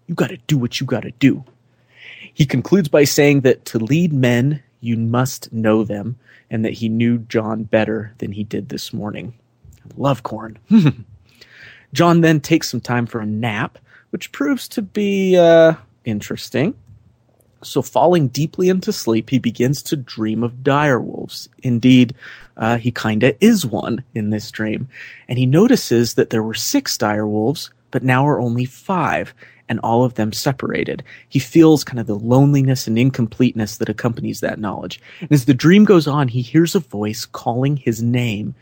You 0.07 0.15
gotta 0.15 0.37
do 0.47 0.57
what 0.57 0.79
you 0.79 0.85
gotta 0.85 1.11
do. 1.11 1.43
He 2.33 2.45
concludes 2.45 2.87
by 2.87 3.03
saying 3.03 3.41
that 3.41 3.65
to 3.65 3.79
lead 3.79 4.13
men, 4.13 4.61
you 4.87 4.97
must 4.97 5.51
know 5.53 5.83
them, 5.83 6.17
and 6.49 6.65
that 6.65 6.73
he 6.73 6.89
knew 6.89 7.19
Jon 7.19 7.63
better 7.63 8.13
than 8.17 8.31
he 8.31 8.43
did 8.43 8.69
this 8.69 8.93
morning. 8.93 9.33
Love 9.95 10.23
corn. 10.23 10.57
Jon 11.93 12.21
then 12.21 12.39
takes 12.39 12.69
some 12.69 12.81
time 12.81 13.05
for 13.05 13.19
a 13.19 13.25
nap, 13.25 13.77
which 14.09 14.31
proves 14.31 14.67
to 14.69 14.81
be 14.81 15.37
uh, 15.37 15.73
Interesting. 16.07 16.73
So, 17.63 17.81
falling 17.81 18.29
deeply 18.29 18.69
into 18.69 18.93
sleep, 18.93 19.29
he 19.29 19.39
begins 19.39 19.83
to 19.83 19.97
dream 19.97 20.41
of 20.41 20.63
dire 20.63 21.01
wolves. 21.01 21.49
Indeed, 21.61 22.15
uh, 22.55 22.77
he 22.77 22.91
kinda 22.91 23.35
is 23.43 23.65
one 23.65 24.05
in 24.15 24.29
this 24.29 24.49
dream. 24.49 24.87
And 25.27 25.37
he 25.37 25.45
notices 25.45 26.13
that 26.13 26.29
there 26.29 26.43
were 26.43 26.53
six 26.53 26.97
dire 26.97 27.27
wolves, 27.27 27.71
but 27.91 28.03
now 28.03 28.25
are 28.25 28.39
only 28.39 28.63
five, 28.63 29.33
and 29.69 29.79
all 29.81 30.03
of 30.03 30.15
them 30.15 30.31
separated. 30.31 31.03
He 31.27 31.39
feels 31.39 31.83
kind 31.83 31.99
of 31.99 32.07
the 32.07 32.15
loneliness 32.15 32.87
and 32.87 32.97
incompleteness 32.97 33.77
that 33.77 33.89
accompanies 33.89 34.39
that 34.39 34.59
knowledge. 34.59 35.01
And 35.21 35.31
as 35.31 35.45
the 35.45 35.53
dream 35.53 35.85
goes 35.85 36.07
on, 36.07 36.29
he 36.29 36.41
hears 36.41 36.75
a 36.75 36.79
voice 36.79 37.25
calling 37.25 37.77
his 37.77 38.01
name. 38.01 38.55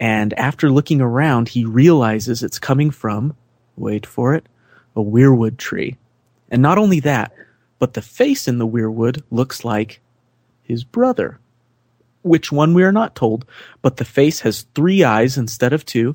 And 0.00 0.34
after 0.34 0.70
looking 0.70 1.00
around, 1.00 1.48
he 1.48 1.64
realizes 1.64 2.42
it's 2.42 2.58
coming 2.58 2.90
from, 2.90 3.36
wait 3.76 4.04
for 4.04 4.34
it, 4.34 4.46
a 4.96 5.00
weirwood 5.00 5.58
tree. 5.58 5.96
And 6.50 6.60
not 6.60 6.78
only 6.78 7.00
that, 7.00 7.32
but 7.78 7.94
the 7.94 8.02
face 8.02 8.48
in 8.48 8.58
the 8.58 8.66
weirwood 8.66 9.22
looks 9.30 9.64
like 9.64 10.00
his 10.62 10.84
brother. 10.84 11.38
Which 12.22 12.52
one 12.52 12.74
we 12.74 12.84
are 12.84 12.92
not 12.92 13.16
told, 13.16 13.44
but 13.80 13.96
the 13.96 14.04
face 14.04 14.40
has 14.40 14.66
three 14.74 15.02
eyes 15.02 15.36
instead 15.36 15.72
of 15.72 15.84
two. 15.84 16.14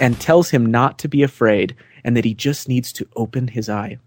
And 0.00 0.20
tells 0.20 0.50
him 0.50 0.66
not 0.66 0.98
to 1.00 1.08
be 1.08 1.22
afraid 1.22 1.74
and 2.04 2.16
that 2.16 2.24
he 2.24 2.34
just 2.34 2.68
needs 2.68 2.92
to 2.92 3.08
open 3.16 3.48
his 3.48 3.68
eye. 3.68 3.98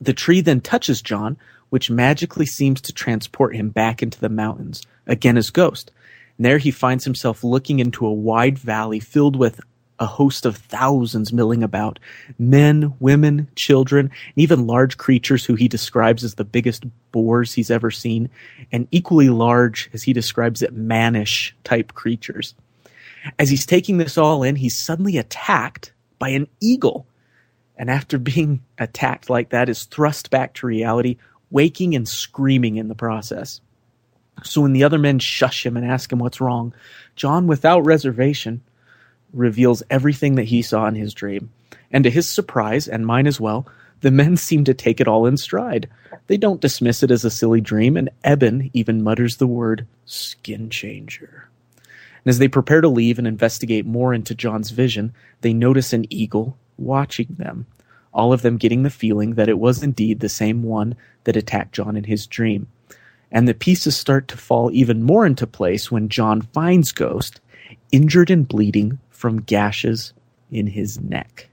The 0.00 0.12
tree 0.12 0.40
then 0.40 0.60
touches 0.60 1.02
Jon, 1.02 1.36
which 1.70 1.90
magically 1.90 2.46
seems 2.46 2.80
to 2.82 2.92
transport 2.92 3.54
him 3.54 3.68
back 3.68 4.02
into 4.02 4.18
the 4.18 4.28
mountains, 4.28 4.82
again 5.06 5.36
as 5.36 5.50
Ghost. 5.50 5.90
And 6.36 6.44
there 6.44 6.58
he 6.58 6.70
finds 6.70 7.04
himself 7.04 7.44
looking 7.44 7.78
into 7.78 8.06
a 8.06 8.12
wide 8.12 8.58
valley 8.58 9.00
filled 9.00 9.36
with 9.36 9.60
a 9.98 10.06
host 10.06 10.44
of 10.44 10.56
thousands 10.56 11.32
milling 11.32 11.62
about 11.62 12.00
men, 12.38 12.92
women, 12.98 13.48
children, 13.54 14.06
and 14.06 14.34
even 14.36 14.66
large 14.66 14.96
creatures 14.96 15.44
who 15.44 15.54
he 15.54 15.68
describes 15.68 16.24
as 16.24 16.34
the 16.34 16.44
biggest 16.44 16.84
boars 17.12 17.52
he's 17.52 17.70
ever 17.70 17.90
seen, 17.90 18.28
and 18.72 18.88
equally 18.90 19.28
large, 19.28 19.88
as 19.92 20.02
he 20.02 20.12
describes 20.12 20.60
it, 20.60 20.72
mannish 20.72 21.54
type 21.62 21.94
creatures. 21.94 22.54
As 23.38 23.50
he's 23.50 23.66
taking 23.66 23.98
this 23.98 24.18
all 24.18 24.42
in, 24.42 24.56
he's 24.56 24.76
suddenly 24.76 25.16
attacked 25.16 25.92
by 26.18 26.30
an 26.30 26.48
eagle. 26.60 27.06
And 27.76 27.90
after 27.90 28.18
being 28.18 28.62
attacked 28.78 29.30
like 29.30 29.50
that, 29.50 29.68
is 29.68 29.84
thrust 29.84 30.30
back 30.30 30.54
to 30.54 30.66
reality, 30.66 31.16
waking 31.50 31.94
and 31.94 32.08
screaming 32.08 32.76
in 32.76 32.88
the 32.88 32.94
process. 32.94 33.60
So 34.42 34.60
when 34.62 34.72
the 34.72 34.84
other 34.84 34.98
men 34.98 35.18
shush 35.18 35.64
him 35.64 35.76
and 35.76 35.86
ask 35.86 36.12
him 36.12 36.18
what's 36.18 36.40
wrong, 36.40 36.74
Jon, 37.16 37.46
without 37.46 37.84
reservation, 37.84 38.62
reveals 39.32 39.82
everything 39.90 40.34
that 40.36 40.44
he 40.44 40.62
saw 40.62 40.86
in 40.86 40.94
his 40.94 41.14
dream. 41.14 41.50
And 41.90 42.04
to 42.04 42.10
his 42.10 42.28
surprise, 42.28 42.88
and 42.88 43.06
mine 43.06 43.26
as 43.26 43.40
well, 43.40 43.66
the 44.00 44.10
men 44.10 44.36
seem 44.38 44.64
to 44.64 44.74
take 44.74 45.00
it 45.00 45.08
all 45.08 45.26
in 45.26 45.36
stride. 45.36 45.88
They 46.26 46.36
don't 46.36 46.60
dismiss 46.60 47.02
it 47.02 47.10
as 47.10 47.24
a 47.24 47.30
silly 47.30 47.60
dream, 47.60 47.96
and 47.96 48.10
Ebben 48.24 48.70
even 48.72 49.02
mutters 49.02 49.36
the 49.36 49.46
word 49.46 49.86
skin 50.06 50.70
changer. 50.70 51.48
And 52.24 52.30
as 52.30 52.38
they 52.38 52.48
prepare 52.48 52.80
to 52.80 52.88
leave 52.88 53.18
and 53.18 53.26
investigate 53.26 53.86
more 53.86 54.14
into 54.14 54.34
Jon's 54.34 54.70
vision, 54.70 55.12
they 55.40 55.52
notice 55.52 55.92
an 55.92 56.06
eagle 56.10 56.56
watching 56.78 57.28
them, 57.30 57.66
all 58.12 58.32
of 58.32 58.42
them 58.42 58.58
getting 58.58 58.82
the 58.82 58.90
feeling 58.90 59.34
that 59.34 59.48
it 59.48 59.58
was 59.58 59.82
indeed 59.82 60.20
the 60.20 60.28
same 60.28 60.62
one 60.62 60.94
that 61.24 61.36
attacked 61.36 61.72
Jon 61.72 61.96
in 61.96 62.04
his 62.04 62.26
dream. 62.26 62.68
And 63.30 63.48
the 63.48 63.54
pieces 63.54 63.96
start 63.96 64.28
to 64.28 64.36
fall 64.36 64.70
even 64.72 65.02
more 65.02 65.24
into 65.24 65.46
place 65.46 65.90
when 65.90 66.08
Jon 66.08 66.42
finds 66.42 66.92
Ghost, 66.92 67.40
injured 67.90 68.30
and 68.30 68.46
bleeding 68.46 68.98
from 69.10 69.40
gashes 69.40 70.12
in 70.50 70.66
his 70.66 71.00
neck. 71.00 71.48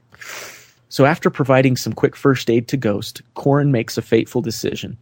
So, 0.88 1.04
after 1.06 1.30
providing 1.30 1.76
some 1.76 1.92
quick 1.92 2.16
first 2.16 2.50
aid 2.50 2.68
to 2.68 2.76
Ghost, 2.76 3.22
Qhorin 3.36 3.70
makes 3.70 3.96
a 3.96 4.02
fateful 4.02 4.42
decision. 4.42 4.98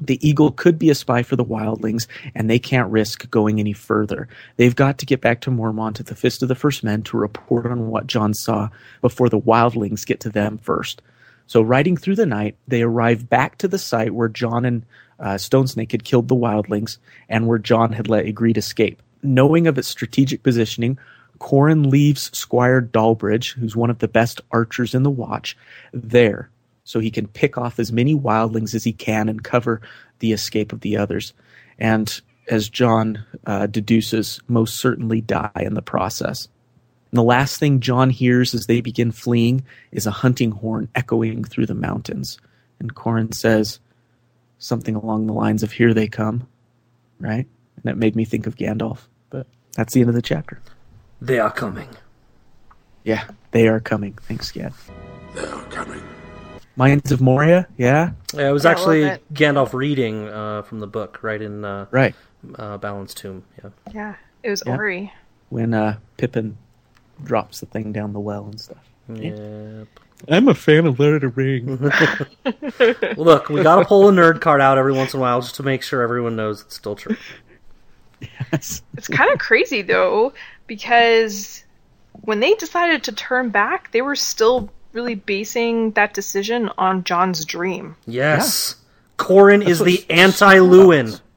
The 0.00 0.26
eagle 0.26 0.50
could 0.50 0.78
be 0.78 0.90
a 0.90 0.94
spy 0.94 1.22
for 1.22 1.36
the 1.36 1.44
wildlings, 1.44 2.06
and 2.34 2.48
they 2.48 2.58
can't 2.58 2.90
risk 2.90 3.30
going 3.30 3.58
any 3.58 3.72
further. 3.72 4.28
They've 4.56 4.76
got 4.76 4.98
to 4.98 5.06
get 5.06 5.20
back 5.20 5.40
to 5.42 5.50
Mormont 5.50 6.00
at 6.00 6.06
the 6.06 6.14
Fist 6.14 6.42
of 6.42 6.48
the 6.48 6.54
First 6.54 6.84
Men 6.84 7.02
to 7.04 7.16
report 7.16 7.66
on 7.66 7.88
what 7.88 8.06
Jon 8.06 8.34
saw 8.34 8.68
before 9.00 9.28
the 9.28 9.40
wildlings 9.40 10.06
get 10.06 10.20
to 10.20 10.30
them 10.30 10.58
first. 10.58 11.02
So, 11.46 11.62
riding 11.62 11.96
through 11.96 12.16
the 12.16 12.26
night, 12.26 12.56
they 12.66 12.82
arrive 12.82 13.28
back 13.28 13.58
to 13.58 13.68
the 13.68 13.78
site 13.78 14.14
where 14.14 14.28
Jon 14.28 14.64
and 14.64 14.84
uh, 15.20 15.38
Stone 15.38 15.68
Snake 15.68 15.92
had 15.92 16.04
killed 16.04 16.28
the 16.28 16.34
wildlings 16.34 16.98
and 17.28 17.46
where 17.46 17.58
Jon 17.58 17.92
had 17.92 18.08
let 18.08 18.26
Ygritte 18.26 18.56
escape. 18.56 19.00
Knowing 19.22 19.66
of 19.66 19.78
its 19.78 19.88
strategic 19.88 20.42
positioning, 20.42 20.98
Qhorin 21.38 21.90
leaves 21.90 22.36
Squire 22.36 22.80
Dalbridge, 22.80 23.54
who's 23.54 23.76
one 23.76 23.90
of 23.90 23.98
the 23.98 24.08
best 24.08 24.40
archers 24.50 24.94
in 24.94 25.02
the 25.02 25.10
watch, 25.10 25.56
there 25.92 26.50
so 26.86 27.00
he 27.00 27.10
can 27.10 27.26
pick 27.26 27.58
off 27.58 27.80
as 27.80 27.92
many 27.92 28.14
wildlings 28.14 28.72
as 28.72 28.84
he 28.84 28.92
can 28.92 29.28
and 29.28 29.42
cover 29.42 29.82
the 30.20 30.32
escape 30.32 30.72
of 30.72 30.80
the 30.80 30.96
others. 30.96 31.34
And 31.80 32.20
as 32.48 32.68
Jon 32.68 33.24
uh, 33.44 33.66
deduces, 33.66 34.40
most 34.46 34.76
certainly 34.76 35.20
die 35.20 35.50
in 35.56 35.74
the 35.74 35.82
process. 35.82 36.46
And 37.10 37.18
the 37.18 37.24
last 37.24 37.58
thing 37.58 37.80
Jon 37.80 38.08
hears 38.08 38.54
as 38.54 38.66
they 38.66 38.80
begin 38.80 39.10
fleeing 39.10 39.64
is 39.90 40.06
a 40.06 40.12
hunting 40.12 40.52
horn 40.52 40.88
echoing 40.94 41.42
through 41.42 41.66
the 41.66 41.74
mountains. 41.74 42.38
And 42.78 42.94
Qhorin 42.94 43.34
says 43.34 43.80
something 44.58 44.94
along 44.94 45.26
the 45.26 45.32
lines 45.32 45.64
of, 45.64 45.72
Here 45.72 45.92
they 45.92 46.06
come, 46.06 46.46
right? 47.18 47.48
And 47.82 47.86
it 47.86 47.96
made 47.96 48.14
me 48.14 48.24
think 48.24 48.46
of 48.46 48.54
Gandalf. 48.54 49.00
But 49.28 49.48
that's 49.72 49.92
the 49.92 50.00
end 50.02 50.10
of 50.10 50.14
the 50.14 50.22
chapter. 50.22 50.60
They 51.20 51.40
are 51.40 51.50
coming. 51.50 51.88
Yeah, 53.02 53.24
they 53.50 53.66
are 53.66 53.80
coming. 53.80 54.12
Thanks, 54.22 54.52
Gad. 54.52 54.72
They 55.34 55.46
are 55.46 55.64
coming. 55.64 56.02
Mines 56.76 57.10
of 57.10 57.20
Moria, 57.20 57.66
yeah? 57.76 58.12
Yeah, 58.34 58.50
it 58.50 58.52
was 58.52 58.66
I 58.66 58.70
actually 58.72 59.02
it. 59.04 59.22
Gandalf 59.34 59.72
reading 59.72 60.28
uh, 60.28 60.62
from 60.62 60.80
the 60.80 60.86
book, 60.86 61.18
right 61.22 61.40
in 61.40 61.64
uh, 61.64 61.86
Right. 61.90 62.14
uh, 62.58 62.76
Balin's 62.76 63.14
Tomb. 63.14 63.44
Yeah. 63.62 63.70
Yeah, 63.94 64.14
it 64.42 64.50
was 64.50 64.62
Yeah. 64.66 64.76
Ori. 64.76 65.12
When 65.48 65.72
uh, 65.74 65.98
Pippin 66.18 66.58
drops 67.24 67.60
the 67.60 67.66
thing 67.66 67.92
down 67.92 68.12
the 68.12 68.20
well 68.20 68.44
and 68.44 68.60
stuff. 68.60 68.84
Yep. 69.08 69.88
I'm 70.28 70.48
a 70.48 70.54
fan 70.54 70.86
of 70.86 70.98
Lord 70.98 71.22
of 71.22 71.34
the 71.34 71.40
Rings. 71.42 71.80
Look, 73.18 73.48
we 73.48 73.62
gotta 73.62 73.84
pull 73.84 74.08
a 74.08 74.12
nerd 74.12 74.40
card 74.40 74.60
out 74.60 74.76
every 74.78 74.92
once 74.92 75.14
in 75.14 75.18
a 75.18 75.20
while 75.20 75.40
just 75.40 75.54
to 75.56 75.62
make 75.62 75.82
sure 75.82 76.02
everyone 76.02 76.36
knows 76.36 76.62
it's 76.62 76.76
still 76.76 76.96
true. 76.96 77.16
yes. 78.20 78.82
It's 78.96 79.08
kind 79.08 79.30
of 79.32 79.38
crazy 79.38 79.82
though, 79.82 80.32
because 80.66 81.64
when 82.22 82.40
they 82.40 82.54
decided 82.54 83.04
to 83.04 83.12
turn 83.12 83.50
back, 83.50 83.92
they 83.92 84.02
were 84.02 84.16
still 84.16 84.70
really 84.96 85.14
basing 85.14 85.92
that 85.92 86.14
decision 86.14 86.70
on 86.78 87.04
Jon's 87.04 87.44
dream. 87.44 87.94
Yes. 88.06 88.76
Qhorin 89.18 89.64
is 89.64 89.78
the 89.78 90.04
anti 90.10 90.56
Luwin. 90.56 91.20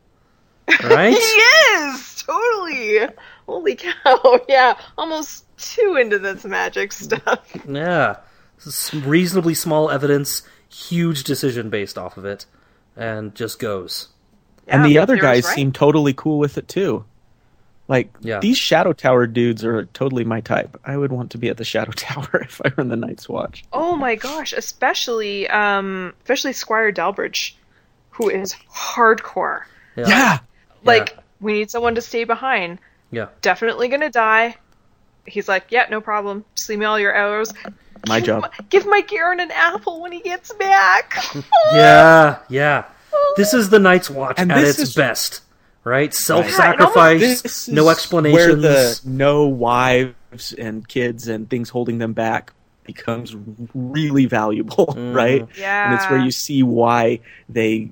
Right? 0.84 1.14
He 1.14 1.18
is 1.18 2.24
totally. 2.24 3.00
Holy 3.48 3.76
cow! 3.76 4.40
Yeah, 4.48 4.78
almost 5.00 5.46
too 5.58 5.98
into 6.00 6.20
this 6.20 6.46
magic 6.46 6.94
stuff. 6.94 7.40
yeah. 7.68 8.18
S- 8.60 8.94
Reasonably 8.94 9.56
small 9.56 9.90
evidence, 9.90 10.44
huge 10.70 11.24
decision 11.24 11.72
based 11.72 11.98
off 11.98 12.18
of 12.18 12.26
it, 12.26 12.46
and 12.96 13.34
just 13.34 13.58
goes. 13.58 14.10
and 14.68 14.86
the 14.86 15.00
other 15.00 15.18
guys 15.18 15.44
right. 15.46 15.56
seem 15.56 15.72
totally 15.72 16.14
cool 16.14 16.38
with 16.38 16.56
it 16.60 16.68
too. 16.68 17.04
Like 17.90 18.10
Yeah. 18.22 18.40
these 18.40 18.58
Shadow 18.58 18.94
Tower 18.94 19.28
dudes 19.28 19.66
are 19.66 19.86
totally 19.88 20.24
my 20.24 20.40
type. 20.42 20.80
I 20.86 20.96
would 20.96 21.12
want 21.12 21.32
to 21.32 21.38
be 21.38 21.50
at 21.50 21.58
the 21.58 21.66
Shadow 21.66 21.92
Tower 21.96 22.30
if 22.44 22.62
I 22.64 22.72
were 22.78 22.82
in 22.84 22.88
the 22.90 22.96
Night's 22.96 23.28
Watch. 23.28 23.66
Oh 23.74 23.98
my 23.98 24.16
gosh, 24.16 24.54
especially 24.54 25.50
um, 25.50 26.14
especially 26.22 26.54
Squire 26.54 26.92
Dalbridge, 26.94 27.54
who 28.12 28.30
is 28.30 28.54
hardcore. 28.74 29.64
Yeah. 29.98 30.08
Yeah. 30.08 30.40
Like, 30.86 31.18
we 31.42 31.52
need 31.54 31.70
someone 31.72 31.96
to 31.96 32.02
stay 32.02 32.24
behind. 32.24 32.80
Yeah. 33.12 33.28
Definitely 33.42 33.88
gonna 33.90 34.10
die. 34.12 34.56
He's 35.26 35.48
like, 35.50 35.66
yeah, 35.70 35.88
no 35.90 36.00
problem. 36.00 36.46
Just 36.56 36.70
leave 36.70 36.80
me 36.80 36.86
all 36.86 37.00
your 37.00 37.14
arrows. 37.14 37.54
My 38.08 38.20
Give 38.20 38.28
job. 38.28 38.42
my- 38.44 38.66
give 38.70 38.86
my 38.86 39.06
Aaron 39.12 39.40
an 39.42 39.52
apple 39.52 40.02
when 40.02 40.12
he 40.14 40.22
gets 40.22 40.54
back. 40.54 41.16
Yeah, 41.74 42.38
yeah. 42.50 42.86
This 43.36 43.54
is 43.54 43.70
the 43.70 43.80
Night's 43.80 44.10
Watch 44.10 44.36
And 44.38 44.52
at 44.52 44.62
this 44.62 44.80
its 44.80 44.90
is- 44.90 44.96
best, 44.96 45.42
right? 45.90 46.14
Self-sacrifice, 46.14 47.44
is 47.46 47.68
no 47.70 47.90
explanations. 47.90 48.46
Where 48.46 48.56
the 48.56 49.00
no 49.06 49.48
wives 49.48 50.54
and 50.58 50.88
kids 50.88 51.28
and 51.28 51.50
things 51.50 51.70
holding 51.70 51.98
them 51.98 52.14
back 52.14 52.54
becomes 52.84 53.36
really 53.76 54.26
valuable, 54.26 54.88
Mm. 54.98 55.14
right? 55.16 55.48
Yeah. 55.58 55.86
And 55.92 55.94
it's 55.96 56.10
where 56.10 56.20
you 56.20 56.32
see 56.32 56.64
why 56.64 57.20
they 57.48 57.90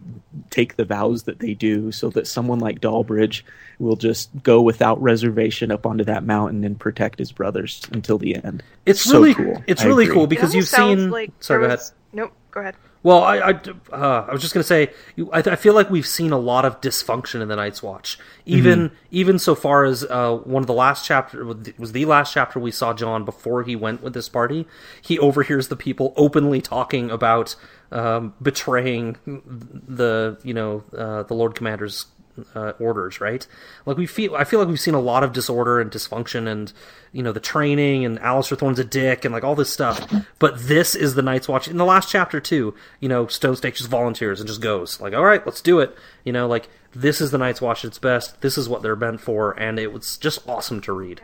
take 0.49 0.75
the 0.75 0.85
vows 0.85 1.23
that 1.23 1.39
they 1.39 1.53
do, 1.53 1.91
so 1.91 2.09
that 2.11 2.25
someone 2.27 2.59
like 2.59 2.81
Dalbridge 2.81 3.43
will 3.79 3.95
just 3.95 4.29
go 4.41 4.59
without 4.61 4.99
reservation 4.99 5.71
up 5.71 5.85
onto 5.85 6.03
that 6.05 6.23
mountain 6.23 6.63
and 6.63 6.79
protect 6.79 7.19
his 7.19 7.31
brothers 7.31 7.81
until 7.91 8.17
the 8.17 8.35
end. 8.43 8.63
It's 8.87 9.01
so 9.01 9.21
really 9.21 9.35
cool. 9.35 9.63
It's 9.67 9.83
I 9.83 9.85
really 9.85 10.05
agree. 10.05 10.15
cool 10.15 10.23
It 10.23 10.29
because 10.29 10.55
you've 10.55 10.67
seen. 10.67 11.11
Like 11.11 11.31
Sorry, 11.41 11.59
there 11.59 11.69
go 11.69 11.73
ahead. 11.75 11.85
Nope. 12.13 12.33
Go 12.49 12.61
ahead. 12.61 12.75
Well, 13.03 13.23
I 13.23 13.37
I, 13.37 13.51
uh, 13.91 14.25
I 14.27 14.31
was 14.31 14.41
just 14.41 14.53
gonna 14.53 14.63
say, 14.63 14.91
I, 15.31 15.39
I 15.39 15.55
feel 15.55 15.73
like 15.73 15.89
we've 15.89 16.07
seen 16.07 16.31
a 16.31 16.37
lot 16.37 16.65
of 16.65 16.81
dysfunction 16.81 17.41
in 17.41 17.47
the 17.47 17.55
Night's 17.55 17.81
Watch. 17.83 18.19
Even 18.45 18.91
even 19.11 19.39
so 19.39 19.55
far 19.55 19.85
as 19.85 20.03
uh, 20.03 20.35
one 20.37 20.63
of 20.63 20.67
the 20.67 20.73
last 20.73 21.05
chapter 21.05 21.45
was 21.45 21.91
the 21.91 22.05
last 22.05 22.33
chapter 22.33 22.59
we 22.59 22.71
saw 22.71 22.93
Jon 22.93 23.25
before 23.25 23.63
he 23.63 23.75
went 23.75 24.01
with 24.01 24.13
this 24.13 24.29
party. 24.29 24.67
He 25.01 25.19
overhears 25.19 25.67
the 25.67 25.75
people 25.75 26.13
openly 26.15 26.61
talking 26.61 27.09
about 27.11 27.55
um, 27.91 28.33
betraying 28.41 29.17
the 29.25 30.37
you 30.43 30.53
know 30.53 30.83
uh, 30.97 31.23
the 31.23 31.33
Lord 31.33 31.55
Commander's 31.55 32.07
uh, 32.55 32.73
orders, 32.79 33.19
right? 33.21 33.45
Like 33.85 33.97
we 33.97 34.05
feel, 34.05 34.35
I 34.35 34.43
feel 34.43 34.59
like 34.59 34.67
we've 34.67 34.79
seen 34.79 34.93
a 34.93 34.99
lot 34.99 35.23
of 35.23 35.33
disorder 35.33 35.79
and 35.79 35.91
dysfunction, 35.91 36.47
and 36.47 36.71
you 37.11 37.23
know 37.23 37.31
the 37.31 37.39
training, 37.39 38.05
and 38.05 38.19
Alistair 38.19 38.57
Thorne's 38.57 38.79
a 38.79 38.83
dick, 38.83 39.25
and 39.25 39.33
like 39.33 39.43
all 39.43 39.55
this 39.55 39.71
stuff. 39.71 40.11
But 40.39 40.59
this 40.59 40.95
is 40.95 41.15
the 41.15 41.21
Night's 41.21 41.47
Watch. 41.47 41.67
In 41.67 41.77
the 41.77 41.85
last 41.85 42.09
chapter 42.09 42.39
too, 42.39 42.73
you 42.99 43.09
know, 43.09 43.27
Stone 43.27 43.55
Snake 43.55 43.75
just 43.75 43.89
volunteers 43.89 44.39
and 44.39 44.47
just 44.47 44.61
goes 44.61 44.99
like, 45.01 45.13
"All 45.13 45.25
right, 45.25 45.45
let's 45.45 45.61
do 45.61 45.79
it." 45.79 45.95
You 46.23 46.33
know, 46.33 46.47
like 46.47 46.69
this 46.93 47.21
is 47.21 47.31
the 47.31 47.37
Night's 47.37 47.61
Watch 47.61 47.83
at 47.85 47.89
its 47.89 47.99
best. 47.99 48.41
This 48.41 48.57
is 48.57 48.69
what 48.69 48.81
they're 48.81 48.95
meant 48.95 49.21
for, 49.21 49.51
and 49.59 49.79
it 49.79 49.91
was 49.93 50.17
just 50.17 50.47
awesome 50.47 50.81
to 50.81 50.93
read. 50.93 51.21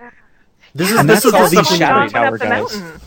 This 0.76 0.92
is 0.92 1.06
this 1.06 1.26
is 1.26 1.34
all 1.34 1.50
these 1.50 1.68
shadow 1.68 2.08
tower 2.08 2.38
the 2.38 2.46
guys. 2.46 2.50
mountain. 2.80 3.02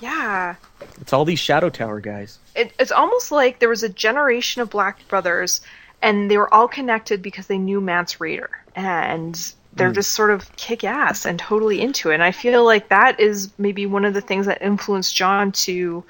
Yeah. 0.00 0.56
It's 1.00 1.12
all 1.12 1.24
these 1.24 1.38
Shadow 1.38 1.70
Tower 1.70 2.00
guys. 2.00 2.38
It, 2.54 2.72
it's 2.78 2.92
almost 2.92 3.32
like 3.32 3.58
there 3.58 3.68
was 3.68 3.82
a 3.82 3.88
generation 3.88 4.62
of 4.62 4.70
Black 4.70 5.06
brothers, 5.08 5.60
and 6.02 6.30
they 6.30 6.36
were 6.38 6.52
all 6.52 6.68
connected 6.68 7.22
because 7.22 7.46
they 7.46 7.58
knew 7.58 7.80
Mance 7.80 8.16
Rayder, 8.16 8.48
and 8.74 9.54
they're 9.78 9.92
just 9.92 10.12
sort 10.12 10.30
of 10.30 10.54
kick 10.56 10.84
ass 10.84 11.24
and 11.24 11.38
totally 11.38 11.80
into 11.80 12.10
it. 12.10 12.14
And 12.14 12.22
I 12.22 12.32
feel 12.32 12.64
like 12.64 12.88
that 12.88 13.20
is 13.20 13.50
maybe 13.58 13.86
one 13.86 14.04
of 14.04 14.14
the 14.14 14.20
things 14.20 14.46
that 14.46 14.60
influenced 14.60 15.14
Jon 15.14 15.52
to 15.52 16.04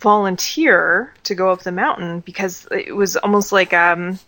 volunteer 0.00 1.12
to 1.24 1.34
go 1.34 1.50
up 1.50 1.62
the 1.62 1.72
mountain 1.72 2.20
because 2.20 2.66
it 2.70 2.94
was 2.94 3.16
almost 3.16 3.52
like 3.52 3.74
um 3.74 4.18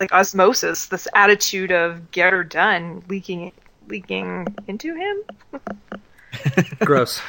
like 0.00 0.12
osmosis, 0.12 0.86
this 0.86 1.08
attitude 1.14 1.72
of 1.72 2.10
get 2.10 2.32
her 2.32 2.44
done 2.44 3.02
leaking 3.08 3.52
leaking 3.88 4.46
into 4.66 4.94
him. 4.94 5.60
Gross. 6.80 7.20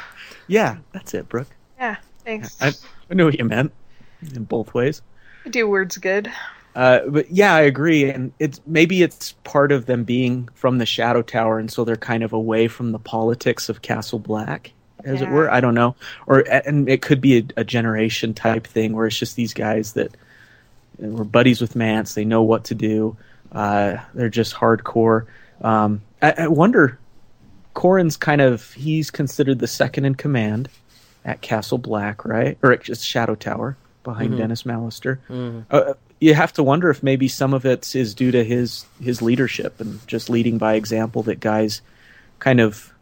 Yeah, 0.48 0.78
that's 0.92 1.14
it, 1.14 1.28
Brooke. 1.28 1.50
Yeah, 1.78 1.98
thanks. 2.24 2.58
I, 2.62 2.74
I 3.10 3.14
knew 3.14 3.26
what 3.26 3.38
you 3.38 3.46
meant 3.46 3.74
in 4.34 4.46
both 4.46 4.74
ways. 4.74 5.02
I 5.46 5.50
do 5.50 5.68
words 5.68 5.98
good. 5.98 6.32
Uh, 6.78 7.00
but 7.08 7.32
yeah, 7.32 7.56
I 7.56 7.62
agree, 7.62 8.08
and 8.08 8.32
it's 8.38 8.62
maybe 8.68 9.02
it's 9.02 9.32
part 9.44 9.72
of 9.72 9.88
them 9.88 10.04
being 10.04 10.48
from 10.54 10.78
the 10.78 10.86
Shadow 10.86 11.24
Tower, 11.24 11.58
and 11.58 11.72
so 11.72 11.84
they're 11.84 11.96
kind 11.96 12.22
of 12.22 12.34
away 12.34 12.68
from 12.68 12.92
the 12.92 13.00
politics 13.00 13.68
of 13.68 13.82
Castle 13.82 14.20
Black, 14.20 14.74
as 15.04 15.24
it 15.24 15.30
were. 15.30 15.50
I 15.52 15.60
don't 15.60 15.74
know, 15.74 15.96
or 16.28 16.42
and 16.42 16.88
it 16.88 17.02
could 17.02 17.20
be 17.20 17.40
a, 17.40 17.44
a 17.62 17.64
generation 17.64 18.36
type 18.36 18.68
thing 18.68 18.94
where 18.94 19.08
it's 19.08 19.18
just 19.18 19.36
these 19.36 19.56
guys 19.56 19.94
that 19.94 20.16
uh, 21.04 21.08
were 21.08 21.24
buddies 21.24 21.62
with 21.62 21.76
Mance. 21.76 22.14
They 22.14 22.26
know 22.26 22.44
what 22.44 22.66
to 22.66 22.76
do. 22.76 23.18
Uh, 23.52 23.98
they're 24.14 24.30
just 24.30 24.54
hardcore. 24.54 25.26
Um, 25.62 26.04
I, 26.22 26.34
I 26.38 26.48
wonder. 26.48 27.00
Qhorin's 27.74 28.18
kind 28.18 28.42
of 28.42 28.72
he's 28.74 29.10
considered 29.10 29.58
the 29.58 29.68
second 29.68 30.06
in 30.06 30.14
command 30.14 30.70
at 31.26 31.42
Castle 31.42 31.80
Black, 31.80 32.24
right? 32.24 32.56
Or 32.62 32.72
at 32.72 32.84
just 32.84 33.04
Shadow 33.04 33.34
Tower 33.34 33.78
behind 34.04 34.34
Denys 34.34 34.64
Mallister. 34.64 35.18
Uh, 35.72 35.94
you 36.20 36.34
have 36.34 36.54
to 36.54 36.64
wonder 36.64 36.90
if 36.90 37.04
maybe 37.04 37.28
some 37.28 37.54
of 37.54 37.66
it 37.66 37.96
is 37.96 38.14
due 38.14 38.32
to 38.32 38.44
his 38.44 38.86
his 39.02 39.22
leadership 39.22 39.80
and 39.80 40.06
just 40.08 40.30
leading 40.30 40.58
by 40.58 40.74
example 40.74 41.24
that 41.24 41.40
guys 41.40 41.82
kind 42.40 42.60
of 42.60 42.94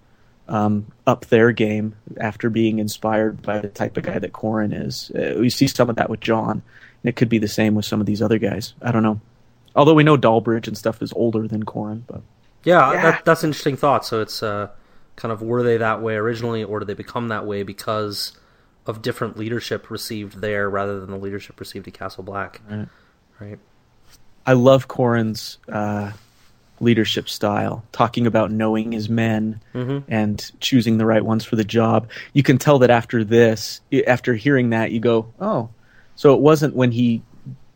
um, 0.47 0.87
up 1.07 1.25
their 1.27 1.51
game 1.51 1.95
after 2.19 2.49
being 2.49 2.79
inspired 2.79 3.41
by 3.41 3.59
the 3.59 3.67
type 3.67 3.97
of 3.97 4.03
guy 4.03 4.19
that 4.19 4.33
Qhorin 4.33 4.85
is. 4.85 5.11
Uh, 5.11 5.39
we 5.39 5.49
see 5.49 5.67
some 5.67 5.89
of 5.89 5.95
that 5.95 6.09
with 6.09 6.19
Jon, 6.19 6.51
and 6.51 7.09
it 7.09 7.15
could 7.15 7.29
be 7.29 7.39
the 7.39 7.47
same 7.47 7.75
with 7.75 7.85
some 7.85 7.99
of 7.99 8.05
these 8.05 8.21
other 8.21 8.37
guys. 8.37 8.73
I 8.81 8.91
don't 8.91 9.03
know. 9.03 9.19
Although 9.75 9.95
we 9.95 10.03
know 10.03 10.17
Dalbridge 10.17 10.67
and 10.67 10.77
stuff 10.77 11.01
is 11.01 11.11
older 11.13 11.47
than 11.47 11.65
Qhorin, 11.65 12.03
but 12.07 12.21
Yeah, 12.63 12.93
Yeah. 12.93 13.01
That, 13.01 13.25
that's 13.25 13.43
an 13.43 13.49
interesting 13.49 13.75
thought. 13.75 14.05
So 14.05 14.21
it's 14.21 14.43
uh, 14.43 14.69
kind 15.15 15.31
of 15.31 15.41
were 15.41 15.63
they 15.63 15.77
that 15.77 16.01
way 16.01 16.15
originally, 16.15 16.63
or 16.63 16.79
did 16.79 16.87
they 16.87 16.93
become 16.93 17.29
that 17.29 17.45
way 17.45 17.63
because 17.63 18.33
of 18.85 19.01
different 19.01 19.37
leadership 19.37 19.89
received 19.89 20.41
there 20.41 20.69
rather 20.69 20.99
than 20.99 21.09
the 21.09 21.17
leadership 21.17 21.59
received 21.59 21.87
at 21.87 21.93
Castle 21.93 22.23
Black? 22.23 22.61
Right. 22.69 22.87
Right. 23.39 23.59
I 24.45 24.53
love 24.53 24.87
Qhorin's 24.87 25.57
uh, 25.67 26.11
leadership 26.79 27.27
style, 27.29 27.83
talking 27.91 28.27
about 28.27 28.51
knowing 28.51 28.91
his 28.91 29.09
men 29.09 29.61
and 30.07 30.51
choosing 30.59 30.97
the 30.97 31.05
right 31.05 31.23
ones 31.23 31.43
for 31.43 31.55
the 31.55 31.63
job. 31.63 32.09
You 32.33 32.43
can 32.43 32.57
tell 32.57 32.79
that 32.79 32.89
after 32.89 33.23
this, 33.23 33.81
after 34.07 34.35
hearing 34.35 34.69
that, 34.69 34.91
you 34.91 34.99
go, 34.99 35.27
"Oh, 35.39 35.69
so 36.15 36.33
it 36.33 36.41
wasn't 36.41 36.75
when 36.75 36.91
he 36.91 37.23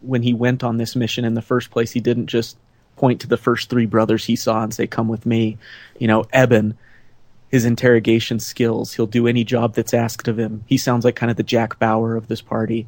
when 0.01 0.23
he 0.23 0.33
went 0.33 0.63
on 0.63 0.77
this 0.77 0.95
mission 0.95 1.25
in 1.25 1.33
the 1.33 1.41
first 1.41 1.71
place. 1.71 1.91
He 1.91 1.99
didn't 1.99 2.27
just 2.27 2.57
point 2.95 3.21
to 3.21 3.27
the 3.27 3.37
first 3.37 3.69
three 3.69 3.85
brothers 3.85 4.25
he 4.25 4.35
saw 4.35 4.61
and 4.63 4.73
say, 4.73 4.87
"Come 4.87 5.07
with 5.07 5.25
me." 5.25 5.57
You 5.99 6.07
know, 6.07 6.25
Ebben. 6.33 6.77
His 7.49 7.65
interrogation 7.65 8.39
skills. 8.39 8.93
He'll 8.93 9.07
do 9.07 9.25
any 9.25 9.43
job 9.43 9.73
that's 9.73 9.91
asked 9.91 10.27
of 10.27 10.37
him. 10.37 10.63
He 10.67 10.77
sounds 10.77 11.03
like 11.03 11.15
kind 11.15 11.31
of 11.31 11.35
the 11.35 11.41
Jack 11.41 11.79
Bauer 11.79 12.15
of 12.15 12.27
this 12.27 12.41
party 12.43 12.85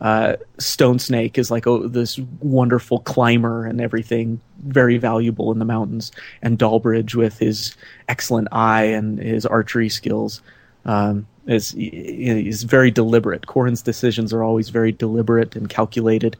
uh, 0.00 0.36
Stone 0.58 0.98
Snake 1.00 1.38
is 1.38 1.50
like 1.50 1.66
oh, 1.66 1.86
this 1.88 2.18
wonderful 2.40 3.00
climber 3.00 3.66
and 3.66 3.80
everything, 3.80 4.40
very 4.64 4.96
valuable 4.98 5.50
in 5.52 5.58
the 5.58 5.64
mountains. 5.64 6.12
And 6.42 6.58
Dalbridge, 6.58 7.14
with 7.14 7.38
his 7.38 7.76
excellent 8.08 8.48
eye 8.52 8.84
and 8.84 9.18
his 9.18 9.44
archery 9.44 9.88
skills, 9.88 10.40
um, 10.84 11.26
is 11.46 11.74
is 11.76 12.62
very 12.62 12.90
deliberate. 12.90 13.42
Qhorin's 13.42 13.82
decisions 13.82 14.32
are 14.32 14.42
always 14.42 14.68
very 14.68 14.92
deliberate 14.92 15.56
and 15.56 15.68
calculated, 15.68 16.36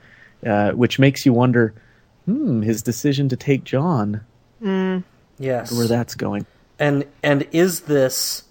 uh, 0.47 0.73
which 0.73 0.99
makes 0.99 1.27
you 1.27 1.33
wonder, 1.33 1.75
hmm, 2.27 2.63
his 2.63 2.83
decision 2.83 3.29
to 3.31 3.37
take 3.37 3.65
Jon, 3.65 4.21
Yes. 5.39 5.73
where 5.73 5.89
that's 5.89 6.15
going. 6.15 6.47
And 6.79 7.05
and 7.23 7.47
is 7.53 7.81
this? 7.81 8.45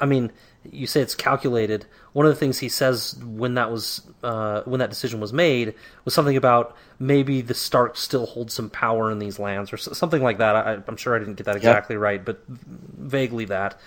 I 0.00 0.06
mean, 0.06 0.30
you 0.70 0.86
say 0.86 1.00
it's 1.00 1.14
calculated. 1.14 1.86
One 2.14 2.24
of 2.26 2.32
the 2.32 2.38
things 2.38 2.60
he 2.60 2.68
says 2.70 3.16
when 3.22 3.54
that 3.54 3.70
was 3.70 4.00
uh, 4.22 4.62
when 4.64 4.78
that 4.80 4.88
decision 4.88 5.20
was 5.20 5.32
made 5.32 5.74
was 6.04 6.14
something 6.14 6.36
about 6.36 6.74
maybe 6.98 7.42
the 7.42 7.54
Stark 7.54 7.96
still 7.96 8.24
hold 8.24 8.50
some 8.50 8.70
power 8.70 9.10
in 9.10 9.18
these 9.18 9.38
lands 9.38 9.72
or 9.72 9.76
something 9.76 10.22
like 10.22 10.38
that. 10.38 10.56
I, 10.56 10.78
I'm 10.88 10.96
sure 10.96 11.14
I 11.14 11.18
didn't 11.18 11.34
get 11.34 11.44
that 11.46 11.56
exactly 11.56 11.96
right, 11.96 12.24
but 12.24 12.42
vaguely 12.48 13.44
that. 13.46 13.78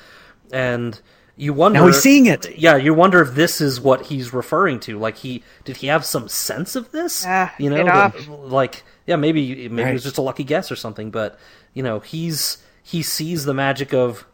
And 0.51 0.99
you 1.37 1.53
wonder 1.53 1.79
Now 1.79 1.87
he's 1.87 2.01
seeing 2.01 2.25
it. 2.25 2.57
Yeah, 2.57 2.75
you 2.77 2.93
wonder 2.93 3.21
if 3.21 3.33
this 3.35 3.61
is 3.61 3.79
what 3.79 4.07
he's 4.07 4.33
referring 4.33 4.79
to. 4.81 4.97
Like 4.99 5.17
he 5.17 5.43
did 5.63 5.77
he 5.77 5.87
have 5.87 6.03
some 6.03 6.27
sense 6.27 6.75
of 6.75 6.91
this? 6.91 7.23
Ah, 7.25 7.53
you 7.57 7.69
know, 7.69 7.77
get 7.83 7.85
that- 8.13 8.29
like 8.29 8.83
yeah, 9.05 9.15
maybe 9.15 9.69
maybe 9.69 9.89
it 9.89 9.93
was 9.93 10.03
just 10.03 10.17
a 10.17 10.21
lucky 10.21 10.43
guess 10.43 10.71
or 10.71 10.75
something. 10.75 11.11
But 11.11 11.39
you 11.73 11.81
know, 11.83 11.99
he's 12.01 12.57
he 12.83 13.01
sees 13.03 13.45
the 13.45 13.53
magic 13.53 13.93
of 13.93 14.25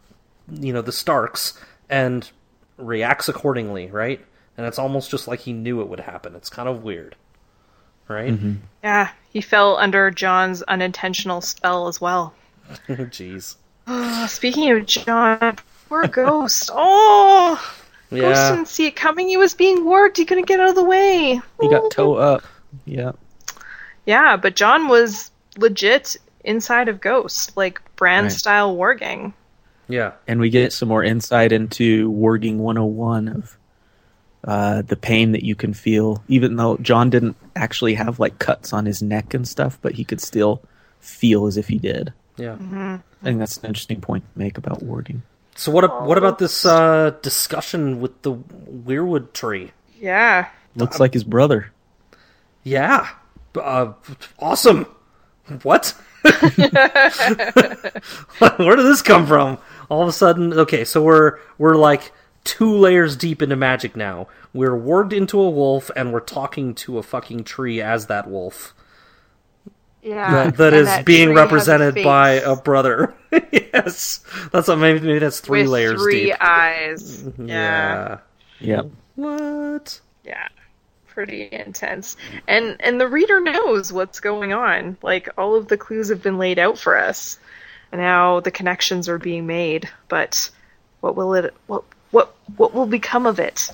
you 0.50 0.72
know 0.72 0.82
the 0.82 0.92
Starks 0.92 1.56
and 1.88 2.28
reacts 2.76 3.28
accordingly, 3.28 3.90
right? 3.90 4.20
And 4.56 4.66
it's 4.66 4.78
almost 4.78 5.10
just 5.10 5.26
like 5.28 5.40
he 5.40 5.52
knew 5.52 5.80
it 5.80 5.88
would 5.88 6.00
happen. 6.00 6.34
It's 6.36 6.48
kind 6.48 6.68
of 6.68 6.82
weird, 6.84 7.16
right? 8.08 8.38
Yeah, 8.82 9.10
he 9.30 9.40
fell 9.40 9.76
under 9.76 10.10
Jon's 10.10 10.62
unintentional 10.62 11.40
spell 11.40 11.88
as 11.88 12.00
well. 12.00 12.34
Jeez. 12.88 13.56
Uh, 13.86 14.26
speaking 14.26 14.70
of 14.70 14.86
Jon, 14.86 15.56
poor 15.88 16.06
Ghost. 16.08 16.70
Oh, 16.72 17.54
Ghost 18.10 18.22
Yeah. 18.22 18.50
didn't 18.52 18.68
see 18.68 18.86
it 18.86 18.96
coming. 18.96 19.28
He 19.28 19.36
was 19.36 19.54
being 19.54 19.78
warged. 19.84 20.16
He 20.16 20.24
couldn't 20.24 20.46
get 20.46 20.60
out 20.60 20.68
of 20.70 20.74
the 20.76 20.84
way. 20.84 21.40
He 21.60 21.68
got 21.68 21.90
toe 21.90 22.14
up. 22.14 22.42
Yeah. 22.86 23.12
Yeah, 24.06 24.36
but 24.36 24.54
Jon 24.56 24.88
was 24.88 25.30
legit 25.56 26.16
inside 26.44 26.88
of 26.88 27.00
Ghost, 27.00 27.56
like 27.56 27.80
Bran 27.96 28.24
Right. 28.24 28.32
style 28.32 28.76
warging. 28.76 29.32
Yeah. 29.88 30.12
and 30.26 30.40
we 30.40 30.50
get 30.50 30.72
some 30.72 30.88
more 30.88 31.04
insight 31.04 31.52
into 31.52 32.10
Warging 32.10 32.56
101 32.56 33.28
of 33.28 33.58
uh, 34.44 34.82
the 34.82 34.96
pain 34.96 35.32
that 35.32 35.42
you 35.42 35.54
can 35.54 35.74
feel, 35.74 36.22
even 36.28 36.56
though 36.56 36.76
Jon 36.78 37.10
didn't 37.10 37.36
actually 37.56 37.94
have 37.94 38.18
like 38.18 38.38
cuts 38.38 38.72
on 38.72 38.86
his 38.86 39.02
neck 39.02 39.34
and 39.34 39.46
stuff, 39.48 39.78
but 39.80 39.94
he 39.94 40.04
could 40.04 40.20
still 40.20 40.62
feel 41.00 41.46
as 41.46 41.56
if 41.56 41.68
he 41.68 41.78
did. 41.78 42.12
Yeah. 42.36 42.56
I 42.60 43.24
think 43.24 43.38
that's 43.38 43.58
an 43.58 43.66
interesting 43.66 44.00
point 44.00 44.24
to 44.24 44.38
make 44.38 44.58
about 44.58 44.84
Warging. 44.84 45.22
So 45.56 45.70
what 45.70 46.04
what 46.04 46.18
about 46.18 46.38
this 46.38 46.66
uh, 46.66 47.10
discussion 47.22 48.00
with 48.00 48.22
the 48.22 48.34
weirwood 48.34 49.32
tree? 49.32 49.70
Yeah. 50.00 50.48
Looks 50.74 50.98
like 50.98 51.14
his 51.14 51.24
brother. 51.24 51.70
Yeah. 52.64 53.08
Uh, 53.54 53.92
awesome. 54.40 54.86
What? 55.62 55.94
Where 56.24 56.40
did 58.76 58.86
this 58.86 59.02
come 59.02 59.26
from? 59.26 59.58
All 59.88 60.02
of 60.02 60.08
a 60.08 60.12
sudden, 60.12 60.52
okay, 60.52 60.84
so 60.84 61.02
we're 61.02 61.38
we're 61.58 61.76
like 61.76 62.12
two 62.44 62.70
layers 62.76 63.16
deep 63.16 63.42
into 63.42 63.56
magic 63.56 63.96
now. 63.96 64.28
We're 64.52 64.78
warged 64.78 65.12
into 65.12 65.40
a 65.40 65.50
wolf, 65.50 65.90
and 65.96 66.12
we're 66.12 66.20
talking 66.20 66.74
to 66.76 66.98
a 66.98 67.02
fucking 67.02 67.44
tree 67.44 67.80
as 67.80 68.06
that 68.06 68.28
wolf 68.28 68.74
Yeah. 70.02 70.50
that, 70.50 70.56
that 70.70 71.04
being 71.06 71.28
tree 71.28 71.36
a 71.36 71.36
represented 71.36 71.94
by 72.04 72.32
a 72.32 72.54
brother. 72.56 73.14
yes, 73.52 74.20
that's 74.52 74.68
what, 74.68 74.76
maybe 74.78 75.00
maybe 75.00 75.18
that's 75.18 75.40
three 75.40 75.62
with 75.62 75.70
layers 75.70 76.00
three 76.02 76.26
deep. 76.26 76.36
eyes. 76.40 77.22
Mm-hmm. 77.22 77.48
Yeah. 77.48 78.18
Yeah. 78.60 78.76
Yep. 78.76 78.86
What? 79.16 80.00
Yeah. 80.24 80.48
pretty 81.06 81.48
intense. 81.50 82.16
And 82.48 82.76
and 82.80 83.00
the 83.00 83.08
reader 83.08 83.40
knows 83.40 83.92
what's 83.92 84.20
going 84.20 84.52
on. 84.52 84.96
Like 85.02 85.28
all 85.38 85.54
of 85.56 85.68
the 85.68 85.76
clues 85.76 86.08
have 86.10 86.22
been 86.22 86.38
laid 86.38 86.58
out 86.58 86.78
for 86.78 86.98
us. 86.98 87.38
And 87.94 88.02
now 88.02 88.40
the 88.40 88.50
connections 88.50 89.08
are 89.08 89.18
being 89.18 89.46
made, 89.46 89.88
but 90.08 90.50
what 90.98 91.14
will 91.14 91.32
it 91.34 91.54
what 91.68 91.84
what 92.10 92.34
what 92.56 92.74
will 92.74 92.86
become 92.86 93.24
of 93.24 93.38
it? 93.38 93.70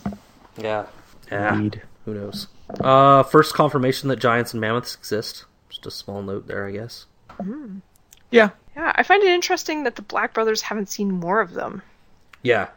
Yeah. 0.59 0.85
Yeah. 1.33 1.55
Indeed. 1.55 1.81
Who 2.05 2.13
knows? 2.13 2.47
Uh, 2.81 3.23
first 3.23 3.55
confirmation 3.55 4.11
that 4.11 4.19
giants 4.19 4.53
and 4.53 4.61
mammoths 4.61 4.95
exist. 4.95 5.47
Just 5.71 5.87
a 5.87 5.91
small 5.91 6.21
note 6.21 6.47
there, 6.47 6.67
I 6.67 6.73
guess. 6.73 7.07
Yeah. 8.31 8.51
Yeah, 8.77 8.93
I 8.95 9.05
find 9.05 9.23
it 9.23 9.31
interesting 9.31 9.85
that 9.85 9.97
the 9.97 10.03
Black 10.03 10.35
Brothers 10.35 10.61
haven't 10.61 10.91
seen 10.91 11.11
more 11.11 11.41
of 11.41 11.55
them. 11.55 11.81
Yeah. 12.43 12.69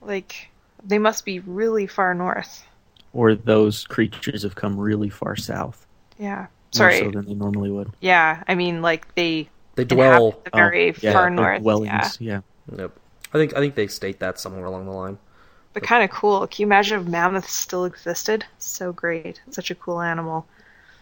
Like 0.00 0.48
they 0.82 0.98
must 0.98 1.26
be 1.26 1.40
really 1.40 1.86
far 1.86 2.14
north. 2.14 2.64
Or 3.12 3.34
those 3.34 3.84
creatures 3.84 4.42
have 4.42 4.54
come 4.54 4.80
really 4.80 5.10
far 5.10 5.36
south. 5.36 5.86
Yeah. 6.18 6.46
Sorry. 6.70 6.94
More 6.94 7.00
Sorry. 7.02 7.12
so 7.12 7.18
than 7.18 7.26
they 7.26 7.34
normally 7.34 7.70
would. 7.70 7.92
Yeah, 8.00 8.42
I 8.48 8.54
mean 8.54 8.80
like 8.80 9.14
they 9.16 9.50
They 9.74 9.84
dwell. 9.84 10.32
the 10.44 10.50
very 10.54 10.90
Oh, 10.90 10.94
yeah, 11.00 11.12
far 11.12 11.22
their 11.22 11.30
north. 11.30 11.54
Yeah. 11.54 11.58
Dwellings. 11.60 12.18
Yeah. 12.20 12.40
Yep. 12.76 12.92
I 13.34 13.38
think 13.38 13.56
I 13.56 13.60
think 13.60 13.74
they 13.74 13.86
state 13.86 14.18
that 14.20 14.38
somewhere 14.38 14.64
along 14.66 14.84
the 14.86 14.92
line. 14.92 15.18
But 15.72 15.82
kind 15.84 16.04
of 16.04 16.10
cool. 16.10 16.46
Can 16.46 16.62
you 16.62 16.66
imagine 16.66 17.00
if 17.00 17.06
mammoths 17.06 17.52
still 17.52 17.86
existed? 17.86 18.44
So 18.58 18.92
great. 18.92 19.40
Such 19.50 19.70
a 19.70 19.74
cool 19.74 20.00
animal. 20.02 20.46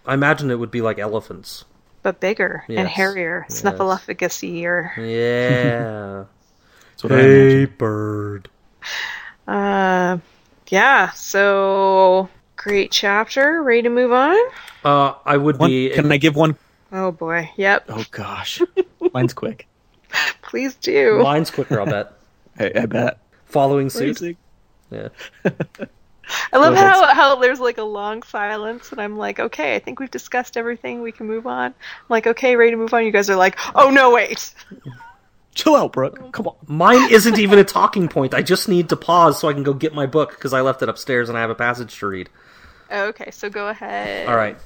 I 0.07 0.15
imagine 0.15 0.51
it 0.51 0.59
would 0.61 0.71
be 0.71 0.81
like 0.81 0.99
elephants. 1.01 1.65
But 2.03 2.21
bigger 2.21 2.65
and 2.69 2.89
hairier. 2.89 3.47
Yes. 3.49 3.63
Snuffleupagus 3.63 4.65
or 4.65 4.93
Yeah. 4.97 6.25
That's 6.93 7.03
what 7.05 7.13
I 7.13 7.67
bird. 7.67 8.49
uh 9.49 10.19
yeah, 10.69 11.11
so 11.11 12.29
great 12.57 12.93
chapter. 12.93 13.61
Ready 13.63 13.83
to 13.83 13.89
move 13.91 14.13
on? 14.13 14.39
Uh, 14.85 15.15
I 15.27 15.37
would 15.37 15.59
One, 15.59 15.69
be. 15.69 15.91
can 15.91 16.11
I 16.13 16.17
give 16.17 16.37
one? 16.37 16.57
Oh 16.93 17.13
boy. 17.13 17.51
Yep. 17.57 17.85
Oh 17.89 18.05
gosh, 18.11 18.61
mine's 19.15 19.33
quick. 19.33 19.67
Please 20.43 20.75
do. 20.75 21.21
Mine's 21.23 21.51
quicker, 21.51 21.81
I'll 21.81 21.87
bet. 21.87 22.13
I, 22.59 22.73
I 22.75 22.87
bet. 22.87 23.19
Following 23.47 23.91
suit. 23.91 24.37
Yeah. 24.91 25.09
I 26.53 26.59
love 26.59 26.75
Go 26.75 26.81
ahead. 26.81 26.93
how, 26.93 27.15
how 27.15 27.37
there's 27.37 27.61
like 27.61 27.79
a 27.79 27.83
long 27.83 28.23
silence 28.23 28.93
and 28.93 29.01
I'm 29.01 29.17
like, 29.19 29.41
okay, 29.41 29.75
I 29.75 29.79
think 29.81 29.99
we've 29.99 30.11
discussed 30.11 30.57
everything. 30.57 31.03
We 31.03 31.13
can 31.13 31.27
move 31.27 31.47
on. 31.47 31.67
I'm 31.67 31.75
like, 32.09 32.27
okay, 32.27 32.55
ready 32.57 32.71
to 32.71 32.77
move 32.77 32.95
on. 32.95 33.05
You 33.05 33.11
guys 33.11 33.29
are 33.31 33.37
like, 33.37 33.59
oh 33.75 33.91
no, 33.91 34.13
wait. 34.13 34.55
Chill 35.55 35.75
out, 35.75 35.93
Brooke. 35.93 36.33
Come 36.33 36.47
on. 36.47 36.55
Mine 36.67 37.11
isn't 37.11 37.39
even 37.39 37.59
a 37.59 37.65
talking 37.65 38.09
point. 38.09 38.35
I 38.35 38.43
just 38.43 38.69
need 38.69 38.89
to 38.91 38.97
pause 38.97 39.41
so 39.41 39.49
I 39.49 39.53
can 39.53 39.65
go 39.65 39.75
get 39.75 39.93
my 39.93 40.07
book 40.07 40.31
because 40.31 40.53
I 40.53 40.61
left 40.61 40.83
it 40.83 40.89
upstairs 40.89 41.29
and 41.29 41.37
I 41.37 41.41
have 41.41 41.51
a 41.51 41.57
passage 41.57 41.99
to 41.99 42.07
read. 42.07 42.29
Okay, 42.93 43.31
so 43.31 43.51
go 43.51 43.69
ahead. 43.69 44.29
All 44.29 44.37
right. 44.37 44.57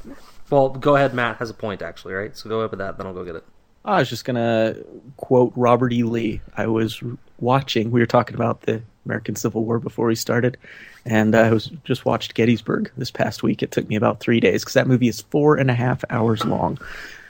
Well, 0.50 0.68
go 0.70 0.96
ahead. 0.96 1.14
Matt 1.14 1.36
has 1.36 1.50
a 1.50 1.54
point 1.54 1.82
actually, 1.82 2.14
right? 2.14 2.36
So 2.36 2.48
go 2.48 2.60
ahead 2.60 2.70
with 2.70 2.78
that. 2.78 2.98
Then 2.98 3.06
I'll 3.06 3.14
go 3.14 3.24
get 3.24 3.36
it. 3.36 3.44
I 3.84 3.98
was 3.98 4.08
just 4.08 4.24
gonna 4.24 4.76
quote 5.16 5.52
Robert 5.56 5.92
E. 5.92 6.02
Lee. 6.04 6.40
I 6.56 6.66
was 6.66 7.02
watching. 7.38 7.90
We 7.90 8.00
were 8.00 8.06
talking 8.06 8.34
about 8.34 8.62
the 8.62 8.82
American 9.04 9.36
Civil 9.36 9.64
War 9.64 9.78
before 9.78 10.06
we 10.06 10.14
started, 10.14 10.56
and 11.04 11.34
I 11.34 11.50
was 11.50 11.70
just 11.84 12.06
watched 12.06 12.34
Gettysburg 12.34 12.90
this 12.96 13.10
past 13.10 13.42
week. 13.42 13.62
It 13.62 13.70
took 13.70 13.86
me 13.88 13.96
about 13.96 14.20
three 14.20 14.40
days 14.40 14.62
because 14.62 14.74
that 14.74 14.86
movie 14.86 15.08
is 15.08 15.20
four 15.22 15.56
and 15.56 15.70
a 15.70 15.74
half 15.74 16.02
hours 16.08 16.44
long. 16.44 16.78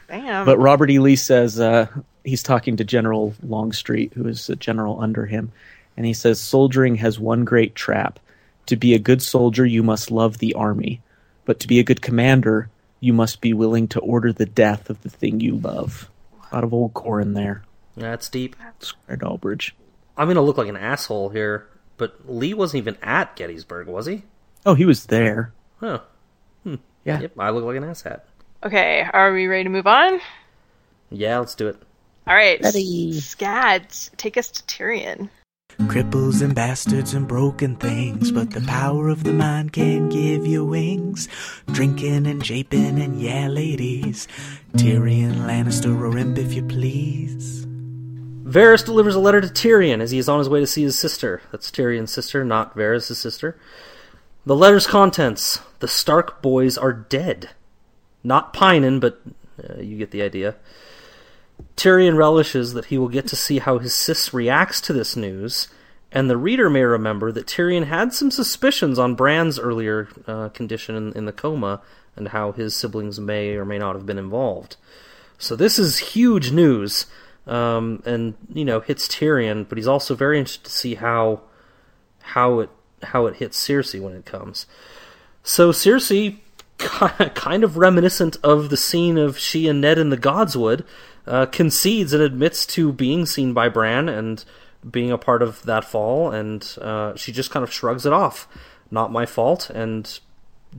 Bam. 0.07 0.47
But 0.47 0.59
Robert 0.59 0.91
E. 0.91 1.01
Lee 1.01 1.17
says 1.17 1.59
uh, 1.59 1.87
he's 2.23 2.43
talking 2.43 2.77
to 2.77 2.85
General 2.85 3.35
Longstreet, 3.43 4.13
who 4.13 4.29
is 4.29 4.49
a 4.49 4.55
general 4.55 5.01
under 5.01 5.27
him, 5.27 5.51
and 5.97 6.07
he 6.07 6.13
says 6.13 6.41
soldiering 6.41 6.95
has 6.97 7.19
one 7.19 7.45
great 7.45 7.75
trap: 7.75 8.21
to 8.67 8.77
be 8.77 8.95
a 8.95 9.01
good 9.01 9.23
soldier, 9.23 9.67
you 9.67 9.83
must 9.83 10.13
love 10.13 10.39
the 10.39 10.55
army, 10.55 11.03
but 11.47 11.59
to 11.61 11.67
be 11.67 11.81
a 11.81 11.85
good 11.85 12.01
commander, 12.01 12.69
you 13.05 13.13
must 13.13 13.41
be 13.41 13.53
willing 13.53 13.87
to 13.89 14.01
order 14.01 14.33
the 14.33 14.47
death 14.47 14.89
of 14.89 15.03
the 15.03 15.11
thing 15.11 15.41
you 15.41 15.57
love. 15.57 16.11
A 16.51 16.55
lot 16.55 16.65
of 16.65 16.73
old 16.73 16.95
Qhorin 16.95 17.23
in 17.23 17.35
there. 17.35 17.63
That's 17.97 18.29
deep. 18.29 18.57
Square 18.81 19.19
Dalbridge. 19.19 19.73
I'm 20.17 20.27
gonna 20.29 20.43
look 20.43 20.57
like 20.57 20.69
an 20.69 20.77
asshole 20.77 21.29
here, 21.29 21.69
but 21.97 22.19
Lee 22.27 22.55
wasn't 22.55 22.79
even 22.79 22.97
at 23.03 23.37
Gettysburg, 23.37 23.89
was 23.89 24.07
he? 24.07 24.23
Oh, 24.65 24.75
he 24.75 24.87
was 24.87 25.07
there. 25.07 25.53
Huh. 25.81 26.01
Hmm. 26.63 26.77
Yeah. 27.05 27.21
Yep. 27.21 27.39
I 27.39 27.51
look 27.51 27.65
like 27.65 27.77
an 27.77 27.85
asshat. 27.85 28.23
Okay, 28.65 29.07
are 29.13 29.33
we 29.33 29.47
ready 29.47 29.65
to 29.65 29.71
move 29.71 29.87
on? 29.87 30.21
Yeah, 31.11 31.39
let's 31.39 31.55
do 31.55 31.69
it. 31.69 31.77
All 32.27 32.35
right. 32.35 32.59
Ready. 32.63 33.21
Scads, 33.21 34.11
take 34.17 34.39
us 34.39 34.51
to 34.51 34.63
Tyrion. 34.63 35.29
Cripples 35.81 36.41
and 36.41 36.55
bastards 36.55 37.15
and 37.15 37.27
broken 37.27 37.77
things, 37.77 38.31
but 38.31 38.51
the 38.51 38.61
power 38.63 39.09
of 39.09 39.25
the 39.25 39.33
mind 39.33 39.73
can 39.73 40.09
give 40.09 40.47
you 40.47 40.65
wings. 40.65 41.29
Drinking 41.73 42.27
and 42.27 42.41
japing 42.41 43.03
and 43.03 43.21
yeah, 43.21 43.49
ladies. 43.49 44.29
Tyrion 44.77 45.35
Lannister 45.47 45.99
or 45.99 46.17
imp 46.17 46.39
if 46.39 46.55
you 46.55 46.63
please. 46.63 47.67
Varys 48.45 48.85
delivers 48.85 49.17
a 49.17 49.21
letter 49.21 49.41
to 49.41 49.49
Tyrion 49.49 50.01
as 50.01 50.13
he 50.13 50.19
is 50.19 50.29
on 50.29 50.39
his 50.39 50.49
way 50.49 50.61
to 50.61 50.67
see 50.67 50.83
his 50.85 50.99
sister. 50.99 51.43
That's 51.51 51.71
Tyrion's 51.71 52.13
sister, 52.13 52.45
not 52.45 52.77
Varys' 52.77 53.17
sister. 53.17 53.59
The 54.47 54.55
letter's 54.55 54.87
contents: 54.87 55.61
The 55.81 55.89
Stark 55.89 56.41
boys 56.41 56.79
are 56.79 56.93
dead. 56.93 57.51
Not 58.23 58.53
pinin', 58.53 59.01
but 59.01 59.21
uh, 59.63 59.81
you 59.81 59.99
get 59.99 60.13
the 60.13 60.23
idea. 60.23 60.55
Tyrion 61.77 62.17
relishes 62.17 62.75
that 62.75 62.87
he 62.87 62.99
will 62.99 63.09
get 63.09 63.27
to 63.29 63.37
see 63.37 63.59
how 63.59 63.79
his 63.79 63.95
sis 63.95 64.33
reacts 64.33 64.81
to 64.83 64.93
this 64.93 65.17
news, 65.17 65.69
and 66.13 66.31
the 66.31 66.37
reader 66.37 66.71
may 66.71 66.83
remember 66.83 67.33
that 67.33 67.47
Tyrion 67.47 67.87
had 67.87 68.15
some 68.15 68.31
suspicions 68.31 68.99
on 68.99 69.17
Bran's 69.17 69.59
earlier 69.59 70.09
uh, 70.27 70.49
condition 70.51 70.95
in, 70.95 71.13
in 71.15 71.25
the 71.25 71.33
coma 71.33 71.83
and 72.17 72.29
how 72.29 72.53
his 72.53 72.77
siblings 72.77 73.19
may 73.19 73.57
or 73.57 73.65
may 73.65 73.79
not 73.79 73.97
have 73.97 74.07
been 74.07 74.19
involved. 74.19 74.77
So 75.39 75.57
this 75.57 75.79
is 75.79 75.99
huge 75.99 76.53
news, 76.53 77.07
um, 77.47 78.03
and 78.07 78.35
you 78.53 78.65
know 78.65 78.81
hits 78.81 79.09
Tyrion, 79.09 79.69
but 79.69 79.77
he's 79.79 79.89
also 79.89 80.15
very 80.15 80.39
interested 80.39 80.65
to 80.65 80.71
see 80.71 80.95
how 80.95 81.43
how 82.23 82.61
it 82.61 82.71
how 83.03 83.27
it 83.27 83.37
hits 83.37 83.61
Cersei 83.61 84.01
when 84.01 84.15
it 84.15 84.25
comes. 84.25 84.67
So 85.43 85.73
Cersei, 85.73 86.39
kind 86.79 87.65
of 87.65 87.77
reminiscent 87.77 88.37
of 88.43 88.71
the 88.71 88.77
scene 88.77 89.19
of 89.19 89.39
she 89.39 89.69
and 89.69 89.81
Ned 89.81 89.99
in 89.99 90.11
the 90.11 90.17
Godswood, 90.17 90.85
uh, 91.27 91.47
concedes 91.47 92.13
and 92.13 92.23
admits 92.23 92.67
to 92.67 92.93
being 92.93 93.27
seen 93.27 93.53
by 93.53 93.69
Bran 93.69 94.09
and 94.09 94.45
being 94.89 95.11
a 95.11 95.19
part 95.19 95.43
of 95.43 95.63
that 95.63 95.85
fall, 95.85 96.31
and 96.31 96.77
uh, 96.81 97.15
she 97.17 97.33
just 97.33 97.51
kind 97.51 97.63
of 97.63 97.73
shrugs 97.73 98.05
it 98.05 98.13
off. 98.13 98.47
Not 98.91 99.13
my 99.13 99.27
fault, 99.27 99.71
and 99.71 100.19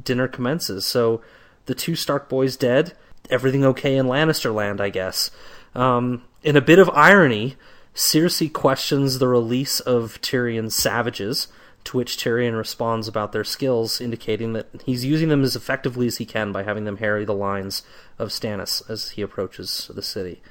dinner 0.04 0.28
commences. 0.28 0.86
So 0.86 1.22
the 1.66 1.76
two 1.76 1.96
Stark 1.96 2.30
boys 2.30 2.56
dead, 2.56 2.94
everything 3.30 3.66
okay 3.66 3.96
in 3.96 4.06
Lannister 4.06 4.54
land, 4.54 4.80
I 4.80 4.90
guess. 4.90 5.32
Um, 5.74 6.24
in 6.44 6.56
a 6.56 6.62
bit 6.62 6.80
of 6.80 6.90
irony, 6.92 7.56
Cersei 7.96 8.52
questions 8.52 9.20
the 9.20 9.28
release 9.28 9.80
of 9.80 10.22
Tyrion's 10.22 10.76
savages, 10.76 11.48
to 11.86 11.98
which 11.98 12.18
Tyrion 12.18 12.58
responds 12.58 13.08
about 13.08 13.32
their 13.32 13.44
skills, 13.44 14.02
indicating 14.02 14.54
that 14.54 14.68
he's 14.86 15.06
using 15.06 15.30
them 15.30 15.44
as 15.44 15.56
effectively 15.56 16.08
as 16.08 16.18
he 16.18 16.26
can 16.26 16.52
by 16.52 16.64
having 16.64 16.84
them 16.84 16.98
harry 16.98 17.24
the 17.26 17.34
lines 17.34 17.84
of 18.20 18.30
Stannis 18.30 18.88
as 18.90 19.12
he 19.12 19.22
approaches 19.22 19.90
the 19.94 20.02
city. 20.02 20.42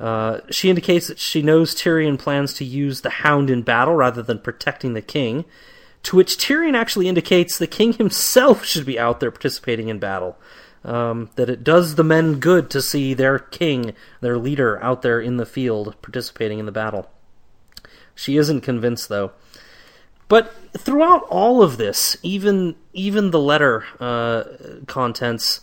Uh, 0.00 0.40
she 0.50 0.68
indicates 0.68 1.06
that 1.06 1.20
she 1.20 1.42
knows 1.42 1.74
Tyrion 1.74 2.18
plans 2.18 2.54
to 2.54 2.64
use 2.64 3.02
the 3.02 3.10
Hound 3.10 3.48
in 3.48 3.62
battle 3.62 3.94
rather 3.94 4.22
than 4.22 4.40
protecting 4.40 4.94
the 4.94 5.02
king, 5.02 5.44
to 6.02 6.16
which 6.16 6.36
Tyrion 6.36 6.74
actually 6.74 7.08
indicates 7.08 7.56
the 7.56 7.68
king 7.68 7.92
himself 7.92 8.64
should 8.66 8.84
be 8.84 8.98
out 8.98 9.20
there 9.20 9.30
participating 9.30 9.88
in 9.88 10.00
battle. 10.00 10.36
Um, 10.84 11.30
that 11.36 11.48
it 11.48 11.62
does 11.62 11.94
the 11.94 12.02
men 12.02 12.40
good 12.40 12.68
to 12.70 12.82
see 12.82 13.14
their 13.14 13.38
king, 13.38 13.94
their 14.20 14.36
leader, 14.36 14.82
out 14.82 15.02
there 15.02 15.20
in 15.20 15.36
the 15.36 15.46
field 15.46 15.94
participating 16.02 16.58
in 16.58 16.66
the 16.66 16.72
battle. 16.72 17.08
She 18.16 18.36
isn't 18.36 18.62
convinced, 18.62 19.08
though. 19.08 19.30
But 20.32 20.50
throughout 20.78 21.24
all 21.24 21.62
of 21.62 21.76
this, 21.76 22.16
even 22.22 22.74
even 22.94 23.32
the 23.32 23.38
letter 23.38 23.84
uh, 24.00 24.44
contents, 24.86 25.60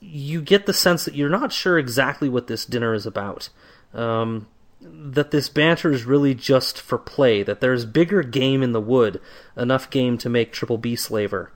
you 0.00 0.42
get 0.42 0.66
the 0.66 0.74
sense 0.74 1.06
that 1.06 1.14
you're 1.14 1.30
not 1.30 1.50
sure 1.50 1.78
exactly 1.78 2.28
what 2.28 2.46
this 2.46 2.66
dinner 2.66 2.92
is 2.92 3.06
about. 3.06 3.48
Um, 3.94 4.48
that 4.82 5.30
this 5.30 5.48
banter 5.48 5.90
is 5.90 6.04
really 6.04 6.34
just 6.34 6.78
for 6.78 6.98
play. 6.98 7.42
That 7.42 7.62
there's 7.62 7.86
bigger 7.86 8.22
game 8.22 8.62
in 8.62 8.72
the 8.72 8.82
wood, 8.82 9.18
enough 9.56 9.88
game 9.88 10.18
to 10.18 10.28
make 10.28 10.52
Triple 10.52 10.76
B 10.76 10.94
slaver, 10.94 11.50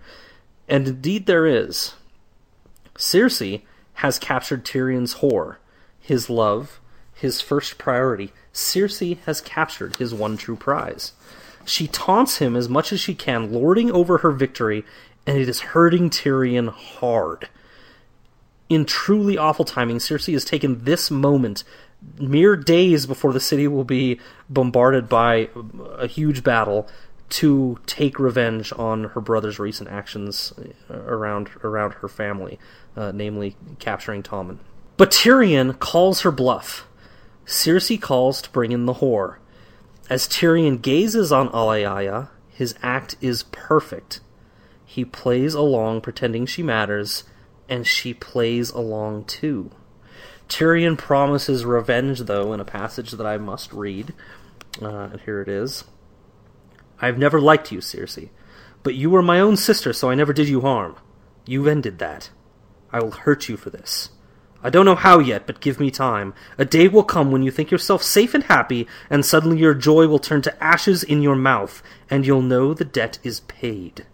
and 0.66 0.88
indeed 0.88 1.26
there 1.26 1.44
is. 1.44 1.92
Cersei 2.94 3.64
has 3.96 4.18
captured 4.18 4.64
Tyrion's 4.64 5.16
whore, 5.16 5.56
his 6.00 6.30
love, 6.30 6.80
his 7.12 7.42
first 7.42 7.76
priority. 7.76 8.32
Cersei 8.54 9.18
has 9.26 9.42
captured 9.42 9.96
his 9.96 10.14
one 10.14 10.38
true 10.38 10.56
prize. 10.56 11.12
She 11.64 11.86
taunts 11.88 12.38
him 12.38 12.56
as 12.56 12.68
much 12.68 12.92
as 12.92 13.00
she 13.00 13.14
can, 13.14 13.52
lording 13.52 13.90
over 13.90 14.18
her 14.18 14.30
victory, 14.30 14.84
and 15.26 15.38
it 15.38 15.48
is 15.48 15.60
hurting 15.60 16.10
Tyrion 16.10 16.68
hard. 16.68 17.48
In 18.68 18.84
truly 18.84 19.36
awful 19.36 19.64
timing, 19.64 19.98
Cersei 19.98 20.32
has 20.32 20.44
taken 20.44 20.84
this 20.84 21.10
moment, 21.10 21.64
mere 22.18 22.56
days 22.56 23.06
before 23.06 23.32
the 23.32 23.40
city 23.40 23.68
will 23.68 23.84
be 23.84 24.20
bombarded 24.48 25.08
by 25.08 25.48
a 25.98 26.06
huge 26.06 26.42
battle, 26.42 26.88
to 27.30 27.78
take 27.86 28.18
revenge 28.18 28.72
on 28.76 29.04
her 29.04 29.20
brother's 29.20 29.58
recent 29.58 29.88
actions 29.88 30.52
uh, 30.90 30.94
around 30.94 31.50
around 31.64 31.92
her 31.94 32.08
family, 32.08 32.58
uh, 32.96 33.12
namely 33.12 33.56
capturing 33.78 34.22
Tommen. 34.22 34.58
But 34.96 35.10
Tyrion 35.10 35.78
calls 35.78 36.20
her 36.20 36.30
bluff. 36.30 36.86
Cersei 37.46 38.00
calls 38.00 38.40
to 38.42 38.50
bring 38.50 38.72
in 38.72 38.86
the 38.86 38.94
whore. 38.94 39.36
As 40.10 40.28
Tyrion 40.28 40.82
gazes 40.82 41.32
on 41.32 41.48
Alayaya, 41.48 42.28
his 42.48 42.74
act 42.82 43.16
is 43.20 43.44
perfect. 43.44 44.20
He 44.84 45.04
plays 45.04 45.54
along 45.54 46.02
pretending 46.02 46.46
she 46.46 46.62
matters, 46.62 47.24
and 47.68 47.86
she 47.86 48.12
plays 48.12 48.70
along 48.70 49.24
too. 49.24 49.70
Tyrion 50.48 50.98
promises 50.98 51.64
revenge, 51.64 52.20
though, 52.20 52.52
in 52.52 52.60
a 52.60 52.64
passage 52.64 53.12
that 53.12 53.26
I 53.26 53.38
must 53.38 53.72
read. 53.72 54.12
Uh, 54.80 55.08
and 55.12 55.20
here 55.22 55.40
it 55.40 55.48
is. 55.48 55.84
I've 57.00 57.18
never 57.18 57.40
liked 57.40 57.72
you, 57.72 57.78
Cersei, 57.78 58.28
but 58.82 58.94
you 58.94 59.10
were 59.10 59.22
my 59.22 59.40
own 59.40 59.56
sister, 59.56 59.92
so 59.92 60.10
I 60.10 60.14
never 60.14 60.32
did 60.32 60.48
you 60.48 60.60
harm. 60.60 60.96
You've 61.46 61.66
ended 61.66 61.98
that. 61.98 62.30
I 62.92 63.00
will 63.00 63.10
hurt 63.10 63.48
you 63.48 63.56
for 63.56 63.70
this. 63.70 64.10
I 64.64 64.70
don't 64.70 64.86
know 64.86 64.94
how 64.94 65.18
yet, 65.18 65.46
but 65.46 65.60
give 65.60 65.78
me 65.78 65.90
time. 65.90 66.32
A 66.56 66.64
day 66.64 66.88
will 66.88 67.04
come 67.04 67.30
when 67.30 67.42
you 67.42 67.50
think 67.50 67.70
yourself 67.70 68.02
safe 68.02 68.32
and 68.32 68.44
happy, 68.44 68.88
and 69.10 69.24
suddenly 69.24 69.58
your 69.58 69.74
joy 69.74 70.08
will 70.08 70.18
turn 70.18 70.40
to 70.40 70.64
ashes 70.64 71.02
in 71.02 71.20
your 71.20 71.36
mouth, 71.36 71.82
and 72.08 72.26
you'll 72.26 72.40
know 72.40 72.72
the 72.72 72.84
debt 72.86 73.18
is 73.22 73.40
paid. 73.40 74.06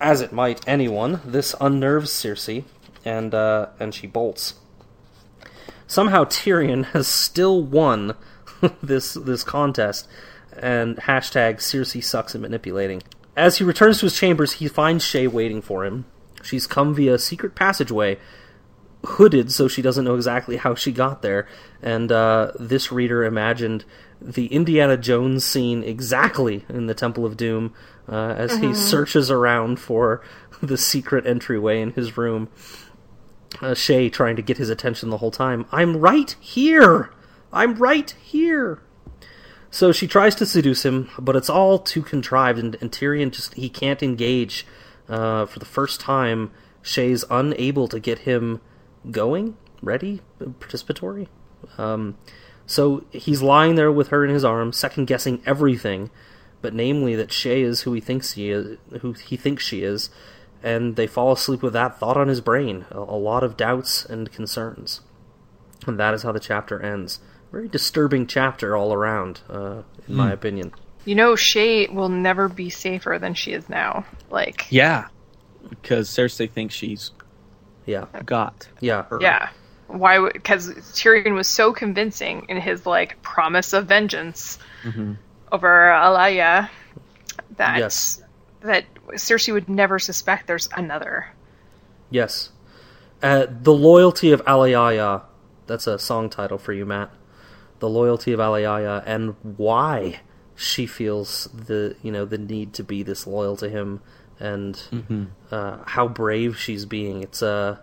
As 0.00 0.22
it 0.22 0.32
might 0.32 0.66
anyone, 0.66 1.20
this 1.26 1.54
unnerves 1.60 2.10
Cersei, 2.10 2.64
and 3.04 3.34
uh, 3.34 3.66
and 3.78 3.94
she 3.94 4.06
bolts. 4.06 4.54
Somehow 5.86 6.24
Tyrion 6.24 6.84
has 6.92 7.06
still 7.06 7.62
won 7.62 8.16
this 8.82 9.12
this 9.12 9.44
contest, 9.44 10.08
and 10.56 10.96
hashtag 10.96 11.56
Cersei 11.56 12.02
sucks 12.02 12.34
at 12.34 12.40
manipulating. 12.40 13.02
As 13.36 13.58
he 13.58 13.64
returns 13.64 13.98
to 13.98 14.06
his 14.06 14.16
chambers, 14.18 14.52
he 14.52 14.68
finds 14.68 15.04
Shae 15.04 15.28
waiting 15.28 15.60
for 15.60 15.84
him. 15.84 16.06
She's 16.42 16.66
come 16.66 16.94
via 16.94 17.14
a 17.14 17.18
secret 17.18 17.54
passageway, 17.54 18.18
hooded 19.06 19.50
so 19.52 19.68
she 19.68 19.82
doesn't 19.82 20.04
know 20.04 20.14
exactly 20.14 20.56
how 20.56 20.74
she 20.74 20.92
got 20.92 21.22
there. 21.22 21.48
And 21.82 22.12
uh, 22.12 22.52
this 22.58 22.92
reader 22.92 23.24
imagined 23.24 23.84
the 24.20 24.46
Indiana 24.46 24.96
Jones 24.96 25.44
scene 25.44 25.82
exactly 25.82 26.64
in 26.68 26.86
the 26.86 26.94
Temple 26.94 27.24
of 27.26 27.36
Doom 27.36 27.74
uh, 28.08 28.34
as 28.36 28.52
he 28.56 28.66
Mhm. 28.68 28.76
searches 28.76 29.30
around 29.30 29.78
for 29.80 30.22
the 30.62 30.78
secret 30.78 31.26
entryway 31.26 31.80
in 31.80 31.92
his 31.92 32.16
room. 32.16 32.48
Uh, 33.60 33.72
Shae 33.74 34.12
trying 34.12 34.36
to 34.36 34.42
get 34.42 34.58
his 34.58 34.68
attention 34.68 35.10
the 35.10 35.18
whole 35.18 35.30
time. 35.30 35.66
I'm 35.72 35.96
right 35.96 36.34
here! 36.40 37.10
I'm 37.52 37.74
right 37.76 38.10
here! 38.22 38.80
So 39.70 39.92
she 39.92 40.06
tries 40.06 40.34
to 40.36 40.46
seduce 40.46 40.84
him, 40.84 41.10
but 41.18 41.36
it's 41.36 41.50
all 41.50 41.78
too 41.78 42.02
contrived, 42.02 42.58
and, 42.58 42.76
and 42.80 42.90
Tyrion 42.90 43.30
just 43.30 43.54
he 43.54 43.68
can't 43.68 44.02
engage. 44.02 44.66
Uh, 45.08 45.46
for 45.46 45.58
the 45.58 45.64
first 45.66 46.00
time, 46.00 46.50
Shae's 46.82 47.24
unable 47.30 47.86
to 47.88 48.00
get 48.00 48.20
him 48.20 48.60
going, 49.10 49.56
ready, 49.82 50.20
participatory. 50.40 51.28
Um, 51.78 52.16
so 52.66 53.04
he's 53.12 53.42
lying 53.42 53.74
there 53.76 53.92
with 53.92 54.08
her 54.08 54.24
in 54.24 54.32
his 54.32 54.44
arms, 54.44 54.76
second 54.76 55.06
guessing 55.06 55.42
everything, 55.46 56.10
but 56.62 56.74
namely 56.74 57.14
that 57.14 57.28
Shae 57.28 57.62
is 57.62 57.82
who 57.82 57.92
he 57.92 58.00
thinks 58.00 58.32
he 58.32 58.50
is, 58.50 58.78
who 59.00 59.12
he 59.12 59.36
thinks 59.36 59.64
she 59.64 59.82
is, 59.82 60.10
and 60.62 60.96
they 60.96 61.06
fall 61.06 61.32
asleep 61.32 61.62
with 61.62 61.72
that 61.74 61.98
thought 62.00 62.16
on 62.16 62.28
his 62.28 62.40
brain. 62.40 62.86
A, 62.90 62.98
a 62.98 63.18
lot 63.18 63.44
of 63.44 63.56
doubts 63.56 64.04
and 64.04 64.32
concerns, 64.32 65.00
and 65.86 65.98
that 66.00 66.14
is 66.14 66.22
how 66.22 66.32
the 66.32 66.40
chapter 66.40 66.80
ends. 66.80 67.20
Very 67.52 67.68
disturbing 67.68 68.26
chapter 68.26 68.76
all 68.76 68.92
around, 68.92 69.40
uh, 69.48 69.82
in 70.08 70.14
my 70.14 70.28
Hmm. 70.28 70.32
opinion. 70.32 70.72
You 71.04 71.14
know, 71.14 71.34
Shae 71.34 71.92
will 71.92 72.08
never 72.08 72.48
be 72.48 72.68
safer 72.68 73.16
than 73.20 73.34
she 73.34 73.52
is 73.52 73.68
now. 73.68 74.04
Like, 74.28 74.66
Yeah, 74.70 75.06
because 75.70 76.08
Cersei 76.08 76.50
thinks 76.50 76.74
she's 76.74 77.12
yeah 77.86 78.06
got 78.24 78.68
yeah 78.80 79.04
yeah. 79.20 79.48
Why? 79.88 80.30
Because 80.32 80.70
Tyrion 80.94 81.34
was 81.34 81.46
so 81.46 81.72
convincing 81.72 82.46
in 82.48 82.60
his 82.60 82.86
like 82.86 83.20
promise 83.22 83.72
of 83.72 83.86
vengeance 83.86 84.58
hmm 84.82 85.12
over 85.52 85.68
Alaya 85.68 86.68
that 87.56 87.78
Yes. 87.78 88.20
that 88.62 88.84
Cersei 89.12 89.52
would 89.52 89.68
never 89.68 89.98
suspect 89.98 90.48
there's 90.48 90.68
another. 90.76 91.28
Yes. 92.10 92.50
Uh, 93.22 93.46
the 93.48 93.72
loyalty 93.72 94.32
of 94.32 94.44
Alayaya. 94.44 95.22
That's 95.66 95.86
a 95.86 95.98
song 95.98 96.30
title 96.30 96.58
for 96.58 96.72
you, 96.72 96.84
Matt. 96.84 97.10
The 97.78 97.88
loyalty 97.88 98.32
of 98.32 98.40
Alayaya 98.40 99.02
and 99.06 99.36
why 99.42 100.20
she 100.54 100.86
feels 100.86 101.48
the 101.54 101.96
you 102.02 102.10
know 102.10 102.24
the 102.24 102.38
need 102.38 102.72
to 102.74 102.82
be 102.82 103.02
this 103.02 103.26
loyal 103.26 103.56
to 103.58 103.68
him 103.68 104.00
and 104.40 104.74
Mhm. 104.92 105.26
uh, 105.50 105.78
how 105.86 106.08
brave 106.08 106.58
she's 106.58 106.84
being. 106.84 107.22
It's 107.22 107.42
a 107.42 107.80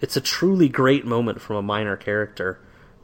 it's 0.00 0.16
a 0.16 0.20
truly 0.20 0.68
great 0.68 1.06
moment 1.06 1.40
from 1.40 1.56
a 1.56 1.62
minor 1.62 1.96
character. 1.96 2.58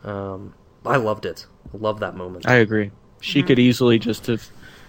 Um, 0.04 0.54
I 0.84 0.96
loved 0.96 1.24
it. 1.24 1.46
I 1.72 1.76
love 1.78 2.00
that 2.00 2.14
moment. 2.16 2.46
I 2.48 2.56
agree. 2.56 2.90
She 3.20 3.42
could 3.42 3.58
easily 3.58 3.98
just 3.98 4.26
have 4.26 4.48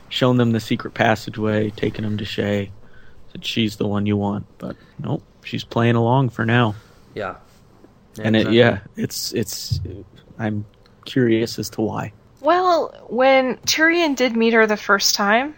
shown 0.10 0.38
them 0.38 0.52
the 0.52 0.60
secret 0.60 0.94
passageway, 0.94 1.70
taken 1.70 2.04
them 2.04 2.18
to 2.18 2.24
Shae, 2.26 2.70
said 3.32 3.46
she's 3.46 3.76
the 3.78 3.88
one 3.88 4.06
you 4.06 4.18
want, 4.18 4.46
but 4.58 4.76
nope, 5.00 5.24
she's 5.44 5.64
playing 5.64 5.96
along 5.96 6.30
for 6.30 6.46
now. 6.46 6.76
Yeah. 7.14 7.36
and 8.22 8.36
it, 8.36 8.52
yeah, 8.52 8.80
it's 8.98 9.32
it's. 9.34 9.80
I'm 10.38 10.66
curious 11.06 11.58
as 11.60 11.70
to 11.72 11.82
why. 11.82 12.12
Well, 12.42 12.94
when 13.08 13.56
Tyrion 13.68 14.16
did 14.16 14.36
meet 14.36 14.54
her 14.54 14.66
the 14.68 14.76
first 14.78 15.16
time, 15.16 15.56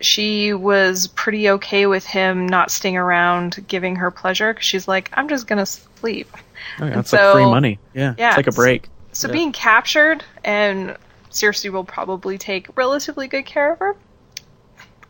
she 0.00 0.52
was 0.52 1.06
pretty 1.08 1.50
okay 1.50 1.86
with 1.86 2.04
him 2.06 2.46
not 2.46 2.70
staying 2.70 2.96
around 2.96 3.64
giving 3.68 3.96
her 3.96 4.10
pleasure 4.10 4.52
because 4.52 4.66
she's 4.66 4.86
like, 4.88 5.10
I'm 5.14 5.28
just 5.28 5.46
gonna 5.46 5.66
sleep. 5.66 6.28
Oh, 6.34 6.40
yeah, 6.80 6.86
And 6.86 6.94
that's 6.96 7.12
like 7.12 7.32
free 7.32 7.44
money. 7.44 7.78
Yeah, 7.94 8.14
yeah, 8.18 8.28
it's 8.28 8.36
like 8.36 8.46
a 8.46 8.52
break. 8.52 8.88
So 9.12 9.28
Yeah. 9.28 9.32
being 9.32 9.52
captured 9.52 10.24
and 10.44 10.96
Cersei 11.30 11.70
will 11.70 11.84
probably 11.84 12.38
take 12.38 12.76
relatively 12.76 13.28
good 13.28 13.46
care 13.46 13.72
of 13.72 13.78
her. 13.80 13.96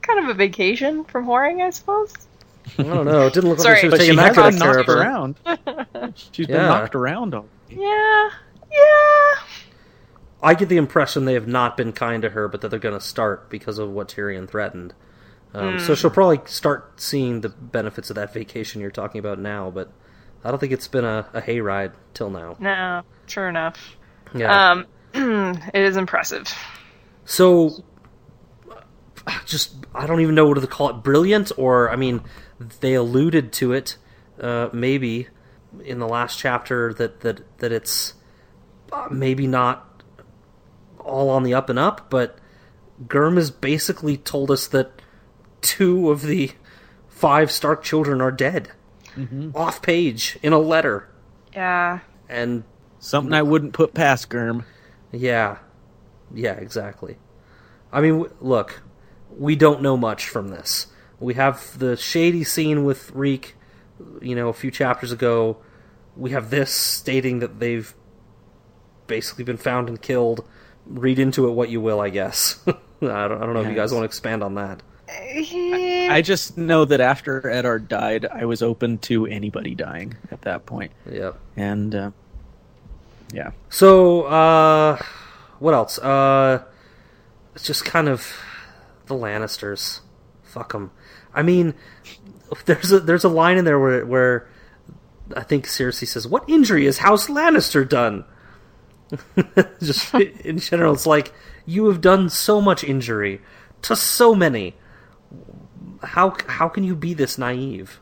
Kind 0.03 0.21
of 0.21 0.29
a 0.31 0.35
vacation 0.35 1.05
from 1.05 1.27
whoring, 1.27 1.63
I 1.63 1.71
suppose. 1.71 2.13
I 2.79 2.83
don't 2.83 3.07
know. 3.07 3.27
It 3.27 3.35
didn't 3.35 3.51
look 3.51 3.61
Sorry. 3.61 3.75
like 3.75 3.81
she 3.81 3.87
was 3.89 3.93
But 3.93 3.99
taking 3.99 4.13
she 4.13 4.17
that 4.17 4.27
has 4.27 4.37
good 4.37 4.51
been 4.53 4.61
care 4.61 4.79
of 4.79 4.87
her. 4.87 5.01
around. 5.01 6.15
She's 6.33 6.47
been 6.47 6.57
knocked 6.57 6.95
around. 6.95 7.35
All. 7.35 7.47
Yeah, 7.71 8.31
yeah. 8.71 9.35
I 10.43 10.55
get 10.55 10.69
the 10.69 10.77
impression 10.77 11.25
they 11.25 11.35
have 11.35 11.49
not 11.49 11.77
been 11.77 11.93
kind 11.93 12.23
to 12.23 12.31
her, 12.31 12.47
but 12.49 12.61
that 12.61 12.69
they're 12.69 12.79
going 12.79 12.99
to 12.99 13.05
start 13.05 13.51
because 13.51 13.79
of 13.79 13.91
what 13.91 14.09
Tyrion 14.09 14.49
threatened. 14.49 14.95
Um, 15.55 15.79
So 15.79 15.93
Mm. 15.93 15.99
she'll 16.01 16.11
probably 16.11 16.41
start 16.47 17.01
seeing 17.01 17.41
the 17.41 17.49
benefits 17.49 18.11
of 18.11 18.17
that 18.17 18.33
vacation 18.33 18.81
you're 18.81 18.91
talking 18.91 19.19
about 19.19 19.39
now, 19.39 19.71
but 19.71 19.91
I 20.45 20.51
don't 20.51 20.59
think 20.59 20.73
it's 20.73 20.89
been 20.89 21.05
a, 21.05 21.27
a 21.33 21.41
hayride 21.43 21.93
till 22.15 22.31
now. 22.31 22.57
No, 22.61 23.03
sure 23.27 23.49
enough. 23.49 23.97
Yeah. 24.35 24.71
Um, 24.71 24.87
it 25.75 25.83
is 25.83 25.97
impressive. 25.97 26.47
So, 27.25 27.83
just 29.45 29.75
I 29.95 30.07
don't 30.07 30.21
even 30.21 30.35
know 30.35 30.47
what 30.47 30.61
to 30.61 30.67
call 30.67 30.91
it. 30.91 31.03
Brilliant, 31.03 31.51
or 31.57 31.91
I 31.91 31.97
mean, 31.97 32.23
they 32.81 32.95
alluded 32.95 33.53
to 33.55 33.73
it, 33.73 33.97
uh, 34.41 34.69
maybe 34.73 35.29
in 35.85 35.99
the 35.99 36.09
last 36.09 36.39
chapter 36.39 36.95
that 36.95 37.21
that 37.21 37.59
that 37.59 37.73
it's 37.73 38.15
uh, 38.93 39.09
maybe 39.11 39.47
not 39.47 39.98
all 41.09 41.31
on 41.31 41.43
the 41.43 41.55
up 41.55 41.69
and 41.69 41.79
up, 41.79 42.11
but 42.11 42.39
GRRM 43.07 43.37
has 43.37 43.51
basically 43.51 44.17
told 44.17 44.51
us 44.51 44.67
that 44.69 45.03
two 45.61 46.11
of 46.11 46.23
the 46.23 46.53
five 47.09 47.51
Stark 47.51 47.83
children 47.83 48.21
are 48.21 48.31
dead, 48.31 48.71
mm-hmm. 49.17 49.51
off 49.55 49.83
page 49.83 50.39
in 50.43 50.53
a 50.53 50.59
letter, 50.59 51.09
Yeah. 51.55 52.01
and 52.29 52.65
Something 53.01 53.33
I 53.33 53.43
wouldn't 53.43 53.75
put 53.75 53.95
past 53.95 54.29
GRRM. 54.29 54.65
Yeah, 55.13 55.59
yeah, 56.35 56.55
exactly. 56.55 57.17
I 57.93 58.01
mean, 58.01 58.27
look, 58.41 58.83
we 59.37 59.55
don't 59.57 59.83
know 59.83 59.97
much 59.97 60.29
from 60.29 60.49
this. 60.49 60.89
We 61.21 61.35
have 61.35 61.79
the 61.79 61.97
shady 61.97 62.45
scene 62.45 62.85
with 62.85 63.11
Reek, 63.13 63.55
you 64.21 64.35
know, 64.35 64.49
a 64.49 64.53
few 64.53 64.71
chapters 64.71 65.13
ago. 65.13 65.59
We 66.17 66.31
have 66.31 66.51
this 66.51 66.71
stating 66.71 67.39
that 67.39 67.61
they've 67.61 67.95
basically 69.07 69.45
been 69.45 69.57
found 69.57 69.89
and 69.89 70.01
killed. 70.03 70.45
Read 70.89 71.19
into 71.19 71.47
it 71.49 71.53
what 71.53 71.69
you 71.69 71.81
will, 71.81 72.01
I 72.01 72.09
guess. 72.11 72.59
I 72.67 72.73
don't, 73.03 73.13
I 73.13 73.27
don't 73.47 73.55
know 73.55 73.61
if 73.61 73.69
you 73.69 73.75
guys 73.75 73.93
want 73.93 74.03
to 74.03 74.07
expand 74.07 74.43
on 74.43 74.55
that. 74.55 74.83
I 75.11 76.21
just 76.25 76.59
know 76.59 76.85
that 76.85 77.01
after 77.01 77.49
Eddard 77.49 77.89
died, 77.89 78.27
I 78.27 78.45
was 78.45 78.63
open 78.63 78.99
to 78.99 79.27
anybody 79.27 79.75
dying 79.75 80.17
at 80.31 80.43
that 80.43 80.67
point. 80.67 80.93
Yep. 81.11 81.39
And 81.57 81.95
uh, 81.95 82.11
yeah, 83.33 83.53
So, 83.69 84.23
uh, 84.25 84.99
what 85.59 85.75
else? 85.75 85.99
Uh, 85.99 86.63
it's 87.55 87.65
just 87.65 87.85
kind 87.85 88.09
of 88.09 88.33
the 89.07 89.15
Lannisters. 89.15 90.01
Fuck 90.43 90.73
them. 90.73 90.91
I 91.35 91.43
mean, 91.43 91.75
there's 92.65 92.93
a 92.93 93.01
there's 93.01 93.25
a 93.25 93.29
line 93.29 93.59
in 93.59 93.65
there 93.65 93.79
where 93.79 94.05
where 94.07 94.49
I 95.37 95.43
think 95.43 95.67
Cersei 95.67 96.07
says, 96.07 96.27
"What 96.27 96.49
injury 96.49 96.87
has 96.87 96.99
House 96.99 97.29
Lannister 97.29 97.87
done?" 97.89 98.25
just 99.81 100.15
in 100.15 100.59
general, 100.59 100.93
it's 100.95 101.07
like 101.07 101.33
you 101.67 101.87
have 101.89 102.01
done 102.01 102.29
so 102.29 102.61
much 102.61 102.85
injury 102.85 103.41
to 103.83 103.97
so 103.97 104.35
many. 104.35 104.75
How 106.03 106.37
how 106.49 106.69
can 106.69 106.85
you 106.85 106.95
be 106.95 107.15
this 107.15 107.39
naive, 107.39 108.01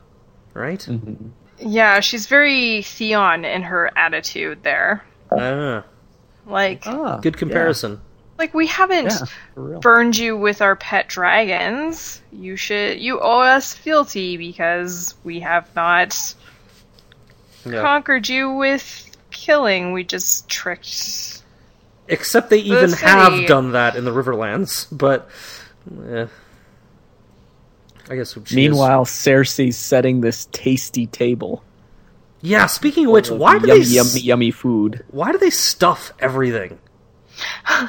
right? 0.54 0.80
Mm-hmm. 0.80 1.28
Yeah, 1.58 2.00
she's 2.00 2.26
very 2.26 2.82
Theon 2.82 3.44
in 3.44 3.62
her 3.62 3.90
attitude 3.96 4.62
there. 4.62 5.02
Ah, 5.30 5.84
Like, 6.46 6.82
Ah, 6.86 7.16
good 7.18 7.36
comparison. 7.38 8.00
like 8.38 8.52
we 8.52 8.66
haven't 8.66 9.06
Yeah, 9.56 9.78
burned 9.80 10.16
you 10.18 10.36
with 10.36 10.60
our 10.60 10.76
pet 10.76 11.08
dragons. 11.08 12.20
You 12.30 12.56
should 12.56 13.00
you 13.00 13.18
owe 13.20 13.40
us 13.40 13.72
fealty 13.72 14.36
because 14.36 15.14
we 15.24 15.40
have 15.40 15.68
not 15.74 16.34
Yeah. 17.64 17.80
conquered 17.80 18.28
you 18.28 18.50
with 18.52 19.05
killing. 19.46 19.92
We 19.92 20.02
just 20.04 20.48
tricked. 20.48 21.42
Except 22.08 22.50
they 22.50 22.58
even 22.58 22.92
have 22.92 23.46
done 23.46 23.72
that 23.72 23.96
in 23.96 24.04
the 24.04 24.10
Riverlands, 24.12 24.86
but 24.96 25.28
eh. 26.08 26.26
I 28.08 28.14
guess 28.16 28.34
she 28.34 28.40
is- 28.40 28.52
Meanwhile, 28.54 29.04
Cersei's 29.06 29.76
setting 29.76 30.20
this 30.20 30.46
tasty 30.52 31.06
table. 31.06 31.64
yeah. 32.42 32.66
Speaking 32.66 33.06
of 33.06 33.12
which, 33.12 33.30
of 33.30 33.38
why 33.38 33.58
do 33.58 33.66
yummy, 33.66 33.80
they 33.80 33.86
yummy, 33.90 34.20
yummy 34.20 34.50
food? 34.52 35.04
why 35.10 35.32
do 35.32 35.38
they 35.38 35.50
stuff 35.50 36.12
everything? 36.20 36.78
Am 37.68 37.88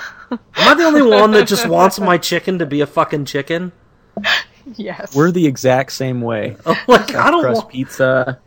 I 0.57 0.73
the 0.73 0.83
only 0.83 1.01
one 1.03 1.31
that 1.31 1.47
just 1.47 1.67
wants 1.67 1.99
my 1.99 2.17
chicken 2.17 2.59
to 2.59 2.65
be 2.65 2.81
a 2.81 2.87
fucking 2.87 3.25
chicken? 3.25 3.71
Yes. 4.75 5.15
We're 5.15 5.31
the 5.31 5.45
exact 5.47 5.91
same 5.93 6.21
way. 6.21 6.57
Like 6.87 7.13
I 7.15 7.29
don't 7.31 7.43
crust 7.43 7.61
want. 7.61 7.69
pizza. 7.69 8.39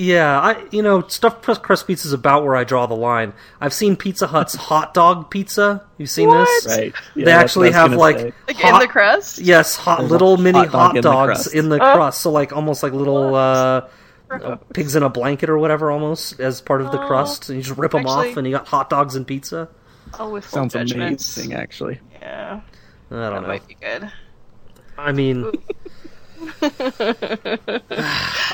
Yeah, 0.00 0.38
I 0.40 0.64
you 0.70 0.82
know 0.82 1.02
stuffed 1.08 1.42
crust 1.42 1.62
crust 1.62 1.86
pizza 1.88 2.06
is 2.06 2.12
about 2.12 2.44
where 2.44 2.54
I 2.54 2.62
draw 2.64 2.86
the 2.86 2.94
line. 2.94 3.32
I've 3.60 3.72
seen 3.72 3.96
Pizza 3.96 4.26
Hut's 4.28 4.54
hot 4.68 4.94
dog 4.94 5.28
pizza. 5.30 5.84
You've 5.98 6.08
seen 6.10 6.30
this? 6.30 6.66
Right. 6.68 6.92
Yeah, 7.16 7.24
they 7.24 7.24
that's 7.24 7.42
actually 7.44 7.68
what 7.70 7.74
have 7.74 7.88
gonna 7.90 8.00
like 8.00 8.18
say. 8.18 8.32
like 8.46 8.64
in 8.64 8.78
the 8.78 8.86
crust. 8.86 9.38
Yes, 9.40 9.74
hot 9.76 9.98
There's 9.98 10.10
a 10.10 10.12
little 10.12 10.36
mini 10.36 10.58
hot 10.60 10.70
dog 10.70 10.72
hot 10.72 10.90
in 10.90 10.94
the 10.96 11.02
dogs 11.02 11.32
crust. 11.42 11.54
in 11.54 11.68
the 11.68 11.76
Oh. 11.82 11.94
crust. 11.94 12.20
So 12.22 12.30
like 12.30 12.52
almost 12.52 12.82
like 12.84 12.92
little 12.92 13.34
uh, 13.34 13.88
uh, 14.30 14.56
pigs 14.72 14.94
in 14.94 15.02
a 15.02 15.08
blanket 15.08 15.50
or 15.50 15.58
whatever, 15.58 15.90
almost 15.90 16.38
as 16.38 16.60
part 16.60 16.80
of 16.80 16.92
the 16.92 17.02
Oh. 17.02 17.06
crust. 17.08 17.48
And 17.48 17.56
you 17.58 17.64
just 17.64 17.76
rip 17.78 17.90
them 17.92 18.02
Actually- 18.02 18.30
off, 18.30 18.36
and 18.36 18.46
you 18.46 18.52
got 18.52 18.68
hot 18.68 18.90
dogs 18.90 19.16
and 19.16 19.26
pizza. 19.26 19.68
Oh, 20.18 20.30
with 20.30 20.48
Sounds 20.48 20.74
judgments. 20.74 21.36
amazing, 21.36 21.54
actually. 21.54 22.00
Yeah, 22.22 22.60
I 23.10 23.14
don't 23.30 23.42
know. 23.42 23.48
might 23.48 23.66
be 23.66 23.74
good. 23.80 24.10
I 24.96 25.12
mean, 25.12 25.50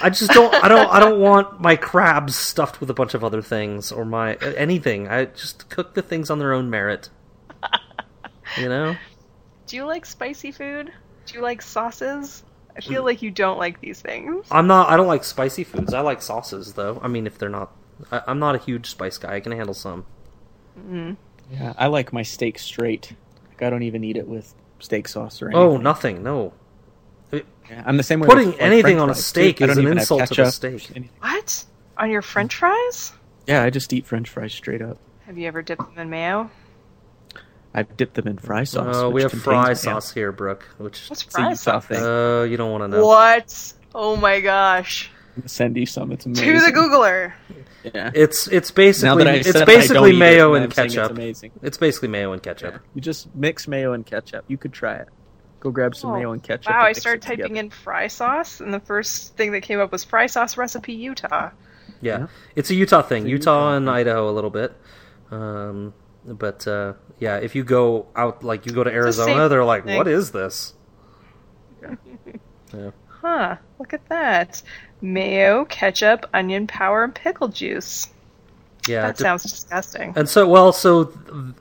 I 0.02 0.10
just 0.10 0.30
don't. 0.32 0.54
I 0.54 0.68
don't. 0.68 0.88
I 0.90 1.00
don't 1.00 1.20
want 1.20 1.60
my 1.60 1.76
crabs 1.76 2.36
stuffed 2.36 2.80
with 2.80 2.90
a 2.90 2.94
bunch 2.94 3.14
of 3.14 3.24
other 3.24 3.42
things 3.42 3.92
or 3.92 4.04
my 4.04 4.34
anything. 4.34 5.08
I 5.08 5.26
just 5.26 5.68
cook 5.70 5.94
the 5.94 6.02
things 6.02 6.30
on 6.30 6.38
their 6.38 6.52
own 6.52 6.70
merit. 6.70 7.10
You 8.58 8.68
know. 8.68 8.96
Do 9.66 9.76
you 9.76 9.84
like 9.84 10.06
spicy 10.06 10.52
food? 10.52 10.92
Do 11.26 11.34
you 11.34 11.40
like 11.40 11.62
sauces? 11.62 12.44
I 12.76 12.80
feel 12.80 13.04
like 13.04 13.22
you 13.22 13.30
don't 13.30 13.58
like 13.58 13.80
these 13.80 14.00
things. 14.00 14.46
I'm 14.50 14.66
not. 14.66 14.90
I 14.90 14.96
don't 14.96 15.06
like 15.06 15.24
spicy 15.24 15.64
foods. 15.64 15.94
I 15.94 16.00
like 16.00 16.20
sauces, 16.20 16.74
though. 16.74 17.00
I 17.02 17.08
mean, 17.08 17.26
if 17.26 17.38
they're 17.38 17.48
not, 17.48 17.72
I, 18.10 18.22
I'm 18.26 18.38
not 18.38 18.54
a 18.54 18.58
huge 18.58 18.90
spice 18.90 19.16
guy. 19.16 19.36
I 19.36 19.40
can 19.40 19.52
handle 19.52 19.74
some. 19.74 20.04
Mm. 20.78 21.16
Yeah, 21.50 21.72
I 21.78 21.86
like 21.86 22.12
my 22.12 22.22
steak 22.22 22.58
straight. 22.58 23.12
Like, 23.48 23.62
I 23.62 23.70
don't 23.70 23.84
even 23.84 24.02
eat 24.02 24.16
it 24.16 24.26
with 24.26 24.54
steak 24.80 25.06
sauce 25.06 25.40
or 25.40 25.46
anything. 25.46 25.62
Oh, 25.62 25.76
nothing. 25.76 26.22
No. 26.22 26.52
Yeah, 27.70 27.82
I'm 27.86 27.96
the 27.96 28.02
same 28.02 28.20
way. 28.20 28.28
Putting 28.28 28.46
with, 28.48 28.54
like, 28.56 28.62
anything 28.62 28.96
French 28.96 29.00
on 29.00 29.10
a 29.10 29.14
steak 29.14 29.60
is 29.60 29.68
don't 29.68 29.78
an 29.78 29.82
even 29.84 29.96
have 29.96 30.02
insult 30.02 30.20
to 30.20 30.28
the 30.28 30.34
ketchup, 30.42 30.80
steak. 30.80 31.10
What? 31.20 31.64
On 31.96 32.10
your 32.10 32.22
French 32.22 32.54
fries? 32.56 33.12
Yeah, 33.46 33.62
I 33.62 33.70
just 33.70 33.92
eat 33.92 34.06
French 34.06 34.28
fries 34.28 34.52
straight 34.52 34.82
up. 34.82 34.98
Have 35.26 35.38
you 35.38 35.46
ever 35.48 35.62
dipped 35.62 35.82
them 35.82 35.98
in 35.98 36.10
mayo? 36.10 36.50
I've 37.72 37.96
dipped 37.96 38.14
them 38.14 38.28
in 38.28 38.38
fry 38.38 38.64
sauce. 38.64 38.96
Oh, 38.96 39.10
we 39.10 39.22
have 39.22 39.32
fry 39.32 39.64
mayo. 39.64 39.74
sauce 39.74 40.12
here, 40.12 40.30
Brooke. 40.30 40.62
Which 40.78 41.08
What's 41.08 41.22
It's 41.22 41.34
a 41.34 41.38
fry 41.38 41.54
sauce? 41.54 41.86
thing. 41.86 42.02
uh, 42.02 42.42
you 42.42 42.56
don't 42.56 42.70
want 42.70 42.84
to 42.84 42.88
know. 42.88 43.04
What? 43.06 43.72
Oh 43.94 44.16
my 44.16 44.40
gosh! 44.40 45.10
I'm 45.36 45.42
gonna 45.42 45.48
send 45.48 45.76
you 45.76 45.86
some. 45.86 46.12
It's 46.12 46.26
amazing. 46.26 46.52
To 46.54 46.60
the 46.60 46.72
Googler. 46.72 47.32
Yeah. 47.82 48.10
It's 48.14 48.46
it's 48.48 48.70
basically 48.70 49.24
it's 49.28 49.46
said 49.48 49.56
it, 49.56 49.62
I 49.62 49.64
don't 49.64 49.66
basically 49.80 50.10
eat 50.10 50.16
it, 50.16 50.18
mayo 50.18 50.54
and 50.54 50.64
and 50.64 50.72
I'm 50.72 50.76
ketchup. 50.76 51.10
It's 51.10 51.10
amazing. 51.10 51.50
It's 51.62 51.76
basically 51.76 52.08
mayo 52.08 52.32
and 52.32 52.42
ketchup. 52.42 52.80
You 52.94 53.00
just 53.00 53.34
mix 53.34 53.66
mayo 53.68 53.92
and 53.92 54.06
ketchup. 54.06 54.44
You 54.48 54.56
could 54.56 54.72
try 54.72 54.94
it. 54.96 55.08
Go 55.64 55.70
grab 55.70 55.96
some 55.96 56.10
Oh, 56.10 56.14
mayo 56.18 56.30
and 56.32 56.42
ketchup. 56.42 56.70
Wow, 56.70 56.80
and 56.80 56.86
I 56.88 56.92
started 56.92 57.22
typing 57.22 57.38
together. 57.44 57.60
in 57.60 57.70
fry 57.70 58.06
sauce, 58.06 58.60
and 58.60 58.72
the 58.72 58.80
first 58.80 59.34
thing 59.36 59.50
that 59.52 59.62
came 59.62 59.80
up 59.80 59.90
was 59.90 60.04
fry 60.04 60.26
sauce 60.26 60.56
recipe 60.58 60.92
Utah. 60.92 61.50
Yeah, 62.02 62.18
Yeah. 62.18 62.26
it's 62.54 62.68
a 62.70 62.74
Utah 62.74 63.00
thing. 63.02 63.24
A 63.24 63.28
Utah, 63.28 63.52
Utah 63.70 63.76
and 63.78 63.86
thing. 63.86 63.94
Idaho 63.94 64.28
a 64.28 64.32
little 64.32 64.50
bit. 64.50 64.72
Um, 65.30 65.94
but 66.26 66.68
uh, 66.68 66.92
yeah, 67.18 67.38
if 67.38 67.54
you 67.54 67.64
go 67.64 68.06
out, 68.14 68.44
like 68.44 68.66
you 68.66 68.72
go 68.72 68.84
to 68.84 68.90
Arizona, 68.92 69.34
same 69.34 69.48
they're 69.48 69.64
like, 69.64 69.84
thing. 69.86 69.96
"What 69.96 70.06
is 70.06 70.30
this?" 70.32 70.74
yeah. 71.82 72.90
Huh, 73.22 73.56
look 73.78 73.94
at 73.94 74.06
that. 74.10 74.62
Mayo, 75.00 75.64
ketchup, 75.64 76.28
onion 76.34 76.66
powder, 76.66 77.04
and 77.04 77.14
pickle 77.14 77.48
juice. 77.48 78.12
Yeah, 78.86 79.00
that 79.06 79.16
de- 79.16 79.22
sounds 79.22 79.44
disgusting. 79.44 80.12
And 80.14 80.28
so, 80.28 80.46
well, 80.46 80.74
so 80.74 81.04
th- 81.04 81.54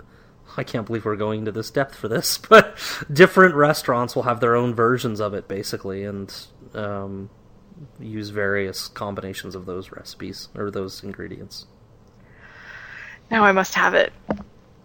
I 0.58 0.64
can't 0.64 0.86
believe 0.86 1.06
we're 1.06 1.16
going 1.16 1.40
into 1.40 1.52
this 1.52 1.70
depth 1.72 1.96
for 1.96 2.08
this, 2.08 2.38
but 2.50 2.78
different 3.12 3.56
restaurants 3.56 4.16
will 4.16 4.24
have 4.24 4.40
their 4.40 4.56
own 4.56 4.74
versions 4.74 5.20
of 5.20 5.34
it, 5.34 5.48
basically, 5.48 6.04
and 6.04 6.34
um, 6.74 7.30
use 8.00 8.30
various 8.30 8.88
combinations 8.88 9.56
of 9.56 9.66
those 9.66 9.92
recipes 9.92 10.50
or 10.56 10.70
those 10.72 11.04
ingredients. 11.04 11.66
Now 13.32 13.44
I 13.44 13.52
must 13.52 13.74
have 13.76 13.94
it. 13.94 14.14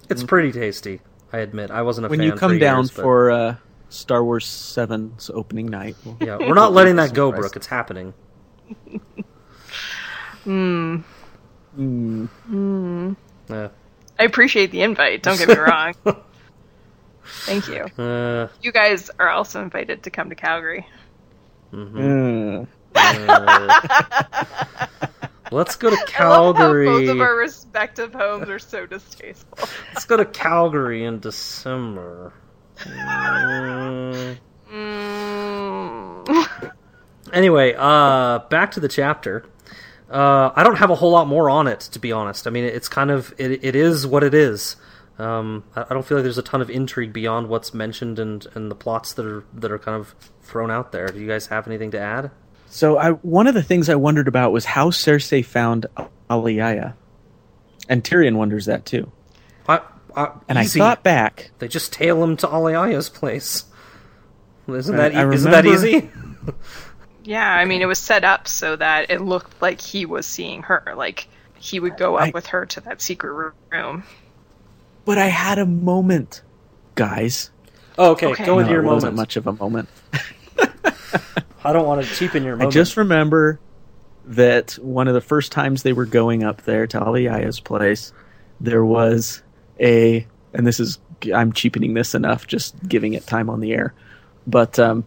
It's 0.09 0.23
pretty 0.25 0.53
tasty, 0.53 1.01
I 1.33 1.39
admit. 1.39 1.71
I 1.71 1.83
wasn't 1.83 2.07
a 2.07 2.09
when 2.09 2.19
fan 2.21 2.27
you 2.29 2.33
come 2.35 2.53
for 2.53 2.59
down 2.59 2.79
years, 2.85 2.91
but- 2.93 3.03
for 3.03 3.31
uh, 3.31 3.57
Star 3.91 4.25
Wars 4.25 4.47
7's 4.47 5.31
opening 5.35 5.67
night. 5.67 5.97
we'll- 6.05 6.17
yeah, 6.21 6.37
we're 6.41 6.55
not 6.55 6.73
letting 6.73 6.97
that 6.97 7.13
go, 7.13 7.31
Brooke. 7.33 7.57
It's 7.57 7.67
happening. 7.67 8.15
Hmm. 10.45 11.01
Mm. 11.79 13.17
Uh, 13.51 13.69
I 14.19 14.25
appreciate 14.25 14.71
the 14.73 14.83
invite. 14.83 15.23
Don't 15.23 15.39
get 15.39 15.49
me 15.49 15.55
wrong. 15.55 15.95
Thank 17.25 17.69
you. 17.69 17.85
uh, 18.03 18.49
You 18.63 18.73
guys 18.73 19.11
are 19.19 19.29
also 19.29 19.63
invited 19.63 20.03
to 20.05 20.11
come 20.11 20.29
to 20.31 20.35
Calgary. 20.35 20.87
mhm. 21.73 22.67
Uh, 22.95 23.81
Let's 25.51 25.77
go 25.77 25.89
to 25.91 25.97
I 26.19 26.25
love 26.29 26.57
how 26.57 26.75
Calgary. 26.75 26.87
both 26.87 27.09
of 27.09 27.21
our 27.21 27.37
respective 27.37 28.13
homes 28.13 28.49
are 28.51 28.59
so 28.59 28.87
distasteful. 28.87 29.69
Let's 29.95 30.05
go 30.05 30.17
to 30.17 30.25
Calgary 30.25 31.05
in 31.05 31.21
December. 31.21 32.33
Mm. 32.81 34.37
Mm. 34.73 36.47
Anyway, 37.31 37.75
uh, 37.77 38.39
back 38.49 38.71
to 38.71 38.81
the 38.81 38.89
chapter. 38.89 39.45
Uh, 40.11 40.51
I 40.57 40.63
don't 40.63 40.77
have 40.77 40.91
a 40.91 40.95
whole 40.95 41.11
lot 41.11 41.27
more 41.29 41.51
on 41.51 41.67
it, 41.67 41.81
to 41.81 41.99
be 41.99 42.13
honest. 42.13 42.47
I 42.47 42.51
mean, 42.51 42.65
it's 42.65 42.89
kind 42.89 43.11
of 43.11 43.35
it, 43.39 43.63
it 43.65 43.77
is 43.77 44.07
what 44.07 44.23
it 44.25 44.33
is. 44.35 44.77
Um, 45.19 45.65
I, 45.77 45.83
I 45.83 45.87
don't 45.95 46.05
feel 46.07 46.17
like 46.19 46.23
there's 46.23 46.39
a 46.39 46.43
ton 46.43 46.63
of 46.63 46.71
intrigue 46.71 47.13
beyond 47.13 47.49
what's 47.49 47.75
mentioned 47.75 48.19
and, 48.19 48.47
and 48.55 48.71
the 48.71 48.75
plots 48.75 49.13
that 49.15 49.27
are 49.27 49.45
that 49.55 49.71
are 49.71 49.79
kind 49.79 49.97
of 50.01 50.15
thrown 50.43 50.71
out 50.71 50.93
there. 50.93 51.09
Do 51.09 51.21
you 51.21 51.27
guys 51.29 51.47
have 51.49 51.67
anything 51.67 51.91
to 51.93 52.01
add? 52.01 52.31
so 52.71 52.99
I 52.99 53.11
one 53.13 53.47
of 53.47 53.55
the 53.55 53.63
things 53.63 53.89
I 53.89 53.95
wondered 53.97 54.29
about 54.29 54.53
was 54.53 54.65
how 54.65 54.91
Cersei 54.91 55.45
found 55.45 55.87
Alayaya, 56.31 56.95
and 57.89 58.03
Tyrion 58.05 58.37
wonders 58.37 58.67
that 58.67 58.87
too. 58.87 59.11
I, 59.69 59.81
I, 60.17 60.33
And 60.49 60.59
easy. 60.59 60.81
I 60.81 60.85
thought 60.85 61.03
back, 61.03 61.51
they 61.59 61.69
just 61.69 61.93
tail 61.93 62.23
him 62.25 62.37
to 62.39 62.47
Alayaya's 62.47 63.09
place. 63.11 63.65
Isn't 64.67 64.95
I- 64.95 65.09
that 65.11 65.17
I 65.17 65.31
e- 65.31 65.35
isn't 65.35 65.51
that 65.51 65.67
easy? 65.67 66.11
Yeah, 67.29 67.53
I 67.53 67.67
mean, 67.67 67.83
it 67.83 67.87
was 67.87 67.99
set 67.99 68.25
up 68.25 68.49
so 68.49 68.75
that 68.77 69.11
it 69.11 69.21
looked 69.21 69.61
like 69.61 69.83
he 69.83 70.07
was 70.07 70.25
seeing 70.25 70.63
her. 70.63 70.95
Like, 70.97 71.29
he 71.59 71.79
would 71.79 71.99
go 71.99 72.17
up 72.17 72.29
I- 72.29 72.31
with 72.33 72.47
her 72.47 72.65
to 72.65 72.81
that 72.83 73.03
secret 73.03 73.53
room. 73.71 74.03
but 75.05 75.19
I 75.19 75.27
had 75.27 75.59
a 75.59 75.67
moment, 75.67 76.41
guys. 76.95 77.51
Oh, 77.99 78.13
okay, 78.13 78.29
Okay. 78.29 78.47
go 78.47 78.61
into 78.61 78.71
No, 78.71 78.77
your 78.77 78.85
it 78.85 78.87
wasn't 78.87 79.13
moment. 79.15 79.17
much 79.17 79.37
of 79.37 79.47
a 79.47 79.53
moment. 79.53 79.89
I 81.65 81.73
don't 81.75 81.87
want 81.87 82.03
to 82.03 82.15
cheapen 82.15 82.45
your 82.45 82.55
I 82.55 82.59
moment. 82.59 82.73
just 82.73 82.97
remember 82.97 83.61
that 84.25 84.73
one 84.81 85.07
of 85.07 85.13
the 85.15 85.21
first 85.21 85.53
times 85.53 85.83
they 85.83 85.93
were 85.93 86.07
going 86.07 86.45
up 86.45 86.63
there 86.63 86.87
to 86.87 86.99
Alayaya's 87.01 87.61
place, 87.61 88.13
there 88.61 88.85
was 88.85 89.43
a, 89.79 90.27
and 90.55 90.67
this 90.67 90.81
is, 90.81 90.99
I'm 91.35 91.53
cheapening 91.53 91.93
this 91.93 92.15
enough, 92.15 92.47
just 92.47 92.75
giving 92.89 93.13
it 93.13 93.27
time 93.27 93.51
on 93.51 93.61
the 93.61 93.73
air, 93.73 93.93
but 94.47 94.79
um, 94.79 95.05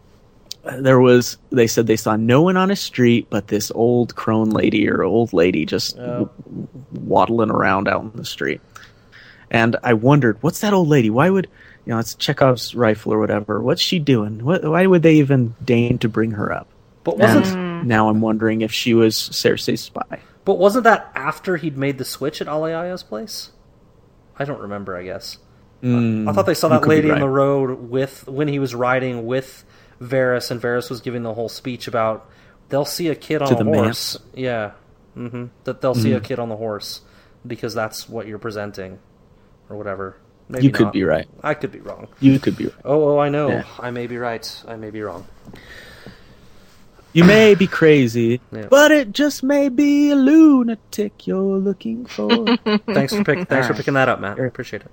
there 0.64 1.00
was, 1.00 1.38
they 1.52 1.68
said 1.68 1.88
they 1.88 1.96
saw 1.96 2.16
no 2.16 2.42
one 2.44 2.58
on 2.58 2.70
a 2.72 2.76
street 2.76 3.28
but 3.30 3.48
this 3.48 3.72
old 3.74 4.16
crone 4.16 4.50
lady 4.52 4.88
or 4.90 5.04
old 5.04 5.34
lady 5.34 5.66
just 5.66 5.98
Oh. 5.98 6.30
w- 6.44 6.68
waddling 6.92 7.50
around 7.50 7.88
out 7.88 8.02
in 8.04 8.12
the 8.16 8.26
street. 8.26 8.62
And 9.50 9.76
I 9.84 9.94
wondered, 9.94 10.38
what's 10.42 10.62
that 10.62 10.74
old 10.74 10.88
lady? 10.88 11.10
Why 11.10 11.30
would, 11.30 11.48
you 11.86 11.94
know, 11.94 12.00
it's 12.00 12.16
Chekhov's 12.16 12.74
rifle 12.76 13.14
or 13.14 13.20
whatever. 13.20 13.60
What's 13.62 13.82
she 13.82 14.00
doing? 14.00 14.46
What, 14.46 14.64
why 14.64 14.86
would 14.86 15.04
they 15.04 15.16
even 15.16 15.56
deign 15.64 15.98
to 16.00 16.10
bring 16.10 16.32
her 16.32 16.52
up? 16.52 16.68
but 17.04 17.18
wasn't 17.18 17.48
And 17.48 17.88
now 17.88 18.10
I'm 18.10 18.22
wondering 18.22 18.62
if 18.62 18.72
she 18.72 18.94
was 18.94 19.16
Cersei's 19.16 19.82
spy. 19.82 20.20
But 20.46 20.60
wasn't 20.60 20.84
that 20.84 21.12
after 21.16 21.58
he'd 21.58 21.76
made 21.76 21.98
the 21.98 22.06
switch 22.06 22.40
at 22.42 22.48
Alayaya's 22.48 23.02
place? 23.02 23.50
I 24.38 24.46
don't 24.46 24.60
remember. 24.62 24.96
I 24.96 25.04
guess. 25.04 25.40
Mm, 25.84 26.30
I 26.30 26.34
thought 26.34 26.46
they 26.46 26.54
saw 26.54 26.68
that 26.70 26.88
lady 26.88 27.10
in 27.10 27.20
the 27.20 27.28
road 27.28 27.90
with 27.90 28.28
when 28.28 28.48
he 28.48 28.60
was 28.60 28.76
riding 28.76 29.26
with 29.26 29.64
Varys, 30.02 30.50
and 30.52 30.60
Varys 30.62 30.90
was 30.90 31.00
giving 31.02 31.24
the 31.24 31.34
whole 31.34 31.50
speech 31.50 31.88
about 31.88 32.28
they'll 32.70 32.86
see 32.86 33.08
a 33.10 33.16
kid 33.16 33.42
on 33.42 33.50
To 33.50 33.56
a 33.56 33.64
the 33.64 33.66
horse. 33.66 34.18
Yeah, 34.34 34.72
hmm 35.14 35.46
that 35.66 35.82
they'll 35.82 35.94
see 35.96 36.14
a 36.14 36.20
Mhm. 36.20 36.24
kid 36.24 36.40
on 36.40 36.50
the 36.50 36.56
horse 36.58 37.02
because 37.46 37.74
that's 37.74 38.08
what 38.10 38.28
you're 38.28 38.40
presenting, 38.40 39.00
or 39.70 39.78
whatever. 39.78 40.18
Maybe 40.50 40.66
You 40.66 40.72
could 40.72 40.86
not. 40.88 40.94
be 40.94 41.04
right. 41.04 41.28
I 41.44 41.54
could 41.54 41.72
be 41.72 41.80
wrong. 41.80 42.08
You 42.20 42.38
could 42.40 42.58
be 42.58 42.66
right. 42.66 42.74
Oh, 42.84 43.16
oh, 43.16 43.20
I 43.20 43.30
know. 43.30 43.50
Yeah. 43.50 43.64
I 43.80 43.92
may 43.92 44.08
be 44.08 44.18
right. 44.18 44.64
I 44.68 44.76
may 44.76 44.90
be 44.90 45.02
wrong. 45.02 45.26
You 47.14 47.24
may 47.26 47.56
be 47.56 47.68
crazy, 47.68 48.40
Yeah. 48.52 48.68
but 48.70 48.92
it 48.92 49.12
just 49.12 49.44
may 49.44 49.68
be 49.70 50.12
a 50.12 50.16
lunatic 50.16 51.28
you're 51.28 51.58
looking 51.58 52.06
for. 52.06 52.58
Thanks 52.94 53.14
for 53.16 53.24
pick, 53.24 53.48
thanks 53.50 53.68
for 53.68 53.74
picking 53.74 53.94
that 53.96 54.08
up, 54.10 54.20
Matt. 54.22 54.40
I 54.40 54.46
appreciate 54.46 54.84
it. 54.84 54.92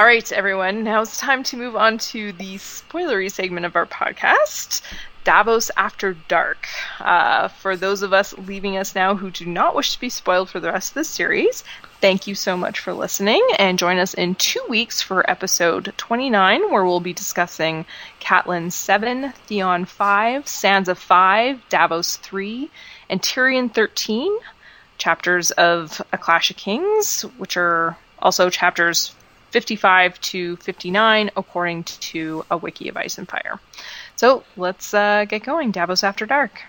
All 0.00 0.06
right, 0.06 0.32
everyone. 0.32 0.82
Now 0.82 1.02
it's 1.02 1.18
time 1.18 1.42
to 1.42 1.58
move 1.58 1.76
on 1.76 1.98
to 1.98 2.32
the 2.32 2.54
spoilery 2.56 3.30
segment 3.30 3.66
of 3.66 3.76
our 3.76 3.84
podcast, 3.84 4.80
Davos 5.24 5.70
After 5.76 6.14
Dark. 6.26 6.66
Uh, 6.98 7.48
for 7.48 7.76
those 7.76 8.00
of 8.00 8.14
us 8.14 8.32
leaving 8.38 8.78
us 8.78 8.94
now 8.94 9.14
who 9.14 9.30
do 9.30 9.44
not 9.44 9.76
wish 9.76 9.92
to 9.92 10.00
be 10.00 10.08
spoiled 10.08 10.48
for 10.48 10.58
the 10.58 10.72
rest 10.72 10.92
of 10.92 10.94
this 10.94 11.10
series, 11.10 11.64
thank 12.00 12.26
you 12.26 12.34
so 12.34 12.56
much 12.56 12.80
for 12.80 12.94
listening, 12.94 13.46
and 13.58 13.78
join 13.78 13.98
us 13.98 14.14
in 14.14 14.36
two 14.36 14.64
weeks 14.70 15.02
for 15.02 15.30
episode 15.30 15.92
29, 15.98 16.70
where 16.70 16.86
we'll 16.86 17.00
be 17.00 17.12
discussing 17.12 17.84
Catelyn 18.20 18.72
7, 18.72 19.34
Theon 19.48 19.84
5, 19.84 20.44
Sansa 20.46 20.96
5, 20.96 21.68
Davos 21.68 22.16
3, 22.16 22.70
and 23.10 23.20
Tyrion 23.20 23.70
13 23.70 24.34
chapters 24.96 25.50
of 25.50 26.00
A 26.10 26.16
Clash 26.16 26.50
of 26.50 26.56
Kings, 26.56 27.20
which 27.36 27.58
are 27.58 27.98
also 28.18 28.48
chapters 28.48 29.14
55 29.50 30.20
to 30.20 30.56
59 30.56 31.30
according 31.36 31.84
to 31.84 32.44
a 32.50 32.56
wiki 32.56 32.88
of 32.88 32.96
Ice 32.96 33.18
and 33.18 33.28
Fire. 33.28 33.58
So 34.16 34.44
let's 34.56 34.94
uh, 34.94 35.24
get 35.26 35.44
going. 35.44 35.70
Davos 35.70 36.04
After 36.04 36.26
Dark. 36.26 36.62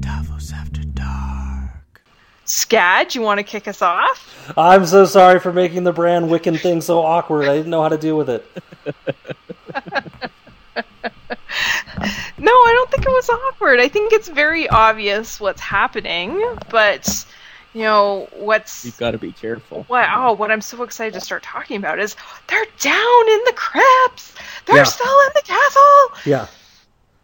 Davos 0.00 0.52
After 0.52 0.82
Dark. 0.82 2.02
Scad, 2.46 3.14
you 3.14 3.22
want 3.22 3.38
to 3.38 3.44
kick 3.44 3.68
us 3.68 3.80
off? 3.80 4.52
I'm 4.56 4.84
so 4.86 5.04
sorry 5.04 5.38
for 5.38 5.52
making 5.52 5.84
the 5.84 5.92
Bran 5.92 6.28
Rickon 6.28 6.56
thing 6.56 6.80
so 6.80 7.00
awkward. 7.00 7.48
I 7.48 7.56
didn't 7.56 7.70
know 7.70 7.82
how 7.82 7.88
to 7.88 7.98
deal 7.98 8.16
with 8.16 8.28
it. 8.28 8.44
No, 12.40 12.52
I 12.52 12.72
don't 12.72 12.90
think 12.90 13.04
it 13.04 13.10
was 13.10 13.28
awkward. 13.28 13.80
I 13.80 13.88
think 13.88 14.14
it's 14.14 14.28
very 14.28 14.66
obvious 14.66 15.38
what's 15.38 15.60
happening, 15.60 16.42
but 16.70 17.26
you 17.72 17.82
know 17.82 18.28
what's 18.36 18.84
You've 18.84 18.98
got 18.98 19.12
to 19.12 19.18
be 19.18 19.32
careful. 19.32 19.84
what? 19.88 20.08
Oh, 20.14 20.32
what 20.32 20.50
I'm 20.50 20.60
so 20.60 20.82
excited 20.82 21.14
to 21.14 21.20
start 21.20 21.42
talking 21.42 21.76
about 21.76 21.98
is 22.00 22.16
they're 22.48 22.66
down 22.78 23.28
in 23.30 23.40
the 23.46 23.52
crypts. 23.54 24.34
They're 24.66 24.76
Yeah. 24.78 24.82
still 24.84 25.06
in 25.26 25.32
the 25.34 25.42
castle. 25.42 26.12
Yeah. 26.24 26.46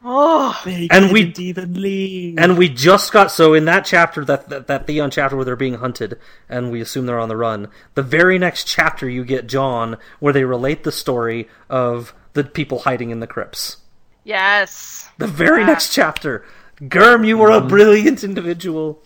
Oh, 0.09 0.63
and 0.91 1.11
we 1.13 1.33
even 1.39 1.75
leave. 1.83 2.39
and 2.39 2.57
we 2.57 2.69
just 2.69 3.11
got 3.13 3.33
so 3.33 3.55
in 3.55 3.65
that 3.65 3.85
chapter 3.85 4.25
that, 4.27 4.49
that 4.51 4.69
that 4.69 4.87
Theon 4.87 5.11
chapter 5.11 5.35
where 5.35 5.45
they're 5.45 5.57
being 5.57 5.75
hunted 5.79 6.17
and 6.49 6.71
we 6.71 6.81
assume 6.81 7.07
they're 7.07 7.19
on 7.19 7.29
the 7.29 7.37
run. 7.37 7.69
The 7.95 8.05
very 8.05 8.39
next 8.39 8.69
chapter 8.69 9.09
you 9.09 9.25
get 9.25 9.49
Jon 9.49 9.97
where 10.21 10.33
they 10.33 10.45
relate 10.45 10.85
the 10.85 10.93
story 10.93 11.49
of 11.69 12.15
the 12.35 12.45
people 12.45 12.81
hiding 12.81 13.11
in 13.11 13.19
the 13.21 13.27
crypts. 13.27 13.79
yes. 14.23 15.09
The 15.19 15.27
very 15.27 15.61
Yeah. 15.63 15.67
next 15.69 15.93
chapter. 15.93 16.45
GRRM, 16.83 17.27
you 17.27 17.39
were 17.39 17.51
a 17.51 17.59
mm-hmm. 17.59 17.69
brilliant 17.69 18.23
individual. 18.23 19.03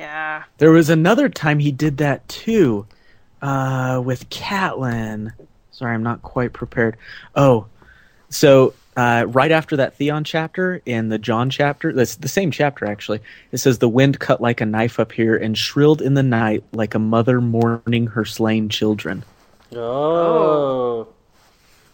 Yeah. 0.00 0.44
There 0.56 0.70
was 0.70 0.88
another 0.88 1.28
time 1.28 1.58
he 1.58 1.72
did 1.72 1.98
that 1.98 2.26
too, 2.26 2.86
uh, 3.42 4.00
with 4.02 4.30
Catelyn. 4.30 5.30
Sorry, 5.72 5.92
I'm 5.92 6.02
not 6.02 6.22
quite 6.22 6.54
prepared. 6.54 6.96
Oh, 7.34 7.66
so 8.30 8.72
uh, 8.96 9.26
right 9.28 9.50
after 9.50 9.76
that 9.76 9.96
Theon 9.96 10.24
chapter 10.24 10.80
in 10.86 11.10
the 11.10 11.18
Jon 11.18 11.50
chapter, 11.50 11.92
that's 11.92 12.16
the 12.16 12.28
same 12.28 12.50
chapter 12.50 12.86
actually. 12.86 13.20
It 13.52 13.58
says 13.58 13.78
the 13.78 13.90
wind 13.90 14.18
cut 14.18 14.40
like 14.40 14.62
a 14.62 14.66
knife 14.66 14.98
up 14.98 15.12
here 15.12 15.36
and 15.36 15.56
shrilled 15.56 16.00
in 16.00 16.14
the 16.14 16.22
night 16.22 16.64
like 16.72 16.94
a 16.94 16.98
mother 16.98 17.42
mourning 17.42 18.06
her 18.06 18.24
slain 18.24 18.70
children. 18.70 19.22
Oh. 19.76 21.08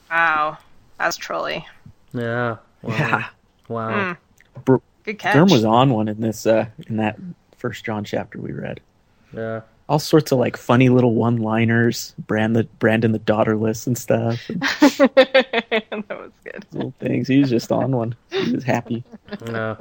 Wow. 0.08 0.58
That's 0.96 1.16
trolly. 1.16 1.66
Yeah. 2.14 2.58
Wow. 2.82 2.94
Yeah. 2.94 3.26
Wow. 3.66 4.16
Br- 4.64 4.76
Good 5.02 5.18
catch. 5.18 5.34
GRRM 5.34 5.50
was 5.50 5.64
on 5.64 5.90
one 5.90 6.06
in 6.06 6.20
this 6.20 6.46
uh, 6.46 6.66
in 6.86 6.98
that 6.98 7.18
first 7.56 7.84
Jon 7.84 8.04
chapter 8.04 8.38
we 8.40 8.52
read. 8.52 8.80
Yeah. 9.32 9.62
All 9.88 9.98
sorts 10.00 10.32
of 10.32 10.38
like 10.38 10.56
funny 10.56 10.88
little 10.88 11.14
one-liners, 11.14 12.14
Brand 12.18 12.56
the 12.56 12.64
Brandon 12.64 13.12
the 13.12 13.20
daughterless 13.20 13.86
and 13.86 13.96
stuff. 13.96 14.48
and 14.48 14.58
that 14.80 16.06
was 16.10 16.32
good. 16.44 16.66
little 16.72 16.94
things. 16.98 17.28
He 17.28 17.38
was 17.40 17.50
just 17.50 17.70
on 17.70 17.92
one. 17.94 18.16
He 18.30 18.52
was 18.52 18.64
happy. 18.64 19.04
No. 19.46 19.76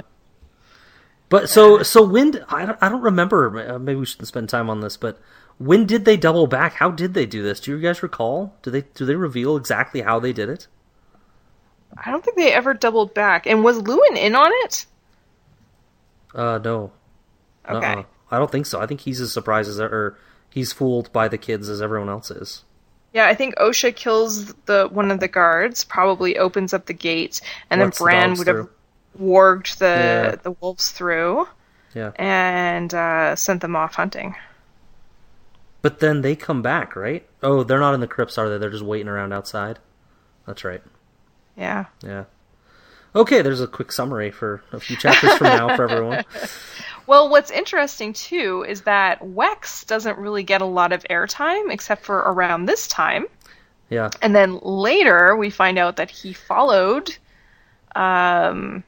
But 1.30 1.50
so 1.50 1.82
so 1.82 2.04
when 2.04 2.32
d- 2.32 2.40
I 2.50 2.68
don't, 2.68 2.78
I 2.82 2.90
don't 2.90 3.02
remember. 3.02 3.72
uh, 3.76 3.80
Maybe 3.80 4.00
we 4.00 4.06
shouldn't 4.06 4.28
spend 4.28 4.48
time 4.48 4.70
on 4.70 4.82
this. 4.82 4.96
But 4.96 5.20
when 5.58 5.88
did 5.88 6.06
they 6.06 6.18
double 6.18 6.46
back? 6.46 6.74
How 6.74 6.92
did 6.92 7.16
they 7.16 7.26
do 7.26 7.42
this? 7.42 7.60
Do 7.60 7.72
you 7.72 7.82
guys 7.82 8.04
recall? 8.04 8.54
Do 8.62 8.70
they 8.70 8.82
do 8.94 9.06
they 9.08 9.16
reveal 9.16 9.58
exactly 9.58 10.02
how 10.02 10.20
they 10.20 10.34
did 10.34 10.50
it? 10.50 10.68
I 11.98 12.12
don't 12.12 12.24
think 12.24 12.38
they 12.38 12.54
ever 12.54 12.76
doubled 12.76 13.16
back. 13.16 13.48
And 13.48 13.64
was 13.64 13.80
Luwin 13.82 14.18
in 14.18 14.36
on 14.36 14.52
it? 14.66 14.86
Uh, 16.36 16.60
no. 16.64 16.92
Okay. 17.70 17.94
Uh-uh. 17.94 18.04
I 18.32 18.38
don't 18.40 18.52
think 18.52 18.66
so. 18.66 18.80
I 18.82 18.88
think 18.88 19.02
he's 19.02 19.22
as 19.22 19.32
surprised 19.32 19.70
as 19.70 19.80
or 19.80 20.18
he's 20.50 20.72
fooled 20.74 21.12
by 21.14 21.28
the 21.28 21.38
kids 21.38 21.70
as 21.70 21.82
everyone 21.82 22.10
else 22.10 22.32
is. 22.32 22.64
Yeah, 23.14 23.28
I 23.28 23.34
think 23.36 23.56
Osha 23.56 23.96
kills 23.96 24.54
the 24.66 24.90
one 24.92 25.10
of 25.12 25.20
the 25.20 25.28
guards, 25.28 25.84
probably 25.86 26.38
opens 26.38 26.74
up 26.74 26.86
the 26.88 26.94
gate, 26.94 27.40
and 27.70 27.80
Lets 27.82 27.98
the 28.00 28.04
then 28.06 28.12
Bran 28.12 28.28
dogs 28.30 28.40
would 28.40 28.48
have 28.48 28.56
through. 29.18 29.28
warged 29.28 29.78
the 29.78 29.86
Yeah. 29.86 30.36
the 30.42 30.52
wolves 30.52 30.92
through 30.92 31.48
Yeah. 31.94 32.12
and 32.18 32.94
uh, 32.94 33.36
sent 33.38 33.62
them 33.62 33.76
off 33.76 33.96
hunting. 33.96 34.36
But 35.82 36.00
then 36.00 36.22
they 36.24 36.36
come 36.36 36.62
back, 36.62 36.96
right? 36.96 37.26
Oh, 37.44 37.64
they're 37.64 37.80
not 37.80 37.94
in 37.94 38.00
the 38.00 38.08
crypts, 38.08 38.38
are 38.38 38.50
they? 38.50 38.58
They're 38.58 38.72
just 38.72 38.84
waiting 38.84 39.08
around 39.08 39.32
outside. 39.34 39.80
That's 40.48 40.64
right. 40.66 40.82
Yeah. 41.56 41.86
Yeah. 42.04 42.26
Okay, 43.16 43.42
there's 43.42 43.62
a 43.62 43.68
quick 43.68 43.92
summary 43.94 44.30
for 44.32 44.62
a 44.74 44.80
few 44.80 44.98
chapters 44.98 45.38
from 45.38 45.48
now 45.48 45.76
for 45.76 45.90
everyone. 45.90 46.26
Well, 47.08 47.30
what's 47.30 47.52
interesting 47.52 48.14
too 48.14 48.66
is 48.68 48.82
that 48.82 49.22
Wex 49.22 49.86
doesn't 49.86 50.18
really 50.18 50.44
get 50.44 50.62
a 50.62 50.66
lot 50.66 50.92
of 50.92 51.04
airtime 51.10 51.72
except 51.72 52.04
for 52.04 52.18
around 52.18 52.66
this 52.66 52.88
time. 52.88 53.26
Yeah. 53.90 54.10
And 54.22 54.36
then 54.36 54.60
later 54.62 55.36
we 55.36 55.50
find 55.50 55.78
out 55.78 55.98
that 55.98 56.10
he 56.10 56.34
followed 56.34 57.16
um, 57.96 58.84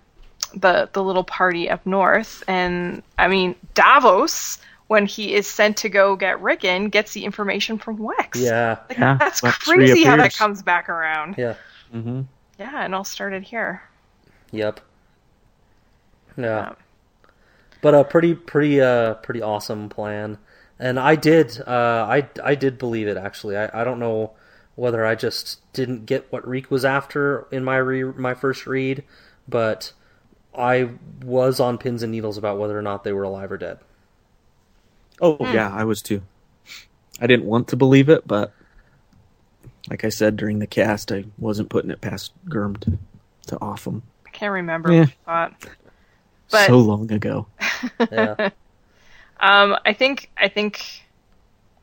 the 0.56 0.90
the 0.92 1.04
little 1.04 1.24
party 1.24 1.70
up 1.70 1.86
north, 1.86 2.44
and 2.48 3.04
I 3.18 3.28
mean 3.28 3.56
Davos 3.74 4.60
when 4.88 5.06
he 5.06 5.34
is 5.34 5.46
sent 5.48 5.78
to 5.78 5.90
go 5.90 6.16
get 6.16 6.42
Rickon 6.42 6.90
gets 6.90 7.14
the 7.14 7.26
information 7.26 7.78
from 7.78 7.98
Wex. 7.98 8.36
Yeah. 8.36 8.80
Like, 8.90 8.98
Yeah, 8.98 9.18
that's 9.20 9.42
Wex 9.42 9.60
crazy 9.60 10.04
how 10.04 10.18
that 10.18 10.36
comes 10.36 10.64
back 10.64 10.90
around. 10.90 11.36
Yeah. 11.38 11.56
Mm-hmm. 11.94 12.22
Yeah, 12.58 12.84
and 12.84 12.96
all 12.96 13.04
started 13.04 13.44
here. 13.44 13.84
Yep. 14.52 14.80
Yeah. 16.38 16.74
But 17.82 17.94
a 17.94 18.04
pretty 18.04 18.34
pretty 18.36 18.82
uh 18.82 19.16
pretty 19.16 19.42
awesome 19.42 19.90
plan. 19.90 20.38
And 20.80 21.00
I 21.00 21.16
did 21.16 21.62
uh 21.68 22.06
I 22.10 22.28
I 22.44 22.56
did 22.56 22.78
believe 22.78 23.08
it 23.08 23.18
actually. 23.18 23.58
I, 23.58 23.82
I 23.82 23.84
don't 23.84 24.00
know 24.00 24.32
whether 24.76 25.06
I 25.06 25.16
just 25.16 25.60
didn't 25.74 26.06
get 26.06 26.32
what 26.32 26.48
Reek 26.48 26.70
was 26.70 26.86
after 26.86 27.48
in 27.52 27.64
my 27.64 27.78
re- 27.78 28.04
my 28.04 28.34
first 28.34 28.68
read, 28.68 29.04
but 29.48 29.94
I 30.58 30.90
was 31.24 31.60
on 31.60 31.78
pins 31.78 32.04
and 32.04 32.12
needles 32.12 32.38
about 32.38 32.58
whether 32.60 32.78
or 32.78 32.82
not 32.82 33.04
they 33.04 33.14
were 33.14 33.24
alive 33.24 33.52
or 33.52 33.58
dead. 33.58 33.80
Oh 35.22 35.38
yeah, 35.40 35.72
I 35.74 35.84
was 35.84 36.02
too. 36.02 36.22
I 37.20 37.26
didn't 37.26 37.46
want 37.46 37.68
to 37.70 37.76
believe 37.76 38.10
it, 38.10 38.28
but 38.28 38.54
like 39.90 40.04
I 40.04 40.10
said 40.10 40.38
during 40.38 40.60
the 40.60 40.68
cast, 40.68 41.12
I 41.12 41.26
wasn't 41.40 41.70
putting 41.70 41.90
it 41.90 42.02
past 42.02 42.34
GRRM 42.48 42.80
to, 42.82 42.98
to 43.48 43.62
off 43.62 43.86
them 43.86 44.04
I 44.26 44.30
can't 44.30 44.52
remember 44.54 44.92
Yeah. 44.92 45.00
what 45.00 45.10
I 45.28 45.48
thought. 45.50 45.68
But 46.52 46.68
so 46.68 46.78
long 46.80 47.12
ago. 47.12 47.48
Yeah. 48.12 48.50
Um, 49.40 49.78
I 49.86 49.94
think 49.94 50.32
I 50.36 50.48
think 50.48 50.84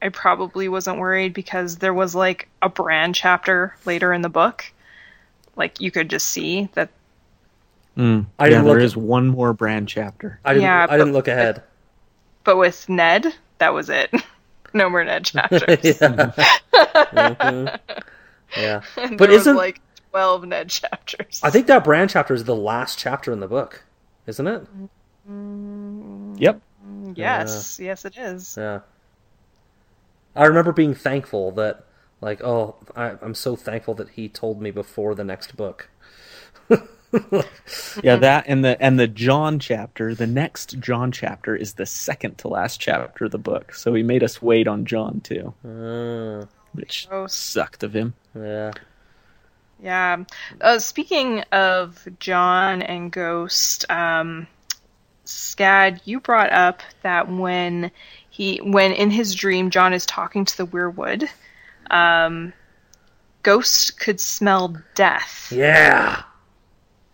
I 0.03 0.09
probably 0.09 0.69
wasn't 0.69 0.99
worried 0.99 1.35
because 1.35 1.77
there 1.77 1.95
was 1.95 2.13
like 2.13 2.49
a 2.61 2.69
Bran 2.69 3.13
chapter 3.13 3.77
later 3.87 4.13
in 4.13 4.23
the 4.23 4.29
book. 4.29 4.65
Like 5.55 5.81
you 5.81 5.93
could 5.93 6.11
just 6.11 6.27
see 6.29 6.69
that 6.75 6.89
Mm. 7.97 8.27
I 8.41 8.47
yeah, 8.47 8.51
didn't 8.51 8.65
there 8.65 8.75
look- 8.75 8.83
is 8.83 8.97
one 8.97 9.29
more 9.29 9.53
Bran 9.53 9.87
chapter. 9.87 10.41
I 10.45 10.55
didn't 10.55 10.65
Yeah, 10.65 10.85
I 10.91 10.97
didn't 10.97 11.13
but- 11.13 11.17
look 11.19 11.29
ahead. 11.29 11.63
but 12.43 12.57
with 12.57 12.89
Ned, 12.89 13.33
that 13.59 13.73
was 13.73 13.89
it. 13.89 14.13
no 14.75 14.91
more 14.91 15.05
Ned 15.05 15.25
chapters. 15.27 15.63
yeah. 16.01 16.33
Mhm. 16.73 17.79
Yeah, 18.57 18.83
And 18.97 19.17
but 19.17 19.27
there 19.27 19.29
was, 19.39 19.43
isn't 19.43 19.57
like 19.57 19.81
twelve 20.11 20.45
Ned 20.45 20.71
chapters. 20.71 21.39
I 21.45 21.51
think 21.51 21.69
that 21.69 21.85
Bran 21.85 22.09
chapter 22.09 22.35
is 22.35 22.43
the 22.43 22.57
last 22.57 22.99
chapter 22.99 23.31
in 23.33 23.39
the 23.39 23.47
book, 23.47 23.85
isn't 24.27 24.47
it? 24.49 24.67
Yep. 25.27 26.61
Yes, 27.15 27.79
yes, 27.81 28.05
it 28.05 28.17
is. 28.19 28.57
Yeah. 28.59 28.81
I 30.37 30.45
remember 30.47 30.73
being 30.73 30.95
thankful 30.95 31.53
that, 31.53 31.85
like, 32.21 32.43
oh, 32.43 32.75
I, 32.97 33.13
I'm 33.23 33.35
so 33.35 33.57
thankful 33.57 33.95
that 33.95 34.11
he 34.11 34.29
told 34.29 34.61
me 34.61 34.71
before 34.71 35.15
the 35.15 35.25
next 35.25 35.57
book. 35.57 35.89
Yeah, 38.03 38.17
that 38.17 38.47
and 38.49 38.65
the 38.65 38.77
and 38.83 38.99
the 38.99 39.07
Jon 39.07 39.61
chapter, 39.61 40.17
the 40.17 40.27
next 40.27 40.81
Jon 40.81 41.13
chapter 41.13 41.55
is 41.55 41.75
the 41.75 41.87
second 41.87 42.39
to 42.39 42.49
last 42.49 42.81
chapter 42.81 43.27
of 43.27 43.31
the 43.31 43.39
book. 43.39 43.73
So 43.73 43.95
he 43.95 44.03
made 44.03 44.25
us 44.25 44.43
wait 44.43 44.67
on 44.67 44.85
Jon 44.85 45.21
too, 45.21 45.55
Uh, 45.65 46.47
which 46.73 47.09
Gross. 47.09 47.33
sucked 47.33 47.85
of 47.85 47.95
him. 47.95 48.15
yeah. 48.35 48.73
Yeah. 49.81 50.25
Uh, 50.61 50.81
speaking 50.81 51.43
of 51.53 52.05
Jon 52.19 52.83
and 52.83 53.13
Ghost, 53.13 53.89
um, 53.89 54.49
Scad, 55.25 56.01
you 56.05 56.21
brought 56.21 56.53
up 56.53 56.83
that 57.03 57.31
when 57.31 57.91
he, 58.31 58.59
when 58.59 58.93
in 58.93 59.11
his 59.11 59.35
dream, 59.35 59.71
Jon 59.71 59.93
is 59.93 60.07
talking 60.07 60.45
to 60.45 60.57
the 60.57 60.67
weirwood, 60.67 61.29
um, 61.91 62.53
Ghost 63.43 63.99
could 64.01 64.21
smell 64.21 64.77
death. 64.95 65.53
Yeah. 65.55 66.23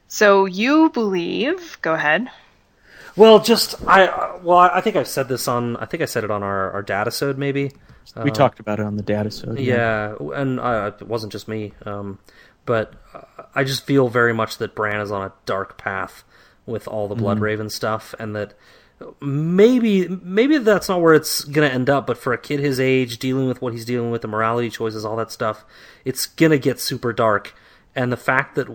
So 0.09 0.45
you 0.45 0.91
believe? 0.91 1.79
Go 1.83 1.95
ahead. 1.95 2.29
Well, 3.17 3.41
just 3.41 3.75
I. 3.87 4.07
uh, 4.07 4.39
Well, 4.43 4.59
I 4.59 4.79
I 4.79 4.81
think 4.81 4.97
I've 4.97 5.09
said 5.09 5.29
this 5.29 5.49
on. 5.49 5.77
I 5.77 5.87
think 5.87 6.03
I 6.03 6.07
said 6.07 6.25
it 6.25 6.31
on 6.31 6.43
our 6.43 6.71
our 6.73 6.83
datasode 6.83 7.37
maybe. 7.37 7.73
we 8.23 8.31
talked 8.31 8.61
about 8.61 8.81
it 8.81 8.87
on 8.87 8.97
the 8.97 9.03
data 9.03 9.31
so 9.31 9.53
Yeah, 9.53 10.15
and 10.35 10.59
uh, 10.59 10.93
it 11.01 11.07
wasn't 11.07 11.33
just 11.33 11.49
me. 11.49 11.75
Um, 11.85 12.19
but 12.65 12.95
uh, 13.15 13.23
I 13.55 13.65
just 13.65 13.85
feel 13.85 14.09
very 14.09 14.33
much 14.33 14.59
that 14.59 14.75
Bran 14.75 15.01
is 15.01 15.11
on 15.11 15.23
a 15.23 15.33
dark 15.47 15.79
path 15.79 16.25
with 16.71 16.89
all 16.89 17.09
the 17.09 17.15
Blood 17.15 17.37
mm-hmm. 17.37 17.45
Raven 17.45 17.71
stuff, 17.71 18.15
and 18.19 18.35
that 18.35 18.55
maybe 19.21 20.09
maybe 20.09 20.59
that's 20.59 20.89
not 20.89 21.01
where 21.01 21.15
it's 21.15 21.45
gonna 21.45 21.69
end 21.69 21.91
up. 21.91 22.07
But 22.07 22.19
for 22.19 22.33
a 22.33 22.39
kid 22.39 22.61
his 22.61 22.81
age, 22.81 23.19
dealing 23.19 23.49
with 23.49 23.61
what 23.61 23.73
he's 23.73 23.85
dealing 23.85 24.11
with, 24.11 24.23
the 24.23 24.29
morality 24.29 24.71
choices, 24.71 25.05
all 25.05 25.17
that 25.17 25.33
stuff, 25.33 25.65
it's 26.05 26.27
gonna 26.27 26.59
get 26.59 26.81
super 26.81 27.13
dark. 27.13 27.55
And 27.95 28.13
the 28.13 28.17
fact 28.17 28.55
that 28.55 28.69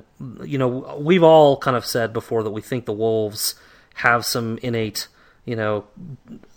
you 0.43 0.57
know 0.57 0.97
we've 0.99 1.23
all 1.23 1.57
kind 1.57 1.77
of 1.77 1.85
said 1.85 2.13
before 2.13 2.43
that 2.43 2.51
we 2.51 2.61
think 2.61 2.85
the 2.85 2.93
wolves 2.93 3.55
have 3.95 4.25
some 4.25 4.59
innate 4.61 5.07
you 5.45 5.55
know 5.55 5.85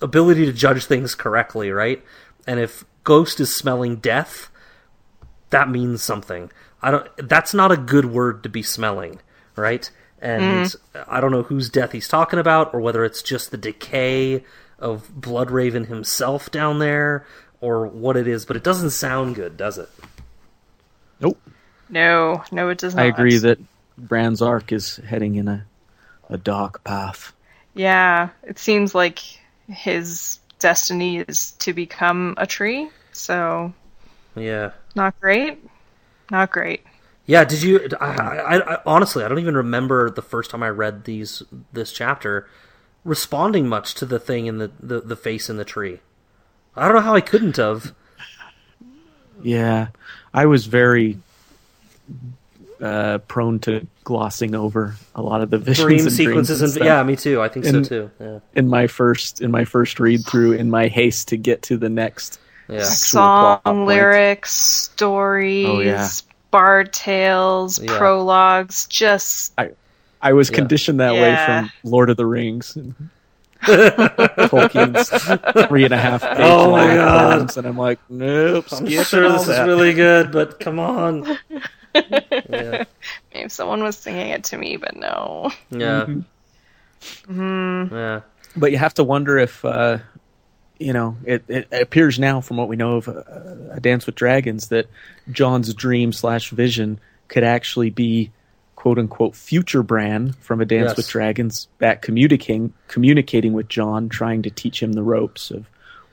ability 0.03 0.45
to 0.47 0.53
judge 0.53 0.85
things 0.87 1.15
correctly, 1.15 1.71
right? 1.71 2.03
And 2.47 2.59
if 2.59 2.85
Ghost 3.05 3.41
is 3.41 3.55
smelling 3.55 3.97
death, 3.97 4.51
that 5.51 5.69
means 5.69 6.03
something. 6.03 6.51
I 6.83 6.91
don't. 6.91 7.09
That's 7.17 7.55
not 7.55 7.73
a 7.73 7.77
good 7.77 8.07
word 8.07 8.43
to 8.43 8.49
be 8.49 8.63
smelling, 8.63 9.21
right? 9.57 9.91
And 10.21 10.67
mm-hmm. 10.67 11.01
I 11.09 11.21
don't 11.21 11.31
know 11.31 11.43
whose 11.43 11.71
death 11.71 11.93
he's 11.93 12.09
talking 12.09 12.39
about, 12.39 12.75
or 12.75 12.81
whether 12.81 13.05
it's 13.05 13.23
just 13.23 13.51
the 13.51 13.57
decay 13.57 14.45
of 14.79 15.09
Bloodraven 15.09 15.87
himself 15.87 16.51
down 16.51 16.79
there, 16.79 17.27
or 17.61 17.87
what 17.87 18.17
it 18.17 18.27
is. 18.27 18.45
But 18.45 18.57
it 18.57 18.65
doesn't 18.65 18.91
sound 18.91 19.37
good, 19.37 19.57
does 19.57 19.79
it? 19.79 19.89
Nope. 21.21 21.41
No, 21.89 22.43
no, 22.53 22.69
it 22.69 22.79
does 22.79 22.95
not. 22.95 23.05
I 23.05 23.09
agree 23.09 23.39
that 23.39 23.59
Bran's 23.97 24.43
arc 24.43 24.73
is 24.73 24.97
heading 24.97 25.37
in 25.37 25.49
a 25.49 25.65
a 26.31 26.37
dark 26.37 26.85
path. 26.85 27.33
Yeah, 27.75 28.31
it 28.43 28.59
seems 28.59 28.95
like 28.95 29.21
his 29.69 30.41
destiny 30.59 31.19
is 31.19 31.53
to 31.53 31.73
become 31.73 32.35
a 32.37 32.47
tree. 32.47 32.91
So 33.13 33.73
Yeah. 34.37 34.73
not 34.95 35.19
great. 35.21 35.59
Not 36.31 36.51
great. 36.51 36.85
Yeah, 37.29 37.45
did 37.45 37.63
you? 37.63 37.87
I, 38.01 38.07
I, 38.07 38.75
I 38.75 38.79
honestly, 38.87 39.23
I 39.23 39.29
don't 39.29 39.39
even 39.39 39.55
remember 39.55 40.09
the 40.09 40.23
first 40.23 40.51
time 40.51 40.63
I 40.63 40.71
read 40.71 41.05
these 41.05 41.43
this 41.75 41.93
chapter 41.93 42.49
responding 43.05 43.69
much 43.69 43.93
to 43.97 44.07
the 44.07 44.19
thing 44.19 44.47
in 44.47 44.57
the, 44.57 44.71
the, 44.81 45.01
the 45.03 45.15
face 45.15 45.51
in 45.51 45.59
the 45.59 45.65
tree. 45.65 46.01
I 46.75 46.87
don't 46.87 46.95
know 46.95 47.03
how 47.03 47.15
I 47.15 47.21
couldn't 47.21 47.57
have. 47.59 47.95
Yeah, 49.43 49.89
I 50.33 50.47
was 50.47 50.65
very 50.65 51.19
uh, 52.81 53.19
prone 53.19 53.59
to 53.61 53.87
glossing 54.05 54.55
over 54.55 54.97
a 55.15 55.21
lot 55.21 55.43
of 55.43 55.51
the 55.51 55.59
visions 55.59 55.87
Dream 55.87 56.01
and 56.07 56.13
sequences 56.13 56.63
and 56.63 56.77
and 56.77 56.85
yeah, 56.87 57.03
me 57.03 57.15
too. 57.15 57.43
I 57.43 57.49
think 57.49 57.67
And- 57.67 57.85
so 57.87 58.09
too. 58.09 58.11
Yeah, 58.19 58.39
in 58.55 58.69
my 58.69 58.87
first 58.87 59.43
in 59.43 59.51
my 59.51 59.67
first 59.67 60.01
read 60.01 60.25
through 60.25 60.53
in 60.53 60.71
my 60.71 60.89
haste 60.89 61.29
to 61.29 61.37
get 61.37 61.61
to 61.65 61.77
the 61.77 61.91
next 61.91 62.41
yeah, 62.71 62.83
Song 62.83 63.87
lyrics, 63.87 64.55
stories, 64.55 65.67
Oh, 65.67 65.81
yeah. 65.81 66.09
Bard 66.51 66.93
tales, 66.93 67.79
Yeah. 67.83 67.97
prologues, 67.99 68.87
just 68.87 69.53
I 69.59 69.71
I 70.21 70.33
was 70.33 70.51
Yeah. 70.51 70.57
conditioned 70.57 71.01
that 71.01 71.15
Yeah. 71.15 71.21
way 71.21 71.37
from 71.37 71.71
Lord 71.85 72.11
of 72.11 72.17
the 72.17 72.27
Rings. 72.27 72.77
And 72.77 72.95
Tolkien's 73.67 75.11
three 75.69 75.85
and 75.85 75.93
a 75.93 75.99
half 75.99 76.23
page 76.23 76.39
Oh 76.39 76.71
my 76.71 76.87
long 76.87 76.97
God. 76.97 77.39
poems, 77.39 77.57
and 77.57 77.67
I'm 77.67 77.77
like, 77.77 77.99
nope. 78.09 78.67
I'm 78.73 78.87
sure 78.89 79.33
this 79.33 79.43
is 79.43 79.49
that. 79.49 79.67
really 79.67 79.93
good, 79.93 80.33
but 80.33 80.61
come 80.61 80.79
on. 80.79 81.39
Yeah, 81.95 82.85
if 83.33 83.51
someone 83.53 83.83
was 83.83 83.97
singing 83.99 84.29
it 84.31 84.45
to 84.45 84.57
me, 84.59 84.77
but 84.77 84.97
no. 84.97 85.51
yeah, 85.71 86.07
Mm-hmm. 87.29 87.95
yeah. 87.95 88.21
But 88.57 88.71
you 88.73 88.79
have 88.79 88.95
to 88.95 89.05
wonder 89.05 89.39
if, 89.39 89.65
uh, 89.65 89.99
you 90.79 90.93
know, 90.93 91.17
it, 91.25 91.45
it 91.49 91.69
appears 91.73 92.19
now 92.19 92.41
from 92.41 92.57
what 92.57 92.69
we 92.69 92.77
know 92.77 92.97
of 92.97 93.09
uh, 93.09 93.23
A 93.73 93.81
Dance 93.81 94.07
with 94.07 94.15
Dragons 94.15 94.69
that 94.69 94.87
Jon's 95.31 95.73
dream 95.75 96.13
slash 96.13 96.51
vision 96.51 97.01
could 97.29 97.45
actually 97.45 97.91
be 97.91 98.31
quote 98.77 98.99
unquote 98.99 99.35
future 99.35 99.83
Bran 99.83 100.33
from 100.35 100.61
A 100.61 100.65
Dance 100.65 100.91
Yes. 100.91 100.97
with 100.97 101.09
Dragons 101.09 101.67
back 101.79 102.01
communicating 102.03 102.73
communicating 102.87 103.53
with 103.53 103.69
Jon, 103.69 104.09
trying 104.09 104.43
to 104.43 104.51
teach 104.51 104.81
him 104.83 104.93
the 104.93 105.03
ropes 105.03 105.51
of 105.51 105.67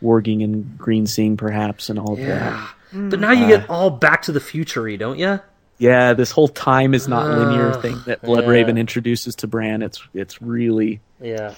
warging 0.03 0.43
and 0.43 0.77
green 0.77 1.05
seeing 1.07 1.37
perhaps 1.37 1.89
and 1.89 1.99
all 1.99 2.13
of 2.13 2.19
that. 2.19 2.69
But 2.91 3.19
now 3.19 3.31
you 3.31 3.47
get 3.47 3.69
all 3.69 3.89
Back 3.89 4.23
to 4.23 4.31
the 4.31 4.39
Future, 4.39 4.95
don't 4.97 5.19
you? 5.19 5.39
Yeah, 5.77 6.13
this 6.13 6.31
whole 6.31 6.47
time 6.47 6.93
is 6.93 7.07
not 7.07 7.27
linear 7.27 7.71
Ugh, 7.71 7.81
thing 7.81 7.97
that 8.05 8.21
Blood 8.21 8.45
yeah. 8.45 8.49
Raven 8.49 8.77
introduces 8.77 9.35
to 9.37 9.47
Bran. 9.47 9.81
It's 9.83 10.01
it's 10.13 10.41
really 10.41 11.01
Yeah. 11.21 11.53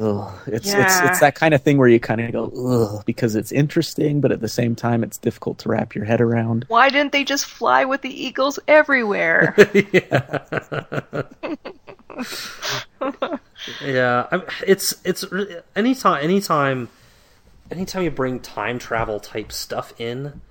Ugh. 0.00 0.32
It's 0.46 0.66
it's 0.66 0.74
Yeah. 0.74 1.10
it's 1.10 1.20
that 1.20 1.34
kind 1.34 1.54
of 1.54 1.62
thing 1.62 1.78
where 1.78 1.88
you 1.88 2.00
kind 2.00 2.20
of 2.20 2.32
go 2.32 2.52
ugh 2.56 3.04
because 3.06 3.34
it's 3.36 3.52
interesting, 3.52 4.20
but 4.20 4.32
at 4.32 4.40
the 4.40 4.48
same 4.48 4.74
time 4.74 5.02
it's 5.04 5.18
difficult 5.18 5.58
to 5.58 5.68
wrap 5.68 5.94
your 5.94 6.04
head 6.04 6.20
around. 6.20 6.64
Why 6.68 6.88
didn't 6.90 7.12
they 7.12 7.24
just 7.24 7.46
fly 7.46 7.84
with 7.84 8.02
the 8.02 8.10
eagles 8.10 8.58
everywhere? 8.68 9.54
Yeah, 13.82 14.26
I'm, 14.30 14.42
it's 14.66 14.94
it's 15.04 15.30
re- 15.32 15.60
anytime 15.74 16.22
anytime 16.22 16.88
anytime 17.70 18.02
you 18.02 18.10
bring 18.10 18.40
time 18.40 18.78
travel 18.78 19.18
type 19.20 19.52
stuff 19.52 19.94
in, 19.98 20.42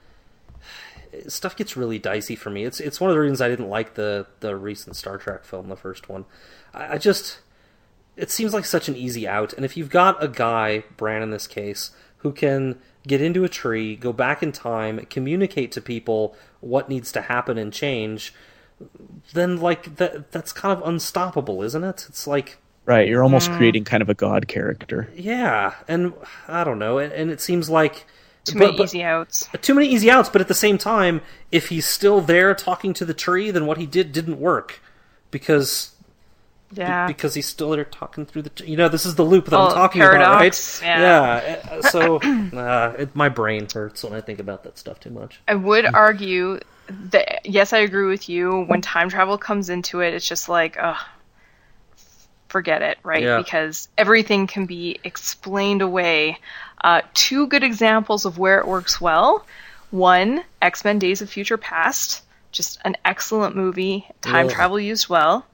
stuff 1.28 1.56
gets 1.56 1.78
really 1.78 2.00
dicey 2.00 2.36
for 2.36 2.50
me. 2.50 2.64
It's 2.66 2.80
it's 2.80 3.00
one 3.00 3.12
of 3.12 3.16
the 3.16 3.20
reasons 3.20 3.40
I 3.42 3.50
didn't 3.50 3.70
like 3.70 3.94
the 3.94 4.26
the 4.40 4.56
recent 4.56 4.96
Star 4.96 5.18
Trek 5.18 5.46
film, 5.46 5.70
the 5.70 5.76
first 5.76 6.10
one. 6.10 6.26
I, 6.74 6.96
I 6.96 6.98
just 6.98 7.40
it 8.16 8.30
seems 8.32 8.54
like 8.54 8.66
such 8.66 8.88
an 8.88 8.96
easy 8.96 9.28
out. 9.28 9.54
And 9.54 9.66
if 9.66 9.76
you've 9.78 9.90
got 9.90 10.24
a 10.24 10.28
guy, 10.28 10.84
Bran 10.98 11.22
in 11.24 11.32
this 11.32 11.48
case, 11.48 11.92
who 12.18 12.32
can 12.32 12.80
get 13.08 13.22
into 13.22 13.44
a 13.44 13.50
tree, 13.50 13.96
go 13.96 14.14
back 14.14 14.42
in 14.44 14.52
time, 14.52 15.06
communicate 15.10 15.72
to 15.74 15.82
people 15.82 16.36
what 16.62 16.90
needs 16.90 17.12
to 17.12 17.22
happen 17.22 17.58
and 17.58 17.74
change, 17.74 18.34
then 19.34 19.58
like 19.60 19.96
that 19.98 20.32
that's 20.32 20.52
kind 20.54 20.78
of 20.78 20.88
unstoppable, 20.88 21.62
isn't 21.64 21.84
it? 21.84 22.06
It's 22.10 22.28
like 22.28 22.58
Right, 22.86 23.08
you're 23.08 23.24
almost 23.24 23.50
mm. 23.50 23.56
creating 23.58 23.86
kind 23.86 24.02
of 24.04 24.10
a 24.10 24.14
god 24.14 24.48
character. 24.50 25.10
yeah, 25.16 25.74
and 25.88 26.12
I 26.50 26.66
don't 26.66 26.80
know, 26.80 26.98
and, 26.98 27.14
and 27.14 27.32
it 27.32 27.40
seems 27.40 27.70
like 27.70 28.06
Too 28.44 28.60
but- 28.60 28.66
many 28.66 28.78
but- 28.78 28.84
easy 28.86 29.04
outs. 29.04 29.48
too 29.62 29.74
many 29.74 29.88
easy 29.88 30.12
outs. 30.12 30.28
But 30.30 30.42
at 30.42 30.50
the 30.50 30.54
same 30.54 30.78
time, 30.78 31.22
if 31.52 31.70
he's 31.70 31.86
still 31.86 32.20
there 32.20 32.54
talking 32.54 32.94
to 32.96 33.06
the 33.06 33.14
tree, 33.14 33.52
then 33.52 33.66
what 33.66 33.78
he 33.78 33.86
did 33.86 34.12
didn't 34.12 34.38
work 34.40 34.82
because 35.32 35.93
Yeah. 36.76 37.08
because 37.08 37.34
he's 37.34 37.46
still 37.48 37.70
there 37.72 37.86
talking 37.86 38.26
through 38.26 38.44
the. 38.44 38.50
T- 38.50 38.66
you 38.66 38.78
know, 38.78 38.90
this 38.90 39.06
is 39.06 39.16
the 39.16 39.24
loop 39.24 39.46
that 39.46 39.58
Oh, 39.58 39.68
I'm 39.68 39.74
talking 39.74 40.02
paradox, 40.02 40.80
about, 40.80 40.90
right? 40.90 41.00
yeah. 41.00 41.70
uh, 41.72 41.82
So 41.82 42.18
uh, 42.54 42.94
it, 42.98 43.16
my 43.16 43.30
brain 43.30 43.68
hurts 43.74 44.04
when 44.04 44.14
I 44.14 44.22
think 44.22 44.40
about 44.40 44.64
that 44.64 44.78
stuff 44.78 45.00
too 45.00 45.10
much. 45.12 45.40
I 45.48 45.56
would 45.56 45.86
argue 45.86 46.60
that 46.90 47.46
yes, 47.46 47.74
I 47.74 47.80
agree 47.80 48.08
with 48.08 48.28
you. 48.30 48.64
When 48.64 48.82
time 48.82 49.10
travel 49.10 49.38
comes 49.38 49.70
into 49.70 50.02
it, 50.02 50.14
it's 50.14 50.28
just 50.28 50.50
like, 50.50 50.78
ugh, 50.80 50.98
forget 52.50 52.82
it, 52.82 52.98
right? 53.04 53.24
Yeah. 53.24 53.38
Because 53.38 53.88
everything 53.98 54.48
can 54.48 54.66
be 54.66 55.00
explained 55.04 55.82
away. 55.82 56.40
Uh, 56.82 57.02
two 57.14 57.48
good 57.48 57.64
examples 57.64 58.26
of 58.26 58.38
where 58.38 58.60
it 58.60 58.68
works 58.68 59.00
well. 59.00 59.46
One, 59.92 60.44
X 60.62 60.84
Men: 60.84 61.00
Days 61.00 61.22
of 61.22 61.30
Future 61.30 61.58
Past, 61.58 62.24
just 62.52 62.80
an 62.84 62.98
excellent 63.06 63.56
movie. 63.56 64.08
Time 64.22 64.50
travel 64.50 64.80
used 64.80 65.08
well. 65.08 65.46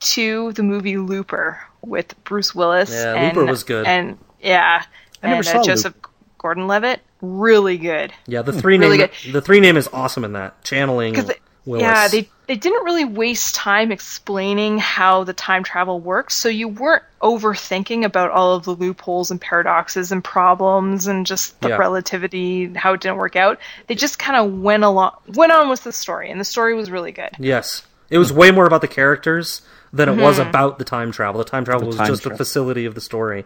Two, 0.00 0.52
the 0.52 0.62
movie 0.62 0.96
Looper 0.96 1.60
with 1.82 2.14
Bruce 2.24 2.54
Willis. 2.54 2.90
Yeah, 2.90 3.14
and, 3.14 3.36
Looper 3.36 3.50
was 3.50 3.64
good. 3.64 3.86
And 3.86 4.18
yeah, 4.40 4.84
I 5.22 5.28
never 5.30 5.48
and 5.48 5.58
uh, 5.58 5.64
Joseph 5.64 5.94
Gordon-Levitt. 6.38 7.00
really 7.20 7.78
good. 7.78 8.12
Yeah, 8.26 8.42
the 8.42 8.52
three 8.52 8.78
Really 8.78 8.98
name 8.98 9.08
the 9.32 9.40
three 9.42 9.60
name 9.60 9.76
is 9.76 9.88
awesome 9.92 10.24
in 10.24 10.32
that 10.34 10.62
channeling 10.64 11.14
they- 11.14 11.34
Willis. 11.64 11.82
Yeah, 11.82 12.08
they 12.08 12.28
they 12.46 12.56
didn't 12.56 12.82
really 12.84 13.04
waste 13.04 13.54
time 13.54 13.92
explaining 13.92 14.78
how 14.78 15.24
the 15.24 15.34
time 15.34 15.62
travel 15.64 16.00
works, 16.00 16.34
so 16.34 16.48
you 16.48 16.66
weren't 16.68 17.02
overthinking 17.20 18.04
about 18.04 18.30
all 18.30 18.54
of 18.54 18.64
the 18.64 18.70
loopholes 18.74 19.30
and 19.30 19.38
paradoxes 19.38 20.10
and 20.12 20.24
problems 20.24 21.06
and 21.06 21.26
just 21.26 21.60
the 21.60 21.68
Yeah. 21.70 21.76
relativity, 21.76 22.72
how 22.72 22.94
it 22.94 23.02
didn't 23.02 23.18
work 23.18 23.36
out. 23.36 23.58
They 23.86 23.94
just 23.96 24.18
kind 24.18 24.36
of 24.36 24.60
went 24.62 24.82
along, 24.82 25.12
went 25.34 25.52
on 25.52 25.68
with 25.68 25.84
the 25.84 25.92
story, 25.92 26.30
and 26.30 26.40
the 26.40 26.44
story 26.44 26.74
was 26.74 26.90
really 26.90 27.12
good. 27.12 27.30
Yes, 27.38 27.82
it 28.10 28.18
was 28.18 28.32
way 28.32 28.50
more 28.50 28.66
about 28.66 28.80
the 28.80 28.88
characters 28.88 29.62
than 29.92 30.08
it 30.08 30.16
was 30.20 30.38
Mhm. 30.38 30.48
about 30.48 30.78
the 30.78 30.84
time 30.84 31.12
travel. 31.12 31.38
The 31.38 31.48
time 31.48 31.64
travel 31.64 31.80
The 31.82 31.86
was 31.88 31.96
time 31.96 32.06
just 32.08 32.20
a 32.20 32.28
travel. 32.28 32.38
facility 32.38 32.84
of 32.84 32.94
the 32.94 33.00
story. 33.00 33.44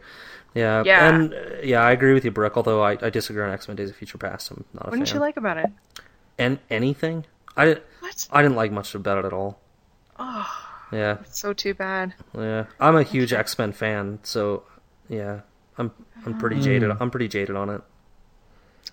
Yeah, 0.54 0.82
Yeah. 0.84 1.08
and 1.08 1.32
uh, 1.32 1.38
yeah, 1.62 1.80
I 1.80 1.92
agree 1.92 2.12
with 2.14 2.24
you, 2.24 2.30
Brooke. 2.30 2.56
Although 2.56 2.82
I, 2.82 2.98
I 3.00 3.10
disagree 3.10 3.42
on 3.42 3.50
X 3.50 3.68
Men: 3.68 3.76
Days 3.76 3.90
of 3.90 3.96
Future 3.96 4.18
Past. 4.18 4.50
I'm 4.50 4.64
not 4.74 4.82
a 4.82 4.84
fan. 4.84 4.90
What 4.90 4.96
didn't 4.96 5.08
fan. 5.08 5.14
you 5.16 5.20
like 5.20 5.36
about 5.36 5.56
it? 5.58 5.70
And 6.38 6.58
anything? 6.70 7.24
I 7.56 7.64
didn't. 7.66 7.82
What? 8.00 8.28
I 8.32 8.42
didn't 8.42 8.56
like 8.56 8.72
much 8.72 8.94
about 8.94 9.18
it 9.18 9.24
at 9.24 9.32
all. 9.32 9.58
Oh, 10.18 10.46
Yeah, 10.90 11.18
it's 11.22 11.38
so 11.40 11.52
too 11.54 11.72
bad. 11.74 12.12
yeah. 12.36 12.64
I'm 12.80 12.96
a 12.96 13.02
huge 13.02 13.32
X 13.32 13.58
Men 13.58 13.72
fan, 13.72 14.18
so 14.24 14.64
yeah, 15.08 15.40
I'm 15.78 15.90
I'm 16.26 16.36
pretty 16.38 16.56
Mm. 16.56 16.62
jaded. 16.64 16.90
I'm 17.00 17.10
pretty 17.10 17.28
jaded 17.28 17.56
on 17.56 17.70
it. 17.70 17.80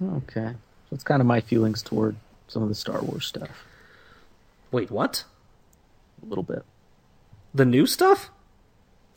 Okay, 0.02 0.52
so 0.90 0.94
it's 0.94 1.04
kind 1.04 1.20
of 1.22 1.28
my 1.28 1.42
feelings 1.42 1.82
toward 1.82 2.16
some 2.48 2.64
of 2.64 2.70
the 2.70 2.76
Star 2.76 3.02
Wars 3.02 3.26
stuff. 3.26 3.66
Wait, 4.72 4.90
what? 4.92 5.26
A 6.24 6.26
little 6.26 6.44
bit. 6.44 6.64
The 7.54 7.66
new 7.66 7.86
stuff? 7.86 8.30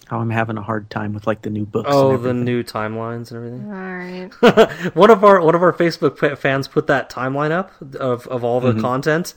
How 0.08 0.18
I'm 0.20 0.30
having 0.30 0.58
a 0.58 0.62
hard 0.62 0.90
time 0.90 1.12
with 1.14 1.26
like 1.26 1.42
the 1.42 1.50
new 1.50 1.64
books. 1.64 1.88
Oh, 1.90 2.12
and 2.14 2.24
the 2.24 2.34
new 2.34 2.62
timelines 2.62 3.30
and 3.30 3.36
everything. 3.38 3.66
All 3.70 4.52
right. 4.82 4.94
one 4.96 5.10
of 5.10 5.24
our 5.24 5.40
one 5.40 5.54
of 5.54 5.62
our 5.62 5.72
Facebook 5.72 6.36
fans 6.38 6.68
put 6.68 6.86
that 6.88 7.08
timeline 7.10 7.50
up 7.50 7.70
of, 7.96 8.26
of 8.26 8.42
all 8.44 8.60
the 8.60 8.72
Mhm. 8.72 8.80
content, 8.80 9.34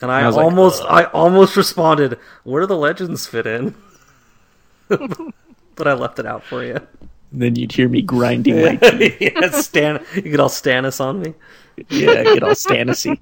and 0.00 0.10
I, 0.10 0.22
I 0.22 0.26
was 0.26 0.36
like, 0.36 0.44
almost 0.44 0.82
I 0.88 1.04
almost 1.04 1.56
responded, 1.56 2.18
"Where 2.44 2.60
do 2.60 2.66
the 2.66 2.76
legends 2.76 3.26
fit 3.26 3.46
in?" 3.46 3.74
but 4.88 5.86
I 5.86 5.92
left 5.94 6.18
it 6.18 6.26
out 6.26 6.42
for 6.44 6.64
you. 6.64 6.80
Then 7.32 7.54
you'd 7.54 7.72
hear 7.72 7.88
me 7.88 8.02
grinding 8.02 8.60
my 8.62 8.76
teeth. 8.76 9.16
yeah, 9.20 9.50
Stan, 9.52 10.04
you 10.16 10.22
get 10.22 10.40
all 10.40 10.48
Stannis 10.48 11.00
on 11.00 11.20
me. 11.22 11.34
Yeah, 11.88 12.24
get 12.24 12.42
all 12.42 12.50
Stannisy. 12.50 13.18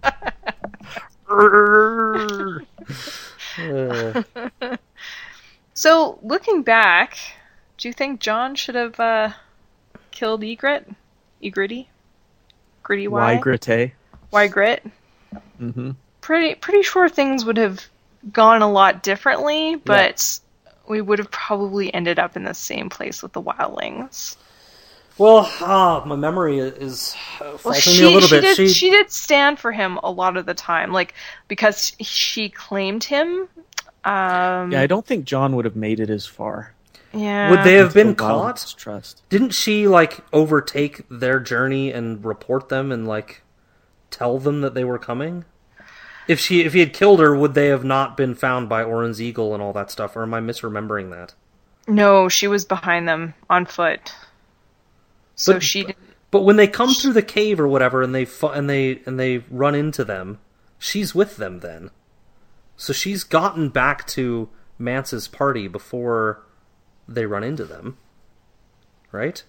Uh, 3.58 4.22
So, 5.78 6.18
looking 6.22 6.64
back, 6.64 7.16
do 7.76 7.86
you 7.86 7.92
think 7.92 8.18
Jon 8.18 8.56
should 8.56 8.74
have 8.74 8.98
uh, 8.98 9.30
killed 10.10 10.42
Ygritte? 10.42 10.92
Egritty? 11.40 11.86
Gritty 12.82 13.06
Why 13.06 13.34
Y? 13.34 13.40
Grate? 13.40 13.92
Why 14.30 14.48
Grit? 14.48 14.84
Mm-hmm. 15.60 15.92
Pretty 16.20 16.56
pretty 16.56 16.82
sure 16.82 17.08
things 17.08 17.44
would 17.44 17.58
have 17.58 17.86
gone 18.32 18.60
a 18.60 18.68
lot 18.68 19.04
differently, 19.04 19.76
but 19.76 20.40
we 20.88 21.00
would 21.00 21.20
have 21.20 21.30
probably 21.30 21.94
ended 21.94 22.18
up 22.18 22.36
in 22.36 22.42
the 22.42 22.54
same 22.54 22.90
place 22.90 23.22
with 23.22 23.32
the 23.32 23.40
wildlings. 23.40 24.36
Well, 25.18 25.50
ah, 25.60 26.04
my 26.06 26.14
memory 26.14 26.60
is 26.60 27.16
uh, 27.40 27.58
Well, 27.64 27.74
she, 27.74 28.02
me 28.02 28.08
a 28.08 28.10
little 28.10 28.28
she 28.28 28.40
bit. 28.40 28.56
Did, 28.56 28.70
she... 28.70 28.90
did 28.90 29.10
stand 29.10 29.58
for 29.58 29.72
him 29.72 29.98
a 30.04 30.10
lot 30.10 30.36
of 30.36 30.46
the 30.46 30.54
time, 30.54 30.92
like 30.92 31.12
because 31.48 31.92
she 32.00 32.48
claimed 32.48 33.04
him. 33.04 33.48
Um, 34.04 34.72
Yeah, 34.72 34.80
I 34.80 34.86
don't 34.86 35.04
think 35.04 35.24
Jon 35.24 35.56
would 35.56 35.64
have 35.64 35.76
made 35.76 35.98
it 35.98 36.08
as 36.08 36.24
far. 36.24 36.74
yeah. 37.12 37.50
Would 37.50 37.64
they 37.64 37.74
have 37.74 37.92
been 37.92 38.14
caught? 38.14 38.74
Trust. 38.78 39.22
Didn't 39.28 39.50
she 39.50 39.88
like 39.88 40.20
overtake 40.32 41.02
their 41.10 41.40
journey 41.40 41.92
and 41.92 42.24
report 42.24 42.68
them 42.68 42.92
and 42.92 43.06
like 43.08 43.42
tell 44.10 44.38
them 44.38 44.60
that 44.60 44.74
they 44.74 44.84
were 44.84 44.98
coming? 44.98 45.44
If 46.28 46.38
she 46.38 46.60
if 46.60 46.74
he 46.74 46.80
had 46.80 46.92
killed 46.92 47.18
her, 47.18 47.34
would 47.34 47.54
they 47.54 47.68
have 47.68 47.84
not 47.84 48.16
been 48.16 48.34
found 48.36 48.68
by 48.68 48.84
Orell's 48.84 49.20
eagle 49.20 49.52
and 49.52 49.62
all 49.62 49.72
that 49.72 49.90
stuff? 49.90 50.14
Or 50.14 50.22
am 50.22 50.34
I 50.34 50.40
misremembering 50.40 51.10
that? 51.10 51.34
No, 51.88 52.28
she 52.28 52.46
was 52.46 52.64
behind 52.66 53.08
them 53.08 53.34
on 53.48 53.64
foot. 53.64 54.12
So 55.38 55.54
But- 55.54 55.62
she 55.62 55.84
didn't. 55.84 55.96
But 56.30 56.42
when 56.42 56.56
they 56.56 56.66
come 56.68 56.92
through 56.92 57.14
the 57.14 57.22
cave 57.22 57.58
or 57.58 57.66
whatever, 57.66 58.02
and 58.02 58.14
they 58.14 58.26
fu- 58.26 58.48
and 58.48 58.68
they 58.68 59.00
and 59.06 59.18
they 59.18 59.38
run 59.50 59.74
into 59.74 60.04
them, 60.04 60.38
she's 60.78 61.14
with 61.14 61.38
them 61.38 61.60
then. 61.60 61.88
So 62.76 62.92
she's 62.92 63.24
gotten 63.24 63.70
back 63.70 64.06
to 64.08 64.50
Mance's 64.78 65.26
party 65.26 65.68
before 65.68 66.42
they 67.08 67.24
run 67.24 67.42
into 67.44 67.64
them, 67.64 67.96
right? 69.10 69.42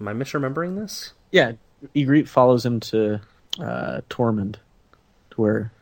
Am 0.00 0.06
I 0.06 0.12
misremembering 0.12 0.76
this? 0.76 1.12
Yeah, 1.32 1.52
Ygritte 1.96 2.28
follows 2.28 2.64
him 2.64 2.78
to 2.80 3.20
uh, 3.60 4.00
Tormund, 4.08 4.54
to 5.32 5.40
where 5.40 5.72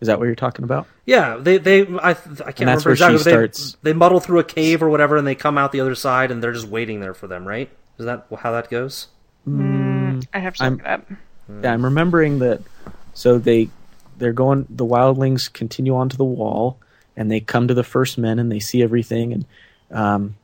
is 0.00 0.06
that 0.06 0.18
what 0.20 0.26
you're 0.26 0.34
talking 0.36 0.64
about? 0.64 0.86
Yeah, 1.04 1.36
they 1.36 1.58
they 1.58 1.80
I 1.98 2.10
I 2.10 2.14
can't 2.14 2.30
And 2.60 2.68
that's 2.68 2.84
remember 2.84 2.84
where 2.84 2.92
exactly. 2.92 3.18
she 3.18 3.18
but 3.18 3.24
they, 3.24 3.30
starts- 3.30 3.76
they 3.82 3.92
muddle 3.92 4.20
through 4.20 4.38
a 4.38 4.44
cave 4.44 4.84
or 4.84 4.88
whatever, 4.88 5.16
and 5.16 5.26
they 5.26 5.34
come 5.34 5.58
out 5.58 5.72
the 5.72 5.80
other 5.80 5.96
side, 5.96 6.30
and 6.30 6.40
they're 6.42 6.52
just 6.52 6.68
waiting 6.68 7.00
there 7.00 7.14
for 7.14 7.26
them, 7.26 7.46
right? 7.46 7.70
Is 7.98 8.06
that 8.06 8.26
how 8.38 8.52
that 8.52 8.70
goes? 8.70 9.08
Mm, 9.48 10.26
I 10.32 10.38
have 10.38 10.54
to 10.56 10.62
I'm- 10.64 10.72
look 10.76 10.80
it 10.82 10.86
up. 10.86 11.06
Yeah, 11.62 11.72
I'm 11.74 11.84
remembering 11.84 12.38
that. 12.38 12.62
So 13.12 13.38
they 13.38 13.68
they're 14.16 14.32
going. 14.32 14.66
The 14.70 14.86
wildlings 14.86 15.52
continue 15.52 15.94
onto 15.94 16.16
the 16.16 16.24
wall, 16.24 16.78
and 17.16 17.30
they 17.30 17.40
come 17.40 17.68
to 17.68 17.74
the 17.74 17.84
first 17.84 18.16
men, 18.16 18.38
and 18.38 18.50
they 18.50 18.60
see 18.60 18.82
everything. 18.82 19.32
And 19.32 19.44
um, 19.90 20.36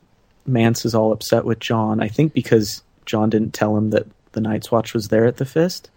Mance 0.47 0.85
is 0.85 0.95
all 0.95 1.13
upset 1.13 1.45
with 1.47 1.59
Jon. 1.59 2.01
I 2.03 2.09
think 2.09 2.35
because 2.35 2.83
Jon 3.07 3.31
didn't 3.31 3.55
tell 3.55 3.77
him 3.77 3.91
that 3.91 4.07
the 4.33 4.41
Night's 4.43 4.71
Watch 4.71 4.93
was 4.93 5.09
there 5.09 5.25
at 5.25 5.39
the 5.39 5.47
Fist. 5.47 5.89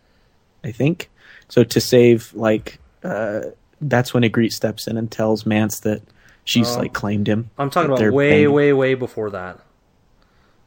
I 0.64 0.72
think 0.72 1.10
so. 1.50 1.64
To 1.66 1.82
save 1.82 2.34
like, 2.34 2.80
uh, 3.04 3.42
that's 3.82 4.14
when 4.14 4.24
Ygritte 4.24 4.54
steps 4.54 4.88
in 4.88 4.98
and 4.98 5.12
tells 5.12 5.46
Mance 5.46 5.82
that 5.82 6.02
she's 6.46 6.76
Oh. 6.78 6.80
like 6.80 6.94
claimed 6.94 7.28
him. 7.28 7.50
I'm 7.60 7.70
talking 7.70 7.90
about 7.90 8.00
they're 8.00 8.14
way, 8.14 8.30
banging. 8.46 8.54
way, 8.54 8.72
way 8.74 8.94
before 8.94 9.30
that. 9.32 9.60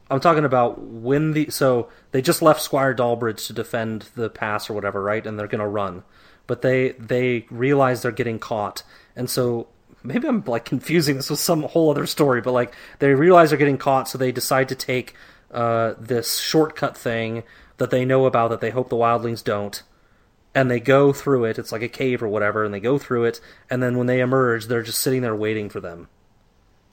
I'm 0.09 0.19
talking 0.19 0.45
about 0.45 0.81
when 0.81 1.33
the 1.33 1.49
so 1.49 1.89
they 2.11 2.21
just 2.21 2.41
left 2.41 2.61
Squire 2.61 2.95
Dalbridge 2.95 3.45
to 3.47 3.53
defend 3.53 4.09
the 4.15 4.29
pass 4.29 4.69
or 4.69 4.73
whatever, 4.73 5.01
right? 5.03 5.25
And 5.25 5.37
they're 5.37 5.47
gonna 5.47 5.67
run, 5.67 6.03
but 6.45 6.61
they 6.61 6.91
they 6.93 7.45
realize 7.49 8.01
they're 8.01 8.11
getting 8.11 8.39
caught, 8.39 8.83
and 9.15 9.29
so 9.29 9.67
maybe 10.03 10.27
I'm 10.27 10.43
like 10.45 10.65
confusing 10.65 11.17
this 11.17 11.29
with 11.29 11.39
some 11.39 11.63
whole 11.63 11.91
other 11.91 12.05
story, 12.05 12.41
but 12.41 12.53
like 12.53 12.73
they 12.99 13.13
realize 13.13 13.49
they're 13.49 13.59
getting 13.59 13.77
caught, 13.77 14.07
so 14.07 14.17
they 14.17 14.31
decide 14.31 14.69
to 14.69 14.75
take 14.75 15.13
uh, 15.51 15.93
this 15.99 16.39
shortcut 16.39 16.97
thing 16.97 17.43
that 17.77 17.91
they 17.91 18.05
know 18.05 18.25
about 18.25 18.49
that 18.49 18.61
they 18.61 18.69
hope 18.69 18.89
the 18.89 18.95
wildlings 18.95 19.43
don't, 19.43 19.83
and 20.55 20.71
they 20.71 20.79
go 20.79 21.11
through 21.11 21.45
it. 21.45 21.59
It's 21.59 21.71
like 21.71 21.81
a 21.81 21.89
cave 21.89 22.23
or 22.23 22.27
whatever, 22.27 22.63
and 22.63 22.73
they 22.73 22.79
go 22.79 22.97
through 22.97 23.25
it, 23.25 23.41
and 23.69 23.83
then 23.83 23.97
when 23.97 24.07
they 24.07 24.21
emerge, 24.21 24.67
they're 24.67 24.83
just 24.83 24.99
sitting 24.99 25.21
there 25.21 25.35
waiting 25.35 25.69
for 25.69 25.79
them. 25.79 26.07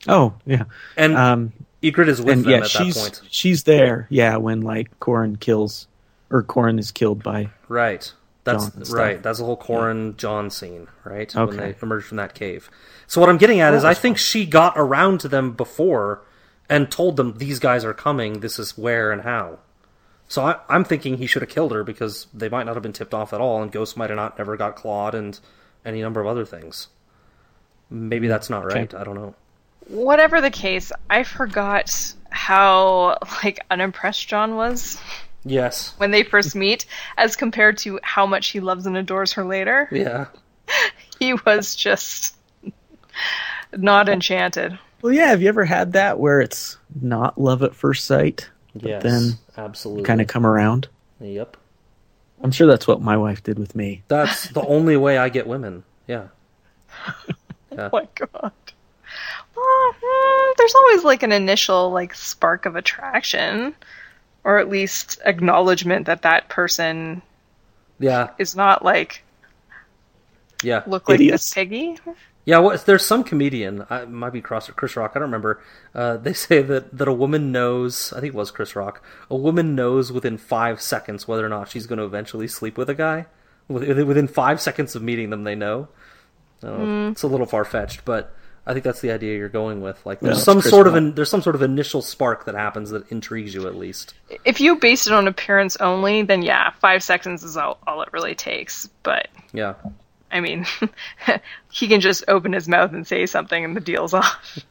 Oh 0.06 0.34
yeah, 0.44 0.64
And 0.96 1.16
um, 1.16 1.52
Ygritte 1.84 2.08
is 2.08 2.20
with 2.20 2.34
and 2.34 2.44
them 2.44 2.50
yeah, 2.50 2.58
at 2.58 2.68
she's 2.68 2.94
that 2.94 3.00
point. 3.00 3.22
she's 3.30 3.64
there. 3.64 4.06
Yeah, 4.10 4.36
when 4.36 4.62
like 4.62 4.98
Qhorin 5.00 5.38
kills, 5.38 5.86
or 6.30 6.42
Qhorin 6.42 6.78
is 6.78 6.90
killed 6.90 7.22
by 7.22 7.50
Right. 7.68 8.12
That's 8.44 8.64
Jon 8.64 8.72
and 8.76 8.86
stuff. 8.86 8.98
right. 8.98 9.22
That's 9.22 9.38
the 9.38 9.44
whole 9.44 9.56
Qhorin 9.56 10.16
Jon 10.16 10.50
scene, 10.50 10.88
right? 11.02 11.34
When 11.34 11.56
they 11.56 11.74
emerge 11.80 12.04
from 12.04 12.18
that 12.18 12.34
cave. 12.34 12.70
So 13.06 13.20
what 13.20 13.30
I'm 13.30 13.38
getting 13.38 13.60
at 13.60 13.74
is, 13.74 13.84
I 13.84 13.94
think 13.94 14.18
she 14.18 14.44
got 14.44 14.74
around 14.76 15.20
to 15.20 15.28
them 15.28 15.52
before 15.52 16.22
and 16.68 16.90
told 16.90 17.16
them 17.16 17.38
these 17.38 17.58
guys 17.58 17.84
are 17.84 17.94
coming, 17.94 18.40
this 18.40 18.58
is 18.58 18.76
where 18.76 19.12
and 19.12 19.22
how. 19.22 19.58
So 20.28 20.44
I, 20.44 20.56
I'm 20.68 20.84
thinking 20.84 21.18
he 21.18 21.26
should 21.26 21.42
have 21.42 21.50
killed 21.50 21.72
her 21.72 21.84
because 21.84 22.26
they 22.34 22.48
might 22.48 22.64
not 22.64 22.76
have 22.76 22.82
been 22.82 22.92
tipped 22.92 23.14
off 23.14 23.32
at 23.32 23.40
all, 23.40 23.62
and 23.62 23.70
Ghost 23.70 23.96
might 23.96 24.10
have 24.10 24.16
not 24.16 24.38
never 24.38 24.56
got 24.56 24.76
clawed 24.76 25.14
and 25.14 25.38
any 25.84 26.00
number 26.00 26.20
of 26.20 26.26
other 26.26 26.44
things. 26.44 26.88
Maybe 27.90 28.26
hmm. 28.26 28.30
that's 28.30 28.50
not 28.50 28.64
right. 28.64 28.92
I 28.94 29.04
don't 29.04 29.14
know. 29.14 29.34
Whatever 29.88 30.40
the 30.40 30.50
case, 30.50 30.92
I 31.10 31.22
forgot 31.24 32.14
how 32.30 33.18
like 33.44 33.60
unimpressed 33.70 34.26
Jon 34.28 34.56
was 34.56 35.00
Yes. 35.44 35.94
when 35.98 36.10
they 36.10 36.22
first 36.22 36.54
meet, 36.56 36.86
as 37.18 37.36
compared 37.36 37.78
to 37.78 38.00
how 38.02 38.26
much 38.26 38.48
he 38.48 38.60
loves 38.60 38.86
and 38.86 38.96
adores 38.96 39.32
her 39.34 39.44
later. 39.44 39.88
Yeah. 39.92 40.26
He 41.20 41.32
was 41.46 41.76
just 41.76 42.36
not 43.72 44.08
enchanted. 44.08 44.76
Well, 45.00 45.12
yeah. 45.12 45.28
Have 45.28 45.40
you 45.42 45.48
ever 45.48 45.64
had 45.64 45.92
that 45.92 46.18
where 46.18 46.40
it's 46.40 46.76
not 47.00 47.40
love 47.40 47.62
at 47.62 47.74
first 47.74 48.04
sight, 48.04 48.50
but 48.74 48.82
Yes. 48.88 49.02
then 49.04 49.32
absolutely. 49.56 50.02
kind 50.02 50.20
of 50.20 50.26
come 50.26 50.44
around? 50.44 50.88
Yep. 51.20 51.56
I'm 52.42 52.50
sure 52.50 52.66
that's 52.66 52.88
what 52.88 53.00
my 53.00 53.16
wife 53.16 53.42
did 53.44 53.58
with 53.60 53.76
me. 53.76 54.02
That's 54.08 54.48
the 54.48 54.62
only 54.66 54.96
way 54.96 55.16
I 55.16 55.28
get 55.28 55.46
women. 55.46 55.84
Yeah. 56.08 56.28
Yeah. 57.72 57.88
Oh 57.92 57.98
my 58.00 58.08
god. 58.14 58.52
Well, 59.56 59.92
mm, 60.02 60.56
there's 60.56 60.74
always 60.74 61.04
like 61.04 61.22
an 61.22 61.32
initial 61.32 61.90
like 61.90 62.14
spark 62.14 62.66
of 62.66 62.76
attraction, 62.76 63.74
or 64.44 64.58
at 64.58 64.68
least 64.68 65.20
acknowledgement 65.24 66.06
that 66.06 66.22
that 66.22 66.48
person 66.48 67.22
Yeah. 67.98 68.30
is 68.38 68.56
not 68.56 68.84
like 68.84 69.22
Yeah. 70.62 70.82
look 70.86 71.08
like 71.08 71.18
Hideous. 71.20 71.42
this 71.46 71.54
piggy. 71.54 71.98
Yeah, 72.46 72.58
well, 72.58 72.76
there's 72.84 73.04
some 73.06 73.24
comedian, 73.24 73.82
uh, 73.90 74.00
it 74.02 74.10
might 74.10 74.34
be 74.34 74.42
Chris, 74.42 74.68
Chris 74.76 74.96
Rock, 74.96 75.12
I 75.14 75.18
don't 75.18 75.28
remember. 75.28 75.62
Uh, 75.94 76.18
they 76.18 76.34
say 76.34 76.60
that, 76.60 76.94
that 76.98 77.08
a 77.08 77.12
woman 77.12 77.52
knows, 77.52 78.12
I 78.12 78.20
think 78.20 78.34
it 78.34 78.36
was 78.36 78.50
Chris 78.50 78.76
Rock, 78.76 79.02
a 79.30 79.36
woman 79.36 79.74
knows 79.74 80.12
within 80.12 80.36
five 80.36 80.82
seconds 80.82 81.26
whether 81.26 81.44
or 81.44 81.48
not 81.48 81.70
she's 81.70 81.86
going 81.86 81.98
to 82.00 82.04
eventually 82.04 82.46
sleep 82.46 82.76
with 82.76 82.90
a 82.90 82.94
guy. 82.94 83.24
Within 83.66 84.06
within 84.06 84.28
five 84.28 84.60
seconds 84.60 84.94
of 84.94 85.00
meeting 85.02 85.30
them, 85.30 85.44
they 85.44 85.54
know. 85.54 85.88
I 86.62 86.66
know, 86.66 86.76
Mm. 86.76 87.12
It's 87.12 87.22
a 87.22 87.28
little 87.28 87.46
far 87.46 87.64
fetched, 87.64 88.04
but 88.04 88.34
I 88.66 88.72
think 88.72 88.84
that's 88.84 89.00
the 89.00 89.10
idea 89.10 89.36
you're 89.36 89.48
going 89.50 89.82
with. 89.82 90.04
Like, 90.06 90.20
there's 90.20 90.38
it's 90.38 90.44
some 90.44 90.60
Chris 90.60 90.70
sort 90.70 90.86
of 90.86 90.94
an, 90.94 91.14
there's 91.14 91.28
some 91.28 91.42
sort 91.42 91.54
of 91.54 91.62
initial 91.62 92.00
spark 92.00 92.46
that 92.46 92.54
happens 92.54 92.90
that 92.90 93.10
intrigues 93.10 93.52
you 93.52 93.66
at 93.66 93.76
least. 93.76 94.14
If 94.44 94.60
you 94.60 94.76
base 94.76 95.06
it 95.06 95.12
on 95.12 95.28
appearance 95.28 95.76
only, 95.76 96.22
then 96.22 96.42
yeah, 96.42 96.70
five 96.80 97.02
seconds 97.02 97.44
is 97.44 97.56
all, 97.58 97.78
all 97.86 98.00
it 98.02 98.12
really 98.12 98.34
takes. 98.34 98.88
But 99.02 99.28
Yeah. 99.52 99.74
I 100.32 100.40
mean, 100.40 100.66
he 101.70 101.88
can 101.88 102.00
just 102.00 102.24
open 102.26 102.52
his 102.52 102.66
mouth 102.66 102.92
and 102.92 103.06
say 103.06 103.26
something, 103.26 103.64
and 103.64 103.76
the 103.76 103.80
deal's 103.80 104.14
off. 104.14 104.58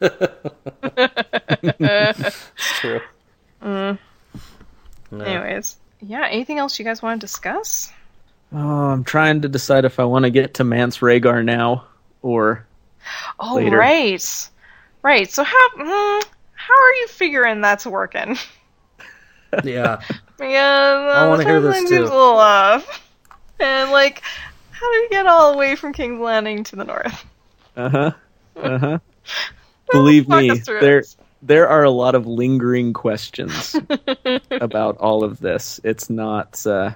It's 1.62 2.78
true. 2.80 3.00
Mm. 3.62 3.98
Yeah. 5.12 5.24
Anyways, 5.24 5.76
yeah. 6.00 6.26
Anything 6.26 6.58
else 6.58 6.78
you 6.78 6.84
guys 6.84 7.00
want 7.00 7.20
to 7.20 7.24
discuss? 7.26 7.90
Oh, 8.52 8.58
I'm 8.58 9.04
trying 9.04 9.42
to 9.42 9.48
decide 9.48 9.84
if 9.84 9.98
I 9.98 10.04
want 10.04 10.24
to 10.24 10.30
get 10.30 10.54
to 10.54 10.64
Mance 10.64 10.98
Rhaegar 10.98 11.44
now 11.44 11.86
or 12.22 12.66
Oh, 13.38 13.56
later. 13.56 13.78
right, 13.78 14.50
right. 15.02 15.30
So 15.30 15.44
how 15.44 15.68
mm, 15.76 16.24
how 16.54 16.74
are 16.74 16.92
you 17.00 17.08
figuring 17.08 17.60
that's 17.60 17.86
working? 17.86 18.36
Yeah. 19.62 20.00
Yeah, 20.40 21.12
I 21.14 21.28
wanna 21.28 21.44
hear 21.44 21.60
this 21.60 21.88
too. 21.88 22.00
a 22.00 22.02
little 22.02 22.38
off. 22.38 23.08
And 23.60 23.92
like, 23.92 24.20
how 24.72 24.92
do 24.92 24.98
you 24.98 25.08
get 25.10 25.26
all 25.26 25.52
the 25.52 25.58
way 25.58 25.76
from 25.76 25.92
King's 25.92 26.20
Landing 26.20 26.64
to 26.64 26.76
the 26.76 26.84
north? 26.84 27.24
Uh 27.76 27.88
huh. 27.88 28.10
Uh 28.56 28.78
huh. 28.78 28.98
Believe 29.92 30.28
me, 30.28 30.58
there 30.58 30.98
it. 30.98 31.16
there 31.40 31.68
are 31.68 31.84
a 31.84 31.90
lot 31.90 32.16
of 32.16 32.26
lingering 32.26 32.92
questions 32.92 33.76
about 34.50 34.96
all 34.96 35.22
of 35.22 35.38
this. 35.38 35.78
It's 35.84 36.10
not 36.10 36.66
uh, 36.66 36.90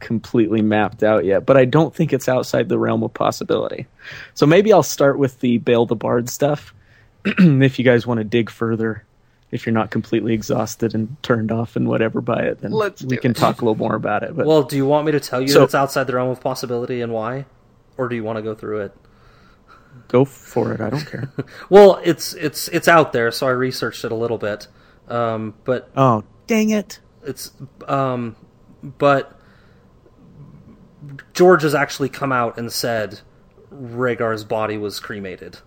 completely 0.00 0.62
mapped 0.62 1.02
out 1.02 1.24
yet, 1.24 1.46
but 1.46 1.56
I 1.56 1.64
don't 1.64 1.94
think 1.94 2.12
it's 2.12 2.28
outside 2.28 2.68
the 2.68 2.78
realm 2.78 3.02
of 3.02 3.14
possibility. 3.14 3.86
So 4.34 4.46
maybe 4.46 4.72
I'll 4.72 4.82
start 4.82 5.18
with 5.18 5.38
the 5.40 5.58
Bael 5.58 5.86
the 5.86 5.94
Bard 5.96 6.28
stuff. 6.28 6.74
if 7.24 7.78
you 7.78 7.84
guys 7.84 8.06
want 8.06 8.18
to 8.18 8.24
dig 8.24 8.50
further, 8.50 9.04
if 9.50 9.66
you're 9.66 9.74
not 9.74 9.90
completely 9.90 10.32
exhausted 10.32 10.94
and 10.94 11.16
turned 11.22 11.52
off 11.52 11.76
and 11.76 11.86
whatever 11.88 12.20
by 12.20 12.40
it, 12.42 12.60
then 12.60 12.70
Let's 12.72 13.02
we 13.02 13.16
can 13.16 13.32
it. 13.32 13.36
talk 13.36 13.60
a 13.60 13.64
little 13.64 13.76
more 13.76 13.94
about 13.94 14.22
it. 14.22 14.34
But 14.34 14.46
Well, 14.46 14.62
do 14.62 14.76
you 14.76 14.86
want 14.86 15.06
me 15.06 15.12
to 15.12 15.20
tell 15.20 15.40
you 15.40 15.48
So- 15.48 15.58
that 15.60 15.64
it's 15.66 15.74
outside 15.74 16.06
the 16.06 16.14
realm 16.14 16.30
of 16.30 16.40
possibility 16.40 17.00
and 17.00 17.12
why? 17.12 17.46
Or 17.96 18.08
do 18.08 18.16
you 18.16 18.24
want 18.24 18.36
to 18.36 18.42
go 18.42 18.54
through 18.54 18.80
it? 18.80 18.92
go 20.08 20.24
for 20.24 20.72
it. 20.72 20.80
I 20.80 20.90
don't 20.90 21.04
care. 21.06 21.30
Well, 21.68 22.00
it's 22.04 22.32
it's 22.34 22.68
it's 22.68 22.86
out 22.88 23.12
there, 23.12 23.30
so 23.32 23.46
I 23.46 23.50
researched 23.50 24.04
it 24.04 24.12
a 24.12 24.14
little 24.14 24.38
bit. 24.38 24.66
Um, 25.08 25.54
but 25.64 25.90
oh, 25.96 26.22
dang 26.46 26.70
it. 26.70 27.00
it's 27.24 27.50
um, 27.88 28.36
but 28.82 29.38
George 31.34 31.62
has 31.62 31.74
actually 31.74 32.08
come 32.08 32.32
out 32.32 32.58
and 32.58 32.72
said 32.72 33.20
Rhaegar's 33.70 34.44
body 34.44 34.76
was 34.76 35.00
cremated. 35.00 35.58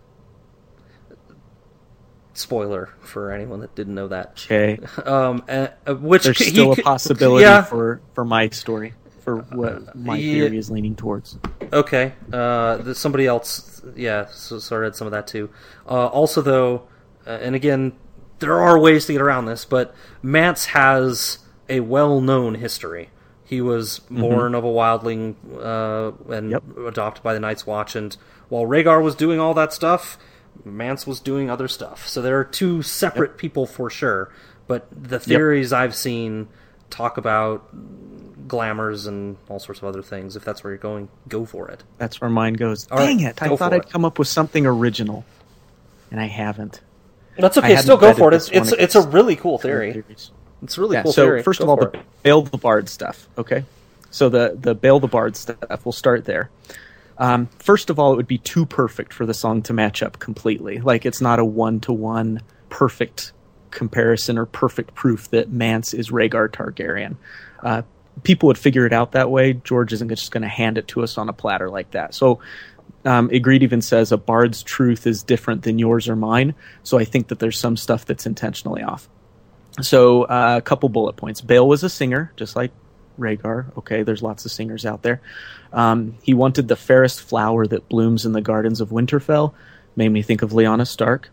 Spoiler 2.33 2.89
for 2.99 3.31
anyone 3.31 3.59
that 3.61 3.75
didn't 3.75 3.95
know 3.95 4.07
that. 4.07 4.43
Okay. 4.45 4.79
Um, 5.05 5.43
uh, 5.47 5.67
uh, 5.85 5.95
which 5.95 6.23
There's 6.23 6.39
he 6.39 6.45
still 6.45 6.71
a 6.71 6.75
possibility 6.75 7.43
yeah. 7.43 7.61
for 7.61 8.01
for 8.13 8.25
my 8.25 8.49
story, 8.49 8.93
for 9.21 9.37
what 9.37 9.95
my 9.95 10.15
yeah. 10.15 10.33
theory 10.33 10.57
is 10.57 10.71
leaning 10.71 10.95
towards. 10.95 11.37
Okay. 11.71 12.13
Uh, 12.31 12.93
somebody 12.93 13.27
else, 13.27 13.81
yeah, 13.95 14.27
so, 14.27 14.59
so 14.59 14.75
I 14.75 14.79
read 14.79 14.95
some 14.95 15.07
of 15.07 15.11
that 15.11 15.27
too. 15.27 15.49
Uh, 15.87 16.07
also, 16.07 16.41
though, 16.41 16.87
uh, 17.25 17.31
and 17.41 17.55
again, 17.55 17.93
there 18.39 18.61
are 18.61 18.79
ways 18.79 19.05
to 19.07 19.13
get 19.13 19.21
around 19.21 19.45
this, 19.45 19.65
but 19.65 19.95
Mance 20.21 20.65
has 20.65 21.39
a 21.69 21.79
well-known 21.79 22.55
history. 22.55 23.09
He 23.45 23.61
was 23.61 23.99
born 24.09 24.55
of 24.55 24.63
a 24.63 24.67
wildling 24.67 25.35
uh, 25.61 26.11
and 26.33 26.53
adopted 26.87 27.23
by 27.23 27.33
the 27.33 27.39
Night's 27.39 27.67
Watch, 27.67 27.95
and 27.95 28.15
while 28.49 28.65
Rhaegar 28.65 29.03
was 29.03 29.15
doing 29.15 29.39
all 29.39 29.53
that 29.55 29.73
stuff, 29.73 30.17
Mance 30.63 31.05
was 31.05 31.19
doing 31.19 31.49
other 31.49 31.67
stuff. 31.67 32.07
So 32.07 32.21
there 32.21 32.39
are 32.39 32.45
two 32.45 32.81
separate 32.81 33.37
people 33.37 33.65
for 33.65 33.89
sure. 33.89 34.31
But 34.67 34.87
the 34.91 35.19
theories 35.19 35.73
I've 35.73 35.95
seen 35.95 36.47
talk 36.89 37.17
about 37.17 37.67
glamours 38.47 39.07
and 39.07 39.37
all 39.49 39.59
sorts 39.59 39.81
of 39.81 39.87
other 39.87 40.01
things. 40.01 40.35
If 40.35 40.45
that's 40.45 40.63
where 40.63 40.71
you're 40.71 40.77
going, 40.77 41.09
go 41.27 41.45
for 41.45 41.69
it. 41.69 41.83
That's 41.97 42.21
where 42.21 42.29
mine 42.29 42.53
goes. 42.53 42.87
All 42.91 42.99
right, 42.99 43.07
Dang 43.07 43.19
it! 43.21 43.41
I 43.41 43.55
thought 43.55 43.73
I'd 43.73 43.81
it. 43.81 43.89
come 43.89 44.05
up 44.05 44.19
with 44.19 44.27
something 44.27 44.65
original, 44.65 45.25
and 46.11 46.19
I 46.19 46.27
haven't. 46.27 46.81
That's 47.37 47.57
okay. 47.57 47.75
Still 47.77 47.97
go 47.97 48.13
for 48.13 48.31
it. 48.31 48.35
It's 48.35 48.49
it's, 48.49 48.71
it's 48.71 48.95
a 48.95 49.01
really 49.07 49.35
cool 49.35 49.57
theory. 49.57 49.91
theories. 49.93 50.31
It's 50.63 50.77
really 50.77 50.95
yeah. 50.95 51.03
cool 51.03 51.13
so 51.13 51.25
theory. 51.25 51.43
first 51.43 51.59
Go 51.59 51.65
of 51.65 51.69
all, 51.69 51.75
the 51.77 51.97
it. 51.97 52.05
Bael 52.23 52.41
the 52.41 52.57
Bard 52.57 52.89
stuff. 52.89 53.27
Okay, 53.37 53.65
so 54.11 54.29
the 54.29 54.57
the 54.59 54.73
Bael 54.73 54.99
the 54.99 55.07
Bard 55.07 55.35
stuff. 55.35 55.85
We'll 55.85 55.91
start 55.91 56.25
there. 56.25 56.49
Um, 57.17 57.47
first 57.59 57.89
of 57.89 57.99
all, 57.99 58.13
it 58.13 58.15
would 58.15 58.27
be 58.27 58.39
too 58.39 58.65
perfect 58.65 59.13
for 59.13 59.25
the 59.25 59.33
song 59.33 59.61
to 59.63 59.73
match 59.73 60.01
up 60.01 60.19
completely. 60.19 60.79
Like 60.79 61.05
it's 61.05 61.21
not 61.21 61.39
a 61.39 61.45
one 61.45 61.79
to 61.81 61.93
one 61.93 62.41
perfect 62.69 63.33
comparison 63.71 64.37
or 64.37 64.45
perfect 64.45 64.95
proof 64.95 65.29
that 65.31 65.49
Mance 65.49 65.93
is 65.93 66.09
Rhaegar 66.09 66.49
Targaryen. 66.49 67.15
Uh, 67.61 67.83
people 68.23 68.47
would 68.47 68.57
figure 68.57 68.85
it 68.85 68.93
out 68.93 69.11
that 69.13 69.29
way. 69.29 69.53
George 69.53 69.93
isn't 69.93 70.09
just 70.09 70.31
going 70.31 70.43
to 70.43 70.47
hand 70.47 70.77
it 70.77 70.87
to 70.89 71.03
us 71.03 71.17
on 71.17 71.29
a 71.29 71.33
platter 71.33 71.69
like 71.69 71.91
that. 71.91 72.13
So 72.13 72.39
um, 73.05 73.29
Ygritte 73.29 73.63
even 73.63 73.81
says 73.81 74.11
a 74.11 74.17
bard's 74.17 74.63
truth 74.63 75.07
is 75.07 75.23
different 75.23 75.63
than 75.63 75.79
yours 75.79 76.07
or 76.07 76.15
mine. 76.15 76.55
So 76.83 76.99
I 76.99 77.05
think 77.05 77.27
that 77.29 77.39
there's 77.39 77.59
some 77.59 77.77
stuff 77.77 78.05
that's 78.05 78.25
intentionally 78.25 78.83
off. 78.83 79.09
So 79.81 80.23
uh, 80.23 80.55
a 80.57 80.61
couple 80.61 80.89
bullet 80.89 81.13
points. 81.13 81.41
Bael 81.41 81.67
was 81.67 81.83
a 81.83 81.89
singer, 81.89 82.31
just 82.35 82.55
like 82.55 82.71
Rhaegar. 83.17 83.75
Okay, 83.77 84.03
there's 84.03 84.21
lots 84.21 84.45
of 84.45 84.51
singers 84.51 84.85
out 84.85 85.01
there. 85.01 85.21
Um, 85.71 86.17
he 86.21 86.33
wanted 86.33 86.67
the 86.67 86.75
fairest 86.75 87.21
flower 87.21 87.65
that 87.67 87.89
blooms 87.89 88.25
in 88.25 88.33
the 88.33 88.41
gardens 88.41 88.81
of 88.81 88.89
Winterfell. 88.89 89.53
Made 89.95 90.09
me 90.09 90.21
think 90.21 90.41
of 90.41 90.51
Lyanna 90.51 90.87
Stark. 90.87 91.29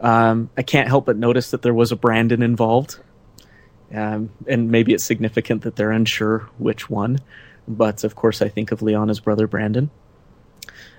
Um, 0.00 0.50
I 0.56 0.62
can't 0.62 0.88
help 0.88 1.06
but 1.06 1.16
notice 1.16 1.52
that 1.52 1.62
there 1.62 1.74
was 1.74 1.92
a 1.92 1.96
Brandon 1.96 2.42
involved. 2.42 2.98
Um, 3.94 4.30
and 4.46 4.70
maybe 4.70 4.92
it's 4.94 5.04
significant 5.04 5.62
that 5.62 5.76
they're 5.76 5.92
unsure 5.92 6.50
which 6.58 6.90
one. 6.90 7.20
But 7.68 8.04
of 8.04 8.14
course, 8.16 8.42
I 8.42 8.48
think 8.48 8.72
of 8.72 8.80
Lyanna's 8.80 9.20
brother 9.20 9.46
Brandon. 9.46 9.90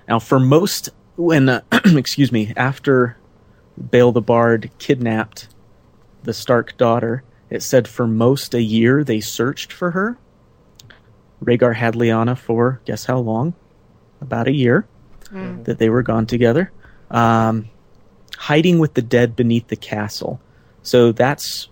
Now, 0.08 0.18
for 0.18 0.40
most, 0.40 0.90
when, 1.16 1.48
uh, 1.48 1.62
excuse 1.84 2.32
me, 2.32 2.52
after 2.56 3.16
Bael 3.76 4.12
the 4.12 4.22
Bard 4.22 4.70
kidnapped 4.78 5.48
the 6.24 6.34
Stark 6.34 6.76
daughter, 6.76 7.22
it 7.50 7.62
said 7.62 7.86
for 7.86 8.06
most 8.06 8.54
a 8.54 8.62
year 8.62 9.04
they 9.04 9.20
searched 9.20 9.72
for 9.72 9.92
her. 9.92 10.18
Rhaegar 11.42 11.74
had 11.74 11.94
Lyanna 11.94 12.36
for 12.36 12.80
guess 12.84 13.04
how 13.04 13.18
long? 13.18 13.54
About 14.20 14.48
a 14.48 14.52
year 14.52 14.86
that 15.64 15.78
they 15.78 15.90
were 15.90 16.02
gone 16.02 16.26
together. 16.26 16.70
Um, 17.10 17.68
hiding 18.36 18.78
with 18.78 18.94
the 18.94 19.02
dead 19.02 19.36
beneath 19.36 19.68
the 19.68 19.76
castle. 19.76 20.40
So 20.82 21.12
that's, 21.12 21.68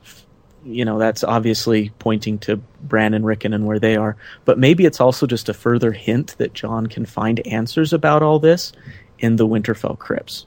you 0.65 0.85
know, 0.85 0.99
that's 0.99 1.24
obviously 1.24 1.91
pointing 1.99 2.39
to 2.41 2.57
Bran 2.83 3.15
and 3.15 3.24
Rickon 3.24 3.53
and 3.53 3.66
where 3.66 3.79
they 3.79 3.97
are. 3.97 4.16
But 4.45 4.59
maybe 4.59 4.85
it's 4.85 5.01
also 5.01 5.27
just 5.27 5.49
a 5.49 5.55
further 5.55 5.93
hint 5.93 6.37
that 6.39 6.55
Jon 6.55 6.87
can 6.87 7.07
find 7.07 7.47
answers 7.47 7.93
about 7.93 8.23
all 8.23 8.39
this 8.39 8.73
in 9.19 9.37
the 9.37 9.47
Winterfell 9.47 9.99
crypts, 9.99 10.47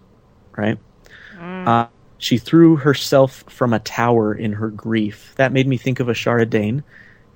right? 0.55 0.77
Uh, 1.67 1.87
she 2.17 2.37
threw 2.37 2.75
herself 2.77 3.43
from 3.47 3.73
a 3.73 3.79
tower 3.79 4.33
in 4.33 4.53
her 4.53 4.69
grief. 4.69 5.33
That 5.35 5.51
made 5.51 5.67
me 5.67 5.77
think 5.77 5.99
of 5.99 6.07
Ashara 6.07 6.49
Dane 6.49 6.83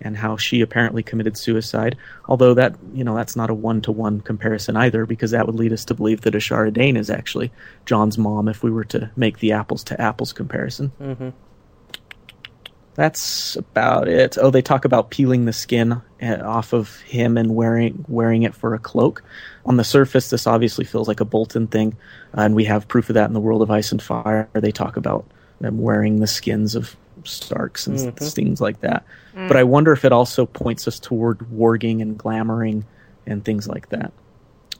and 0.01 0.15
how 0.15 0.37
she 0.37 0.61
apparently 0.61 1.03
committed 1.03 1.37
suicide. 1.37 1.97
Although 2.29 2.53
that, 2.53 2.75
you 2.93 3.03
know, 3.03 3.15
that's 3.15 3.35
not 3.35 3.49
a 3.49 3.53
one-to-one 3.53 4.21
comparison 4.21 4.77
either, 4.77 5.05
because 5.05 5.31
that 5.31 5.45
would 5.45 5.55
lead 5.55 5.73
us 5.73 5.83
to 5.85 5.93
believe 5.93 6.21
that 6.21 6.35
Ashara 6.35 6.71
Dane 6.71 6.95
is 6.95 7.09
actually 7.09 7.51
Jon's 7.85 8.17
mom 8.17 8.47
if 8.47 8.63
we 8.63 8.71
were 8.71 8.85
to 8.85 9.11
make 9.17 9.39
the 9.39 9.51
apples 9.51 9.83
to 9.85 9.99
apples 9.99 10.31
comparison. 10.31 10.93
Mm-hmm. 11.01 11.29
That's 12.99 13.55
about 13.55 14.09
it. 14.09 14.37
Oh, 14.37 14.51
they 14.51 14.61
talk 14.61 14.83
about 14.83 15.09
peeling 15.09 15.45
the 15.45 15.53
skin 15.53 16.01
uh, 16.21 16.41
off 16.43 16.73
of 16.73 16.99
him 17.03 17.37
and 17.37 17.55
wearing 17.55 18.03
wearing 18.09 18.43
it 18.43 18.53
for 18.53 18.73
a 18.73 18.77
cloak. 18.79 19.23
On 19.65 19.77
the 19.77 19.85
surface, 19.85 20.29
this 20.29 20.45
obviously 20.45 20.83
feels 20.83 21.07
like 21.07 21.21
a 21.21 21.25
Bolton 21.25 21.67
thing, 21.67 21.95
and 22.33 22.55
we 22.55 22.65
have 22.65 22.89
proof 22.89 23.09
of 23.09 23.13
that 23.13 23.27
in 23.29 23.33
the 23.33 23.39
World 23.39 23.61
of 23.61 23.71
Ice 23.71 23.93
and 23.93 24.01
Fire. 24.01 24.49
They 24.51 24.73
talk 24.73 24.97
about 24.97 25.25
them 25.61 25.77
wearing 25.79 26.19
the 26.19 26.27
skins 26.27 26.75
of 26.75 26.97
Starks 27.23 27.87
and 27.87 27.97
Mhm. 27.97 28.33
things 28.33 28.59
like 28.59 28.81
that. 28.81 29.05
But 29.33 29.55
I 29.55 29.63
wonder 29.63 29.93
if 29.93 30.03
it 30.03 30.11
also 30.11 30.45
points 30.45 30.85
us 30.85 30.99
toward 30.99 31.39
warging 31.39 32.01
and 32.01 32.19
glamoring 32.19 32.83
and 33.25 33.45
things 33.45 33.65
like 33.65 33.87
that. 33.91 34.11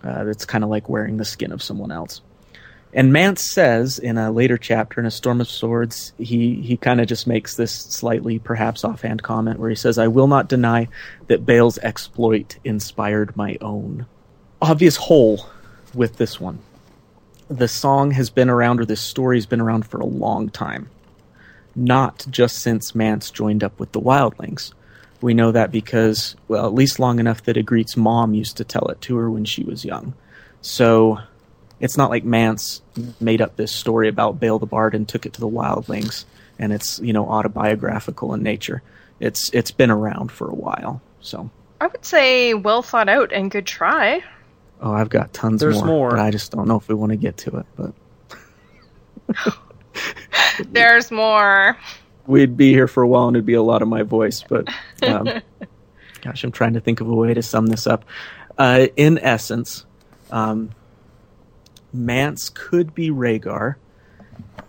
Uh, 0.03 0.25
it's 0.27 0.43
kind 0.43 0.65
of 0.65 0.69
like 0.69 0.89
wearing 0.89 1.15
the 1.15 1.23
skin 1.25 1.53
of 1.53 1.63
someone 1.63 1.91
else. 1.91 2.19
And 2.91 3.13
Mance 3.13 3.43
says 3.43 3.99
in 3.99 4.17
a 4.17 4.31
later 4.31 4.57
chapter 4.57 4.99
in 4.99 5.05
A 5.05 5.11
Storm 5.11 5.41
of 5.41 5.47
Swords, 5.47 6.11
he, 6.17 6.55
he 6.55 6.75
kind 6.75 6.99
of 6.99 7.07
just 7.07 7.27
makes 7.27 7.55
this 7.55 7.71
slightly, 7.71 8.39
perhaps 8.39 8.83
offhand 8.83 9.21
comment 9.21 9.59
where 9.59 9.69
he 9.69 9.75
says, 9.75 9.99
I 9.99 10.07
will 10.07 10.25
not 10.27 10.49
deny 10.49 10.87
that 11.27 11.45
Bael's 11.45 11.77
exploit 11.79 12.57
inspired 12.63 13.37
my 13.37 13.57
own. 13.61 14.07
Obvious 14.61 14.95
hole 14.95 15.45
with 15.93 16.17
this 16.17 16.39
one. 16.39 16.59
the 17.49 17.67
song 17.67 18.11
has 18.11 18.29
been 18.29 18.49
around 18.49 18.79
or 18.79 18.85
this 18.85 19.01
story 19.01 19.37
has 19.37 19.47
been 19.47 19.61
around 19.61 19.85
for 19.85 19.99
a 19.99 20.05
long 20.05 20.49
time. 20.49 20.89
Not 21.75 22.25
just 22.29 22.59
since 22.59 22.95
Mance 22.95 23.31
joined 23.31 23.63
up 23.63 23.79
with 23.79 23.91
the 23.91 24.01
Wildlings. 24.01 24.73
We 25.21 25.33
know 25.33 25.51
that 25.51 25.71
because, 25.71 26.35
well, 26.47 26.65
at 26.65 26.73
least 26.73 26.99
long 26.99 27.19
enough 27.19 27.43
that 27.43 27.57
Ygritte's 27.57 27.97
mom 27.97 28.33
used 28.33 28.57
to 28.57 28.63
tell 28.63 28.87
it 28.87 29.01
to 29.01 29.17
her 29.17 29.29
when 29.29 29.45
she 29.45 29.63
was 29.63 29.83
young. 29.83 30.13
So 30.61 31.19
it's 31.79 31.97
not 31.97 32.09
like 32.09 32.23
Mance 32.23 32.81
made 33.19 33.41
up 33.41 33.55
this 33.55 33.71
story 33.71 34.09
about 34.09 34.39
Bael 34.39 34.59
the 34.59 34.65
Bard 34.65 34.93
and 34.95 35.07
took 35.07 35.25
it 35.25 35.33
to 35.33 35.39
the 35.39 35.47
Wildlings 35.47 36.25
and 36.57 36.73
it's, 36.73 36.99
you 36.99 37.13
know, 37.13 37.27
autobiographical 37.27 38.33
in 38.33 38.43
nature. 38.43 38.81
It's 39.19 39.49
it's 39.51 39.71
been 39.71 39.91
around 39.91 40.31
for 40.31 40.49
a 40.49 40.53
while. 40.53 41.01
So 41.21 41.49
I 41.81 41.87
would 41.87 42.05
say 42.05 42.53
well 42.53 42.81
thought 42.81 43.09
out 43.09 43.31
and 43.31 43.49
good 43.49 43.65
try. 43.65 44.23
Oh, 44.81 44.93
I've 44.93 45.09
got 45.09 45.33
tons 45.33 45.61
There's 45.61 45.77
more, 45.77 45.85
more. 45.85 46.09
but 46.11 46.19
I 46.19 46.31
just 46.31 46.51
don't 46.51 46.67
know 46.67 46.77
if 46.77 46.87
we 46.87 46.95
want 46.95 47.11
to 47.11 47.17
get 47.17 47.37
to 47.37 47.57
it. 47.57 47.65
But 49.35 49.53
There's 50.69 51.11
more. 51.11 51.77
we'd 52.27 52.55
be 52.55 52.71
here 52.71 52.87
for 52.87 53.03
a 53.03 53.07
while 53.07 53.27
and 53.27 53.35
it'd 53.35 53.45
be 53.45 53.53
a 53.55 53.61
lot 53.61 53.81
of 53.81 53.87
my 53.87 54.03
voice. 54.03 54.43
But 54.47 54.67
um, 55.03 55.41
gosh, 56.21 56.43
I'm 56.43 56.51
trying 56.51 56.73
to 56.73 56.81
think 56.81 57.01
of 57.01 57.09
a 57.09 57.15
way 57.15 57.33
to 57.33 57.41
sum 57.41 57.67
this 57.67 57.87
up. 57.87 58.05
Uh, 58.57 58.87
in 58.97 59.17
essence, 59.19 59.85
um, 60.31 60.71
Mance 61.93 62.49
could 62.49 62.93
be 62.93 63.09
Rhaegar 63.09 63.75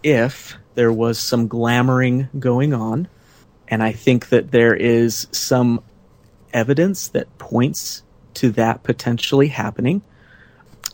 if 0.02 0.56
there 0.74 0.92
was 0.92 1.18
some 1.18 1.48
glamoring 1.48 2.28
going 2.38 2.72
on, 2.72 3.08
and 3.68 3.82
I 3.82 3.92
think 3.92 4.30
that 4.30 4.50
there 4.50 4.74
is 4.74 5.26
some 5.30 5.82
evidence 6.52 7.08
that 7.08 7.38
points 7.38 8.02
to 8.34 8.50
that 8.52 8.82
potentially 8.82 9.48
happening 9.48 10.02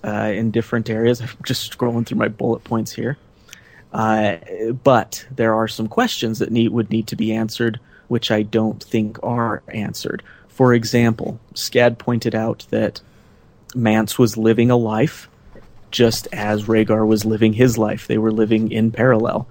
uh, 0.04 0.32
in 0.34 0.50
different 0.50 0.90
areas. 0.90 1.20
I'm 1.20 1.28
just 1.44 1.76
scrolling 1.76 2.06
through 2.06 2.18
my 2.18 2.28
bullet 2.28 2.64
points 2.64 2.92
here. 2.92 3.16
Uh, 3.92 4.36
but 4.84 5.26
there 5.34 5.54
are 5.54 5.68
some 5.68 5.88
questions 5.88 6.38
that 6.40 6.50
need 6.50 6.68
would 6.68 6.90
need 6.90 7.06
to 7.08 7.16
be 7.16 7.32
answered, 7.32 7.80
which 8.08 8.30
I 8.30 8.42
don't 8.42 8.82
think 8.82 9.18
are 9.22 9.62
answered. 9.68 10.22
For 10.48 10.74
example, 10.74 11.38
Scad 11.54 11.98
pointed 11.98 12.34
out 12.34 12.66
that 12.70 13.00
Mance 13.74 14.18
was 14.18 14.36
living 14.36 14.70
a 14.70 14.76
life 14.76 15.28
just 15.96 16.28
as 16.30 16.64
Rhaegar 16.64 17.06
was 17.06 17.24
living 17.24 17.54
his 17.54 17.78
life. 17.78 18.06
They 18.06 18.18
were 18.18 18.30
living 18.30 18.70
in 18.70 18.90
parallel. 18.90 19.48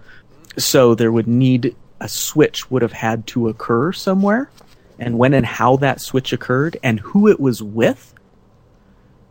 So 0.60 0.94
there 0.94 1.12
would 1.12 1.28
need 1.28 1.76
a 2.00 2.08
switch 2.08 2.70
would 2.70 2.84
have 2.84 2.92
had 2.92 3.26
to 3.28 3.48
occur 3.48 3.92
somewhere, 3.92 4.52
and 5.00 5.18
when 5.18 5.34
and 5.34 5.44
how 5.44 5.78
that 5.78 6.02
switch 6.02 6.32
occurred 6.32 6.78
and 6.84 7.00
who 7.00 7.28
it 7.28 7.40
was 7.40 7.64
with 7.64 8.14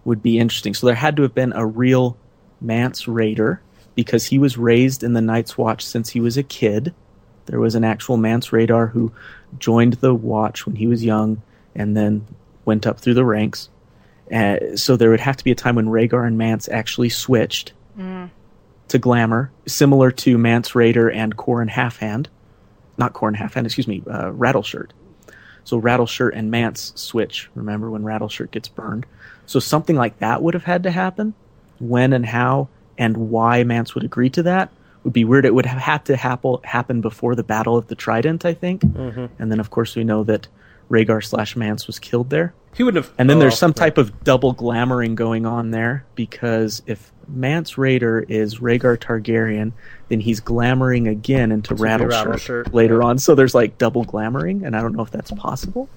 would 0.05 0.25
be 0.25 0.41
interesting. 0.41 0.75
So 0.75 0.89
there 0.89 0.97
had 0.97 1.15
to 1.15 1.23
have 1.23 1.37
been 1.37 1.53
a 1.53 1.65
real 1.65 2.17
Mance 2.61 3.05
Rayder 3.05 3.61
because 3.95 4.27
he 4.27 4.41
was 4.41 4.59
raised 4.59 5.05
in 5.05 5.13
the 5.13 5.21
Night's 5.21 5.57
Watch 5.57 5.87
since 5.87 6.11
he 6.11 6.19
was 6.19 6.37
a 6.37 6.43
kid. 6.43 6.93
There 7.47 7.61
was 7.61 7.77
an 7.77 7.85
actual 7.85 8.17
Mance 8.17 8.49
Rayder 8.49 8.91
who 8.91 9.13
joined 9.61 9.95
the 9.95 10.17
Watch 10.17 10.67
when 10.67 10.75
he 10.75 10.89
was 10.89 11.05
young 11.05 11.43
and 11.77 11.97
then 11.97 12.27
went 12.65 12.89
up 12.89 12.99
through 12.99 13.15
the 13.15 13.25
ranks. 13.25 13.69
Uh, 14.35 14.77
so 14.77 14.97
there 14.97 15.11
would 15.11 15.21
have 15.21 15.37
to 15.37 15.45
be 15.45 15.51
a 15.53 15.55
time 15.55 15.77
when 15.77 15.87
Rhaegar 15.87 16.27
and 16.27 16.37
Mance 16.37 16.69
actually 16.69 17.09
switched 17.09 17.73
to 18.89 18.99
Glamour, 18.99 19.51
similar 19.67 20.11
to 20.11 20.37
Mance 20.37 20.71
Rayder 20.73 21.15
and 21.15 21.37
Qhorin 21.37 21.71
Halfhand. 21.71 22.27
Not 22.99 23.13
Qhorin 23.15 23.37
Halfhand, 23.37 23.65
excuse 23.67 23.87
me, 23.89 24.03
uh, 24.11 24.31
Rattleshirt. 24.33 24.91
So 25.65 25.81
Rattleshirt 25.81 26.33
and 26.35 26.51
Mance 26.51 26.93
switch. 26.97 27.49
Remember 27.55 27.91
when 27.91 28.03
Rattleshirt 28.03 28.51
gets 28.51 28.69
burned? 28.69 29.07
So 29.47 29.61
something 29.61 29.97
like 29.97 30.19
that 30.19 30.43
would 30.43 30.55
have 30.55 30.65
had 30.65 30.83
to 30.83 30.91
happen. 30.91 31.35
When 31.79 32.13
and 32.13 32.27
how 32.27 32.69
and 32.99 33.17
why 33.17 33.63
Mance 33.65 33.95
would 33.95 34.05
agree 34.05 34.31
to 34.31 34.43
that 34.45 34.71
would 35.05 35.13
be 35.13 35.25
weird. 35.25 35.45
It 35.45 35.55
would 35.55 35.67
have 35.67 35.81
had 35.81 36.05
to 36.07 36.17
happen 36.17 36.57
happen 36.65 37.01
before 37.01 37.35
the 37.35 37.43
Battle 37.43 37.77
of 37.77 37.87
the 37.89 37.95
Trident, 37.95 38.45
I 38.45 38.55
think. 38.55 38.83
Mhm. 38.83 39.29
And 39.39 39.51
then, 39.51 39.61
of 39.61 39.71
course, 39.71 39.95
we 39.97 40.05
know 40.05 40.25
that 40.25 40.49
Rhaegar 40.91 41.25
slash 41.25 41.57
Mance 41.57 41.87
was 41.87 41.99
killed 41.99 42.31
there. 42.31 42.53
He 42.75 42.83
wouldn't 42.83 43.05
have. 43.05 43.15
And 43.19 43.31
then 43.31 43.37
oh, 43.39 43.41
there's 43.41 43.59
some 43.59 43.73
yeah. 43.77 43.83
type 43.83 43.99
of 43.99 44.25
double 44.25 44.55
glamoring 44.55 45.15
going 45.15 45.47
on 45.47 45.71
there 45.71 46.05
because 46.15 46.83
if 46.87 47.13
Mance 47.29 47.75
Rayder 47.75 48.29
is 48.29 48.59
Rhaegar 48.59 48.99
Targaryen, 48.99 49.73
then 50.09 50.21
he's 50.21 50.41
glamoring 50.41 51.09
again 51.11 51.53
into 51.53 51.75
Rattleshirt, 51.75 52.11
Rattleshirt, 52.11 52.75
later 52.75 53.03
on. 53.03 53.19
So 53.19 53.35
there's 53.35 53.55
like 53.55 53.79
double 53.79 54.05
glamoring, 54.05 54.65
and 54.65 54.77
I 54.77 54.83
don't 54.83 54.95
know 54.95 55.03
if 55.03 55.11
that's 55.11 55.31
possible. 55.33 55.89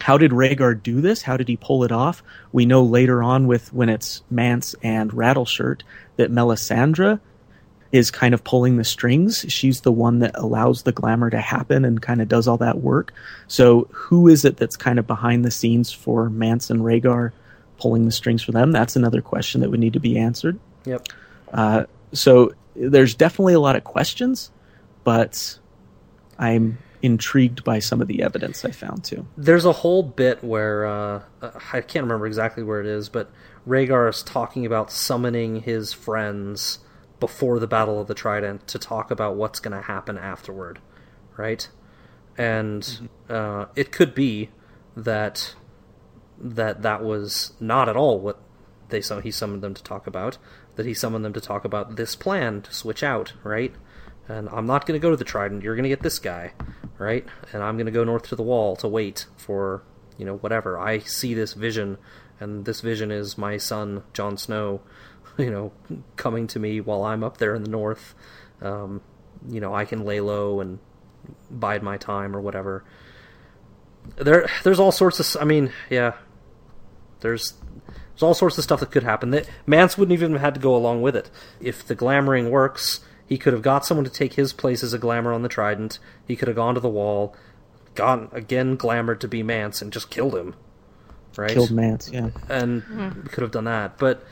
How 0.00 0.18
did 0.18 0.32
Rhaegar 0.32 0.82
do 0.82 1.00
this? 1.00 1.22
How 1.22 1.36
did 1.36 1.48
he 1.48 1.56
pull 1.56 1.84
it 1.84 1.92
off? 1.92 2.22
We 2.52 2.66
know 2.66 2.82
later 2.82 3.22
on 3.22 3.46
with 3.46 3.72
when 3.72 3.88
it's 3.88 4.22
Mance 4.30 4.74
and 4.82 5.10
Rattleshirt 5.12 5.82
that 6.16 6.30
Melisandre 6.30 7.20
is 7.94 8.10
kind 8.10 8.34
of 8.34 8.42
pulling 8.42 8.76
the 8.76 8.82
strings. 8.82 9.44
She's 9.46 9.82
the 9.82 9.92
one 9.92 10.18
that 10.18 10.32
allows 10.34 10.82
the 10.82 10.90
glamour 10.90 11.30
to 11.30 11.40
happen 11.40 11.84
and 11.84 12.02
kind 12.02 12.20
of 12.20 12.26
does 12.26 12.48
all 12.48 12.56
that 12.56 12.80
work. 12.80 13.14
So 13.46 13.86
who 13.92 14.26
is 14.26 14.44
it 14.44 14.56
that's 14.56 14.76
kind 14.76 14.98
of 14.98 15.06
behind 15.06 15.44
the 15.44 15.52
scenes 15.52 15.92
for 15.92 16.28
Mance 16.28 16.70
and 16.70 16.80
Rhaegar 16.80 17.30
pulling 17.78 18.04
the 18.04 18.10
strings 18.10 18.42
for 18.42 18.50
them? 18.50 18.72
That's 18.72 18.96
another 18.96 19.22
question 19.22 19.60
that 19.60 19.70
would 19.70 19.78
need 19.78 19.92
to 19.92 20.00
be 20.00 20.18
answered. 20.18 20.58
Yep. 20.86 21.06
Uh, 21.52 21.84
so 22.12 22.52
there's 22.74 23.14
definitely 23.14 23.54
a 23.54 23.60
lot 23.60 23.76
of 23.76 23.84
questions, 23.84 24.50
but 25.04 25.56
I'm 26.36 26.78
intrigued 27.00 27.62
by 27.62 27.78
some 27.78 28.02
of 28.02 28.08
the 28.08 28.24
evidence 28.24 28.64
I 28.64 28.72
found 28.72 29.04
too. 29.04 29.24
There's 29.36 29.66
a 29.66 29.72
whole 29.72 30.02
bit 30.02 30.42
where 30.42 30.84
uh, 30.84 31.22
I 31.72 31.80
can't 31.80 32.02
remember 32.02 32.26
exactly 32.26 32.64
where 32.64 32.80
it 32.80 32.86
is, 32.86 33.08
but 33.08 33.30
Rhaegar 33.68 34.10
is 34.10 34.24
talking 34.24 34.66
about 34.66 34.90
summoning 34.90 35.60
his 35.60 35.92
friends 35.92 36.80
before 37.24 37.58
the 37.58 37.66
Battle 37.66 37.98
of 37.98 38.06
the 38.06 38.12
Trident 38.12 38.68
to 38.68 38.78
talk 38.78 39.10
about 39.10 39.34
what's 39.34 39.58
going 39.58 39.74
to 39.74 39.80
happen 39.80 40.18
afterward, 40.18 40.78
right? 41.38 41.66
And 42.36 43.08
uh, 43.30 43.64
it 43.74 43.92
could 43.92 44.14
be 44.14 44.50
that 44.94 45.54
that 46.38 46.82
that 46.82 47.02
was 47.02 47.54
not 47.58 47.88
at 47.88 47.96
all 47.96 48.20
what 48.20 48.38
they 48.90 49.00
sum- 49.00 49.22
he 49.22 49.30
summoned 49.30 49.62
them 49.62 49.72
to 49.72 49.82
talk 49.82 50.06
about. 50.06 50.36
That 50.76 50.84
he 50.84 50.92
summoned 50.92 51.24
them 51.24 51.32
to 51.32 51.40
talk 51.40 51.64
about 51.64 51.96
this 51.96 52.14
plan 52.14 52.60
to 52.60 52.74
switch 52.74 53.02
out, 53.02 53.32
right? 53.42 53.72
And 54.28 54.50
I'm 54.50 54.66
not 54.66 54.84
going 54.84 55.00
to 55.00 55.02
go 55.02 55.10
to 55.10 55.16
the 55.16 55.24
Trident. 55.24 55.62
You're 55.62 55.76
going 55.76 55.84
to 55.84 55.88
get 55.88 56.02
this 56.02 56.18
guy, 56.18 56.52
right? 56.98 57.24
And 57.54 57.62
I'm 57.62 57.78
going 57.78 57.86
to 57.86 57.92
go 57.92 58.04
north 58.04 58.28
to 58.28 58.36
the 58.36 58.42
Wall 58.42 58.76
to 58.76 58.86
wait 58.86 59.24
for 59.34 59.82
you 60.18 60.26
know 60.26 60.36
whatever. 60.36 60.78
I 60.78 60.98
see 60.98 61.32
this 61.32 61.54
vision, 61.54 61.96
and 62.38 62.66
this 62.66 62.82
vision 62.82 63.10
is 63.10 63.38
my 63.38 63.56
son 63.56 64.02
Jon 64.12 64.36
Snow, 64.36 64.82
you 65.38 65.50
know, 65.50 65.72
coming 66.16 66.46
to 66.48 66.58
me 66.58 66.80
while 66.80 67.04
I'm 67.04 67.24
up 67.24 67.38
there 67.38 67.54
in 67.54 67.62
the 67.62 67.70
north. 67.70 68.14
Um, 68.62 69.00
you 69.48 69.60
know, 69.60 69.74
I 69.74 69.84
can 69.84 70.04
lay 70.04 70.20
low 70.20 70.60
and 70.60 70.78
bide 71.50 71.82
my 71.82 71.96
time 71.96 72.36
or 72.36 72.40
whatever. 72.40 72.84
There, 74.16 74.48
there's 74.62 74.80
all 74.80 74.92
sorts 74.92 75.20
of. 75.20 75.42
I 75.42 75.44
mean, 75.44 75.72
yeah, 75.90 76.14
there's 77.20 77.54
there's 77.86 78.22
all 78.22 78.34
sorts 78.34 78.58
of 78.58 78.64
stuff 78.64 78.80
that 78.80 78.90
could 78.90 79.02
happen. 79.02 79.30
That 79.30 79.48
Mance 79.66 79.98
wouldn't 79.98 80.12
even 80.12 80.32
have 80.32 80.40
had 80.40 80.54
to 80.54 80.60
go 80.60 80.76
along 80.76 81.02
with 81.02 81.16
it. 81.16 81.30
If 81.60 81.84
the 81.84 81.96
glamoring 81.96 82.50
works, 82.50 83.00
he 83.26 83.38
could 83.38 83.52
have 83.52 83.62
got 83.62 83.84
someone 83.84 84.04
to 84.04 84.10
take 84.10 84.34
his 84.34 84.52
place 84.52 84.82
as 84.82 84.92
a 84.92 84.98
glamour 84.98 85.32
on 85.32 85.42
the 85.42 85.48
Trident. 85.48 85.98
He 86.26 86.36
could 86.36 86.48
have 86.48 86.56
gone 86.56 86.74
to 86.74 86.80
the 86.80 86.88
Wall, 86.88 87.34
gone 87.94 88.28
again 88.32 88.76
glamored 88.76 89.20
to 89.20 89.28
be 89.28 89.42
Mance, 89.42 89.80
and 89.82 89.92
just 89.92 90.10
killed 90.10 90.34
him. 90.34 90.54
Right, 91.36 91.50
Killed 91.50 91.72
Mance, 91.72 92.08
yeah. 92.12 92.30
and 92.48 92.84
we 93.16 93.28
could 93.28 93.42
have 93.42 93.50
done 93.50 93.64
that. 93.64 93.98
But 93.98 94.24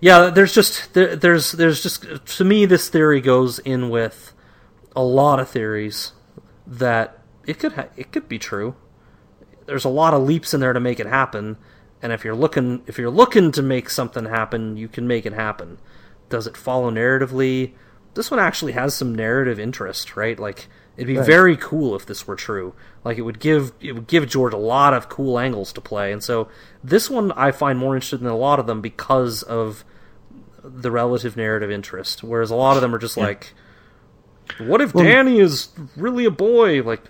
yeah, 0.00 0.30
there's 0.30 0.54
just 0.54 0.94
there, 0.94 1.14
there's 1.16 1.52
there's 1.52 1.82
just 1.82 2.04
to 2.38 2.44
me 2.44 2.64
this 2.66 2.88
theory 2.88 3.20
goes 3.20 3.58
in 3.60 3.90
with 3.90 4.32
a 4.96 5.02
lot 5.02 5.38
of 5.38 5.48
theories 5.48 6.12
that 6.66 7.18
it 7.46 7.58
could 7.58 7.72
ha- 7.72 7.88
it 7.96 8.12
could 8.12 8.28
be 8.28 8.38
true. 8.38 8.74
There's 9.66 9.84
a 9.84 9.88
lot 9.90 10.14
of 10.14 10.22
leaps 10.22 10.52
in 10.54 10.60
there 10.60 10.72
to 10.72 10.80
make 10.80 10.98
it 11.00 11.06
happen, 11.06 11.56
and 12.02 12.12
if 12.12 12.24
you're 12.24 12.34
looking 12.34 12.82
if 12.86 12.98
you're 12.98 13.10
looking 13.10 13.52
to 13.52 13.62
make 13.62 13.90
something 13.90 14.24
happen, 14.24 14.76
you 14.76 14.88
can 14.88 15.06
make 15.06 15.26
it 15.26 15.32
happen. 15.34 15.78
Does 16.28 16.46
it 16.46 16.56
follow 16.56 16.90
narratively? 16.90 17.74
This 18.14 18.30
one 18.30 18.40
actually 18.40 18.72
has 18.72 18.94
some 18.94 19.14
narrative 19.14 19.60
interest, 19.60 20.16
right? 20.16 20.38
Like 20.38 20.68
it'd 20.96 21.06
be 21.06 21.16
Right. 21.18 21.26
very 21.26 21.56
cool 21.56 21.94
if 21.94 22.06
this 22.06 22.26
were 22.26 22.36
true. 22.36 22.74
Like 23.04 23.18
it 23.18 23.22
would 23.22 23.38
give 23.38 23.72
it 23.80 23.92
would 23.92 24.06
give 24.06 24.28
George 24.28 24.54
a 24.54 24.58
lot 24.58 24.94
of 24.94 25.08
cool 25.08 25.38
angles 25.38 25.72
to 25.74 25.80
play, 25.80 26.10
and 26.10 26.22
so 26.24 26.48
this 26.82 27.08
one 27.10 27.32
I 27.32 27.52
find 27.52 27.78
more 27.78 27.94
interested 27.94 28.20
than 28.20 28.28
a 28.32 28.36
lot 28.36 28.58
of 28.58 28.66
them 28.66 28.80
because 28.80 29.42
of 29.42 29.84
the 30.62 30.90
relative 30.90 31.36
narrative 31.36 31.70
interest. 31.70 32.22
Whereas 32.22 32.50
a 32.50 32.56
lot 32.56 32.76
of 32.76 32.82
them 32.82 32.94
are 32.94 32.98
just 32.98 33.16
like, 33.16 33.52
what 34.58 34.80
if 34.80 34.94
Well- 34.94 35.04
Dany 35.04 35.40
is 35.40 35.68
really 35.96 36.24
a 36.24 36.30
boy? 36.30 36.82
Like, 36.82 37.02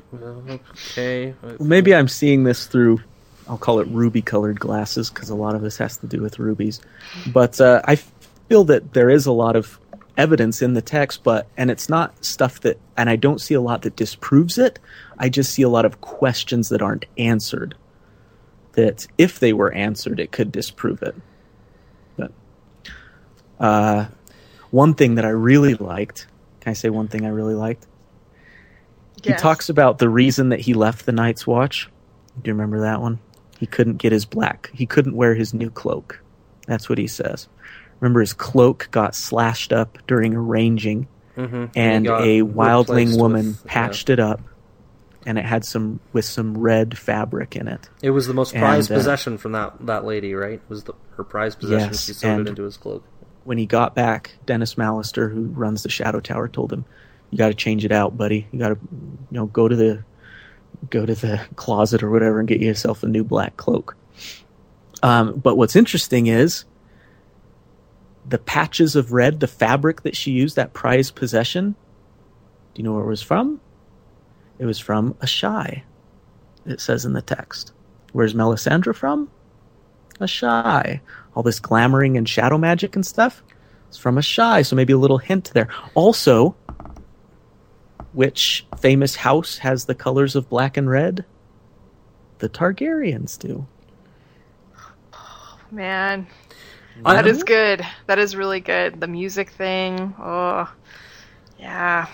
okay, 0.48 1.34
Well, 1.42 1.56
maybe 1.60 1.94
I'm 1.94 2.08
seeing 2.08 2.44
this 2.44 2.66
through, 2.66 3.00
I'll 3.48 3.58
call 3.58 3.80
it 3.80 3.88
ruby 3.88 4.22
colored 4.22 4.60
glasses 4.60 5.10
because 5.10 5.30
a 5.30 5.34
lot 5.34 5.54
of 5.54 5.62
this 5.62 5.76
has 5.78 5.96
to 5.98 6.06
do 6.06 6.20
with 6.20 6.38
rubies. 6.38 6.80
But 7.32 7.60
uh, 7.60 7.82
I 7.84 7.96
feel 8.48 8.64
that 8.64 8.92
there 8.92 9.10
is 9.10 9.26
a 9.26 9.32
lot 9.32 9.56
of 9.56 9.78
evidence 10.16 10.60
in 10.60 10.74
the 10.74 10.82
text, 10.82 11.22
but 11.24 11.46
and 11.56 11.70
it's 11.70 11.88
not 11.88 12.24
stuff 12.24 12.60
that, 12.60 12.78
and 12.96 13.08
I 13.08 13.16
don't 13.16 13.40
see 13.40 13.54
a 13.54 13.60
lot 13.60 13.82
that 13.82 13.96
disproves 13.96 14.58
it. 14.58 14.78
I 15.18 15.28
just 15.28 15.52
see 15.52 15.62
a 15.62 15.68
lot 15.68 15.84
of 15.84 16.00
questions 16.00 16.68
that 16.68 16.82
aren't 16.82 17.06
answered. 17.16 17.74
That 18.72 19.06
if 19.18 19.40
they 19.40 19.52
were 19.52 19.72
answered, 19.72 20.20
it 20.20 20.30
could 20.30 20.52
disprove 20.52 21.02
it. 21.02 21.14
But 23.60 23.66
uh, 23.66 24.08
One 24.70 24.94
thing 24.94 25.16
that 25.16 25.24
I 25.24 25.30
really 25.30 25.74
liked. 25.74 26.26
Can 26.60 26.70
I 26.70 26.74
say 26.74 26.90
one 26.90 27.08
thing 27.08 27.24
I 27.24 27.28
really 27.28 27.54
liked? 27.54 27.86
He 29.22 29.32
talks 29.34 29.68
about 29.68 29.98
the 29.98 30.08
reason 30.08 30.48
that 30.48 30.60
he 30.60 30.72
left 30.74 31.04
the 31.06 31.12
Night's 31.12 31.46
Watch. 31.46 31.88
Do 32.40 32.48
you 32.48 32.54
remember 32.54 32.80
that 32.80 33.00
one? 33.02 33.18
He 33.58 33.66
couldn't 33.66 33.96
get 33.98 34.12
his 34.12 34.24
black. 34.24 34.70
He 34.72 34.86
couldn't 34.86 35.14
wear 35.14 35.34
his 35.34 35.52
new 35.52 35.68
cloak. 35.70 36.20
That's 36.66 36.88
what 36.88 36.96
he 36.98 37.06
says. 37.06 37.48
Remember, 38.00 38.20
his 38.20 38.32
cloak 38.32 38.88
got 38.90 39.14
slashed 39.14 39.72
up 39.74 39.98
during 40.06 40.34
arranging, 40.34 41.06
Mhm. 41.36 41.70
and 41.74 42.04
He 42.06 42.08
got 42.08 42.22
a 42.22 42.42
wildling 42.42 43.18
woman 43.18 43.46
with, 43.48 43.64
patched 43.66 44.08
it 44.08 44.18
up, 44.20 44.40
and 45.26 45.38
it 45.38 45.44
had 45.44 45.66
some 45.66 46.00
with 46.14 46.24
some 46.24 46.56
red 46.56 46.96
fabric 46.96 47.56
in 47.56 47.68
it. 47.68 47.90
It 48.00 48.10
was 48.10 48.26
the 48.26 48.32
most 48.34 48.54
prized 48.54 48.90
And, 48.90 48.96
uh, 48.96 49.00
possession 49.00 49.36
from 49.36 49.52
that 49.52 49.74
that 49.86 50.06
lady, 50.06 50.34
right? 50.34 50.54
It 50.54 50.62
Was 50.70 50.84
the 50.84 50.94
her 51.16 51.24
prized 51.24 51.58
possession? 51.60 51.88
Yes, 51.90 52.04
she 52.06 52.14
sewed 52.14 52.40
it 52.40 52.48
into 52.48 52.62
his 52.62 52.78
cloak. 52.78 53.04
When 53.44 53.58
he 53.58 53.66
got 53.66 53.94
back, 53.94 54.32
Denys 54.46 54.76
Mallister, 54.76 55.32
who 55.32 55.44
runs 55.46 55.82
the 55.82 55.88
Shadow 55.88 56.20
Tower, 56.20 56.48
told 56.48 56.72
him, 56.72 56.84
"You 57.30 57.38
got 57.38 57.48
to 57.48 57.54
change 57.54 57.84
it 57.84 57.92
out, 57.92 58.16
buddy. 58.16 58.46
You 58.52 58.58
got 58.58 58.68
to, 58.68 58.78
you 58.92 59.18
know, 59.30 59.46
go 59.46 59.66
to 59.66 59.76
the, 59.76 60.04
go 60.90 61.06
to 61.06 61.14
the 61.14 61.40
closet 61.56 62.02
or 62.02 62.10
whatever 62.10 62.38
and 62.38 62.48
get 62.48 62.60
yourself 62.60 63.02
a 63.02 63.06
new 63.06 63.24
black 63.24 63.56
cloak." 63.56 63.96
Um, 65.02 65.38
but 65.38 65.56
what's 65.56 65.76
interesting 65.76 66.26
is 66.26 66.64
the 68.28 68.38
patches 68.38 68.94
of 68.94 69.12
red, 69.12 69.40
the 69.40 69.48
fabric 69.48 70.02
that 70.02 70.14
she 70.14 70.30
used, 70.30 70.56
that 70.56 70.74
prized 70.74 71.14
possession. 71.14 71.74
Do 72.74 72.82
you 72.82 72.84
know 72.84 72.92
where 72.92 73.04
it 73.04 73.08
was 73.08 73.22
from? 73.22 73.60
It 74.58 74.66
was 74.66 74.78
from 74.78 75.14
Asshai. 75.14 75.82
It 76.66 76.80
says 76.80 77.06
in 77.06 77.14
the 77.14 77.22
text. 77.22 77.72
Where's 78.12 78.34
Melisandre 78.34 78.94
from? 78.94 79.30
A 80.20 80.26
shy. 80.28 81.00
All 81.34 81.42
this 81.42 81.60
glamoring 81.60 82.16
and 82.18 82.28
shadow 82.28 82.58
magic 82.58 82.94
and 82.94 83.04
stuff 83.06 83.42
is 83.90 83.96
from 83.96 84.16
Asshai, 84.16 84.64
so 84.66 84.76
maybe 84.76 84.92
a 84.92 84.98
little 84.98 85.18
hint 85.18 85.50
there. 85.54 85.68
Also, 85.94 86.54
which 88.12 88.66
famous 88.78 89.16
house 89.16 89.58
has 89.58 89.84
the 89.84 89.94
colors 89.94 90.36
of 90.36 90.48
black 90.48 90.76
and 90.76 90.90
red? 90.90 91.24
The 92.38 92.48
Targaryens 92.48 93.38
do. 93.38 93.66
Oh, 95.14 95.58
man, 95.70 96.26
I- 97.04 97.14
that 97.14 97.26
is 97.26 97.42
good. 97.44 97.86
That 98.06 98.18
is 98.18 98.34
really 98.36 98.60
good. 98.60 99.00
The 99.00 99.06
music 99.06 99.50
thing. 99.50 100.14
Oh, 100.18 100.70
yeah. 101.58 102.08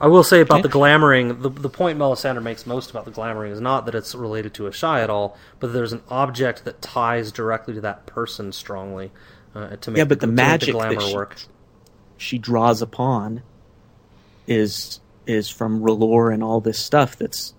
I 0.00 0.06
will 0.06 0.22
say 0.22 0.40
about 0.40 0.60
Okay. 0.60 0.68
the 0.68 0.74
glamoring, 0.74 1.42
the, 1.42 1.48
the 1.48 1.68
point 1.68 1.98
Melisandre 1.98 2.42
makes 2.42 2.66
most 2.66 2.90
about 2.90 3.04
the 3.04 3.10
glamoring 3.10 3.50
is 3.50 3.60
not 3.60 3.84
that 3.86 3.94
it's 3.96 4.14
related 4.14 4.54
to 4.54 4.64
Asshai 4.64 5.02
at 5.02 5.10
all, 5.10 5.36
but 5.58 5.72
there's 5.72 5.92
an 5.92 6.02
object 6.08 6.64
that 6.64 6.80
ties 6.80 7.32
directly 7.32 7.74
to 7.74 7.80
that 7.80 8.06
person 8.06 8.52
strongly 8.52 9.10
uh, 9.56 9.74
to 9.76 9.90
make 9.90 9.98
Yeah, 9.98 10.04
but 10.04 10.20
the 10.20 10.28
magic 10.28 10.72
the 10.74 10.78
that 10.78 10.88
glamour 10.94 11.00
she- 11.08 11.14
work. 11.14 11.36
She 12.16 12.38
draws 12.38 12.82
upon 12.82 13.42
is 14.46 15.00
is 15.26 15.48
from 15.50 15.80
R'hllor 15.82 16.32
and 16.32 16.42
all 16.42 16.60
this 16.60 16.78
stuff. 16.78 17.16
That's 17.16 17.54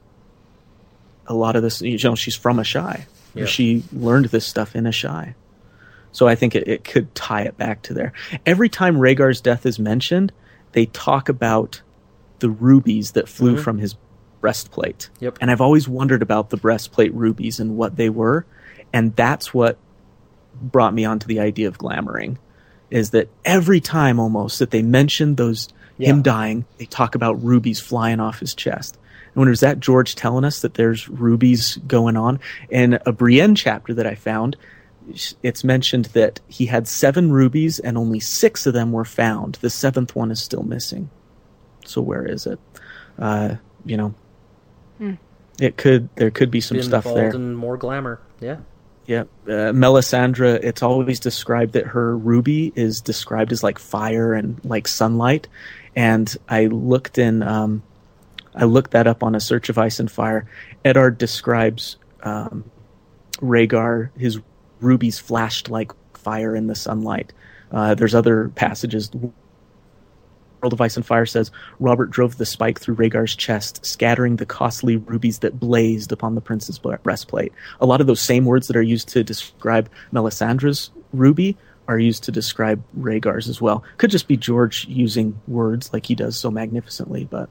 a 1.28 1.34
lot 1.34 1.56
of 1.56 1.62
this. 1.64 1.82
You 1.82 1.98
know, 2.04 2.16
she's 2.16 2.36
from 2.36 2.58
Asshai. 2.58 3.06
Yeah. 3.36 3.46
She 3.46 3.84
learned 3.94 4.26
this 4.26 4.46
stuff 4.46 4.76
in 4.76 4.86
Asshai. 4.86 5.36
So 6.12 6.28
I 6.28 6.34
think 6.36 6.56
it, 6.56 6.68
it 6.68 6.84
could 6.84 7.14
tie 7.14 7.44
it 7.44 7.56
back 7.58 7.84
to 7.84 7.94
there. 7.94 8.12
Every 8.46 8.68
time 8.70 8.98
Rhaegar's 8.98 9.40
death 9.40 9.66
is 9.66 9.78
mentioned, 9.78 10.32
they 10.72 10.88
talk 10.88 11.30
about 11.30 11.82
the 12.40 12.50
rubies 12.50 13.12
that 13.12 13.28
flew 13.30 13.56
Mhm. 13.56 13.60
from 13.60 13.78
his 13.80 13.96
breastplate. 14.42 15.10
Yep. 15.20 15.38
And 15.42 15.52
I've 15.52 15.62
always 15.62 15.88
wondered 15.88 16.22
about 16.22 16.50
the 16.50 16.58
breastplate 16.58 17.14
rubies 17.14 17.60
and 17.60 17.76
what 17.78 17.98
they 17.98 18.10
were. 18.10 18.46
And 18.94 19.16
that's 19.16 19.54
what 19.54 19.78
brought 20.62 20.94
me 20.94 21.06
onto 21.06 21.28
the 21.28 21.40
idea 21.40 21.68
of 21.68 21.78
glamoring 21.78 22.38
is 22.90 23.12
that 23.12 23.30
every 23.46 23.80
time 23.80 24.20
almost 24.20 24.60
that 24.60 24.72
they 24.72 24.82
mention 24.82 25.36
those 25.36 25.68
him 26.00 26.22
dying, 26.22 26.66
they 26.78 26.86
talk 26.86 27.14
about 27.14 27.44
rubies 27.44 27.80
flying 27.80 28.20
off 28.22 28.40
his 28.40 28.56
chest. 28.56 28.98
And 29.28 29.42
when 29.42 29.50
was 29.50 29.60
that 29.60 29.80
George 29.82 30.16
telling 30.16 30.46
us 30.46 30.62
that 30.62 30.76
there's 30.76 31.10
rubies 31.10 31.78
going 31.88 32.16
on? 32.16 32.40
In 32.70 32.98
a 33.06 33.12
Brienne 33.12 33.54
chapter 33.54 33.94
that 33.94 34.08
I 34.08 34.16
found, 34.16 34.56
it's 35.44 35.64
mentioned 35.64 36.06
that 36.14 36.40
he 36.48 36.68
had 36.68 36.88
seven 36.88 37.32
rubies 37.32 37.80
and 37.80 37.98
only 37.98 38.20
six 38.20 38.66
of 38.66 38.74
them 38.74 38.92
were 38.94 39.06
found. 39.06 39.58
The 39.62 39.70
seventh 39.70 40.16
one 40.16 40.32
is 40.32 40.40
still 40.40 40.64
missing. 40.64 41.10
So 41.90 42.02
where 42.02 42.26
is 42.26 42.46
it? 42.46 42.60
Uh, 43.18 43.56
you 43.86 43.98
know, 43.98 44.14
Hmm. 44.98 45.14
it 45.60 45.78
could 45.78 46.10
there 46.16 46.32
could 46.32 46.52
be 46.52 46.62
some 46.62 46.78
Be 46.78 46.84
stuff 46.84 47.04
there. 47.06 47.30
in 47.32 47.56
more 47.56 47.78
glamour. 47.78 48.20
Yeah. 48.40 48.58
Yeah, 49.06 49.24
uh, 49.48 49.74
Melisandre. 49.74 50.60
It's 50.64 50.84
always 50.84 51.20
described 51.20 51.74
that 51.74 51.88
her 51.88 52.16
ruby 52.16 52.72
is 52.76 53.02
described 53.02 53.52
as 53.52 53.64
like 53.64 53.80
fire 53.80 54.34
and 54.36 54.64
like 54.64 54.88
sunlight. 54.88 55.48
And 55.96 56.34
I 56.48 56.68
looked 56.68 57.18
in, 57.18 57.42
um, 57.42 57.82
I 58.54 58.66
looked 58.66 58.92
that 58.92 59.08
up 59.08 59.24
on 59.24 59.34
a 59.34 59.40
search 59.40 59.70
of 59.70 59.80
ice 59.80 60.00
and 60.00 60.12
fire. 60.12 60.46
Eddard 60.86 61.18
describes 61.18 61.98
um, 62.22 62.70
Rhaegar. 63.42 64.12
His 64.16 64.40
rubies 64.80 65.18
flashed 65.18 65.72
like 65.72 65.92
fire 66.14 66.56
in 66.56 66.68
the 66.68 66.76
sunlight. 66.76 67.34
Uh, 67.72 67.96
there's 67.96 68.14
other 68.14 68.50
passages. 68.50 69.10
World 70.62 70.74
of 70.74 70.82
Ice 70.82 70.96
and 70.96 71.06
Fire 71.06 71.26
says 71.26 71.52
Robert 71.80 72.10
drove 72.10 72.38
the 72.38 72.46
spike 72.46 72.80
through 72.80 72.96
Rhaegar's 72.96 73.36
chest, 73.36 73.86
scattering 73.86 74.36
the 74.36 74.46
costly 74.46 74.98
rubies 74.98 75.40
that 75.40 75.60
blazed 75.60 76.12
upon 76.12 76.36
the 76.36 76.42
prince's 76.42 76.80
breastplate. 76.80 77.54
A 77.80 77.86
lot 77.86 78.02
of 78.02 78.08
those 78.08 78.22
same 78.22 78.46
words 78.46 78.68
that 78.68 78.76
are 78.76 78.82
used 78.82 79.08
to 79.10 79.24
describe 79.24 79.90
Melisandre's 80.12 80.92
ruby 81.14 81.58
are 81.88 81.98
used 81.98 82.24
to 82.26 82.32
describe 82.32 82.84
Rhaegar's 82.98 83.50
as 83.50 83.60
well. 83.60 83.84
Could 83.98 84.12
just 84.12 84.28
be 84.28 84.38
George 84.38 84.86
using 84.88 85.40
words 85.48 85.92
like 85.92 86.06
he 86.06 86.14
does 86.16 86.38
so 86.38 86.52
magnificently, 86.52 87.26
but 87.26 87.50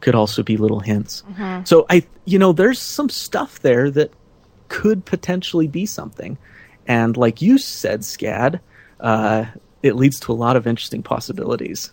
could 0.00 0.14
also 0.14 0.42
be 0.42 0.56
little 0.56 0.80
hints. 0.80 1.22
So 1.64 1.86
I, 1.88 2.06
you 2.24 2.38
know, 2.38 2.52
there's 2.52 2.80
some 2.80 3.08
stuff 3.08 3.60
there 3.60 3.90
that 3.92 4.12
could 4.68 5.04
potentially 5.04 5.68
be 5.68 5.86
something, 5.86 6.36
and 6.86 7.16
like 7.16 7.40
you 7.40 7.58
said, 7.58 8.00
Scad, 8.00 8.60
uh, 8.98 9.44
it 9.86 9.96
leads 9.96 10.18
to 10.20 10.32
a 10.32 10.34
lot 10.34 10.56
of 10.56 10.66
interesting 10.66 11.02
possibilities. 11.02 11.90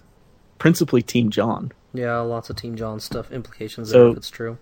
Principally, 0.59 1.01
Team 1.01 1.29
Jon. 1.29 1.71
Yeah, 1.93 2.19
lots 2.19 2.49
of 2.49 2.55
Team 2.55 2.75
Jon 2.75 2.99
stuff 2.99 3.31
implications 3.31 3.91
So- 3.91 3.99
there 4.03 4.11
if 4.11 4.17
it's 4.17 4.29
true. 4.29 4.57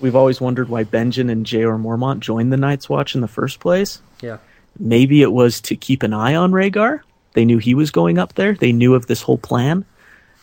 We've 0.00 0.16
always 0.16 0.40
wondered 0.40 0.68
why 0.68 0.82
Benjen 0.82 1.30
and 1.30 1.46
Jeor 1.46 1.80
Mormont 1.80 2.18
joined 2.20 2.52
the 2.52 2.56
Night's 2.56 2.88
Watch 2.88 3.14
in 3.14 3.20
the 3.20 3.28
first 3.28 3.60
place. 3.60 4.00
Yeah. 4.20 4.38
Maybe 4.78 5.22
it 5.22 5.30
was 5.30 5.60
to 5.62 5.76
keep 5.76 6.02
an 6.02 6.12
eye 6.12 6.34
on 6.34 6.50
Rhaegar. 6.50 7.00
They 7.34 7.44
knew 7.44 7.58
he 7.58 7.74
was 7.74 7.92
going 7.92 8.18
up 8.18 8.34
there. 8.34 8.54
They 8.54 8.72
knew 8.72 8.94
of 8.94 9.06
this 9.06 9.22
whole 9.22 9.38
plan. 9.38 9.84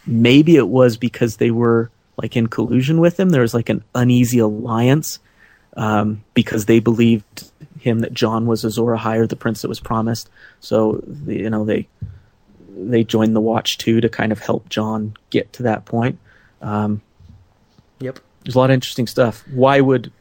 Maybe 0.07 0.55
it 0.55 0.69
was 0.69 0.95
because 0.95 1.37
they 1.37 1.51
were 1.51 1.91
like 2.15 2.37
in 2.37 2.47
collusion 2.47 2.99
with 3.01 3.19
him. 3.19 3.29
There 3.31 3.41
was 3.41 3.53
like 3.53 3.67
an 3.69 3.83
uneasy 3.93 4.39
alliance 4.39 5.19
um, 5.75 6.23
because 6.33 6.65
they 6.65 6.79
believed 6.79 7.51
him 7.79 7.99
that 7.99 8.13
Jon 8.13 8.45
was 8.45 8.63
Azor 8.63 8.95
Ahai, 8.95 9.27
the 9.27 9.35
prince 9.35 9.61
that 9.61 9.67
was 9.69 9.79
promised. 9.79 10.29
So 10.59 11.01
the, 11.05 11.35
you 11.37 11.49
know 11.49 11.65
they 11.65 11.87
they 12.77 13.03
joined 13.03 13.35
the 13.35 13.41
Watch 13.41 13.77
too 13.77 13.99
to 14.01 14.09
kind 14.09 14.31
of 14.31 14.39
help 14.39 14.69
Jon 14.69 15.15
get 15.29 15.51
to 15.53 15.63
that 15.63 15.85
point. 15.85 16.17
Um, 16.61 17.01
Yep. 17.99 18.19
there's 18.45 18.55
a 18.55 18.57
lot 18.57 18.69
of 18.69 18.75
interesting 18.75 19.07
stuff. 19.07 19.43
Why 19.53 19.81
would 19.81 20.11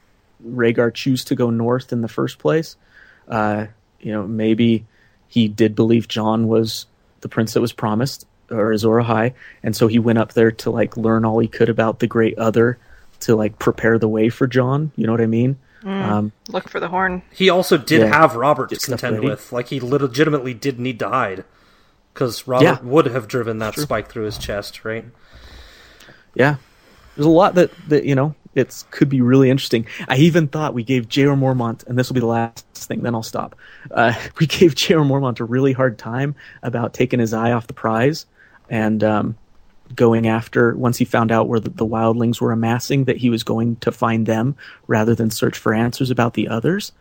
Rhaegar 0.45 0.93
choose 0.95 1.25
to 1.27 1.37
go 1.37 1.51
north 1.51 1.93
in 1.93 2.01
the 2.01 2.09
first 2.09 2.39
place? 2.41 2.77
Uh, 3.29 3.67
you 4.01 4.11
know, 4.13 4.27
maybe 4.27 4.85
he 5.29 5.47
did 5.47 5.75
believe 5.77 6.09
Jon 6.09 6.49
was 6.49 6.87
the 7.21 7.29
prince 7.29 7.53
that 7.55 7.61
was 7.61 7.73
promised, 7.73 8.27
or 8.51 8.73
Azor 8.73 8.89
Ahai, 9.03 9.35
and 9.63 9.77
so 9.77 9.87
he 9.87 9.99
went 9.99 10.19
up 10.19 10.33
there 10.33 10.51
to 10.53 10.71
like 10.71 10.97
learn 10.97 11.25
all 11.25 11.39
he 11.39 11.49
could 11.49 11.69
about 11.69 11.99
the 12.01 12.07
Great 12.07 12.39
Other 12.39 12.79
to 13.21 13.37
like 13.37 13.59
prepare 13.59 13.99
the 13.99 14.09
way 14.09 14.29
for 14.29 14.47
Jon. 14.47 14.91
You 14.97 15.07
know 15.07 15.13
what 15.13 15.21
I 15.21 15.27
mean? 15.27 15.59
Um, 15.85 16.33
Look 16.49 16.69
for 16.69 16.81
the 16.81 16.89
horn. 16.89 17.23
He 17.31 17.49
also 17.51 17.77
did 17.79 18.01
Yeah. 18.01 18.07
have 18.09 18.35
Robert 18.35 18.71
to 18.71 18.77
contend 18.77 19.21
with. 19.23 19.53
Like 19.53 19.69
he 19.69 19.81
legitimately 19.81 20.55
did 20.55 20.81
need 20.81 20.99
to 21.01 21.09
hide 21.09 21.45
because 22.13 22.47
Robert 22.49 22.65
Yeah. 22.65 22.79
would 22.83 23.07
have 23.07 23.29
driven 23.29 23.59
that 23.59 23.75
spike 23.77 24.09
through 24.09 24.25
his 24.25 24.39
chest, 24.39 24.85
right? 24.85 25.05
yeah, 26.35 26.57
there's 27.17 27.27
a 27.27 27.31
lot 27.31 27.55
that 27.55 27.71
that 27.89 28.05
you 28.05 28.15
know 28.15 28.35
it's 28.55 28.85
could 28.91 29.09
be 29.09 29.21
really 29.21 29.51
interesting. 29.51 29.87
I 30.09 30.17
even 30.17 30.49
thought 30.49 30.75
we 30.75 30.83
gave 30.83 31.09
Jeor 31.09 31.39
Mormont, 31.39 31.87
and 31.87 31.97
this 31.99 32.09
will 32.09 32.15
be 32.15 32.21
the 32.21 32.27
last 32.27 32.65
thing, 32.75 33.03
then 33.03 33.15
I'll 33.15 33.23
stop. 33.23 33.55
Uh, 33.91 34.15
we 34.41 34.47
gave 34.47 34.75
Jeor 34.75 35.07
Mormont 35.07 35.39
a 35.41 35.45
really 35.45 35.73
hard 35.73 35.97
time 35.99 36.35
about 36.63 36.93
taking 36.93 37.21
his 37.21 37.33
eye 37.33 37.53
off 37.53 37.67
the 37.69 37.73
prize 37.75 38.27
and 38.69 39.03
um, 39.05 39.37
going 39.95 40.27
after. 40.27 40.75
Once 40.77 40.99
he 40.99 41.05
found 41.05 41.33
out 41.33 41.49
where 41.49 41.61
the, 41.61 41.71
the 41.71 41.87
wildlings 41.87 42.41
were 42.41 42.53
amassing, 42.53 43.05
that 43.05 43.19
he 43.19 43.31
was 43.31 43.43
going 43.43 43.77
to 43.77 43.93
find 43.93 44.27
them 44.27 44.57
rather 44.87 45.15
than 45.15 45.31
search 45.31 45.59
for 45.59 45.75
answers 45.75 46.11
about 46.11 46.35
the 46.35 46.49
others. 46.49 46.93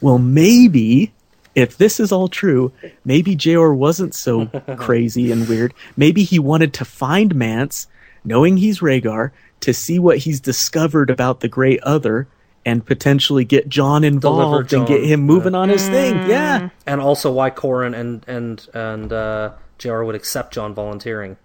Well, 0.00 0.18
maybe 0.18 1.12
if 1.54 1.76
this 1.76 1.98
is 1.98 2.12
all 2.12 2.28
true, 2.28 2.72
maybe 3.04 3.34
Jeor 3.36 3.74
wasn't 3.76 4.14
so 4.14 4.46
crazy 4.76 5.32
and 5.32 5.48
weird. 5.48 5.74
Maybe 5.96 6.22
he 6.22 6.38
wanted 6.38 6.74
to 6.74 6.84
find 6.84 7.34
Mance, 7.34 7.86
knowing 8.24 8.56
he's 8.56 8.80
Rhaegar, 8.80 9.30
to 9.60 9.74
see 9.74 9.98
what 9.98 10.18
he's 10.18 10.40
discovered 10.40 11.10
about 11.10 11.40
the 11.40 11.48
Great 11.48 11.82
Other 11.82 12.28
and 12.64 12.84
potentially 12.84 13.44
get 13.44 13.68
Jon 13.68 14.04
involved 14.04 14.70
Jon, 14.70 14.80
and 14.80 14.88
get 14.88 15.02
him 15.02 15.20
moving 15.20 15.54
on 15.54 15.68
his 15.68 15.88
thing. 15.88 16.14
Yeah. 16.28 16.68
And 16.86 17.00
also 17.00 17.32
why 17.32 17.50
Qhorin 17.50 17.98
and 17.98 18.24
and 18.28 18.68
and 18.74 19.12
uh, 19.12 19.52
Jr. 19.78 20.02
would 20.02 20.14
accept 20.14 20.54
Jon 20.54 20.74
volunteering. 20.74 21.38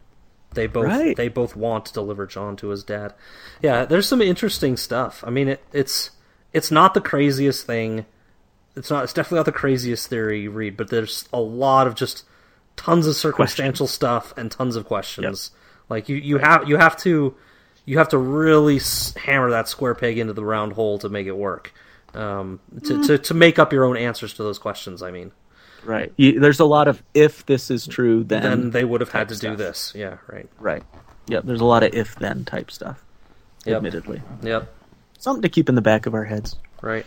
They 0.54 0.68
both 0.68 0.86
Right. 0.86 1.16
they 1.16 1.28
both 1.30 1.56
want 1.56 1.86
to 1.88 1.94
deliver 1.94 2.26
Jon 2.26 2.56
to 2.58 2.70
his 2.70 2.84
dad. 2.84 3.14
Yeah, 3.62 3.86
there's 3.86 4.08
some 4.08 4.22
interesting 4.22 4.78
stuff. 4.78 5.24
I 5.26 5.30
mean, 5.30 5.48
it, 5.50 5.64
it's 5.72 6.12
it's 6.52 6.72
not 6.72 6.94
the 6.94 7.02
craziest 7.02 7.66
thing. 7.66 8.06
It's 8.76 8.90
not. 8.90 9.04
It's 9.04 9.14
definitely 9.14 9.38
not 9.40 9.46
the 9.46 9.52
craziest 9.52 10.08
theory 10.08 10.42
you 10.42 10.52
read, 10.52 10.78
but 10.78 10.90
there's 10.90 11.28
a 11.32 11.40
lot 11.40 11.88
of 11.88 11.96
just 11.96 12.26
tons 12.76 13.06
of 13.08 13.16
circumstantial 13.16 13.88
stuff 13.88 14.34
and 14.38 14.52
tons 14.52 14.76
of 14.76 14.86
questions. 14.86 15.52
Like 15.90 16.10
you, 16.10 16.16
you 16.16 16.38
have 16.40 16.68
you 16.68 16.78
have 16.78 16.98
to 16.98 17.36
you 17.86 17.98
have 17.98 18.10
to 18.10 18.18
really 18.18 18.80
hammer 19.26 19.50
that 19.52 19.68
square 19.68 19.94
peg 19.94 20.18
into 20.18 20.34
the 20.34 20.46
round 20.46 20.74
hole 20.74 20.98
to 21.00 21.10
make 21.10 21.28
it 21.28 21.38
work. 21.38 21.74
Um, 22.16 22.60
to, 22.86 23.04
to 23.04 23.18
to 23.18 23.34
make 23.34 23.58
up 23.58 23.74
your 23.74 23.86
own 23.86 23.98
answers 23.98 24.34
to 24.36 24.44
those 24.44 24.60
questions. 24.60 25.02
I 25.02 25.10
mean, 25.12 25.32
Right. 25.86 26.12
You, 26.18 26.40
there's 26.40 26.60
a 26.60 26.66
lot 26.66 26.88
of 26.88 27.02
if 27.14 27.46
this 27.46 27.70
is 27.72 27.86
true, 27.88 28.24
then 28.24 28.44
then 28.44 28.72
they 28.72 28.84
would 28.86 29.02
have 29.02 29.12
had 29.12 29.30
to 29.30 29.36
type 29.40 29.52
do 29.52 29.56
this. 29.56 29.94
Yeah, 29.96 30.18
right. 30.28 30.50
Right. 30.60 30.84
Yeah. 31.28 31.42
There's 31.44 31.62
a 31.62 31.66
lot 31.66 31.84
of 31.84 31.94
if 31.94 32.16
then 32.16 32.46
type 32.46 32.72
stuff. 32.72 33.04
Yep. 33.66 33.78
Admittedly, 33.78 34.22
Yep. 34.42 34.74
something 35.20 35.42
to 35.42 35.50
keep 35.50 35.70
in 35.70 35.76
the 35.76 35.82
back 35.82 36.06
of 36.06 36.14
our 36.14 36.26
heads. 36.26 36.58
Right. 36.82 37.06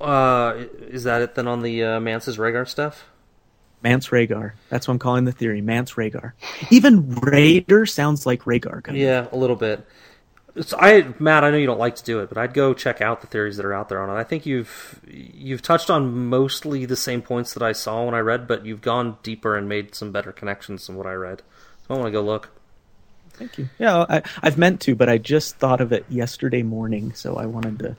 Uh, 0.00 0.64
is 0.88 1.04
that 1.04 1.22
it 1.22 1.34
then 1.34 1.48
on 1.48 1.62
the 1.62 1.82
uh, 1.84 2.00
Mance's 2.00 2.36
Rhaegar 2.36 2.68
stuff? 2.68 3.04
Mance 3.82 4.08
Rhaegar. 4.08 4.52
That's 4.68 4.86
what 4.86 4.92
I'm 4.92 4.98
calling 4.98 5.24
the 5.24 5.32
theory. 5.32 5.60
Mance 5.60 5.92
Rhaegar. 5.94 6.32
Even 6.70 7.04
Rayder 7.16 7.88
sounds 7.88 8.26
like 8.26 8.42
Rhaegar. 8.42 8.82
Kind 8.84 8.96
of. 8.96 9.02
Yeah, 9.02 9.26
a 9.32 9.36
little 9.36 9.56
bit. 9.56 9.84
It's, 10.54 10.74
I 10.74 11.14
Matt, 11.18 11.44
I 11.44 11.50
know 11.50 11.56
you 11.56 11.66
don't 11.66 11.78
like 11.78 11.96
to 11.96 12.04
do 12.04 12.20
it, 12.20 12.28
but 12.28 12.36
I'd 12.36 12.52
go 12.52 12.74
check 12.74 13.00
out 13.00 13.22
the 13.22 13.26
theories 13.26 13.56
that 13.56 13.64
are 13.64 13.72
out 13.72 13.88
there 13.88 14.02
on 14.02 14.14
it. 14.14 14.20
I 14.20 14.24
think 14.24 14.44
you've 14.44 15.00
you've 15.06 15.62
touched 15.62 15.88
on 15.88 16.28
mostly 16.28 16.84
the 16.84 16.96
same 16.96 17.22
points 17.22 17.54
that 17.54 17.62
I 17.62 17.72
saw 17.72 18.04
when 18.04 18.14
I 18.14 18.18
read, 18.18 18.46
but 18.46 18.66
you've 18.66 18.82
gone 18.82 19.16
deeper 19.22 19.56
and 19.56 19.68
made 19.68 19.94
some 19.94 20.12
better 20.12 20.32
connections 20.32 20.86
than 20.86 20.96
what 20.96 21.06
I 21.06 21.14
read. 21.14 21.42
So 21.86 21.94
I 21.94 21.98
want 21.98 22.06
to 22.06 22.12
go 22.12 22.20
look. 22.20 22.50
Thank 23.34 23.56
you. 23.56 23.68
Yeah, 23.78 24.04
I, 24.08 24.22
I've 24.42 24.58
meant 24.58 24.80
to, 24.82 24.94
but 24.94 25.08
I 25.08 25.16
just 25.16 25.56
thought 25.56 25.80
of 25.80 25.90
it 25.92 26.04
yesterday 26.10 26.62
morning, 26.62 27.14
so 27.14 27.36
I 27.36 27.46
wanted 27.46 27.78
to. 27.78 27.96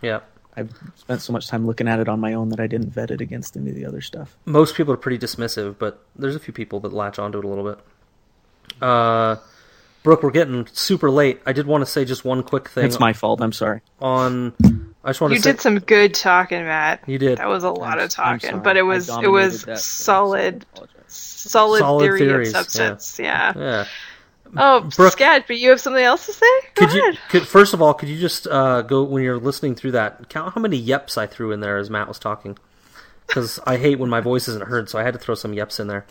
Yeah. 0.00 0.20
I've 0.56 0.72
spent 0.94 1.20
so 1.20 1.32
much 1.34 1.48
time 1.48 1.66
looking 1.66 1.86
at 1.86 2.00
it 2.00 2.08
on 2.08 2.18
my 2.18 2.32
own 2.32 2.48
that 2.48 2.60
I 2.60 2.66
didn't 2.66 2.88
vet 2.88 3.10
it 3.10 3.20
against 3.20 3.56
any 3.56 3.68
of 3.70 3.76
the 3.76 3.84
other 3.84 4.00
stuff. 4.00 4.36
Most 4.46 4.74
people 4.74 4.94
are 4.94 4.96
pretty 4.96 5.18
dismissive, 5.18 5.76
but 5.78 6.02
there's 6.16 6.34
a 6.34 6.40
few 6.40 6.54
people 6.54 6.80
that 6.80 6.94
latch 6.94 7.18
onto 7.18 7.38
it 7.38 7.44
a 7.44 7.48
little 7.48 7.64
bit. 7.64 7.78
Uh, 8.80 9.36
Brooke, 10.06 10.22
we're 10.22 10.30
getting 10.30 10.68
super 10.72 11.10
late. 11.10 11.40
I 11.46 11.52
did 11.52 11.66
want 11.66 11.82
to 11.82 11.86
say 11.86 12.04
just 12.04 12.24
one 12.24 12.44
quick 12.44 12.68
thing. 12.68 12.84
It's 12.84 13.00
my 13.00 13.12
fault. 13.12 13.40
I'm 13.42 13.50
sorry. 13.50 13.80
on. 14.00 14.54
I 15.02 15.08
just 15.10 15.20
want 15.20 15.32
You 15.32 15.38
to 15.38 15.42
say 15.42 15.50
did 15.50 15.60
some 15.60 15.80
good 15.80 16.14
talking, 16.14 16.62
Matt. 16.62 17.02
You 17.08 17.18
did. 17.18 17.38
That 17.38 17.48
was 17.48 17.64
a 17.64 17.70
lot 17.72 17.98
I'm- 17.98 18.04
of 18.04 18.10
talking, 18.10 18.60
but 18.60 18.76
it 18.76 18.82
was 18.82 19.08
it 19.08 19.26
was 19.26 19.64
that, 19.64 19.80
solid, 19.80 20.64
I 20.76 20.82
solid, 21.08 21.80
Solid 21.80 22.04
theory 22.04 22.20
theories, 22.20 22.48
and 22.54 22.56
substance. 22.56 23.18
Yeah. 23.18 23.52
yeah. 23.56 23.86
Oh, 24.56 24.88
Brooke- 24.94 25.14
Scat, 25.14 25.46
but 25.48 25.58
you 25.58 25.70
have 25.70 25.80
something 25.80 26.04
else 26.04 26.26
to 26.26 26.32
say? 26.34 26.46
Go 26.76 26.86
Could 26.86 26.94
you 26.94 27.12
could 27.28 27.48
first 27.48 27.74
of 27.74 27.82
all 27.82 27.92
could 27.92 28.08
you 28.08 28.16
just 28.20 28.46
uh, 28.46 28.82
go 28.82 29.02
when 29.02 29.24
you're 29.24 29.40
listening 29.40 29.74
through 29.74 29.90
that 29.92 30.28
count 30.28 30.54
how 30.54 30.60
many 30.60 30.80
yeps 30.80 31.18
I 31.18 31.26
threw 31.26 31.50
in 31.50 31.58
there 31.58 31.78
as 31.78 31.90
Matt 31.90 32.06
was 32.06 32.20
talking 32.20 32.56
because 33.26 33.58
I 33.66 33.76
hate 33.76 33.98
when 33.98 34.08
my 34.08 34.20
voice 34.20 34.46
isn't 34.46 34.66
heard 34.68 34.88
so 34.88 35.00
I 35.00 35.02
had 35.02 35.14
to 35.14 35.18
throw 35.18 35.34
some 35.34 35.52
yeps 35.52 35.80
in 35.80 35.88
there. 35.88 36.06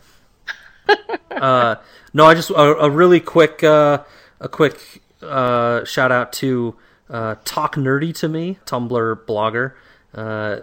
Uh, 1.31 1.75
no, 2.13 2.25
I 2.25 2.33
just 2.33 2.49
a, 2.49 2.55
a 2.55 2.89
really 2.89 3.19
quick 3.19 3.63
uh, 3.63 4.03
a 4.39 4.49
quick 4.49 5.01
uh, 5.21 5.83
shout 5.85 6.11
out 6.11 6.33
to 6.33 6.75
uh, 7.09 7.35
Talk 7.45 7.75
Nerdy 7.75 8.13
to 8.19 8.27
Me 8.27 8.57
Tumblr 8.65 9.25
blogger. 9.25 9.73
Uh, 10.13 10.61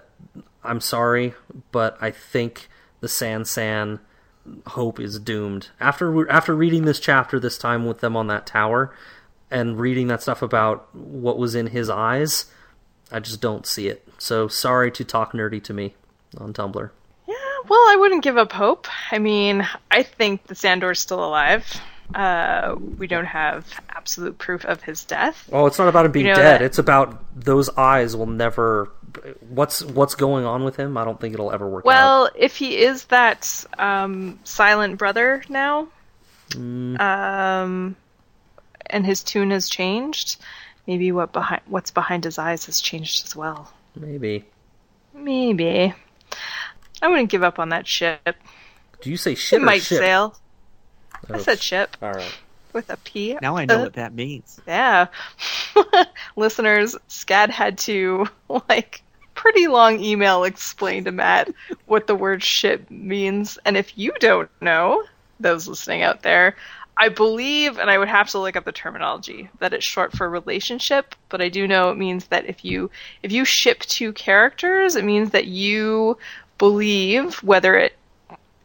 I'm 0.65 0.81
sorry, 0.81 1.35
but 1.71 1.99
I 2.01 2.11
think 2.11 2.69
the 3.01 3.09
San 3.09 3.45
San 3.45 4.01
hope 4.69 4.99
is 4.99 5.19
doomed. 5.19 5.69
After 5.81 6.29
after 6.31 6.55
reading 6.55 6.85
this 6.85 7.01
chapter 7.01 7.39
this 7.39 7.59
time 7.59 7.87
with 7.87 8.01
them 8.01 8.17
on 8.17 8.27
that 8.29 8.47
tower 8.47 8.95
and 9.51 9.79
reading 9.79 10.09
that 10.09 10.23
stuff 10.23 10.43
about 10.43 10.95
what 10.95 11.39
was 11.39 11.55
in 11.55 11.69
his 11.69 11.91
eyes, 11.91 12.47
I 13.11 13.21
just 13.21 13.41
don't 13.41 13.67
see 13.67 13.89
it. 13.89 14.07
So 14.19 14.49
sorry 14.49 14.91
to 14.93 15.05
talk 15.05 15.33
nerdy 15.33 15.63
to 15.65 15.75
me 15.75 15.95
on 16.39 16.53
Tumblr. 16.53 16.91
Well, 17.69 17.81
I 17.81 17.97
wouldn't 17.99 18.23
give 18.25 18.37
up 18.37 18.53
hope. 18.53 18.87
I 19.11 19.19
mean, 19.19 19.67
I 19.91 20.03
think 20.03 20.47
the 20.47 20.55
Sandor's 20.55 21.01
still 21.01 21.25
alive. 21.25 21.65
Uh, 22.15 22.75
we 22.99 23.07
don't 23.07 23.25
have 23.25 23.67
absolute 23.89 24.37
proof 24.37 24.65
of 24.67 24.83
his 24.83 25.05
death. 25.05 25.49
Oh, 25.53 25.65
it's 25.67 25.79
not 25.79 25.89
about 25.89 26.05
him 26.07 26.13
being 26.13 26.27
know 26.27 26.35
dead. 26.35 26.61
that- 26.61 26.63
It's 26.63 26.79
about 26.79 27.23
those 27.35 27.71
eyes 27.77 28.15
will 28.17 28.27
never. 28.27 28.91
What's 29.49 29.83
what's 29.85 30.15
going 30.15 30.45
on 30.45 30.65
with 30.65 30.77
him? 30.77 30.97
I 30.97 31.05
don't 31.05 31.21
think 31.21 31.35
it'll 31.35 31.53
ever 31.53 31.69
work 31.69 31.85
out. 31.85 31.87
Well, 31.87 32.31
if 32.35 32.57
he 32.57 32.79
is 32.83 33.05
that 33.05 33.65
um, 33.79 34.39
silent 34.45 34.99
brother 34.99 35.43
now, 35.49 35.89
Mm. 36.51 37.01
um, 37.01 37.97
and 38.87 39.07
his 39.07 39.23
tune 39.23 39.51
has 39.53 39.69
changed, 39.71 40.37
maybe 40.87 41.13
what 41.13 41.33
behind 41.33 41.63
what's 41.67 41.91
behind 41.91 42.25
his 42.25 42.39
eyes 42.39 42.67
has 42.67 42.81
changed 42.81 43.25
as 43.25 43.35
well. 43.35 43.73
Maybe. 43.97 44.45
Maybe. 45.15 45.95
I 47.03 47.09
wouldn't 47.09 47.31
give 47.31 47.43
up 47.43 47.59
on 47.59 47.69
that 47.71 47.87
ship. 47.87 48.37
Do 49.01 49.11
you 49.11 49.17
say 49.17 49.35
ship? 49.35 49.59
It 49.59 49.63
or 49.63 49.67
might 49.67 49.83
ship? 49.83 49.99
sail. 49.99 50.37
I 51.31 51.35
Oh, 51.35 51.39
said 51.39 51.61
ship 51.61 51.97
All 52.03 52.13
right. 52.13 52.39
with 52.73 52.89
a 52.91 52.97
P. 52.97 53.37
Now 53.43 53.57
I 53.57 53.65
know 53.65 53.79
Uh, 53.81 53.83
what 53.85 53.93
that 53.95 54.15
means. 54.15 54.61
Yeah. 54.67 55.07
Listeners, 56.37 56.97
Scad 57.09 57.51
had 57.51 57.79
to, 57.79 58.27
like, 58.69 59.03
pretty 59.35 59.67
long 59.67 60.01
email 60.03 60.45
explain 60.45 61.05
to 61.05 61.13
Matt 61.13 61.53
what 61.87 62.07
the 62.07 62.15
word 62.15 62.43
ship 62.43 62.91
means. 62.91 63.59
And 63.65 63.77
if 63.77 63.97
you 63.99 64.13
don't 64.21 64.51
know, 64.61 65.05
those 65.41 65.67
listening 65.69 66.03
out 66.03 66.23
there, 66.23 66.57
I 66.97 67.09
believe, 67.09 67.79
and 67.79 67.91
I 67.91 67.99
would 67.99 68.09
have 68.09 68.29
to 68.31 68.39
look 68.39 68.55
up 68.57 68.65
the 68.65 68.73
terminology, 68.73 69.49
that 69.61 69.73
it's 69.73 69.85
short 69.85 70.13
for 70.13 70.29
relationship, 70.29 71.15
but 71.31 71.41
I 71.41 71.49
do 71.49 71.67
know 71.67 71.91
it 71.91 71.97
means 71.97 72.27
that 72.27 72.47
if 72.47 72.65
you 72.65 72.91
if 73.23 73.33
you 73.33 73.45
ship 73.45 73.81
two 73.81 74.13
characters, 74.13 74.95
it 74.95 75.05
means 75.05 75.31
that 75.31 75.47
you 75.47 76.19
believe 76.63 77.35
whether 77.43 77.75
it 77.77 77.93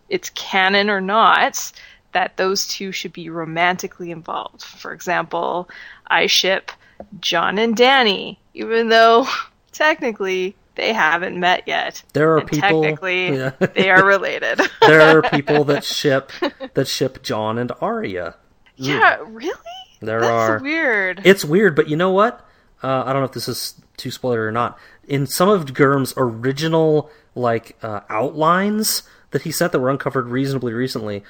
it's 0.08 0.30
canon 0.30 0.88
or 0.88 1.02
not 1.02 1.72
that 2.12 2.38
those 2.38 2.68
two 2.68 2.92
should 2.92 3.12
be 3.12 3.28
romantically 3.28 4.12
involved. 4.12 4.62
For 4.64 4.94
example, 4.94 5.68
I 6.06 6.28
ship 6.28 6.72
Jon 7.20 7.58
and 7.58 7.76
Dany, 7.76 8.38
even 8.54 8.90
though 8.90 9.26
technically 9.72 10.56
they 10.76 10.94
haven't 10.94 11.40
met 11.40 11.64
yet. 11.66 12.04
There 12.14 12.34
are 12.34 12.38
and 12.38 12.48
people- 12.48 12.84
technically 12.84 13.36
yeah. 13.36 13.50
they 13.74 13.90
are 13.90 14.06
related. 14.06 14.62
There 14.82 15.18
are 15.18 15.24
people 15.24 15.64
that 15.64 15.84
ship 15.84 16.32
that 16.76 16.88
ship 16.88 17.24
Jon 17.24 17.58
and 17.58 17.72
Arya. 17.82 18.36
yeah, 18.76 19.18
really? 19.26 19.54
There 20.02 20.22
That's 20.22 20.52
are. 20.52 20.60
weird. 20.60 21.22
It's 21.26 21.44
weird, 21.44 21.76
but 21.76 21.90
you 21.90 21.96
know 21.96 22.12
what? 22.12 22.48
Uh, 22.84 23.06
I 23.08 23.12
don't 23.12 23.24
know 23.24 23.26
if 23.26 23.32
this 23.32 23.48
is 23.48 23.74
too 23.98 24.12
spoiler 24.12 24.46
or 24.46 24.52
not. 24.52 24.78
In 25.08 25.26
some 25.26 25.50
of 25.50 25.66
GRRM's 25.66 26.14
original 26.16 27.10
like 27.38 27.78
uh, 27.82 28.02
outlines 28.10 29.04
that 29.32 29.44
he 29.44 29.52
sent 29.52 29.72
that 29.72 29.80
were 29.80 29.90
uncovered 29.90 30.28
reasonably 30.28 30.74
recently, 30.74 31.24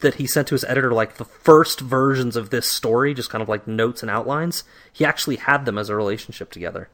that 0.00 0.14
he 0.16 0.26
sent 0.26 0.48
to 0.48 0.54
his 0.54 0.64
editor, 0.64 0.92
like 0.92 1.16
the 1.16 1.24
first 1.24 1.80
versions 1.80 2.36
of 2.36 2.50
this 2.50 2.66
story, 2.66 3.12
just 3.14 3.30
kind 3.30 3.42
of 3.42 3.48
like 3.48 3.66
notes 3.66 4.02
and 4.02 4.10
outlines, 4.10 4.64
he 4.92 5.04
actually 5.04 5.36
had 5.36 5.64
them 5.64 5.76
as 5.76 5.88
a 5.88 5.96
relationship 5.96 6.50
together. 6.50 6.88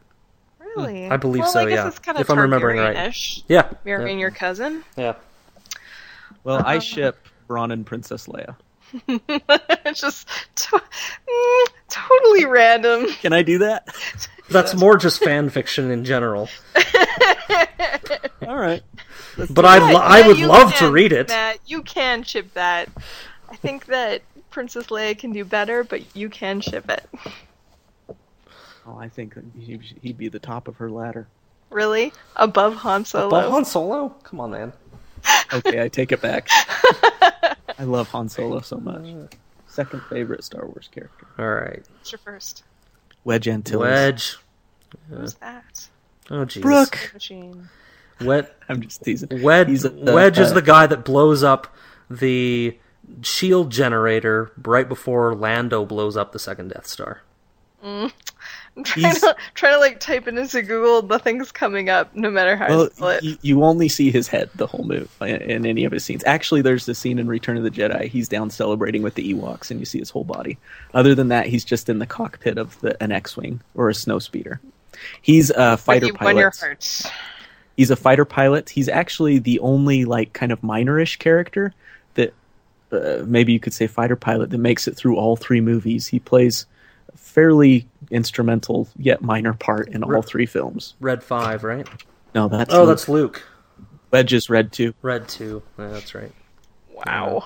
really? 0.58 1.08
I 1.08 1.16
believe 1.16 1.42
well, 1.42 1.52
so, 1.52 1.60
I 1.60 1.68
guess 1.68 1.76
yeah. 1.76 1.88
it's 1.88 1.98
kind 1.98 2.16
of 2.16 2.22
If 2.22 2.30
I'm 2.30 2.38
remembering 2.38 2.78
right. 2.78 2.96
Targaryen-ish. 2.96 3.44
Yeah, 3.48 3.70
Marrying 3.84 4.18
yeah. 4.18 4.22
your 4.22 4.30
cousin. 4.30 4.84
Yeah. 4.96 5.14
Well. 6.42 6.62
I 6.64 6.78
ship 6.78 7.28
Bronn 7.48 7.72
and 7.72 7.84
Princess 7.84 8.26
Leia. 8.26 8.56
it's 9.06 10.00
just 10.00 10.26
to- 10.56 10.82
mm, 11.28 11.66
totally 11.88 12.46
random. 12.46 13.06
Can 13.20 13.32
I 13.32 13.42
do 13.42 13.58
that? 13.58 13.88
That's 14.50 14.74
more 14.74 14.96
just 14.96 15.22
fan 15.22 15.48
fiction 15.50 15.90
in 15.90 16.04
general. 16.04 16.48
All 18.46 18.56
right. 18.56 18.82
But 19.50 19.64
I, 19.64 19.76
Yeah, 19.78 19.92
lo- 19.94 20.00
I 20.02 20.26
would 20.26 20.38
you 20.38 20.46
love 20.46 20.74
to 20.76 20.90
read 20.90 21.12
it. 21.12 21.28
Matt, 21.28 21.58
you 21.66 21.82
can 21.82 22.22
ship 22.22 22.52
that. 22.54 22.88
I 23.48 23.56
think 23.56 23.86
that 23.86 24.22
Princess 24.50 24.86
Leia 24.86 25.16
can 25.18 25.32
do 25.32 25.44
better, 25.44 25.84
but 25.84 26.14
you 26.16 26.28
can 26.28 26.60
ship 26.60 26.90
it. 26.90 27.06
Oh, 28.86 28.96
I 28.98 29.08
think 29.08 29.34
he- 29.58 29.78
he'd 30.02 30.18
be 30.18 30.28
the 30.28 30.38
top 30.38 30.66
of 30.68 30.76
her 30.76 30.90
ladder. 30.90 31.28
Really? 31.70 32.12
Above 32.36 32.74
Han 32.76 33.04
Solo? 33.04 33.26
Above 33.28 33.50
Han 33.52 33.64
Solo? 33.64 34.08
Come 34.24 34.40
on, 34.40 34.50
man. 34.50 34.72
Okay, 35.52 35.82
I 35.82 35.88
take 35.88 36.10
it 36.12 36.20
back. 36.20 36.48
I 37.78 37.84
love 37.84 38.08
Han 38.08 38.28
Solo 38.28 38.60
so 38.60 38.78
much. 38.78 39.06
Second 39.68 40.02
favorite 40.10 40.42
Star 40.42 40.66
Wars 40.66 40.88
character. 40.92 41.26
All 41.38 41.48
right. 41.48 41.82
What's 41.98 42.10
your 42.10 42.18
first? 42.18 42.64
Wedge 43.24 43.48
Antilles. 43.48 43.80
Wedge. 43.80 44.36
Who's 45.08 45.34
that? 45.34 45.88
Oh, 46.30 46.44
jeez. 46.46 46.62
Brooke. 46.62 47.10
Machine. 47.14 47.68
Wed- 48.20 48.50
I'm 48.68 48.80
just 48.82 49.02
teasing. 49.02 49.42
Wed- 49.42 49.68
a- 49.84 50.12
Wedge 50.12 50.38
is 50.38 50.50
uh, 50.52 50.54
the 50.54 50.62
guy 50.62 50.86
that 50.86 51.04
blows 51.04 51.42
up 51.42 51.74
the 52.10 52.78
shield 53.22 53.70
generator 53.70 54.52
right 54.62 54.88
before 54.88 55.34
Lando 55.34 55.84
blows 55.84 56.16
up 56.16 56.32
the 56.32 56.38
second 56.38 56.68
Death 56.68 56.86
Star. 56.86 57.22
Mm. 57.84 58.12
I'm 58.76 58.84
trying 58.84 59.04
He's- 59.06 59.20
to 59.20 59.36
trying 59.54 59.74
to 59.74 59.80
like 59.80 60.00
type 60.00 60.26
it 60.28 60.38
into 60.38 60.62
Google. 60.62 61.02
Nothing's 61.02 61.50
coming 61.52 61.90
up, 61.90 62.14
no 62.14 62.30
matter 62.30 62.56
how 62.56 62.68
Well, 62.68 62.82
I 62.84 62.88
spell 62.88 63.08
it. 63.08 63.38
you, 63.42 63.62
only 63.64 63.88
see 63.88 64.10
his 64.10 64.28
head 64.28 64.48
the 64.54 64.66
whole 64.66 64.84
movie 64.84 65.08
in, 65.20 65.42
in 65.42 65.66
any 65.66 65.84
of 65.84 65.92
his 65.92 66.04
scenes. 66.04 66.22
Actually, 66.24 66.62
there's 66.62 66.86
the 66.86 66.94
scene 66.94 67.18
in 67.18 67.26
Return 67.26 67.56
of 67.56 67.62
the 67.64 67.70
Jedi. 67.70 68.06
He's 68.06 68.28
down 68.28 68.48
celebrating 68.48 69.02
with 69.02 69.14
the 69.14 69.34
Ewoks, 69.34 69.70
and 69.70 69.80
you 69.80 69.86
see 69.86 69.98
his 69.98 70.10
whole 70.10 70.24
body. 70.24 70.56
Other 70.94 71.14
than 71.14 71.28
that, 71.28 71.46
he's 71.46 71.64
just 71.64 71.88
in 71.88 71.98
the 71.98 72.06
cockpit 72.06 72.58
of 72.58 72.80
the, 72.80 73.00
an 73.02 73.12
X-wing 73.12 73.60
or 73.74 73.90
a 73.90 73.92
snowspeeder. 73.92 74.60
He's 75.20 75.50
a 75.50 75.76
fighter 75.76 76.06
you 76.06 76.16
won 76.20 76.36
your 76.36 76.50
pilot. 76.52 77.12
He's 77.76 77.90
a 77.90 77.96
fighter 77.96 78.24
pilot. 78.24 78.68
He's 78.70 78.88
actually 78.88 79.38
the 79.38 79.58
only 79.60 80.04
like 80.04 80.32
kind 80.32 80.52
of 80.52 80.60
minorish 80.60 81.18
character 81.18 81.72
that 82.14 82.34
uh, 82.92 83.24
maybe 83.26 83.52
you 83.52 83.60
could 83.60 83.72
say 83.72 83.86
fighter 83.86 84.16
pilot 84.16 84.50
that 84.50 84.58
makes 84.58 84.86
it 84.86 84.96
through 84.96 85.16
all 85.16 85.36
three 85.36 85.60
movies. 85.60 86.06
He 86.06 86.18
plays 86.18 86.66
fairly 87.16 87.86
instrumental 88.10 88.88
yet 88.96 89.22
minor 89.22 89.52
part 89.54 89.88
in 89.88 90.02
all 90.02 90.10
Re- 90.10 90.22
three 90.22 90.46
films. 90.46 90.94
Red 91.00 91.22
five, 91.22 91.64
right? 91.64 91.86
No, 92.34 92.48
that's 92.48 92.72
Oh, 92.74 92.80
Luke. 92.84 92.88
that's 92.88 93.08
Luke. 93.08 93.42
Wedge 94.10 94.32
is 94.32 94.50
red 94.50 94.72
Two. 94.72 94.92
Red 95.02 95.28
two. 95.28 95.62
Yeah, 95.78 95.88
that's 95.88 96.14
right. 96.14 96.32
Wow. 97.06 97.44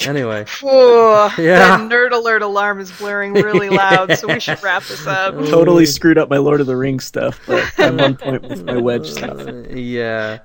Anyway, 0.00 0.44
Whoa, 0.60 1.28
Yeah. 1.38 1.76
That 1.76 1.80
nerd 1.90 2.10
alert 2.12 2.42
alarm 2.42 2.80
is 2.80 2.90
blaring 2.92 3.34
really 3.34 3.68
loud, 3.70 4.16
so 4.18 4.26
we 4.26 4.40
should 4.40 4.60
wrap 4.62 4.82
this 4.84 5.06
up. 5.06 5.34
Totally 5.46 5.86
screwed 5.86 6.18
up 6.18 6.28
my 6.28 6.38
Lord 6.38 6.60
of 6.60 6.66
the 6.66 6.74
Rings 6.76 7.04
stuff, 7.04 7.38
but 7.46 7.78
at 7.78 7.94
one 7.94 8.16
point 8.16 8.42
with 8.42 8.64
my 8.64 8.76
Wedge 8.78 9.08
stuff. 9.08 9.38
Uh, 9.46 9.62
yeah. 9.68 10.38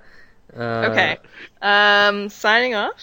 Uh, 0.55 0.89
Okay. 0.91 1.17
Um, 1.61 2.29
signing 2.29 2.75
off. 2.75 2.93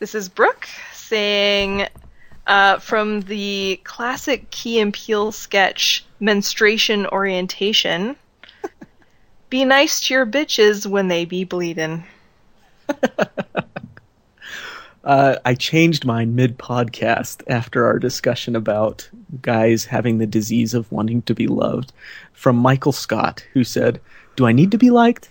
This 0.00 0.14
is 0.14 0.28
Brooke 0.28 0.68
saying 0.92 1.86
uh, 2.46 2.78
from 2.78 3.22
the 3.22 3.80
classic 3.84 4.50
Key 4.50 4.80
and 4.80 4.92
Peele 4.92 5.32
sketch 5.32 6.04
Menstruation 6.20 7.06
Orientation 7.06 8.16
Be 9.50 9.64
nice 9.64 10.06
to 10.06 10.14
your 10.14 10.26
bitches 10.26 10.86
when 10.86 11.08
they 11.08 11.24
be 11.24 11.44
bleeding. 11.44 12.04
Uh, 15.04 15.36
I 15.44 15.54
changed 15.54 16.06
mine 16.06 16.34
mid 16.34 16.58
podcast 16.58 17.42
after 17.46 17.84
our 17.84 17.98
discussion 17.98 18.56
about 18.56 19.08
guys 19.42 19.84
having 19.84 20.16
the 20.16 20.26
disease 20.26 20.72
of 20.72 20.90
wanting 20.90 21.20
to 21.22 21.34
be 21.34 21.46
loved 21.46 21.92
from 22.32 22.56
Michael 22.56 22.92
Scott, 22.92 23.46
who 23.52 23.64
said, 23.64 24.00
Do 24.36 24.46
I 24.46 24.52
need 24.52 24.70
to 24.70 24.78
be 24.78 24.90
liked? 24.90 25.28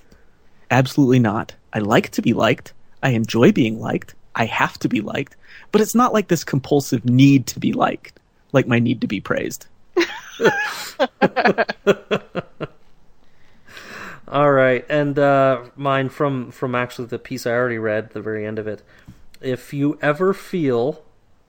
Absolutely 0.70 1.18
not. 1.18 1.56
I 1.74 1.80
like 1.80 2.10
to 2.12 2.22
be 2.22 2.34
liked. 2.34 2.74
I 3.02 3.10
enjoy 3.10 3.52
being 3.52 3.80
liked. 3.80 4.14
I 4.36 4.46
have 4.46 4.78
to 4.80 4.90
be 4.90 5.02
liked. 5.02 5.36
But 5.72 5.82
it's 5.82 5.96
not 5.96 6.14
like 6.14 6.28
this 6.28 6.44
compulsive 6.44 7.06
need 7.06 7.48
to 7.48 7.60
be 7.60 7.74
liked, 7.74 8.20
like 8.52 8.68
my 8.68 8.80
need 8.80 9.02
to 9.02 9.08
be 9.08 9.20
praised. 9.20 9.68
All 14.28 14.52
right, 14.52 14.86
and 14.90 15.20
uh, 15.20 15.66
mine 15.76 16.10
from 16.10 16.50
from 16.52 16.74
actually 16.74 17.08
the 17.08 17.20
piece 17.20 17.46
I 17.46 17.52
already 17.52 17.78
read, 17.78 18.12
the 18.12 18.22
very 18.22 18.46
end 18.46 18.58
of 18.58 18.68
it. 18.68 18.82
If 19.42 19.74
you 19.74 20.00
ever 20.02 20.34
feel 20.34 21.04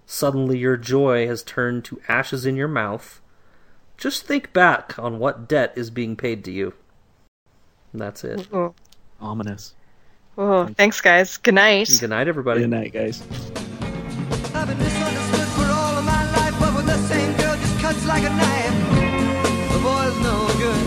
suddenly 0.07 0.59
your 0.59 0.77
joy 0.77 1.27
has 1.27 1.43
turned 1.43 1.85
to 1.87 2.01
ashes 2.09 2.45
in 2.45 2.57
your 2.57 2.69
mouth, 2.69 3.21
just 3.97 4.27
think 4.27 4.53
back 4.53 4.99
on 4.99 5.19
what 5.19 5.49
debt 5.49 5.73
is 5.77 5.91
being 5.91 6.17
paid 6.17 6.45
to 6.45 6.51
you. 6.51 6.75
And 7.93 8.03
that's 8.03 8.25
it. 8.25 8.49
Oh, 8.53 8.75
Ominous. 9.21 9.75
Oh, 10.39 10.67
thanks, 10.77 11.01
guys. 11.01 11.37
Good 11.37 11.55
night. 11.55 11.91
Good 12.01 12.11
night, 12.11 12.29
everybody. 12.29 12.61
Good 12.61 12.71
night, 12.71 12.93
guys. 12.93 13.23
I've 14.55 14.69
been 14.69 14.79
misunderstood 14.79 15.49
for 15.49 15.65
all 15.65 15.99
of 15.99 16.05
my 16.05 16.31
life, 16.37 16.55
but 16.59 16.75
with 16.77 16.87
the 16.87 16.99
same 17.09 17.37
girl 17.37 17.57
just 17.57 17.79
cuts 17.81 18.07
like 18.07 18.23
a 18.23 18.31
knife. 18.31 18.75
The 19.73 19.79
boy's 19.83 20.17
no 20.23 20.47
good. 20.59 20.83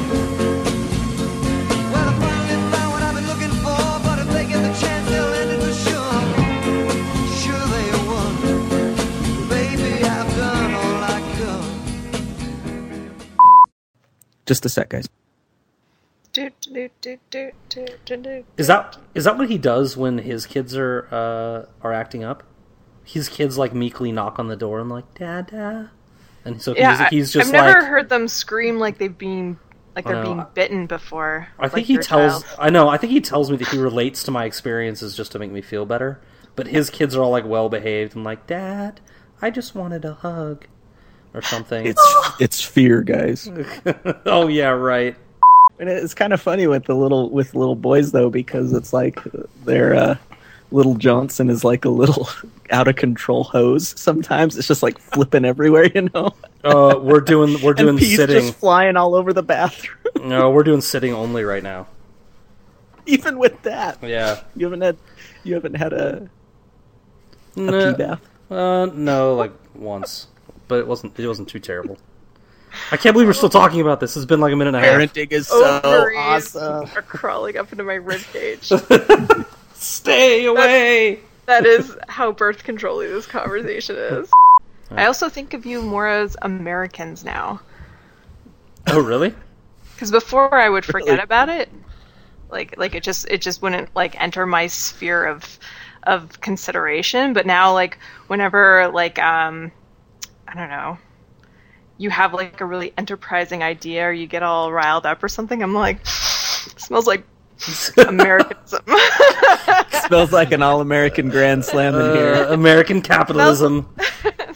Well, 1.92 2.08
I 2.08 2.14
finally 2.20 2.72
found 2.72 2.90
what 2.94 3.02
I've 3.04 3.16
been 3.16 3.28
looking 3.28 3.54
for, 3.66 4.00
but 4.08 4.20
if 4.20 4.28
they 4.34 4.46
get 4.48 4.62
the 4.62 4.74
chance, 4.80 5.10
they'll 5.10 5.34
end 5.34 5.52
it 5.52 5.60
for 5.62 5.74
sure. 5.74 6.22
Sure 7.44 7.66
they 7.76 7.88
won. 8.08 8.34
Baby, 9.50 10.04
I've 10.04 10.32
done 10.36 10.74
all 10.74 11.04
I 11.04 11.20
could. 11.38 11.66
Just 14.46 14.66
a 14.66 14.70
sec, 14.70 14.90
guys. 14.90 15.08
Do, 15.08 15.12
do, 15.12 15.16
do, 15.16 15.16
do, 15.16 15.16
do, 15.16 16.27
do, 16.27 16.27
do. 16.27 16.27
Is 18.58 18.68
that 18.68 18.98
is 19.14 19.24
that 19.26 19.38
what 19.38 19.50
he 19.50 19.58
does 19.58 19.98
when 19.98 20.20
his 20.20 20.46
kids 20.46 20.76
are 20.76 21.08
uh, 21.12 21.66
are 21.86 21.94
acting 21.94 22.24
up? 22.24 22.44
His 23.04 23.30
kids 23.30 23.58
like 23.58 23.74
meekly 23.74 24.12
knock 24.12 24.38
on 24.40 24.48
the 24.48 24.56
door 24.56 24.80
and 24.80 24.90
like 24.90 25.14
Dada, 25.16 25.92
and 26.44 26.62
so 26.62 26.76
Yeah, 26.76 26.98
he's, 26.98 27.10
he's 27.10 27.34
just 27.34 27.48
I've 27.48 27.54
never 27.54 27.80
like 27.80 27.90
heard 27.90 28.10
them 28.10 28.28
scream 28.28 28.80
like 28.80 28.98
they've 28.98 29.18
been 29.18 29.58
like 29.96 30.06
I 30.06 30.12
they're 30.14 30.24
know. 30.24 30.34
being 30.36 30.46
bitten 30.54 30.86
before. 30.88 31.48
I 31.58 31.64
think 31.64 31.74
like 31.74 31.86
he 31.86 31.94
your 31.94 32.04
tells. 32.04 32.44
child. 32.44 32.60
I 32.60 32.70
know. 32.70 32.90
I 32.90 32.98
think 32.98 33.14
he 33.14 33.22
tells 33.22 33.50
me 33.50 33.58
that 33.58 33.70
he 33.70 33.78
relates 33.78 34.24
to 34.24 34.32
my 34.32 34.46
experiences 34.46 35.16
just 35.16 35.32
to 35.32 35.40
make 35.40 35.52
me 35.52 35.62
feel 35.62 35.86
better. 35.86 36.22
But 36.56 36.68
his 36.68 36.90
kids 36.90 37.16
are 37.16 37.24
all 37.24 37.32
like 37.32 37.46
well 37.46 37.70
behaved 37.70 38.16
and 38.16 38.24
like, 38.24 38.48
Dad, 38.48 39.00
I 39.42 39.50
just 39.50 39.76
wanted 39.76 40.04
a 40.06 40.14
hug, 40.16 40.66
or 41.34 41.42
something. 41.42 41.86
It's 41.86 42.18
it's 42.40 42.62
fear, 42.62 43.02
guys. 43.02 43.50
oh 44.26 44.48
yeah, 44.48 44.70
right. 44.70 45.16
And 45.80 45.90
it's 45.90 46.14
kind 46.14 46.34
of 46.34 46.42
funny 46.42 46.66
with 46.68 46.86
the 46.86 46.96
little 46.96 47.30
with 47.30 47.54
little 47.54 47.76
boys 47.76 48.12
though 48.12 48.30
because 48.30 48.74
it's 48.74 48.94
like 48.94 49.20
their 49.66 49.94
uh, 49.94 50.16
little 50.72 50.96
Johnson 50.96 51.50
is 51.50 51.64
like 51.64 51.86
a 51.86 51.90
little 51.90 52.28
out 52.72 52.88
of 52.88 52.96
control 52.96 53.44
hose. 53.44 53.94
Sometimes 54.00 54.58
it's 54.58 54.68
just 54.68 54.82
like 54.84 54.98
flipping 54.98 55.46
everywhere, 55.46 55.86
you 55.94 56.10
know. 56.14 56.34
Uh, 56.64 57.00
we're 57.02 57.22
doing 57.22 57.62
we're 57.62 57.74
doing 57.76 57.98
and 57.98 58.04
sitting. 58.04 58.42
just 58.48 58.56
flying 58.58 58.98
all 58.98 59.14
over 59.16 59.34
the 59.34 59.44
bathroom. 59.44 59.94
No, 60.24 60.50
we're 60.50 60.64
doing 60.64 60.82
sitting 60.82 61.14
only 61.14 61.44
right 61.44 61.62
now. 61.62 61.86
Even 63.06 63.38
with 63.38 63.62
that, 63.62 64.02
Yeah. 64.02 64.42
you 64.56 64.66
haven't 64.66 64.82
had 64.82 64.98
you 65.44 65.54
haven't 65.54 65.76
had 65.76 65.94
a 65.94 66.28
a 67.56 67.60
No, 67.60 67.92
pee 67.94 67.98
bath. 67.98 68.22
Uh, 68.50 68.88
no, 68.94 69.36
like 69.36 69.52
once, 69.76 70.28
but 70.68 70.80
it 70.80 70.88
wasn't. 70.88 71.18
It 71.20 71.28
wasn't 71.28 71.48
too 71.50 71.60
terrible. 71.60 71.98
I 72.92 72.98
can't 72.98 73.14
believe 73.14 73.28
we're 73.28 73.34
still 73.34 73.50
talking 73.50 73.82
about 73.82 74.00
this. 74.00 74.16
It's 74.16 74.26
been 74.26 74.40
like 74.40 74.54
a 74.54 74.56
minute 74.56 74.76
and 74.76 74.84
a 74.84 74.88
half. 74.88 75.00
Parenting 75.00 75.32
is 75.32 75.48
so 75.48 75.82
Ovaries 75.84 76.56
awesome. 76.56 76.90
are 76.96 77.02
crawling 77.02 77.58
up 77.58 77.72
into 77.72 77.84
my 77.84 77.96
rib 77.96 78.22
cage. 78.34 78.72
Stay 79.74 80.46
away. 80.46 81.20
that 81.46 81.66
is 81.66 81.96
how 82.08 82.32
birth 82.32 82.64
control 82.64 83.00
this 83.00 83.26
conversation 83.26 83.96
is. 83.98 84.32
I 84.90 85.06
also 85.06 85.30
think 85.30 85.54
of 85.54 85.66
you 85.66 85.82
more 85.82 86.08
as 86.08 86.36
Americans 86.42 87.24
now. 87.26 87.62
Oh 88.88 89.00
really? 89.02 89.34
Because 89.94 90.12
before 90.12 90.56
I 90.56 90.70
would 90.70 90.86
forget 90.86 91.08
Really? 91.10 91.22
about 91.24 91.50
it, 91.50 91.70
like 92.50 92.78
like 92.78 92.96
it 92.96 93.04
just 93.04 93.28
it 93.30 93.42
just 93.42 93.62
wouldn't 93.62 93.94
like 93.96 94.20
enter 94.22 94.46
my 94.46 94.68
sphere 94.68 95.26
of 95.26 95.60
of 96.04 96.40
consideration. 96.40 97.34
But 97.34 97.46
now, 97.46 97.74
like 97.74 98.00
whenever 98.28 98.88
like 98.94 99.20
um, 99.20 99.72
I 100.48 100.54
don't 100.56 100.70
know, 100.70 100.98
you 101.98 102.10
have 102.10 102.34
like 102.34 102.62
a 102.62 102.66
really 102.66 102.94
enterprising 102.98 103.64
idea 103.64 104.06
or 104.08 104.12
you 104.12 104.28
get 104.28 104.44
all 104.44 104.72
riled 104.72 105.06
up 105.06 105.24
or 105.24 105.28
something, 105.30 105.62
I'm 105.64 105.74
like, 105.74 106.06
smells 106.06 107.08
like 107.08 107.24
Americanism. 108.08 108.84
Smells 110.08 110.32
like 110.32 110.52
an 110.52 110.62
all 110.62 110.80
American 110.80 111.30
Grand 111.30 111.66
Slam 111.66 111.96
in 111.96 112.02
Uh, 112.02 112.14
here. 112.14 112.34
American 112.50 113.02
capitalism. 113.02 113.88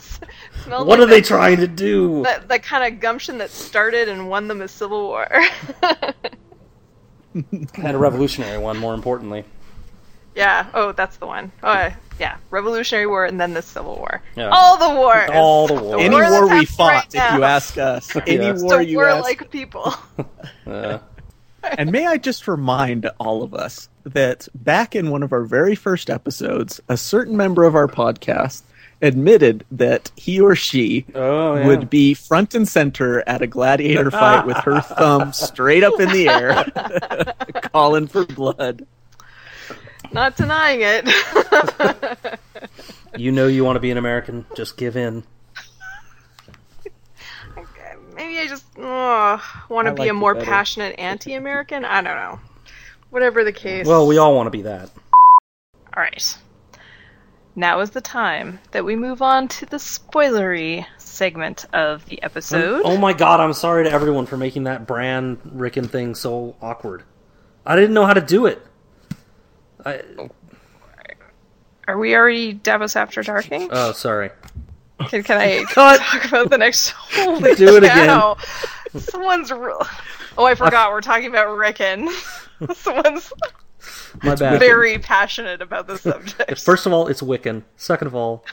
Smells 0.63 0.85
What 0.85 0.99
like 0.99 0.99
are 0.99 1.05
they 1.07 1.21
trying 1.21 1.57
to 1.57 1.67
do? 1.67 2.21
That, 2.23 2.47
that 2.49 2.61
kind 2.63 2.93
of 2.93 2.99
gumption 2.99 3.39
that 3.39 3.49
started 3.49 4.07
and 4.07 4.29
won 4.29 4.47
them 4.47 4.61
a 4.61 4.67
civil 4.67 5.01
war. 5.07 5.27
And 7.33 7.67
a 7.75 7.97
revolutionary 7.97 8.57
one, 8.59 8.77
more 8.77 8.93
importantly. 8.93 9.45
Yeah. 10.41 10.65
Oh, 10.73 10.91
that's 10.91 11.17
the 11.17 11.27
one. 11.27 11.51
Oh, 11.61 11.69
uh, 11.69 11.91
yeah. 12.19 12.37
Revolutionary 12.49 13.05
War 13.05 13.25
and 13.25 13.39
then 13.39 13.53
the 13.53 13.61
Civil 13.61 13.95
War. 13.95 14.21
Yeah. 14.35 14.49
All 14.51 14.75
the 14.77 14.89
wars. 14.95 15.29
All 15.31 15.67
the 15.67 15.75
wars. 15.75 16.01
Any 16.01 16.15
war 16.15 16.31
war 16.31 16.49
we 16.49 16.65
fought, 16.65 16.93
right 16.93 17.05
if 17.13 17.33
you 17.35 17.43
ask 17.43 17.77
us. 17.77 18.15
Any 18.27 18.45
Yeah. 18.45 18.53
war 18.53 18.81
It's 18.81 18.87
a 18.87 18.89
you 18.89 18.97
war 18.97 19.07
ask. 19.09 19.23
like 19.23 19.49
people. 19.51 19.93
Uh, 20.67 20.97
And 21.77 21.91
may 21.91 22.07
I 22.07 22.17
just 22.17 22.47
remind 22.47 23.05
all 23.19 23.43
of 23.43 23.53
us 23.53 23.87
that 24.03 24.47
back 24.55 24.95
in 24.95 25.11
one 25.11 25.21
of 25.21 25.31
our 25.31 25.43
very 25.43 25.75
first 25.75 26.09
episodes, 26.09 26.81
a 26.89 26.97
certain 26.97 27.37
member 27.37 27.65
of 27.65 27.75
our 27.75 27.87
podcast 27.87 28.63
admitted 29.03 29.63
that 29.71 30.09
he 30.15 30.39
or 30.41 30.55
she 30.55 31.05
oh 31.13 31.55
yeah. 31.55 31.67
would 31.67 31.87
be 31.89 32.13
front 32.15 32.55
and 32.55 32.67
center 32.67 33.23
at 33.27 33.41
a 33.43 33.47
gladiator 33.47 34.09
fight 34.11 34.45
with 34.47 34.57
her 34.57 34.81
thumb 34.81 35.33
straight 35.33 35.83
up 35.83 35.99
in 35.99 36.09
the 36.09 36.29
air, 36.29 36.63
calling 37.71 38.07
for 38.07 38.25
blood. 38.25 38.85
Not 40.13 40.35
denying 40.35 40.79
it. 40.81 41.07
You 43.17 43.33
know 43.33 43.47
you 43.47 43.65
want 43.65 43.75
to 43.75 43.81
be 43.81 43.91
an 43.91 43.97
American. 43.97 44.45
Just 44.55 44.77
give 44.77 44.95
in. 44.95 45.23
Maybe 48.15 48.39
I 48.39 48.47
just 48.47 48.65
want 48.77 49.41
I 49.69 49.83
to 49.83 49.93
be 49.93 50.01
like 50.03 50.11
a 50.11 50.13
more 50.13 50.33
better. 50.33 50.45
passionate 50.45 50.97
anti-American. 50.97 51.83
I 51.83 52.01
don't 52.01 52.15
know. 52.15 52.39
Whatever 53.09 53.43
the 53.43 53.51
case. 53.51 53.85
Well, 53.85 54.07
we 54.07 54.17
all 54.17 54.33
want 54.33 54.47
to 54.47 54.51
be 54.51 54.61
that. 54.61 54.89
All 55.95 56.01
right. 56.03 56.37
now 57.55 57.81
is 57.81 57.89
the 57.89 57.99
time 58.01 58.59
that 58.71 58.85
we 58.85 58.95
move 58.95 59.21
on 59.21 59.49
to 59.49 59.65
the 59.65 59.77
spoilery 59.77 60.85
segment 60.97 61.65
of 61.73 62.05
the 62.05 62.23
episode. 62.23 62.81
Oh, 62.85 62.93
oh 62.93 62.97
my 62.97 63.11
god, 63.11 63.41
I'm 63.41 63.51
sorry 63.53 63.83
to 63.83 63.91
everyone 63.91 64.25
for 64.25 64.37
making 64.37 64.63
that 64.63 64.87
Bran 64.87 65.37
Rickon 65.43 65.89
thing 65.89 66.15
so 66.15 66.55
awkward. 66.61 67.03
I 67.65 67.75
didn't 67.75 67.93
know 67.93 68.05
how 68.05 68.13
to 68.13 68.21
do 68.21 68.45
it. 68.45 68.65
I, 69.85 70.01
Are 71.87 71.97
we 71.97 72.15
already 72.15 72.53
Davos 72.53 72.95
After 72.95 73.21
Darking? 73.23 73.69
oh, 73.71 73.91
sorry. 73.93 74.29
Can, 75.09 75.23
can 75.23 75.37
I 75.39 75.63
Cut. 75.69 75.99
talk 75.99 76.25
about 76.25 76.49
the 76.51 76.57
next? 76.57 76.89
Holy 76.89 77.55
Do 77.55 77.75
it 77.77 77.83
again. 77.83 78.07
cow. 78.07 78.37
Someone's. 78.97 79.51
Real... 79.51 79.81
Oh, 80.37 80.45
I 80.45 80.53
forgot. 80.55 80.91
We're 80.91 81.01
talking 81.01 81.27
about 81.27 81.55
Rickon. 81.57 82.07
Someone's 82.75 83.33
My 84.21 84.35
bad. 84.35 84.59
very 84.59 84.99
passionate 84.99 85.61
about 85.61 85.87
this 85.87 86.01
subject. 86.01 86.59
First 86.59 86.85
of 86.85 86.93
all, 86.93 87.07
it's 87.07 87.21
Wiccan. 87.21 87.63
Second 87.77 88.07
of 88.07 88.15
all, 88.15 88.45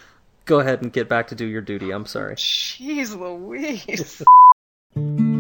go 0.46 0.60
ahead 0.60 0.80
and 0.80 0.90
get 0.92 1.08
back 1.08 1.28
to 1.28 1.34
do 1.34 1.44
your 1.44 1.60
duty. 1.60 1.90
I'm 1.90 2.06
sorry. 2.06 2.34
Jeez 2.36 3.14
Louise. 3.18 4.22